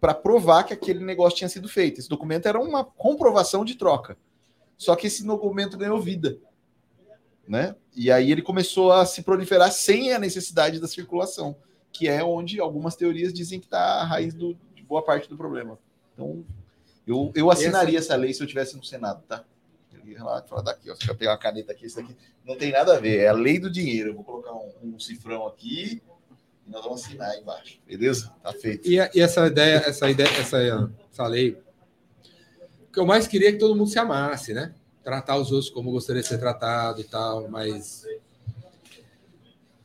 para 0.00 0.14
provar 0.14 0.64
que 0.64 0.72
aquele 0.72 1.04
negócio 1.04 1.38
tinha 1.38 1.48
sido 1.48 1.68
feito. 1.68 2.00
Esse 2.00 2.08
documento 2.08 2.46
era 2.46 2.60
uma 2.60 2.84
comprovação 2.84 3.64
de 3.64 3.74
troca. 3.74 4.16
Só 4.76 4.94
que 4.94 5.08
esse 5.08 5.24
documento 5.24 5.76
ganhou 5.76 6.00
vida. 6.00 6.38
Né? 7.46 7.74
E 7.96 8.10
aí 8.10 8.30
ele 8.30 8.42
começou 8.42 8.92
a 8.92 9.04
se 9.04 9.22
proliferar 9.22 9.72
sem 9.72 10.12
a 10.12 10.18
necessidade 10.18 10.80
da 10.80 10.86
circulação, 10.86 11.56
que 11.90 12.06
é 12.08 12.22
onde 12.22 12.60
algumas 12.60 12.94
teorias 12.94 13.32
dizem 13.32 13.58
que 13.58 13.66
está 13.66 14.00
a 14.00 14.04
raiz 14.04 14.34
do, 14.34 14.56
de 14.74 14.82
boa 14.82 15.02
parte 15.02 15.28
do 15.28 15.36
problema. 15.36 15.78
Então, 16.14 16.44
Eu, 17.06 17.32
eu 17.34 17.50
assinaria 17.50 17.98
essa 17.98 18.14
lei 18.14 18.34
se 18.34 18.42
eu 18.42 18.46
tivesse 18.46 18.76
no 18.76 18.84
Senado, 18.84 19.22
tá? 19.26 19.42
Lá 20.16 20.42
e 20.44 20.48
falar 20.48 20.62
daqui, 20.62 20.90
ó. 20.90 20.94
Você 20.94 21.06
vai 21.06 21.16
pegar 21.16 21.32
uma 21.32 21.38
caneta 21.38 21.72
aqui, 21.72 21.86
isso 21.86 21.96
daqui. 21.96 22.16
Não 22.44 22.56
tem 22.56 22.72
nada 22.72 22.96
a 22.96 23.00
ver, 23.00 23.18
é 23.18 23.28
a 23.28 23.32
lei 23.32 23.58
do 23.58 23.70
dinheiro. 23.70 24.10
Eu 24.10 24.14
vou 24.14 24.24
colocar 24.24 24.52
um, 24.54 24.72
um 24.94 24.98
cifrão 24.98 25.46
aqui 25.46 26.02
e 26.66 26.70
nós 26.70 26.82
vamos 26.84 27.04
assinar 27.04 27.30
aí 27.30 27.40
embaixo. 27.40 27.78
Beleza? 27.86 28.32
Tá 28.42 28.52
feito. 28.52 28.88
E, 28.88 28.98
a- 29.00 29.10
e 29.14 29.20
essa 29.20 29.46
ideia, 29.46 29.76
essa 29.86 30.10
ideia, 30.10 30.28
essa, 30.38 30.58
essa 31.12 31.26
lei, 31.26 31.58
o 32.88 32.92
que 32.92 32.98
eu 33.00 33.06
mais 33.06 33.26
queria 33.26 33.48
é 33.50 33.52
que 33.52 33.58
todo 33.58 33.76
mundo 33.76 33.88
se 33.90 33.98
amasse, 33.98 34.52
né? 34.54 34.74
Tratar 35.04 35.36
os 35.36 35.50
outros 35.52 35.70
como 35.70 35.90
gostaria 35.90 36.22
de 36.22 36.28
ser 36.28 36.38
tratado 36.38 37.00
e 37.00 37.04
tal, 37.04 37.48
mas 37.48 38.04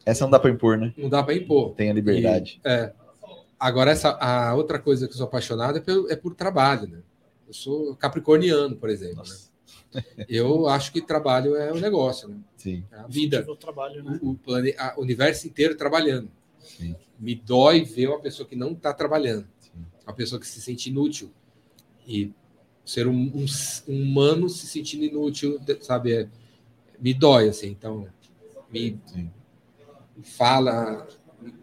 Essa 0.05 0.25
não 0.25 0.31
dá 0.31 0.39
pra 0.39 0.49
impor, 0.51 0.77
né? 0.77 0.93
não 0.97 1.09
dá 1.09 1.23
para 1.23 1.33
impor. 1.33 1.73
Tem 1.75 1.89
a 1.89 1.93
liberdade. 1.93 2.59
É. 2.63 2.91
Agora, 3.59 3.91
essa, 3.91 4.09
a 4.19 4.53
outra 4.55 4.77
coisa 4.77 5.07
que 5.07 5.13
eu 5.13 5.17
sou 5.17 5.25
apaixonado 5.25 5.77
é, 5.77 5.81
pelo, 5.81 6.11
é 6.11 6.15
por 6.17 6.35
trabalho, 6.35 6.87
né? 6.87 6.99
Eu 7.47 7.53
sou 7.53 7.95
capricorniano, 7.95 8.75
por 8.75 8.89
exemplo. 8.89 9.23
Né? 9.23 9.35
Eu 10.27 10.67
acho 10.67 10.91
que 10.91 11.01
trabalho 11.01 11.55
é 11.55 11.71
o 11.71 11.79
negócio, 11.79 12.27
né? 12.27 12.37
Sim. 12.57 12.83
É 12.91 12.97
a 12.97 13.07
vida. 13.07 13.45
O 13.47 13.55
trabalho, 13.55 14.03
né? 14.03 14.19
O, 14.21 14.31
o, 14.31 14.35
plane, 14.35 14.73
o 14.97 15.01
universo 15.01 15.47
inteiro 15.47 15.75
trabalhando. 15.75 16.29
Sim. 16.59 16.95
Me 17.19 17.35
dói 17.35 17.83
ver 17.83 18.07
uma 18.07 18.19
pessoa 18.19 18.47
que 18.47 18.55
não 18.55 18.71
está 18.71 18.93
trabalhando. 18.93 19.47
Sim. 19.59 19.85
Uma 20.05 20.13
pessoa 20.13 20.39
que 20.39 20.47
se 20.47 20.61
sente 20.61 20.89
inútil. 20.89 21.31
E 22.07 22.31
ser 22.85 23.07
um, 23.07 23.31
um 23.33 23.45
um 23.87 24.01
humano 24.03 24.49
se 24.49 24.67
sentindo 24.67 25.05
inútil, 25.05 25.59
sabe? 25.81 26.13
É- 26.13 26.27
me 26.99 27.13
dói, 27.13 27.49
assim. 27.49 27.67
Então, 27.67 28.07
me 28.71 28.99
Sim. 29.05 29.29
fala, 30.23 31.07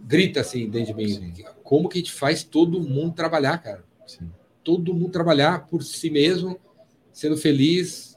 grita 0.02 0.40
assim 0.40 0.68
dentro 0.68 0.94
de 0.94 1.02
mim. 1.02 1.34
Sim. 1.34 1.44
Como 1.62 1.88
que 1.88 1.98
a 1.98 2.00
gente 2.00 2.12
faz 2.12 2.42
todo 2.42 2.80
mundo 2.80 3.14
trabalhar, 3.14 3.58
cara? 3.58 3.84
Sim. 4.06 4.30
Todo 4.62 4.94
mundo 4.94 5.10
trabalhar 5.10 5.66
por 5.66 5.82
si 5.82 6.10
mesmo, 6.10 6.58
sendo 7.12 7.36
feliz, 7.36 8.09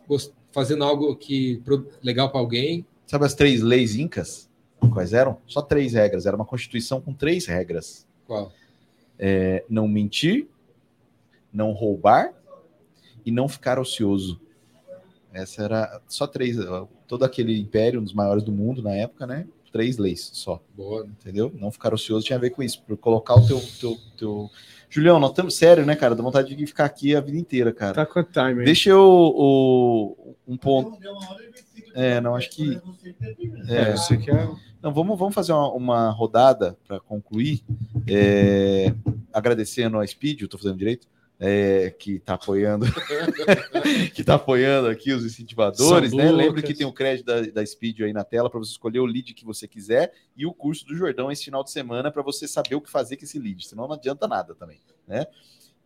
fazendo 0.52 0.84
algo 0.84 1.16
que 1.16 1.62
legal 2.02 2.30
para 2.30 2.40
alguém. 2.40 2.86
Sabe 3.08 3.26
as 3.26 3.34
três 3.34 3.62
leis 3.62 3.96
incas? 3.96 4.50
Quais 4.92 5.14
eram? 5.14 5.38
Só 5.48 5.62
três 5.62 5.94
regras. 5.94 6.26
Era 6.26 6.36
uma 6.36 6.46
constituição 6.46 7.02
com 7.02 7.14
três 7.14 7.46
regras: 7.46 8.08
Qual? 8.28 8.52
É, 9.18 9.64
não 9.70 9.88
mentir, 9.88 10.48
não 11.52 11.72
roubar 11.72 12.34
e 13.26 13.32
não 13.32 13.48
ficar 13.48 13.80
ocioso. 13.80 14.40
Essa 15.32 15.64
era 15.64 16.02
só 16.08 16.28
três. 16.28 16.58
Todo 17.08 17.26
aquele 17.26 17.58
império, 17.60 18.00
um 18.00 18.04
dos 18.04 18.14
maiores 18.14 18.44
do 18.44 18.52
mundo 18.52 18.82
na 18.82 18.94
época, 18.94 19.26
né? 19.26 19.48
Três 19.72 19.98
leis 19.98 20.30
só. 20.34 20.62
Boa. 20.76 21.06
entendeu? 21.06 21.52
Não 21.56 21.72
ficar 21.72 21.94
ocioso 21.94 22.26
tinha 22.26 22.38
a 22.38 22.40
ver 22.40 22.52
com 22.52 22.62
isso, 22.62 22.82
por 22.84 22.96
colocar 22.96 23.34
o 23.34 23.48
teu, 23.48 23.60
teu, 23.80 23.98
teu... 24.16 24.50
Julião, 24.94 25.20
nós 25.20 25.32
estamos 25.32 25.56
sério, 25.56 25.84
né, 25.88 25.96
cara? 25.96 26.14
Dá 26.14 26.22
vontade 26.22 26.56
de 26.56 26.68
ficar 26.68 26.86
aqui 26.86 27.16
a 27.16 27.20
vida 27.20 27.36
inteira, 27.36 27.74
cara. 27.74 27.96
Tá 27.96 28.06
com 28.06 28.22
time. 28.22 28.64
Deixa 28.64 28.92
eu 28.92 29.02
o, 29.02 30.36
um 30.48 30.56
ponto. 30.56 31.00
É, 31.96 32.22
não, 32.22 32.36
acho 32.36 32.52
que. 32.52 32.80
É, 33.68 33.76
É, 33.76 33.98
você 33.98 34.16
quer. 34.18 34.48
não, 34.84 34.94
vamos, 34.94 35.18
vamos 35.18 35.34
fazer 35.34 35.52
uma, 35.52 35.72
uma 35.74 36.10
rodada 36.12 36.78
para 36.88 37.00
concluir. 37.00 37.64
É, 38.08 38.94
agradecendo 39.34 39.98
a 39.98 40.06
Speed, 40.06 40.42
eu 40.42 40.48
tô 40.48 40.60
fazendo 40.60 40.78
direito, 40.78 41.08
é, 41.40 41.90
que 41.90 42.20
tá 42.20 42.36
apoiando, 42.36 42.86
que 44.14 44.24
tá 44.24 44.36
apoiando 44.36 44.88
aqui 44.88 45.12
os 45.12 45.26
incentivadores, 45.26 46.12
São 46.12 46.18
né? 46.18 46.32
Lucas. 46.32 46.46
Lembre 46.46 46.62
que 46.64 46.74
tem 46.74 46.88
o 46.88 46.94
crédito 46.94 47.26
da, 47.26 47.42
da 47.42 47.66
Speed 47.66 48.02
aí 48.02 48.14
na 48.14 48.24
tela 48.24 48.50
para 48.50 48.60
você 48.60 48.72
escolher 48.72 49.00
o 49.00 49.06
lead 49.06 49.34
que 49.34 49.46
você 49.46 49.68
quiser 49.68 50.14
e 50.36 50.46
o 50.46 50.54
curso 50.54 50.86
do 50.86 50.96
Jordão 50.96 51.32
esse 51.32 51.44
final 51.44 51.64
de 51.64 51.72
semana 51.72 52.12
para 52.12 52.22
você 52.22 52.48
saber 52.48 52.76
o 52.76 52.82
que 52.82 52.90
fazer 52.90 53.18
com 53.18 53.26
esse 53.26 53.40
lead, 53.40 53.68
senão 53.68 53.88
não 53.88 53.96
adianta 53.96 54.28
nada 54.28 54.56
também, 54.56 54.80
né? 55.08 55.26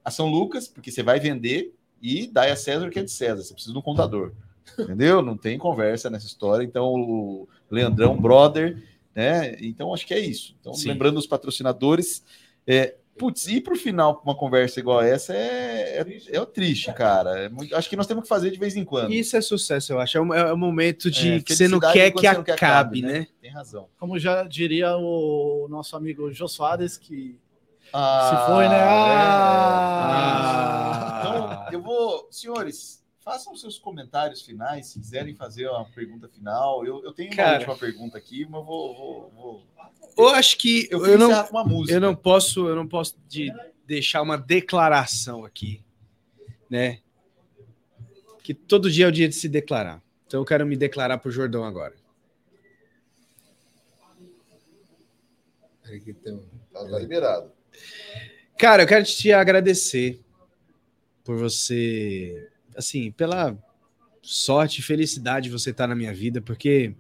A 0.04 0.12
São 0.12 0.28
Lucas, 0.30 0.68
porque 0.68 0.92
você 0.92 1.04
vai 1.04 1.20
vender 1.20 1.74
e 2.02 2.28
dá 2.28 2.52
a 2.52 2.56
César 2.56 2.88
o 2.88 2.92
que 2.92 3.00
é 3.00 3.04
de 3.04 3.12
César, 3.12 3.44
você 3.44 3.54
precisa 3.54 3.74
de 3.74 3.80
um 3.80 3.82
contador. 3.82 4.32
Entendeu? 4.78 5.22
Não 5.22 5.38
tem 5.38 5.58
conversa 5.58 6.10
nessa 6.10 6.26
história. 6.26 6.64
Então, 6.64 6.94
o 6.94 7.48
Leandrão, 7.70 8.20
brother, 8.20 8.84
né? 9.16 9.56
Então, 9.62 9.94
acho 9.94 10.06
que 10.06 10.14
é 10.14 10.20
isso. 10.20 10.56
Então, 10.60 10.74
Sim. 10.74 10.90
lembrando 10.90 11.18
os 11.18 11.26
patrocinadores, 11.26 12.24
é, 12.66 12.96
putz, 13.18 13.48
ir 13.48 13.62
para 13.62 13.74
o 13.74 13.78
final 13.78 14.16
com 14.16 14.30
uma 14.30 14.36
conversa 14.38 14.80
igual 14.80 15.02
essa 15.02 15.34
é, 15.34 16.00
é, 16.02 16.22
é 16.36 16.42
o 16.42 16.46
triste, 16.46 16.94
cara. 16.94 17.38
É 17.40 17.50
muito- 17.50 17.76
acho 17.76 17.90
que 17.90 17.96
nós 17.96 18.08
temos 18.08 18.24
que 18.24 18.30
fazer 18.30 18.52
de 18.52 18.60
vez 18.60 18.76
em 18.76 18.86
quando. 18.86 19.12
Isso 19.12 19.36
é 19.36 19.42
sucesso, 19.42 19.92
eu 19.94 20.00
acho. 20.00 20.18
É 20.18 20.22
o, 20.22 20.34
é 20.34 20.54
o 20.54 20.58
momento 20.58 21.10
de 21.12 21.34
É, 21.36 21.40
que 21.42 21.56
você 21.56 21.68
não 21.68 21.80
quer 21.80 22.12
que 22.12 22.20
você 22.20 22.34
não 22.34 22.44
quer 22.44 22.56
que 22.56 22.64
acabe, 22.64 23.00
acabe, 23.00 23.02
né? 23.02 23.28
Tem 23.42 23.52
razão. 23.52 23.88
Como 24.00 24.18
já 24.20 24.44
diria 24.44 24.96
o 24.98 25.68
nosso 25.70 25.96
amigo 25.96 26.32
Jô 26.32 26.48
Soares, 26.48 26.98
que 26.98 27.38
Ah, 27.94 28.30
se 28.46 28.52
foi, 28.54 28.68
né? 28.70 28.76
é. 28.78 29.28
Ah! 30.00 31.20
Então, 31.20 31.66
eu 31.74 31.82
vou, 31.82 32.28
senhores, 32.32 33.04
façam 33.28 33.54
seus 33.58 33.78
comentários 33.78 34.42
finais, 34.42 34.88
se 34.88 35.00
quiserem 35.00 35.36
fazer 35.36 35.68
uma 35.68 35.84
pergunta 35.90 36.30
final. 36.30 36.86
Eu, 36.86 37.04
eu 37.04 37.12
tenho 37.12 37.30
uma 37.30 37.36
Cara. 37.36 37.58
última 37.58 37.78
pergunta 37.78 38.18
aqui, 38.18 38.46
mas 38.46 38.66
vou. 38.66 38.96
vou, 38.96 39.30
vou... 39.32 39.68
Eu 40.18 40.30
acho 40.30 40.58
que 40.58 40.88
Eu, 40.90 41.06
eu, 41.06 41.18
não, 41.18 41.30
eu 41.90 42.00
não 42.00 42.16
posso, 42.16 42.70
eu 42.70 42.76
não 42.76 42.88
posso 42.88 43.18
de 43.28 43.52
deixar 43.86 44.22
uma 44.22 44.38
declaração 44.38 45.44
aqui, 45.44 45.84
né? 46.70 47.00
Que 48.42 48.54
todo 48.54 48.90
dia 48.90 49.04
é 49.06 49.10
o 49.10 49.12
dia 49.12 49.28
de 49.28 49.36
se 49.36 49.50
declarar. 49.50 50.02
Então 50.26 50.40
eu 50.40 50.46
quero 50.46 50.66
me 50.66 50.78
declarar 50.78 51.18
pro 51.18 51.30
Jordão 51.30 51.66
agora. 51.66 51.96
Peraí 55.84 56.00
que 56.00 56.14
tem 56.14 56.34
um- 56.34 56.48
Tá, 56.72 56.88
tá 56.88 57.00
liberado. 57.00 57.52
Cara, 58.58 58.84
eu 58.84 58.88
quero 58.88 59.04
te 59.04 59.34
agradecer 59.34 60.22
por 61.26 61.38
você, 61.38 62.50
assim, 62.78 63.12
pela 63.12 63.58
sorte 64.22 64.80
e 64.80 64.84
felicidade 64.84 65.46
de 65.46 65.52
você 65.52 65.72
estar 65.72 65.88
na 65.88 65.96
minha 65.96 66.14
vida, 66.14 66.42
porque 66.42 66.94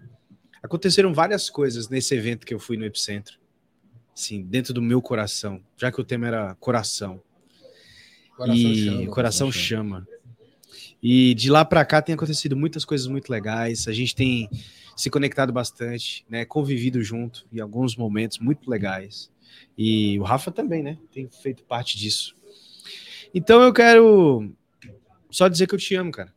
aconteceram 0.61 1.13
várias 1.13 1.49
coisas 1.49 1.87
nesse 1.87 2.15
evento 2.15 2.45
que 2.45 2.53
eu 2.53 2.59
fui 2.59 2.75
no 2.77 2.85
Epicentro, 2.85 3.37
assim, 4.13 4.43
dentro 4.43 4.73
do 4.73 4.81
meu 4.81 5.01
coração, 5.01 5.61
já 5.77 5.91
que 5.91 6.01
o 6.01 6.03
tema 6.03 6.27
era 6.27 6.55
coração. 6.55 7.21
Coração 8.35 8.71
e 8.71 8.85
chama. 8.85 9.07
coração 9.07 9.51
chama. 9.51 10.07
E 11.01 11.33
de 11.35 11.49
lá 11.49 11.63
pra 11.63 11.85
cá 11.85 12.01
tem 12.01 12.15
acontecido 12.15 12.55
muitas 12.55 12.83
coisas 12.83 13.07
muito 13.07 13.29
legais. 13.29 13.87
A 13.87 13.93
gente 13.93 14.15
tem 14.15 14.49
se 14.95 15.09
conectado 15.09 15.53
bastante, 15.53 16.25
né? 16.29 16.43
Convivido 16.43 17.03
junto 17.03 17.47
em 17.53 17.59
alguns 17.59 17.95
momentos 17.95 18.39
muito 18.39 18.69
legais. 18.69 19.31
E 19.77 20.19
o 20.19 20.23
Rafa 20.23 20.51
também, 20.51 20.81
né? 20.81 20.97
Tem 21.11 21.29
feito 21.29 21.63
parte 21.63 21.97
disso. 21.97 22.35
Então 23.33 23.61
eu 23.61 23.71
quero 23.71 24.51
só 25.29 25.47
dizer 25.47 25.67
que 25.67 25.75
eu 25.75 25.79
te 25.79 25.95
amo, 25.95 26.11
cara. 26.11 26.33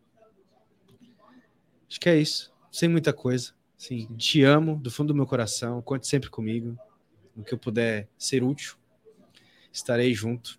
Acho 1.89 2.01
que 2.01 2.09
é 2.09 2.17
isso. 2.19 2.53
Sem 2.71 2.89
muita 2.89 3.13
coisa. 3.13 3.53
Sim, 3.77 4.07
te 4.17 4.43
amo 4.43 4.77
do 4.77 4.91
fundo 4.91 5.09
do 5.09 5.15
meu 5.15 5.27
coração. 5.27 5.81
Conte 5.83 6.07
sempre 6.07 6.31
comigo. 6.31 6.79
No 7.35 7.45
que 7.45 7.55
eu 7.55 7.59
puder 7.59 8.09
ser 8.19 8.43
útil, 8.43 8.77
estarei 9.73 10.13
junto. 10.13 10.59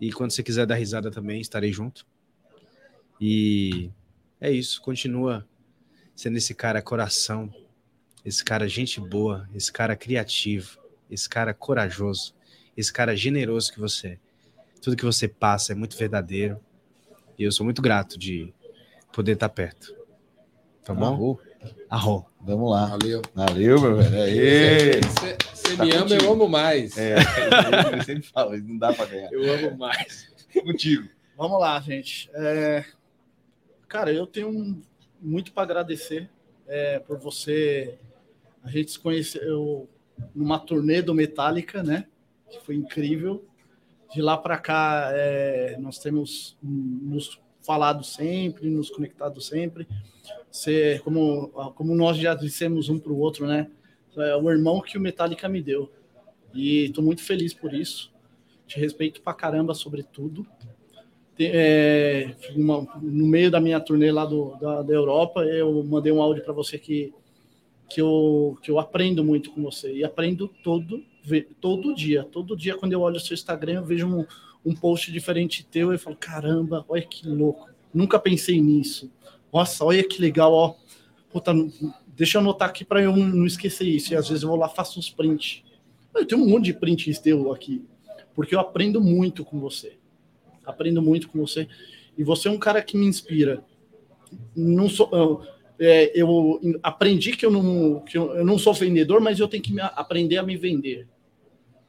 E 0.00 0.12
quando 0.12 0.32
você 0.32 0.42
quiser 0.42 0.66
dar 0.66 0.74
risada 0.74 1.10
também, 1.10 1.40
estarei 1.40 1.72
junto. 1.72 2.06
E 3.20 3.90
é 4.40 4.50
isso. 4.50 4.80
Continua 4.82 5.48
sendo 6.14 6.36
esse 6.36 6.54
cara 6.54 6.82
coração, 6.82 7.52
esse 8.24 8.44
cara 8.44 8.68
gente 8.68 9.00
boa, 9.00 9.48
esse 9.54 9.72
cara 9.72 9.96
criativo, 9.96 10.78
esse 11.10 11.28
cara 11.28 11.54
corajoso, 11.54 12.34
esse 12.76 12.92
cara 12.92 13.16
generoso 13.16 13.72
que 13.72 13.80
você 13.80 14.08
é. 14.08 14.18
Tudo 14.80 14.96
que 14.96 15.04
você 15.04 15.26
passa 15.26 15.72
é 15.72 15.74
muito 15.74 15.96
verdadeiro. 15.96 16.60
E 17.38 17.44
eu 17.44 17.52
sou 17.52 17.64
muito 17.64 17.82
grato 17.82 18.18
de 18.18 18.52
poder 19.12 19.32
estar 19.32 19.48
perto. 19.48 19.94
Tá 20.84 20.94
bom? 20.94 21.06
Arro. 21.06 21.40
Arro. 21.90 22.26
Vamos 22.40 22.70
lá. 22.70 22.86
Valeu. 22.86 23.22
Valeu, 23.34 23.80
meu 23.80 23.96
velho. 23.96 24.22
Aê! 24.22 25.00
Você 25.00 25.36
você 25.52 25.76
Tá 25.76 25.84
me 25.84 25.90
ama, 25.92 26.02
contigo. 26.02 26.24
eu 26.24 26.32
amo 26.32 26.48
mais. 26.48 26.96
É, 26.96 27.16
eu 27.98 28.04
sempre 28.04 28.22
falo, 28.22 28.56
não 28.56 28.78
dá 28.78 28.92
pra 28.92 29.04
ganhar. 29.06 29.32
Eu 29.32 29.52
amo 29.52 29.76
mais. 29.76 30.28
Contigo. 30.52 31.08
Vamos 31.36 31.60
lá, 31.60 31.80
gente. 31.80 32.30
É, 32.34 32.84
Cara, 33.88 34.12
eu 34.12 34.26
tenho 34.26 34.80
muito 35.20 35.52
para 35.52 35.62
agradecer 35.64 36.28
é, 36.66 36.98
por 37.00 37.18
você. 37.18 37.98
A 38.62 38.70
gente 38.70 38.92
se 38.92 38.98
conheceu 38.98 39.88
numa 40.34 40.58
turnê 40.58 41.02
do 41.02 41.14
Metallica, 41.14 41.82
né? 41.82 42.06
Que 42.50 42.60
foi 42.60 42.74
incrível. 42.76 43.44
De 44.12 44.22
lá 44.22 44.36
para 44.36 44.56
cá, 44.58 45.10
é, 45.12 45.76
nós 45.78 45.98
temos 45.98 46.56
nos 46.62 47.40
falado 47.62 48.04
sempre, 48.04 48.68
nos 48.70 48.88
conectado 48.90 49.40
sempre. 49.40 49.86
Você, 50.50 51.00
como, 51.04 51.48
como 51.74 51.94
nós 51.94 52.16
já 52.16 52.34
dissemos 52.34 52.88
um 52.88 52.98
para 52.98 53.12
o 53.12 53.18
outro, 53.18 53.46
né? 53.46 53.68
É 54.16 54.36
o 54.36 54.50
irmão 54.50 54.80
que 54.80 54.96
o 54.96 55.00
Metallica 55.00 55.48
me 55.48 55.60
deu. 55.60 55.90
E 56.54 56.84
estou 56.86 57.04
muito 57.04 57.22
feliz 57.22 57.52
por 57.52 57.74
isso. 57.74 58.10
Te 58.66 58.78
respeito 58.80 59.20
pra 59.20 59.34
caramba 59.34 59.74
sobre 59.74 60.02
tudo. 60.02 60.46
Tem- 61.36 61.50
é, 61.52 62.34
uma- 62.56 62.86
no 63.02 63.26
meio 63.26 63.50
da 63.50 63.60
minha 63.60 63.78
turnê 63.80 64.10
lá 64.10 64.24
do, 64.24 64.56
da, 64.56 64.82
da 64.82 64.94
Europa, 64.94 65.44
eu 65.44 65.82
mandei 65.84 66.10
um 66.12 66.22
áudio 66.22 66.42
para 66.42 66.54
você 66.54 66.78
que, 66.78 67.12
que, 67.90 68.00
eu, 68.00 68.56
que 68.62 68.70
eu 68.70 68.78
aprendo 68.78 69.22
muito 69.22 69.50
com 69.50 69.62
você. 69.62 69.92
E 69.92 70.02
aprendo 70.04 70.48
todo, 70.64 71.04
todo 71.60 71.94
dia. 71.94 72.24
Todo 72.24 72.56
dia, 72.56 72.76
quando 72.76 72.92
eu 72.92 73.00
olho 73.00 73.16
o 73.16 73.20
seu 73.20 73.34
Instagram, 73.34 73.74
eu 73.74 73.84
vejo 73.84 74.06
um, 74.06 74.26
um 74.64 74.74
post 74.74 75.10
diferente 75.12 75.64
teu 75.64 75.92
e 75.92 75.98
falo, 75.98 76.16
caramba, 76.16 76.84
olha 76.88 77.02
que 77.02 77.28
louco, 77.28 77.68
nunca 77.92 78.18
pensei 78.18 78.60
nisso. 78.60 79.10
Nossa, 79.52 79.84
olha 79.84 80.06
que 80.06 80.20
legal, 80.20 80.52
ó. 80.52 80.74
Puta, 81.30 81.52
deixa 82.06 82.38
eu 82.38 82.40
anotar 82.40 82.68
aqui 82.68 82.84
para 82.84 83.02
eu 83.02 83.16
não 83.16 83.46
esquecer 83.46 83.84
isso. 83.84 84.12
E 84.12 84.16
às 84.16 84.28
vezes 84.28 84.42
eu 84.42 84.48
vou 84.48 84.58
lá 84.58 84.68
faço 84.68 84.98
uns 84.98 85.10
prints. 85.10 85.62
Eu 86.14 86.26
tenho 86.26 86.42
um 86.42 86.48
monte 86.48 86.66
de 86.66 86.74
prints 86.74 87.18
teu 87.18 87.52
aqui, 87.52 87.84
porque 88.34 88.54
eu 88.54 88.60
aprendo 88.60 89.00
muito 89.00 89.44
com 89.44 89.60
você. 89.60 89.98
Aprendo 90.64 91.02
muito 91.02 91.28
com 91.28 91.38
você. 91.38 91.68
E 92.16 92.24
você 92.24 92.48
é 92.48 92.50
um 92.50 92.58
cara 92.58 92.82
que 92.82 92.96
me 92.96 93.06
inspira. 93.06 93.62
Não 94.54 94.88
sou, 94.88 95.08
eu, 95.12 95.42
é, 95.78 96.12
eu 96.18 96.60
aprendi 96.82 97.32
que 97.32 97.44
eu 97.44 97.50
não, 97.50 98.00
que 98.00 98.16
eu, 98.16 98.34
eu 98.34 98.44
não 98.44 98.58
sou 98.58 98.72
vendedor, 98.72 99.20
mas 99.20 99.38
eu 99.38 99.46
tenho 99.46 99.62
que 99.62 99.72
me, 99.72 99.80
aprender 99.80 100.38
a 100.38 100.42
me 100.42 100.56
vender. 100.56 101.06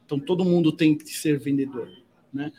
Então 0.08 0.18
todo 0.18 0.42
mundo 0.42 0.72
tem 0.72 0.96
que 0.96 1.06
ser 1.10 1.38
vendedor, 1.38 1.86
né? 2.32 2.50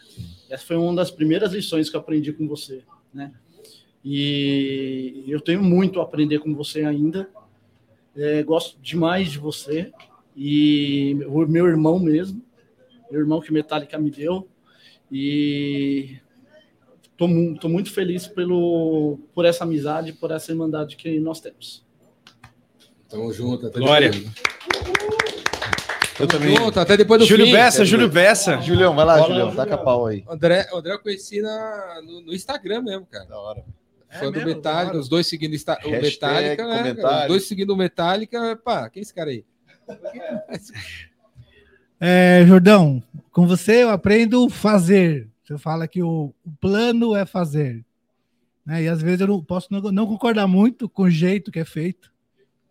Essa 0.47 0.63
foi 0.63 0.75
uma 0.75 0.93
das 0.93 1.09
primeiras 1.09 1.51
lições 1.51 1.89
que 1.89 1.95
eu 1.95 1.99
aprendi 1.99 2.31
com 2.31 2.47
você, 2.47 2.83
né? 3.11 3.33
E 4.05 5.23
eu 5.27 5.41
tenho 5.41 5.63
muito 5.63 5.99
a 5.99 6.03
aprender 6.03 6.37
com 6.37 6.53
você 6.53 6.83
ainda. 6.83 7.27
É, 8.15 8.43
gosto 8.43 8.79
demais 8.79 9.31
de 9.31 9.39
você 9.39 9.91
e 10.37 11.17
o 11.27 11.39
meu 11.47 11.65
irmão 11.65 11.97
mesmo, 11.97 12.39
meu 13.09 13.19
irmão 13.19 13.41
que 13.41 13.51
Metallica 13.51 13.97
me 13.97 14.11
deu. 14.11 14.47
E 15.11 16.19
tô, 17.17 17.27
tô 17.59 17.67
muito 17.67 17.91
feliz 17.91 18.27
pelo, 18.27 19.17
por 19.33 19.43
essa 19.43 19.63
amizade, 19.63 20.13
por 20.13 20.29
essa 20.29 20.51
irmandade 20.51 20.95
que 20.95 21.19
nós 21.19 21.41
temos. 21.41 21.83
Tamo 23.09 23.33
junto. 23.33 23.65
Até 23.65 23.79
Glória. 23.79 24.11
depois. 24.11 24.48
Eu 26.19 26.27
também. 26.27 26.55
junto, 26.55 26.79
até 26.79 26.97
depois 26.97 27.21
do 27.21 27.25
Júlio 27.27 27.45
fim. 27.45 27.51
Bessa, 27.53 27.85
Júlio 27.85 28.09
Bessa. 28.09 28.59
Julião, 28.61 28.95
vai 28.95 29.05
lá, 29.05 29.17
Bora, 29.17 29.27
Julião. 29.29 29.55
Taca 29.55 29.77
pau 29.77 30.07
aí. 30.07 30.23
André, 30.29 30.67
André 30.73 30.93
eu 30.93 30.99
conheci 30.99 31.41
na, 31.41 32.01
no, 32.05 32.21
no 32.21 32.33
Instagram 32.33 32.81
mesmo, 32.81 33.05
cara. 33.05 33.25
Da 33.25 33.37
hora. 33.39 33.63
É 34.09 34.17
Fã 34.17 34.25
do 34.25 34.33
mesmo? 34.33 34.47
Metallica, 34.47 34.97
os 34.97 35.07
dois 35.07 35.27
seguindo 35.27 35.53
esta- 35.55 35.79
o 35.85 35.89
Hashtag, 35.89 36.01
Metallica, 36.49 36.67
né? 36.67 36.77
comentário. 36.77 37.21
Os 37.21 37.27
dois 37.27 37.47
seguindo 37.47 37.69
o 37.71 37.77
Metallica. 37.77 38.55
Pá, 38.57 38.89
quem 38.89 38.99
é 38.99 39.03
esse 39.03 39.13
cara 39.13 39.29
aí? 39.29 39.45
É, 41.99 42.43
Jordão, 42.47 43.03
com 43.31 43.45
você 43.47 43.83
eu 43.83 43.89
aprendo 43.89 44.49
fazer. 44.49 45.27
Você 45.43 45.57
fala 45.57 45.87
que 45.87 46.01
o, 46.01 46.33
o 46.45 46.51
plano 46.61 47.15
é 47.15 47.25
fazer. 47.25 47.83
Né? 48.65 48.83
E 48.83 48.87
às 48.87 49.01
vezes 49.01 49.21
eu 49.21 49.27
não 49.27 49.43
posso 49.43 49.67
não, 49.71 49.81
não 49.91 50.07
concordar 50.07 50.47
muito 50.47 50.87
com 50.87 51.03
o 51.03 51.09
jeito 51.09 51.51
que 51.51 51.59
é 51.59 51.65
feito, 51.65 52.11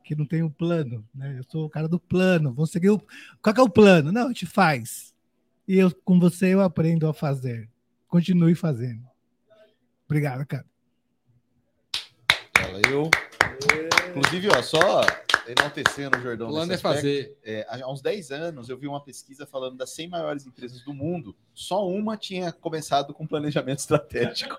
que 0.08 0.16
não 0.16 0.24
tem 0.24 0.42
o 0.42 0.50
plano. 0.50 1.06
Né? 1.14 1.36
Eu 1.38 1.44
sou 1.46 1.66
o 1.66 1.70
cara 1.70 1.86
do 1.86 2.00
plano. 2.00 2.54
Vou 2.54 2.66
seguir 2.66 2.88
o. 2.88 2.98
Qual 3.42 3.54
que 3.54 3.60
é 3.60 3.62
o 3.62 3.68
plano? 3.68 4.10
Não, 4.10 4.24
a 4.24 4.28
gente 4.28 4.46
faz. 4.46 5.14
E 5.66 5.76
eu, 5.76 5.94
com 6.02 6.18
você 6.18 6.54
eu 6.54 6.62
aprendo 6.62 7.06
a 7.06 7.12
fazer. 7.12 7.68
Continue 8.08 8.54
fazendo. 8.54 9.06
Obrigado, 10.06 10.46
cara. 10.46 10.64
Valeu. 12.58 13.10
Inclusive, 14.16 14.48
ó, 14.48 14.62
só 14.62 15.02
enaltecendo 15.46 16.16
o 16.16 16.22
Jordão. 16.22 16.48
O 16.48 16.52
plano 16.52 16.72
é 16.72 16.78
fazer. 16.78 17.36
é, 17.44 17.66
há 17.68 17.90
uns 17.90 18.00
10 18.00 18.30
anos 18.30 18.70
eu 18.70 18.78
vi 18.78 18.86
uma 18.86 19.04
pesquisa 19.04 19.46
falando 19.46 19.76
das 19.76 19.90
100 19.90 20.08
maiores 20.08 20.46
empresas 20.46 20.82
do 20.82 20.94
mundo. 20.94 21.36
Só 21.52 21.86
uma 21.86 22.16
tinha 22.16 22.50
começado 22.50 23.12
com 23.12 23.26
planejamento 23.26 23.80
estratégico, 23.80 24.56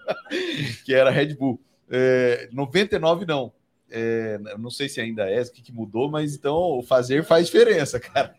que 0.86 0.94
era 0.94 1.10
a 1.10 1.14
Red 1.14 1.34
Bull. 1.34 1.60
É, 1.90 2.48
99 2.52 3.26
não. 3.26 3.52
É, 3.92 4.38
não 4.58 4.70
sei 4.70 4.88
se 4.88 5.02
ainda 5.02 5.30
é, 5.30 5.42
o 5.42 5.52
que, 5.52 5.62
que 5.62 5.72
mudou, 5.72 6.10
mas 6.10 6.36
então 6.36 6.56
o 6.78 6.84
fazer 6.84 7.24
faz 7.24 7.48
diferença, 7.48 8.00
cara. 8.00 8.36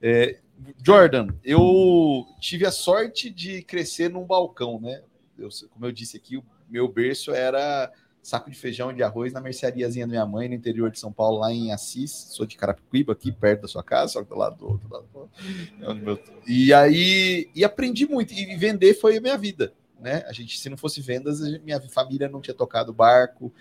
É, 0.00 0.38
Jordan, 0.84 1.28
eu 1.44 2.24
tive 2.40 2.64
a 2.64 2.70
sorte 2.70 3.28
de 3.30 3.62
crescer 3.62 4.08
num 4.08 4.24
balcão, 4.24 4.80
né? 4.80 5.02
Eu, 5.38 5.48
como 5.70 5.84
eu 5.86 5.92
disse 5.92 6.16
aqui, 6.16 6.36
o 6.38 6.44
meu 6.68 6.88
berço 6.88 7.30
era 7.32 7.92
saco 8.22 8.50
de 8.50 8.56
feijão 8.56 8.90
e 8.90 8.94
de 8.94 9.02
arroz 9.02 9.32
na 9.32 9.40
merceariazinha 9.40 10.06
da 10.06 10.10
minha 10.10 10.26
mãe 10.26 10.48
no 10.48 10.54
interior 10.54 10.90
de 10.90 10.98
São 10.98 11.12
Paulo, 11.12 11.38
lá 11.38 11.52
em 11.52 11.72
Assis. 11.72 12.10
Sou 12.30 12.44
de 12.46 12.56
Carapicuíba, 12.56 13.12
aqui 13.12 13.30
perto 13.30 13.62
da 13.62 13.68
sua 13.68 13.84
casa, 13.84 14.14
só 14.14 14.22
que 14.24 14.30
do 14.30 14.34
lado 14.36 14.56
do 14.56 14.66
outro. 14.68 14.88
do 14.88 14.94
lado 14.94 15.06
do 15.06 15.18
outro. 15.18 15.42
É 15.80 15.94
meu- 15.94 16.18
E 16.48 16.72
aí, 16.72 17.48
e 17.54 17.62
aprendi 17.62 18.06
muito. 18.06 18.32
E 18.32 18.56
vender 18.56 18.94
foi 18.94 19.18
a 19.18 19.20
minha 19.20 19.36
vida, 19.38 19.72
né? 20.00 20.24
A 20.26 20.32
gente, 20.32 20.58
se 20.58 20.68
não 20.68 20.76
fosse 20.76 21.00
vendas, 21.00 21.38
minha 21.62 21.80
família 21.90 22.28
não 22.28 22.40
tinha 22.40 22.54
tocado 22.54 22.92
barco. 22.92 23.52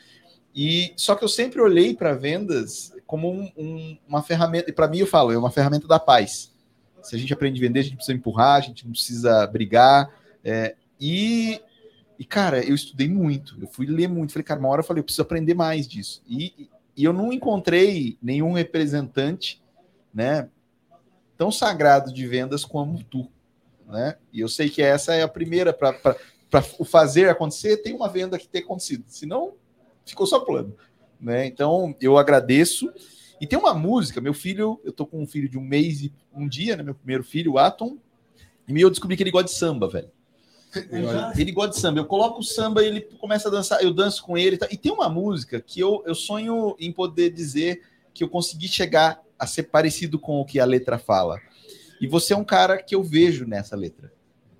E 0.56 0.94
só 0.96 1.16
que 1.16 1.24
eu 1.24 1.28
sempre 1.28 1.60
olhei 1.62 1.94
para 1.94 2.14
vendas 2.14 2.94
como 3.06 3.30
um- 3.30 3.52
um- 3.58 3.98
uma 4.08 4.24
ferramenta. 4.24 4.70
E 4.70 4.74
para 4.74 4.88
mim 4.88 5.00
eu 5.00 5.08
falo, 5.08 5.32
é 5.32 5.38
uma 5.38 5.52
ferramenta 5.52 5.88
da 5.88 6.00
paz. 6.00 6.52
Se 7.04 7.16
a 7.16 7.20
gente 7.20 7.34
aprende 7.34 7.60
a 7.60 7.68
vender, 7.68 7.82
a 7.82 7.84
gente 7.84 7.98
precisa 7.98 8.18
empurrar, 8.18 8.56
a 8.56 8.62
gente 8.62 8.86
não 8.86 8.92
precisa 8.92 9.46
brigar. 9.48 10.10
é, 10.48 10.76
e 11.00 11.60
e, 12.18 12.24
cara, 12.24 12.64
eu 12.64 12.74
estudei 12.74 13.10
muito, 13.10 13.58
eu 13.62 13.68
fui 13.68 13.86
ler 13.88 14.08
muito. 14.08 14.32
Falei, 14.32 14.44
cara, 14.46 14.60
uma 14.60 14.70
hora 14.70 14.80
eu 14.80 14.86
falei, 14.86 15.02
eu 15.02 15.04
preciso 15.04 15.24
aprender 15.24 15.54
mais 15.54 15.86
disso. 15.86 16.24
E, 16.26 16.70
e 16.96 17.04
eu 17.04 17.12
não 17.12 17.34
encontrei 17.34 18.18
nenhum 18.22 18.54
representante, 18.54 19.62
né, 20.14 20.48
tão 21.38 21.52
sagrado 21.52 22.14
de 22.14 22.26
vendas 22.26 22.64
como 22.64 23.04
tu, 23.04 23.28
né? 23.86 24.16
E 24.32 24.40
eu 24.40 24.48
sei 24.48 24.70
que 24.70 24.82
essa 24.82 25.14
é 25.14 25.24
a 25.24 25.28
primeira 25.28 25.74
para 25.74 25.98
o 26.80 26.86
fazer 26.86 27.28
acontecer, 27.28 27.78
tem 27.78 27.94
uma 27.94 28.08
venda 28.08 28.40
que 28.40 28.48
tem 28.48 28.62
acontecido. 28.62 29.04
Senão, 29.08 29.54
ficou 30.06 30.26
só 30.28 30.40
plano, 30.40 30.76
né? 31.20 31.46
Então, 31.46 31.96
eu 32.00 32.18
agradeço. 32.18 32.92
E 33.40 33.46
tem 33.46 33.60
uma 33.60 33.74
música, 33.74 34.22
meu 34.22 34.34
filho, 34.34 34.80
eu 34.84 34.92
tô 34.94 35.06
com 35.06 35.22
um 35.22 35.28
filho 35.28 35.50
de 35.50 35.58
um 35.58 35.62
mês 35.62 36.02
e 36.02 36.14
um 36.34 36.48
dia, 36.48 36.76
né, 36.78 36.84
meu 36.84 36.96
primeiro 36.96 37.24
filho, 37.24 37.54
o 37.54 37.58
Atom, 37.58 37.98
e 38.68 38.82
eu 38.82 38.90
descobri 38.90 39.16
que 39.16 39.24
ele 39.24 39.32
gosta 39.32 39.46
de 39.46 39.58
samba, 39.58 39.88
velho. 39.90 40.10
Ele 41.38 41.52
gosta 41.52 41.72
de 41.72 41.80
samba. 41.80 42.00
Eu 42.00 42.06
coloco 42.06 42.40
o 42.40 42.44
samba 42.44 42.84
e 42.84 42.88
ele 42.88 43.02
começa 43.02 43.48
a 43.48 43.52
dançar, 43.52 43.82
eu 43.82 43.94
danço 43.94 44.24
com 44.24 44.38
ele. 44.38 44.58
e 44.70 44.78
tem 44.78 44.92
uma 44.92 45.08
música 45.08 45.62
que 45.62 45.80
eu, 45.80 46.04
eu 46.06 46.16
sonho 46.16 46.76
em 46.80 46.92
poder 46.92 47.30
dizer 47.30 47.82
que 48.14 48.24
eu 48.24 48.30
consegui 48.30 48.68
chegar 48.68 49.22
a 49.38 49.46
ser 49.46 49.64
parecido 49.64 50.18
com 50.18 50.40
o 50.40 50.46
que 50.46 50.60
a 50.60 50.66
letra 50.66 50.98
fala. 50.98 51.40
E 52.00 52.08
você 52.08 52.34
é 52.34 52.38
um 52.38 52.44
cara 52.44 52.82
que 52.82 52.96
eu 52.96 53.04
vejo 53.04 53.46
nessa 53.46 53.76
letra. 53.76 54.12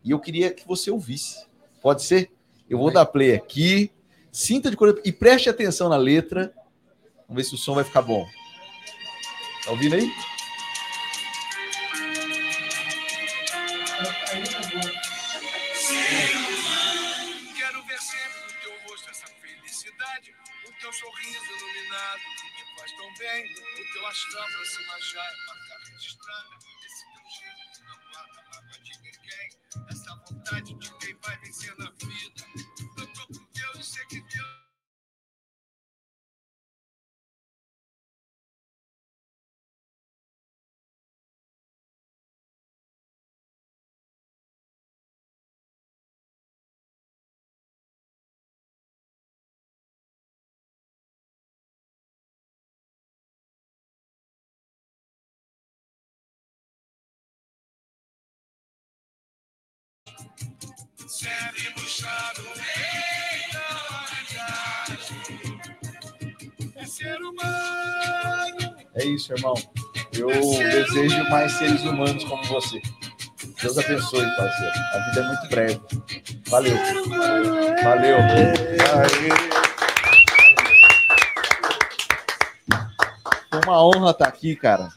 E 0.04 0.12
eu 0.12 0.20
queria 0.20 0.52
que 0.52 0.68
você 0.68 0.92
ouvisse. 0.92 1.46
Pode 1.82 2.04
ser? 2.04 2.32
Eu 2.70 2.78
vou 2.78 2.92
dar 2.92 3.06
play 3.06 3.34
aqui. 3.34 3.92
Sinta 4.36 4.70
de 4.70 4.76
coração 4.76 5.02
e 5.06 5.14
preste 5.14 5.50
atenção 5.50 5.88
na 5.88 5.96
letra. 5.96 6.54
Vamos 7.26 7.42
ver 7.42 7.44
se 7.46 7.56
o 7.56 7.58
som 7.58 7.74
vai 7.74 7.86
ficar 7.86 8.02
bom. 8.02 8.30
Tá 9.64 9.72
ouvindo 9.72 9.96
aí? 9.96 10.12
Quero 17.56 17.82
ver 17.86 18.02
sempre 18.02 18.42
no 18.44 18.62
teu 18.62 18.90
rosto 18.90 19.10
essa 19.10 19.26
felicidade, 19.40 20.36
o 20.68 20.72
teu 20.82 20.92
sorriso 20.92 21.46
iluminado 21.58 22.20
que 22.58 22.78
faz 22.78 22.92
tão 22.92 23.14
bem, 23.18 23.46
o 23.46 23.94
teu 23.94 24.06
cima 24.66 25.00
já 25.14 25.24
é 25.24 25.92
registrada. 25.94 26.50
Esse 26.86 27.06
não 27.16 27.24
de 28.84 28.98
ninguém, 29.02 29.50
essa 29.90 30.14
vontade 30.30 30.74
de 30.74 30.85
Sempre 61.16 61.72
buscar 61.78 62.34
o 62.40 62.42
rei 62.60 63.48
da 63.54 63.70
É 66.76 66.86
ser 66.86 67.16
humano. 67.22 68.76
É 68.96 69.06
isso, 69.06 69.32
irmão. 69.32 69.54
Eu 70.12 70.28
desejo 70.28 71.24
mais 71.30 71.54
seres 71.54 71.84
humanos 71.84 72.22
como 72.26 72.44
você. 72.44 72.82
Deus 73.62 73.78
abençoe, 73.78 74.26
parceiro. 74.36 74.74
A 74.94 75.00
vida 75.08 75.22
é 75.22 75.28
muito 75.28 75.48
breve. 75.48 75.82
Valeu. 76.48 76.78
Valeu. 77.82 78.18
Foi 83.50 83.62
uma 83.64 83.86
honra 83.86 84.12
estar 84.12 84.28
aqui, 84.28 84.54
cara. 84.54 84.90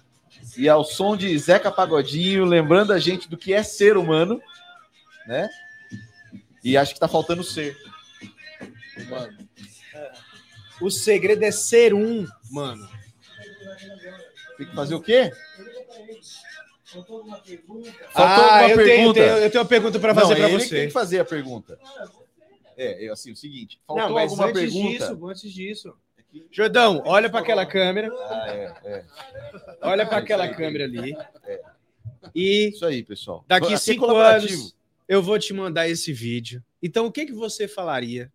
E 0.56 0.68
ao 0.68 0.82
som 0.82 1.16
de 1.16 1.38
Zeca 1.38 1.70
Pagodinho, 1.70 2.44
lembrando 2.44 2.92
a 2.92 2.98
gente 2.98 3.28
do 3.28 3.36
que 3.36 3.54
é 3.54 3.62
ser 3.62 3.96
humano, 3.96 4.42
né? 5.24 5.48
E 6.68 6.76
acho 6.76 6.92
que 6.92 7.00
tá 7.00 7.08
faltando 7.08 7.42
ser. 7.42 7.76
Mano, 9.08 9.38
O 10.82 10.90
segredo 10.90 11.42
é 11.42 11.50
ser 11.50 11.94
um, 11.94 12.26
mano. 12.50 12.86
Tem 14.58 14.66
que 14.66 14.74
fazer 14.74 14.94
o 14.94 15.00
quê? 15.00 15.32
Faltou 16.84 17.22
ah, 18.14 18.60
alguma 18.60 18.70
eu 18.70 18.76
tenho, 18.76 18.80
eu 18.80 18.84
pergunta? 18.86 19.20
tenho, 19.20 19.36
eu 19.38 19.50
tenho 19.50 19.62
uma 19.62 19.68
pergunta 19.68 19.98
para 19.98 20.14
fazer 20.14 20.32
é 20.34 20.36
para 20.36 20.48
você. 20.48 20.68
tem 20.76 20.86
que 20.88 20.92
fazer 20.92 21.20
a 21.20 21.24
pergunta. 21.24 21.78
É, 22.76 23.06
é 23.06 23.10
assim, 23.10 23.32
o 23.32 23.36
seguinte. 23.36 23.80
Faltou 23.86 24.06
Não, 24.06 24.14
mas 24.14 24.30
alguma 24.30 24.48
antes 24.48 24.60
pergunta? 24.60 24.98
disso, 25.08 25.26
antes 25.28 25.52
disso. 25.52 25.94
Jordão, 26.50 27.02
olha 27.06 27.30
para 27.30 27.40
aquela 27.40 27.64
câmera, 27.64 28.10
Ah, 28.12 28.46
é, 28.48 28.74
é. 28.84 29.04
olha 29.82 30.06
para 30.06 30.18
É, 30.18 30.20
aquela 30.20 30.48
câmera 30.48 30.84
ali. 30.84 31.16
E 32.34 32.68
Isso 32.68 32.84
aí, 32.84 33.02
pessoal. 33.02 33.44
daqui 33.48 33.66
Aqui 33.66 33.74
é 33.74 33.78
cinco 33.78 34.06
anos 34.14 34.74
eu 35.08 35.22
vou 35.22 35.38
te 35.38 35.52
mandar 35.54 35.88
esse 35.88 36.12
vídeo. 36.12 36.62
Então, 36.82 37.06
o 37.06 37.12
que 37.12 37.26
que 37.26 37.32
você 37.32 37.66
falaria 37.66 38.32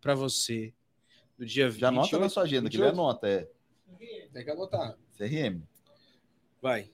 para 0.00 0.14
você 0.14 0.74
no 1.38 1.46
dia 1.46 1.70
20? 1.70 1.80
Já 1.80 1.88
anota 1.88 2.18
na 2.18 2.28
sua 2.28 2.42
agenda, 2.42 2.68
que 2.68 2.76
ele 2.76 2.82
28? 2.82 3.00
anota, 3.00 3.28
é 3.28 3.48
Tem 4.32 4.44
que 4.44 4.50
anotar. 4.50 4.98
CRM. 5.16 5.62
Vai. 6.60 6.90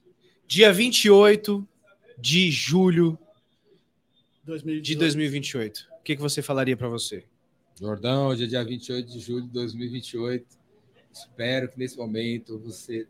Dia 0.46 0.72
28 0.72 1.66
de 2.18 2.50
julho 2.50 3.18
de 4.42 4.46
2018. 4.46 4.98
2028. 4.98 5.88
O 5.98 6.02
que 6.02 6.16
que 6.16 6.22
você 6.22 6.42
falaria 6.42 6.76
para 6.76 6.88
você? 6.88 7.24
Jordão, 7.80 8.28
hoje 8.28 8.44
é 8.44 8.46
dia 8.46 8.62
28 8.62 9.10
de 9.10 9.20
julho 9.20 9.42
de 9.42 9.52
2028. 9.52 10.46
Espero 11.12 11.68
que 11.68 11.78
nesse 11.78 11.96
momento 11.96 12.58
você 12.58 13.06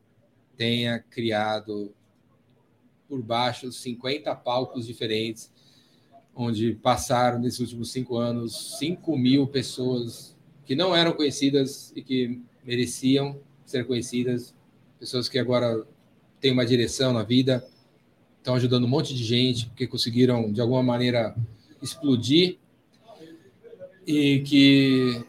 tenha 0.56 1.00
criado 1.00 1.92
por 3.08 3.20
baixo 3.20 3.72
50 3.72 4.32
palcos 4.36 4.86
diferentes, 4.86 5.52
onde 6.34 6.74
passaram 6.74 7.38
nesses 7.38 7.60
últimos 7.60 7.92
cinco 7.92 8.16
anos 8.16 8.78
5 8.78 9.16
mil 9.16 9.46
pessoas 9.46 10.36
que 10.64 10.74
não 10.74 10.94
eram 10.94 11.12
conhecidas 11.12 11.92
e 11.96 12.02
que 12.02 12.40
mereciam 12.64 13.38
ser 13.64 13.86
conhecidas, 13.86 14.54
pessoas 14.98 15.28
que 15.28 15.38
agora 15.38 15.84
têm 16.40 16.52
uma 16.52 16.64
direção 16.64 17.12
na 17.12 17.22
vida, 17.22 17.64
estão 18.38 18.54
ajudando 18.54 18.84
um 18.84 18.88
monte 18.88 19.14
de 19.14 19.22
gente, 19.22 19.66
porque 19.66 19.86
conseguiram 19.86 20.52
de 20.52 20.60
alguma 20.60 20.82
maneira 20.82 21.34
explodir. 21.82 22.58
E 24.06 24.40
que 24.40 25.24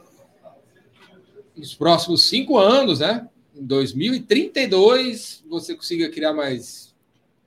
nos 1.55 1.75
próximos 1.75 2.23
cinco 2.23 2.57
anos, 2.57 2.99
né, 2.99 3.27
em 3.55 3.65
2032, 3.65 5.43
você 5.49 5.75
consiga 5.75 6.09
criar 6.09 6.33
mais 6.33 6.95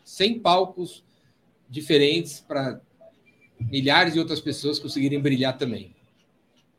100 0.04 0.40
palcos 0.40 1.02
diferentes 1.68 2.40
para 2.40 2.80
milhares 3.70 4.14
de 4.14 4.18
outras 4.18 4.40
pessoas 4.40 4.78
conseguirem 4.78 5.20
brilhar 5.20 5.56
também. 5.56 5.94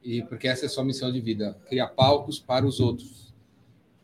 E 0.03 0.21
porque 0.23 0.47
essa 0.47 0.65
é 0.65 0.67
a 0.67 0.69
sua 0.69 0.83
missão 0.83 1.11
de 1.11 1.19
vida, 1.19 1.57
criar 1.67 1.87
palcos 1.87 2.39
para 2.39 2.65
os 2.65 2.79
outros. 2.79 3.33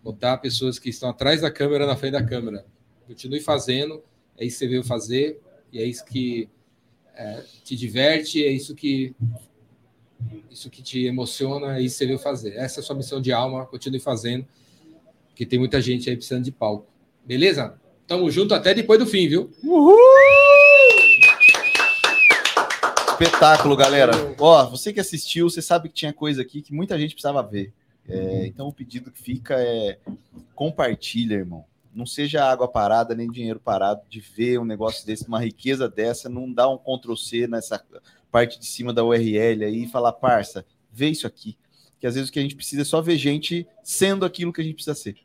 Botar 0.03 0.37
pessoas 0.37 0.79
que 0.79 0.89
estão 0.89 1.09
atrás 1.09 1.41
da 1.41 1.51
câmera 1.51 1.85
na 1.85 1.95
frente 1.95 2.13
da 2.13 2.23
câmera. 2.23 2.65
Continue 3.05 3.39
fazendo, 3.39 4.03
é 4.37 4.45
isso 4.45 4.57
que 4.57 4.65
você 4.65 4.67
veio 4.67 4.83
fazer, 4.83 5.39
e 5.71 5.79
é 5.79 5.85
isso 5.85 6.03
que 6.03 6.49
é, 7.15 7.43
te 7.63 7.75
diverte, 7.75 8.43
é 8.43 8.51
isso 8.51 8.73
que 8.73 9.13
isso 10.49 10.69
que 10.69 10.81
te 10.81 11.05
emociona, 11.05 11.77
é 11.77 11.81
isso 11.81 11.95
que 11.95 11.99
você 11.99 12.05
veio 12.07 12.19
fazer. 12.19 12.55
Essa 12.55 12.79
é 12.79 12.81
a 12.81 12.83
sua 12.83 12.95
missão 12.95 13.21
de 13.21 13.31
alma, 13.31 13.65
continue 13.65 13.99
fazendo, 13.99 14.45
porque 15.27 15.45
tem 15.45 15.59
muita 15.59 15.81
gente 15.81 16.09
aí 16.09 16.15
precisando 16.15 16.43
de 16.43 16.51
palco. 16.51 16.87
Beleza? 17.25 17.79
Tamo 18.07 18.29
junto 18.29 18.53
até 18.53 18.73
depois 18.73 18.99
do 18.99 19.05
fim, 19.05 19.27
viu? 19.27 19.51
Espetáculo, 23.21 23.75
galera. 23.75 24.13
Ó, 24.39 24.65
você 24.65 24.91
que 24.91 24.99
assistiu, 24.99 25.47
você 25.47 25.61
sabe 25.61 25.89
que 25.89 25.93
tinha 25.93 26.11
coisa 26.11 26.41
aqui 26.41 26.59
que 26.59 26.73
muita 26.73 26.97
gente 26.97 27.13
precisava 27.13 27.43
ver. 27.43 27.71
É, 28.09 28.47
então 28.47 28.67
o 28.67 28.73
pedido 28.73 29.11
que 29.11 29.21
fica 29.21 29.53
é 29.59 29.99
compartilha, 30.55 31.35
irmão. 31.35 31.63
Não 31.93 32.03
seja 32.03 32.43
água 32.43 32.67
parada 32.67 33.13
nem 33.13 33.29
dinheiro 33.29 33.59
parado 33.59 34.01
de 34.09 34.19
ver 34.19 34.59
um 34.59 34.65
negócio 34.65 35.05
desse, 35.05 35.27
uma 35.27 35.39
riqueza 35.39 35.87
dessa, 35.87 36.29
não 36.29 36.51
dá 36.51 36.67
um 36.67 36.79
Ctrl 36.79 37.15
C 37.15 37.47
nessa 37.47 37.85
parte 38.31 38.57
de 38.57 38.65
cima 38.65 38.91
da 38.91 39.03
URL 39.03 39.65
aí 39.65 39.83
e 39.83 39.87
falar, 39.87 40.13
parça, 40.13 40.65
vê 40.91 41.09
isso 41.09 41.27
aqui. 41.27 41.55
Que 41.99 42.07
às 42.07 42.15
vezes 42.15 42.31
o 42.31 42.33
que 42.33 42.39
a 42.39 42.41
gente 42.41 42.55
precisa 42.55 42.81
é 42.81 42.85
só 42.85 43.03
ver 43.03 43.17
gente 43.17 43.67
sendo 43.83 44.25
aquilo 44.25 44.51
que 44.51 44.61
a 44.61 44.63
gente 44.63 44.73
precisa 44.73 44.95
ser. 44.95 45.15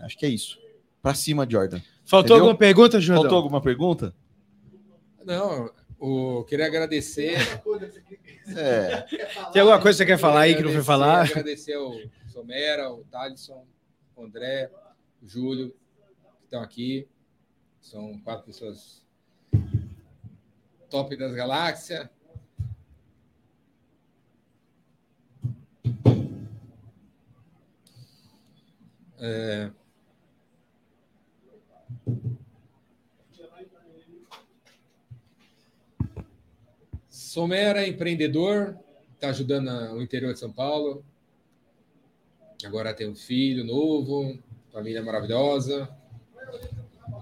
Acho 0.00 0.16
que 0.16 0.24
é 0.24 0.30
isso. 0.30 0.58
Pra 1.02 1.12
cima, 1.12 1.46
Jordan. 1.46 1.82
Faltou 2.06 2.20
Entendeu? 2.20 2.36
alguma 2.36 2.56
pergunta, 2.56 2.98
Jordão? 2.98 3.22
Faltou 3.24 3.36
alguma 3.36 3.60
pergunta? 3.60 4.14
Não, 5.26 5.70
o, 6.04 6.44
queria 6.44 6.66
agradecer. 6.66 7.36
É. 8.46 9.00
Tem 9.52 9.62
alguma 9.62 9.80
coisa 9.80 9.96
que 9.96 10.04
você 10.04 10.06
quer 10.06 10.18
falar 10.18 10.42
aí 10.42 10.54
que 10.54 10.62
não 10.62 10.70
foi 10.70 10.82
falar? 10.82 11.24
Agradecer 11.24 11.72
ao 11.72 11.94
Somera, 12.28 12.92
o 12.92 13.02
Thalisson, 13.04 13.66
o 14.14 14.22
André, 14.22 14.70
o 15.22 15.26
Júlio, 15.26 15.74
que 16.40 16.44
estão 16.44 16.60
aqui. 16.60 17.08
São 17.80 18.18
quatro 18.18 18.44
pessoas 18.44 19.02
top 20.90 21.16
das 21.16 21.32
galáxias. 21.32 22.06
É, 29.18 29.70
Somera 37.34 37.82
é 37.84 37.88
empreendedor, 37.88 38.76
está 39.12 39.30
ajudando 39.30 39.68
o 39.96 40.00
interior 40.00 40.32
de 40.32 40.38
São 40.38 40.52
Paulo. 40.52 41.04
Agora 42.64 42.94
tem 42.94 43.08
um 43.08 43.16
filho 43.16 43.64
novo, 43.64 44.38
família 44.72 45.02
maravilhosa. 45.02 45.88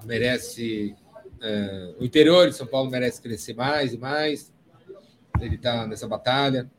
Merece. 0.04 0.94
é, 1.40 1.94
o 1.98 2.04
interior 2.04 2.50
de 2.50 2.54
São 2.54 2.66
Paulo 2.66 2.90
merece 2.90 3.22
crescer 3.22 3.54
mais 3.54 3.94
e 3.94 3.96
mais. 3.96 4.52
Ele 5.40 5.54
está 5.54 5.86
nessa 5.86 6.06
batalha. 6.06 6.70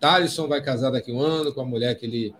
Thalisson 0.00 0.48
vai 0.48 0.62
casar 0.62 0.88
daqui 0.88 1.10
a 1.10 1.14
um 1.14 1.20
ano 1.20 1.52
com 1.52 1.60
a 1.60 1.66
mulher 1.66 1.94
que 1.94 2.06
ele 2.06 2.34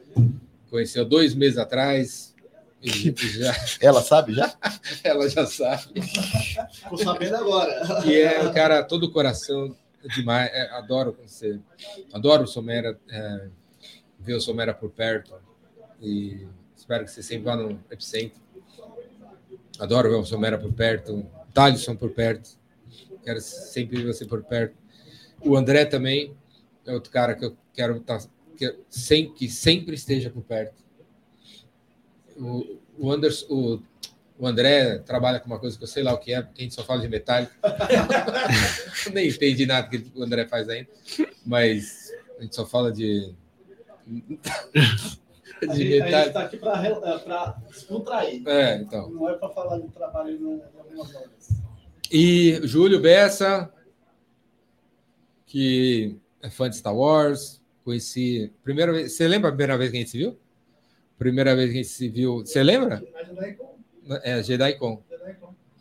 conheceu 0.70 1.05
dois 1.05 1.34
meses 1.34 1.59
atrás. 1.59 2.34
Já, 2.82 3.55
Ela 3.82 4.01
sabe 4.01 4.32
já? 4.32 4.55
ela 5.05 5.28
já 5.28 5.44
sabe. 5.44 6.01
Ficou 6.72 6.97
sabendo 6.97 7.36
agora. 7.36 8.02
E 8.06 8.14
é 8.14 8.40
um 8.43 8.52
cara 8.52 8.82
todo 8.82 9.10
coração 9.10 9.76
demais. 10.09 10.51
É, 10.53 10.70
adoro 10.70 11.16
você. 11.23 11.59
Adoro 12.12 12.45
o 12.45 12.47
Somera, 12.47 12.99
é, 13.09 13.49
ver 14.19 14.35
o 14.35 14.41
Somera 14.41 14.74
por 14.74 14.91
perto. 14.91 15.35
E 16.01 16.47
espero 16.77 17.05
que 17.05 17.11
você 17.11 17.23
sempre 17.23 17.45
vá 17.45 17.57
no 17.57 17.81
epicentro. 17.91 18.41
Adoro 19.78 20.09
ver 20.11 20.16
o 20.16 20.24
Somera 20.24 20.59
por 20.59 20.73
perto. 20.73 21.27
Thalisson 21.53 21.97
por 21.97 22.11
perto. 22.11 22.59
Quero 23.24 23.41
sempre 23.41 24.03
ver 24.03 24.15
você 24.15 24.24
por 24.24 24.43
perto. 24.45 24.77
O 25.41 25.57
André 25.57 25.85
também 25.85 26.35
é 26.85 26.93
outro 26.93 27.11
cara 27.11 27.35
que 27.35 27.45
eu 27.45 27.57
quero 27.73 27.97
estar. 27.97 28.20
Que, 28.57 28.74
sem, 28.89 29.33
que 29.35 29.49
sempre 29.49 29.95
esteja 29.95 30.31
por 30.31 30.43
perto. 30.43 30.83
O, 32.37 32.78
o 32.99 33.12
Anderson. 33.12 33.47
O, 33.49 33.83
o 34.39 34.47
André 34.47 34.99
trabalha 34.99 35.41
com 35.41 35.47
uma 35.47 35.59
coisa 35.59 35.77
que 35.77 35.85
eu 35.85 35.89
sei 35.89 36.03
lá 36.03 36.13
o 36.13 36.19
que 36.19 36.33
é, 36.33 36.43
porque 36.43 36.61
a 36.61 36.65
gente 36.65 36.75
só 36.75 36.85
fala 36.85 37.01
de 37.01 37.09
metálico. 37.09 37.53
Nem 39.13 39.29
entendi 39.29 39.67
nada 39.67 39.89
que 39.89 40.11
o 40.15 40.23
André 40.23 40.47
faz 40.47 40.69
ainda, 40.69 40.89
mas 41.45 42.13
a 42.39 42.43
gente 42.43 42.55
só 42.55 42.67
fala 42.67 42.93
de. 42.93 43.35
De 45.59 45.71
a 45.71 45.75
gente 45.75 46.01
metálico. 46.03 46.33
tá 46.35 46.43
aqui 46.43 46.57
para 46.59 47.57
descontrair. 47.71 48.47
É, 48.47 48.77
então. 48.77 49.09
Não 49.09 49.31
é 49.31 49.35
para 49.39 49.49
falar 49.49 49.79
de 49.79 49.89
trabalho 49.89 50.31
em 50.31 50.63
algumas 50.79 51.15
horas. 51.15 51.49
E 52.13 52.61
Júlio 52.63 53.01
Bessa, 53.01 53.73
que 55.47 56.19
é 56.43 56.51
fã 56.51 56.69
de 56.69 56.77
Star 56.77 56.95
Wars, 56.95 57.63
conheci. 57.83 58.53
Primeira 58.63 58.93
vez. 58.93 59.13
Você 59.13 59.27
lembra 59.27 59.49
a 59.49 59.53
primeira 59.53 59.79
vez 59.79 59.91
que 59.91 59.97
a 59.97 60.01
gente 60.01 60.11
se 60.11 60.19
viu? 60.19 60.39
Primeira 61.19 61.57
vez 61.57 61.71
que 61.71 61.79
a 61.79 61.83
gente 61.83 61.89
se 61.89 62.09
viu. 62.11 62.41
Você 62.41 62.63
lembra? 62.63 63.03
É, 63.41 63.57
JediCon. 64.43 65.03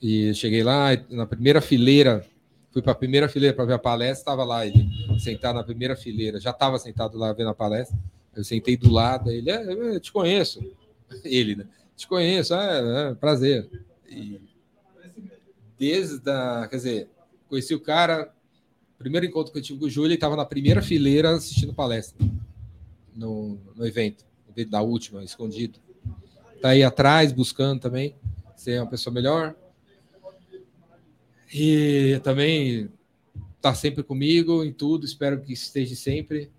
E 0.01 0.33
cheguei 0.33 0.63
lá, 0.63 0.89
na 1.09 1.25
primeira 1.25 1.61
fileira, 1.61 2.25
fui 2.71 2.81
para 2.81 2.91
a 2.91 2.95
primeira 2.95 3.29
fileira 3.29 3.55
para 3.55 3.65
ver 3.65 3.73
a 3.73 3.79
palestra, 3.79 4.19
estava 4.19 4.43
lá 4.43 4.65
ele 4.65 4.87
sentado 5.19 5.55
na 5.55 5.63
primeira 5.63 5.95
fileira, 5.95 6.39
já 6.39 6.51
estava 6.51 6.77
sentado 6.77 7.17
lá 7.17 7.31
vendo 7.33 7.49
a 7.49 7.55
palestra. 7.55 7.97
Eu 8.35 8.43
sentei 8.43 8.75
do 8.75 8.91
lado, 8.91 9.31
ele, 9.31 9.49
é, 9.49 9.63
eu 9.71 9.99
te 9.99 10.11
conheço. 10.11 10.59
Ele, 11.23 11.55
né? 11.55 11.67
Te 11.95 12.07
conheço, 12.07 12.53
é, 12.53 13.11
é 13.11 13.15
prazer. 13.15 13.69
E 14.09 14.41
desde 15.77 16.29
a, 16.29 16.67
quer 16.69 16.75
dizer, 16.75 17.09
conheci 17.47 17.73
o 17.73 17.79
cara, 17.79 18.33
primeiro 18.97 19.25
encontro 19.25 19.53
que 19.53 19.59
eu 19.59 19.63
tive 19.63 19.79
com 19.79 19.85
o 19.85 19.89
Júlio, 19.89 20.07
ele 20.07 20.15
estava 20.15 20.35
na 20.35 20.45
primeira 20.45 20.81
fileira 20.81 21.31
assistindo 21.31 21.73
palestra 21.73 22.17
no, 23.15 23.57
no 23.75 23.85
evento 23.85 24.25
da 24.69 24.81
última, 24.81 25.23
escondido. 25.23 25.79
Tá 26.61 26.69
aí 26.69 26.83
atrás, 26.83 27.31
buscando 27.31 27.79
também 27.81 28.15
ser 28.55 28.79
uma 28.81 28.89
pessoa 28.89 29.13
melhor. 29.13 29.55
E 31.53 32.19
também 32.23 32.89
tá 33.61 33.73
sempre 33.73 34.03
comigo 34.03 34.63
em 34.63 34.73
tudo, 34.73 35.05
espero 35.05 35.39
que 35.41 35.53
esteja 35.53 35.95
sempre. 35.95 36.51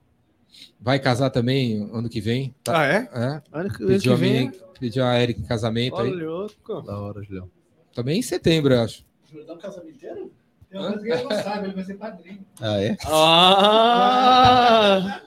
Vai 0.80 0.98
casar 0.98 1.30
também 1.30 1.88
ano 1.92 2.08
que 2.08 2.20
vem. 2.20 2.54
Tá, 2.64 2.80
Ah, 2.80 2.86
é? 2.86 2.96
é. 3.12 3.42
Ano 3.52 3.70
que, 3.70 3.82
ano 3.82 3.92
Pediu, 3.92 4.00
que 4.00 4.10
a 4.10 4.14
vem. 4.14 4.32
minha, 4.48 4.52
pediu 4.80 5.04
a 5.04 5.20
Eric 5.20 5.40
em 5.40 5.44
casamento 5.44 5.96
aí. 5.96 6.10
Olha, 6.10 6.26
louco. 6.30 6.82
Da 6.82 6.98
hora, 6.98 7.22
Julião. 7.22 7.50
Também 7.94 8.18
em 8.18 8.22
setembro, 8.22 8.72
eu 8.74 8.80
acho. 8.82 9.04
Jordão 9.30 9.58
casamenteiro? 9.58 10.32
Tem 10.70 10.80
uma 10.80 10.88
coisa 10.92 11.04
que 11.04 11.12
ele 11.12 11.22
não 11.24 11.30
sabe, 11.42 11.66
ele 11.66 11.74
vai 11.74 11.84
ser 11.84 11.94
padrinho. 11.94 12.46
Ah, 12.60 12.80
é? 12.82 12.96
Ah! 13.06 15.22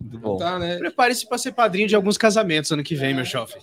Muito 0.00 0.18
bom. 0.18 0.36
Tá, 0.36 0.58
né? 0.58 0.78
Prepare-se 0.78 1.26
para 1.26 1.38
ser 1.38 1.52
padrinho 1.52 1.88
de 1.88 1.96
alguns 1.96 2.16
casamentos 2.16 2.70
ano 2.70 2.84
que 2.84 2.94
vem, 2.94 3.14
meu 3.14 3.24
jovem. 3.24 3.60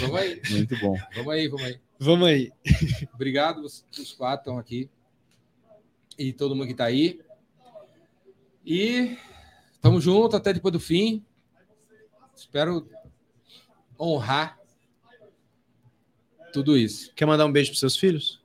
Vamos 0.00 0.16
aí, 0.16 0.40
Muito 0.50 0.78
bom. 0.78 0.94
vamos 1.14 1.32
aí, 1.32 1.48
vamos 1.48 1.66
aí. 1.66 1.80
Vamos 1.98 2.28
aí. 2.28 2.52
Obrigado, 3.14 3.60
os, 3.62 3.84
os 3.98 4.12
quatro 4.12 4.42
estão 4.42 4.58
aqui. 4.58 4.90
E 6.18 6.32
todo 6.32 6.54
mundo 6.54 6.66
que 6.68 6.74
tá 6.74 6.84
aí. 6.84 7.20
E 8.64 9.16
tamo 9.80 10.00
junto 10.00 10.36
até 10.36 10.52
depois 10.52 10.72
do 10.72 10.80
fim. 10.80 11.24
Espero 12.36 12.88
honrar 13.98 14.58
tudo 16.52 16.76
isso. 16.76 17.12
Quer 17.14 17.26
mandar 17.26 17.46
um 17.46 17.52
beijo 17.52 17.70
para 17.70 17.80
seus 17.80 17.96
filhos? 17.96 18.40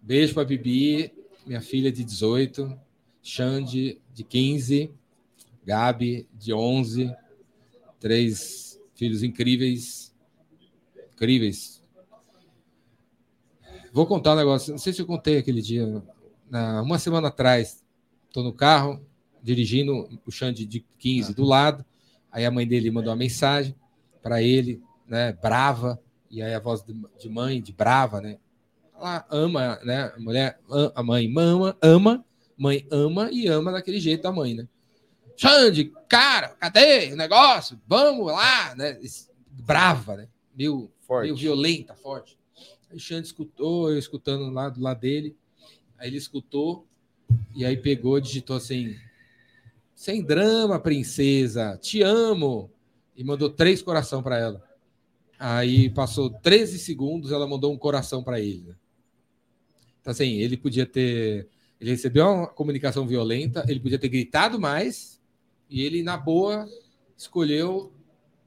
Beijo 0.00 0.32
pra 0.32 0.44
Bibi, 0.44 1.12
minha 1.46 1.60
filha 1.60 1.92
de 1.92 2.02
18, 2.02 2.78
Xande 3.28 4.00
de 4.14 4.24
15, 4.24 4.90
Gabi 5.62 6.26
de 6.32 6.54
11, 6.54 7.14
três 8.00 8.80
filhos 8.94 9.22
incríveis. 9.22 10.14
Incríveis. 11.12 11.84
Vou 13.92 14.06
contar 14.06 14.32
um 14.32 14.36
negócio, 14.36 14.70
não 14.70 14.78
sei 14.78 14.94
se 14.94 15.02
eu 15.02 15.06
contei 15.06 15.36
aquele 15.36 15.60
dia, 15.60 16.02
uma 16.82 16.98
semana 16.98 17.28
atrás, 17.28 17.84
tô 18.32 18.42
no 18.42 18.52
carro, 18.52 19.04
dirigindo 19.42 20.08
o 20.24 20.30
Xande 20.30 20.64
de 20.64 20.82
15 20.98 21.34
do 21.34 21.44
lado, 21.44 21.84
aí 22.32 22.46
a 22.46 22.50
mãe 22.50 22.66
dele 22.66 22.90
mandou 22.90 23.10
uma 23.10 23.18
mensagem 23.18 23.74
para 24.22 24.42
ele, 24.42 24.82
né, 25.06 25.34
brava, 25.34 26.00
e 26.30 26.40
aí 26.40 26.54
a 26.54 26.60
voz 26.60 26.82
de 27.18 27.28
mãe, 27.28 27.60
de 27.60 27.72
brava, 27.72 28.22
né, 28.22 28.38
ela 28.94 29.26
ama, 29.30 29.78
né? 29.84 30.12
A 30.16 30.18
mulher, 30.18 30.60
a 30.94 31.02
mãe 31.02 31.28
mama, 31.28 31.76
ama, 31.80 32.24
mãe 32.58 32.86
ama 32.90 33.30
e 33.30 33.46
ama 33.46 33.72
daquele 33.72 34.00
jeito 34.00 34.22
da 34.22 34.32
mãe, 34.32 34.54
né? 34.54 34.68
Xande, 35.36 35.92
cara, 36.08 36.48
cadê 36.48 37.12
o 37.12 37.16
negócio? 37.16 37.80
Vamos 37.86 38.26
lá, 38.26 38.74
né? 38.74 38.98
Brava, 39.50 40.16
né? 40.16 40.28
Meio, 40.54 40.90
Forte. 41.00 41.24
meio 41.24 41.36
violenta, 41.36 41.94
forte. 41.94 42.36
Aí 42.90 42.96
o 42.96 43.00
Xande 43.00 43.28
escutou, 43.28 43.90
eu 43.90 43.98
escutando 43.98 44.50
lá 44.50 44.68
do 44.68 44.80
lado 44.80 45.00
dele. 45.00 45.36
Aí 45.96 46.08
ele 46.08 46.16
escutou 46.16 46.86
e 47.54 47.64
aí 47.64 47.76
pegou, 47.76 48.20
digitou 48.20 48.56
assim: 48.56 48.96
sem 49.94 50.22
drama, 50.22 50.78
princesa, 50.80 51.78
te 51.80 52.02
amo. 52.02 52.70
E 53.16 53.24
mandou 53.24 53.50
três 53.50 53.82
coração 53.82 54.22
para 54.22 54.38
ela. 54.38 54.64
Aí 55.38 55.90
passou 55.90 56.30
13 56.30 56.78
segundos, 56.78 57.30
ela 57.30 57.46
mandou 57.46 57.72
um 57.72 57.78
coração 57.78 58.22
para 58.22 58.40
ele. 58.40 58.62
né? 58.62 58.74
Então, 60.00 60.10
assim, 60.10 60.34
ele 60.34 60.56
podia 60.56 60.86
ter. 60.86 61.48
Ele 61.80 61.90
recebeu 61.90 62.26
uma 62.26 62.46
comunicação 62.46 63.06
violenta, 63.06 63.64
ele 63.68 63.80
podia 63.80 63.98
ter 63.98 64.08
gritado 64.08 64.60
mais, 64.60 65.20
e 65.70 65.82
ele, 65.82 66.02
na 66.02 66.16
boa, 66.16 66.68
escolheu 67.16 67.92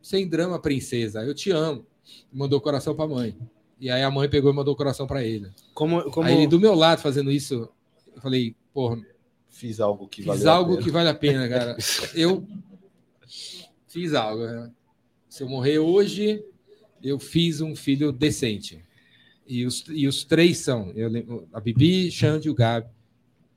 sem 0.01 0.27
drama, 0.27 0.59
princesa. 0.59 1.23
Eu 1.23 1.33
te 1.33 1.51
amo. 1.51 1.85
Mandou 2.31 2.59
o 2.59 2.61
coração 2.61 2.95
para 2.95 3.05
a 3.05 3.07
mãe. 3.07 3.37
E 3.79 3.89
aí 3.89 4.03
a 4.03 4.11
mãe 4.11 4.29
pegou 4.29 4.51
e 4.51 4.55
mandou 4.55 4.73
o 4.73 4.77
coração 4.77 5.07
para 5.07 5.23
ele. 5.23 5.49
Como, 5.73 6.03
como... 6.11 6.27
Aí 6.27 6.35
ele 6.35 6.47
do 6.47 6.59
meu 6.59 6.73
lado 6.75 6.99
fazendo 7.01 7.31
isso, 7.31 7.69
eu 8.15 8.21
falei, 8.21 8.55
porra, 8.73 8.99
Fiz 9.51 9.79
algo 9.81 10.07
que 10.07 10.21
fiz 10.23 10.25
valeu 10.27 10.49
a 10.49 10.55
algo 10.55 10.71
pena. 10.71 10.83
que 10.83 10.91
vale 10.91 11.09
a 11.09 11.13
pena, 11.13 11.49
cara. 11.49 11.77
Eu 12.15 12.47
fiz 13.85 14.13
algo. 14.13 14.45
né? 14.45 14.71
Se 15.27 15.43
eu 15.43 15.49
morrer 15.49 15.77
hoje, 15.77 16.43
eu 17.03 17.19
fiz 17.19 17.59
um 17.61 17.75
filho 17.75 18.11
decente. 18.11 18.83
E 19.45 19.65
os, 19.65 19.83
e 19.89 20.07
os 20.07 20.23
três 20.23 20.59
são, 20.59 20.91
eu 20.95 21.47
a 21.51 21.59
Bibi, 21.59 22.09
Xande 22.09 22.47
e 22.47 22.51
o 22.51 22.55
Gabi, 22.55 22.87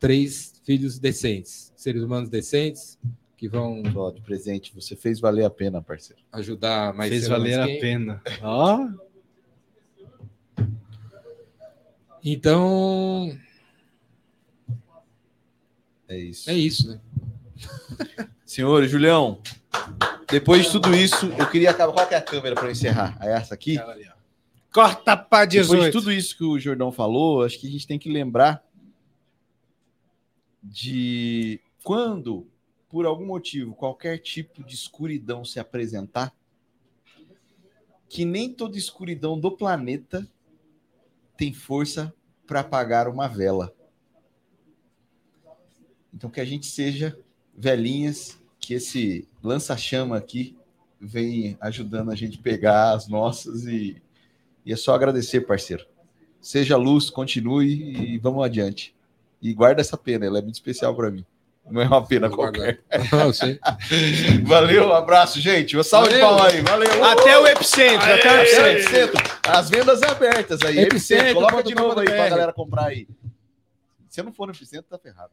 três 0.04 0.60
filhos 0.66 0.98
decentes, 0.98 1.72
seres 1.74 2.02
humanos 2.02 2.28
decentes, 2.28 2.98
que 3.38 3.48
vão 3.48 3.82
Ó, 3.96 4.10
de 4.10 4.20
presente, 4.20 4.70
você 4.74 4.94
fez 4.94 5.18
valer 5.18 5.46
a 5.46 5.50
pena, 5.50 5.80
parceiro. 5.80 6.20
ajudar 6.30 6.92
mais 6.92 7.08
Fez 7.10 7.26
valer 7.26 7.58
a 7.58 7.64
pena. 7.66 8.20
Ó, 8.42 8.86
Então, 12.22 13.34
É 16.06 16.18
isso. 16.18 16.50
é 16.50 16.54
isso, 16.54 16.88
né? 16.88 17.00
Senhor 18.44 18.86
Julião, 18.86 19.40
depois 20.30 20.66
de 20.66 20.70
tudo 20.72 20.94
isso, 20.94 21.26
eu 21.38 21.48
queria 21.50 21.70
acabar. 21.70 21.92
Qual 21.94 22.10
é 22.10 22.14
a 22.16 22.20
câmera 22.22 22.54
para 22.54 22.70
encerrar? 22.70 23.16
É 23.22 23.32
essa 23.32 23.54
aqui? 23.54 23.78
corta 24.70 25.16
pra 25.16 25.46
Depois 25.46 25.68
18. 25.68 25.84
de 25.86 25.90
tudo 25.92 26.12
isso 26.12 26.36
que 26.36 26.44
o 26.44 26.58
Jordão 26.58 26.92
falou, 26.92 27.42
acho 27.42 27.58
que 27.58 27.66
a 27.66 27.70
gente 27.70 27.86
tem 27.86 27.98
que 27.98 28.10
lembrar 28.10 28.62
de 30.64 31.60
quando, 31.82 32.48
por 32.88 33.04
algum 33.04 33.26
motivo, 33.26 33.74
qualquer 33.74 34.18
tipo 34.18 34.64
de 34.64 34.74
escuridão 34.74 35.44
se 35.44 35.60
apresentar, 35.60 36.34
que 38.08 38.24
nem 38.24 38.52
toda 38.52 38.78
escuridão 38.78 39.38
do 39.38 39.52
planeta 39.52 40.26
tem 41.36 41.52
força 41.52 42.14
para 42.46 42.60
apagar 42.60 43.08
uma 43.08 43.28
vela. 43.28 43.74
Então 46.12 46.30
que 46.30 46.40
a 46.40 46.44
gente 46.44 46.66
seja 46.66 47.18
velhinhas, 47.54 48.40
que 48.58 48.74
esse 48.74 49.28
lança-chama 49.42 50.16
aqui 50.16 50.56
vem 50.98 51.58
ajudando 51.60 52.10
a 52.10 52.14
gente 52.14 52.38
pegar 52.38 52.94
as 52.94 53.08
nossas 53.08 53.66
e 53.66 54.02
e 54.64 54.72
é 54.72 54.76
só 54.76 54.94
agradecer, 54.94 55.42
parceiro. 55.42 55.86
Seja 56.40 56.76
luz, 56.76 57.10
continue 57.10 58.14
e 58.14 58.18
vamos 58.18 58.44
adiante. 58.44 58.93
E 59.44 59.52
guarda 59.52 59.82
essa 59.82 59.98
pena, 59.98 60.24
ela 60.24 60.38
é 60.38 60.42
muito 60.42 60.54
especial 60.54 60.96
para 60.96 61.10
mim. 61.10 61.22
Não 61.70 61.82
é 61.82 61.86
uma 61.86 62.06
pena 62.06 62.30
qualquer. 62.30 62.80
Valeu, 64.44 64.88
um 64.88 64.92
abraço, 64.94 65.38
gente. 65.38 65.76
Uma 65.76 65.84
salva 65.84 66.08
de 66.08 66.18
palmas 66.18 66.54
aí. 66.54 66.62
Valeu. 66.62 67.04
Até 67.04 67.38
o 67.38 67.46
epicentro, 67.46 68.10
até 68.10 68.14
o 68.14 68.16
Até 68.16 68.32
o 68.32 68.40
epicentro. 68.40 69.18
epicentro. 69.18 69.40
As 69.46 69.68
vendas 69.68 70.02
abertas 70.02 70.62
aí. 70.62 70.78
Epicentro. 70.78 71.26
Epicentro, 71.26 71.34
Coloca 71.34 71.62
de 71.62 71.74
novo 71.74 72.00
aí 72.00 72.06
pra 72.06 72.28
galera 72.30 72.52
comprar 72.54 72.86
aí. 72.86 73.06
Se 74.08 74.20
eu 74.20 74.24
não 74.24 74.32
for 74.32 74.46
no 74.46 74.52
epicentro, 74.52 74.86
tá 74.88 74.98
ferrado. 74.98 75.32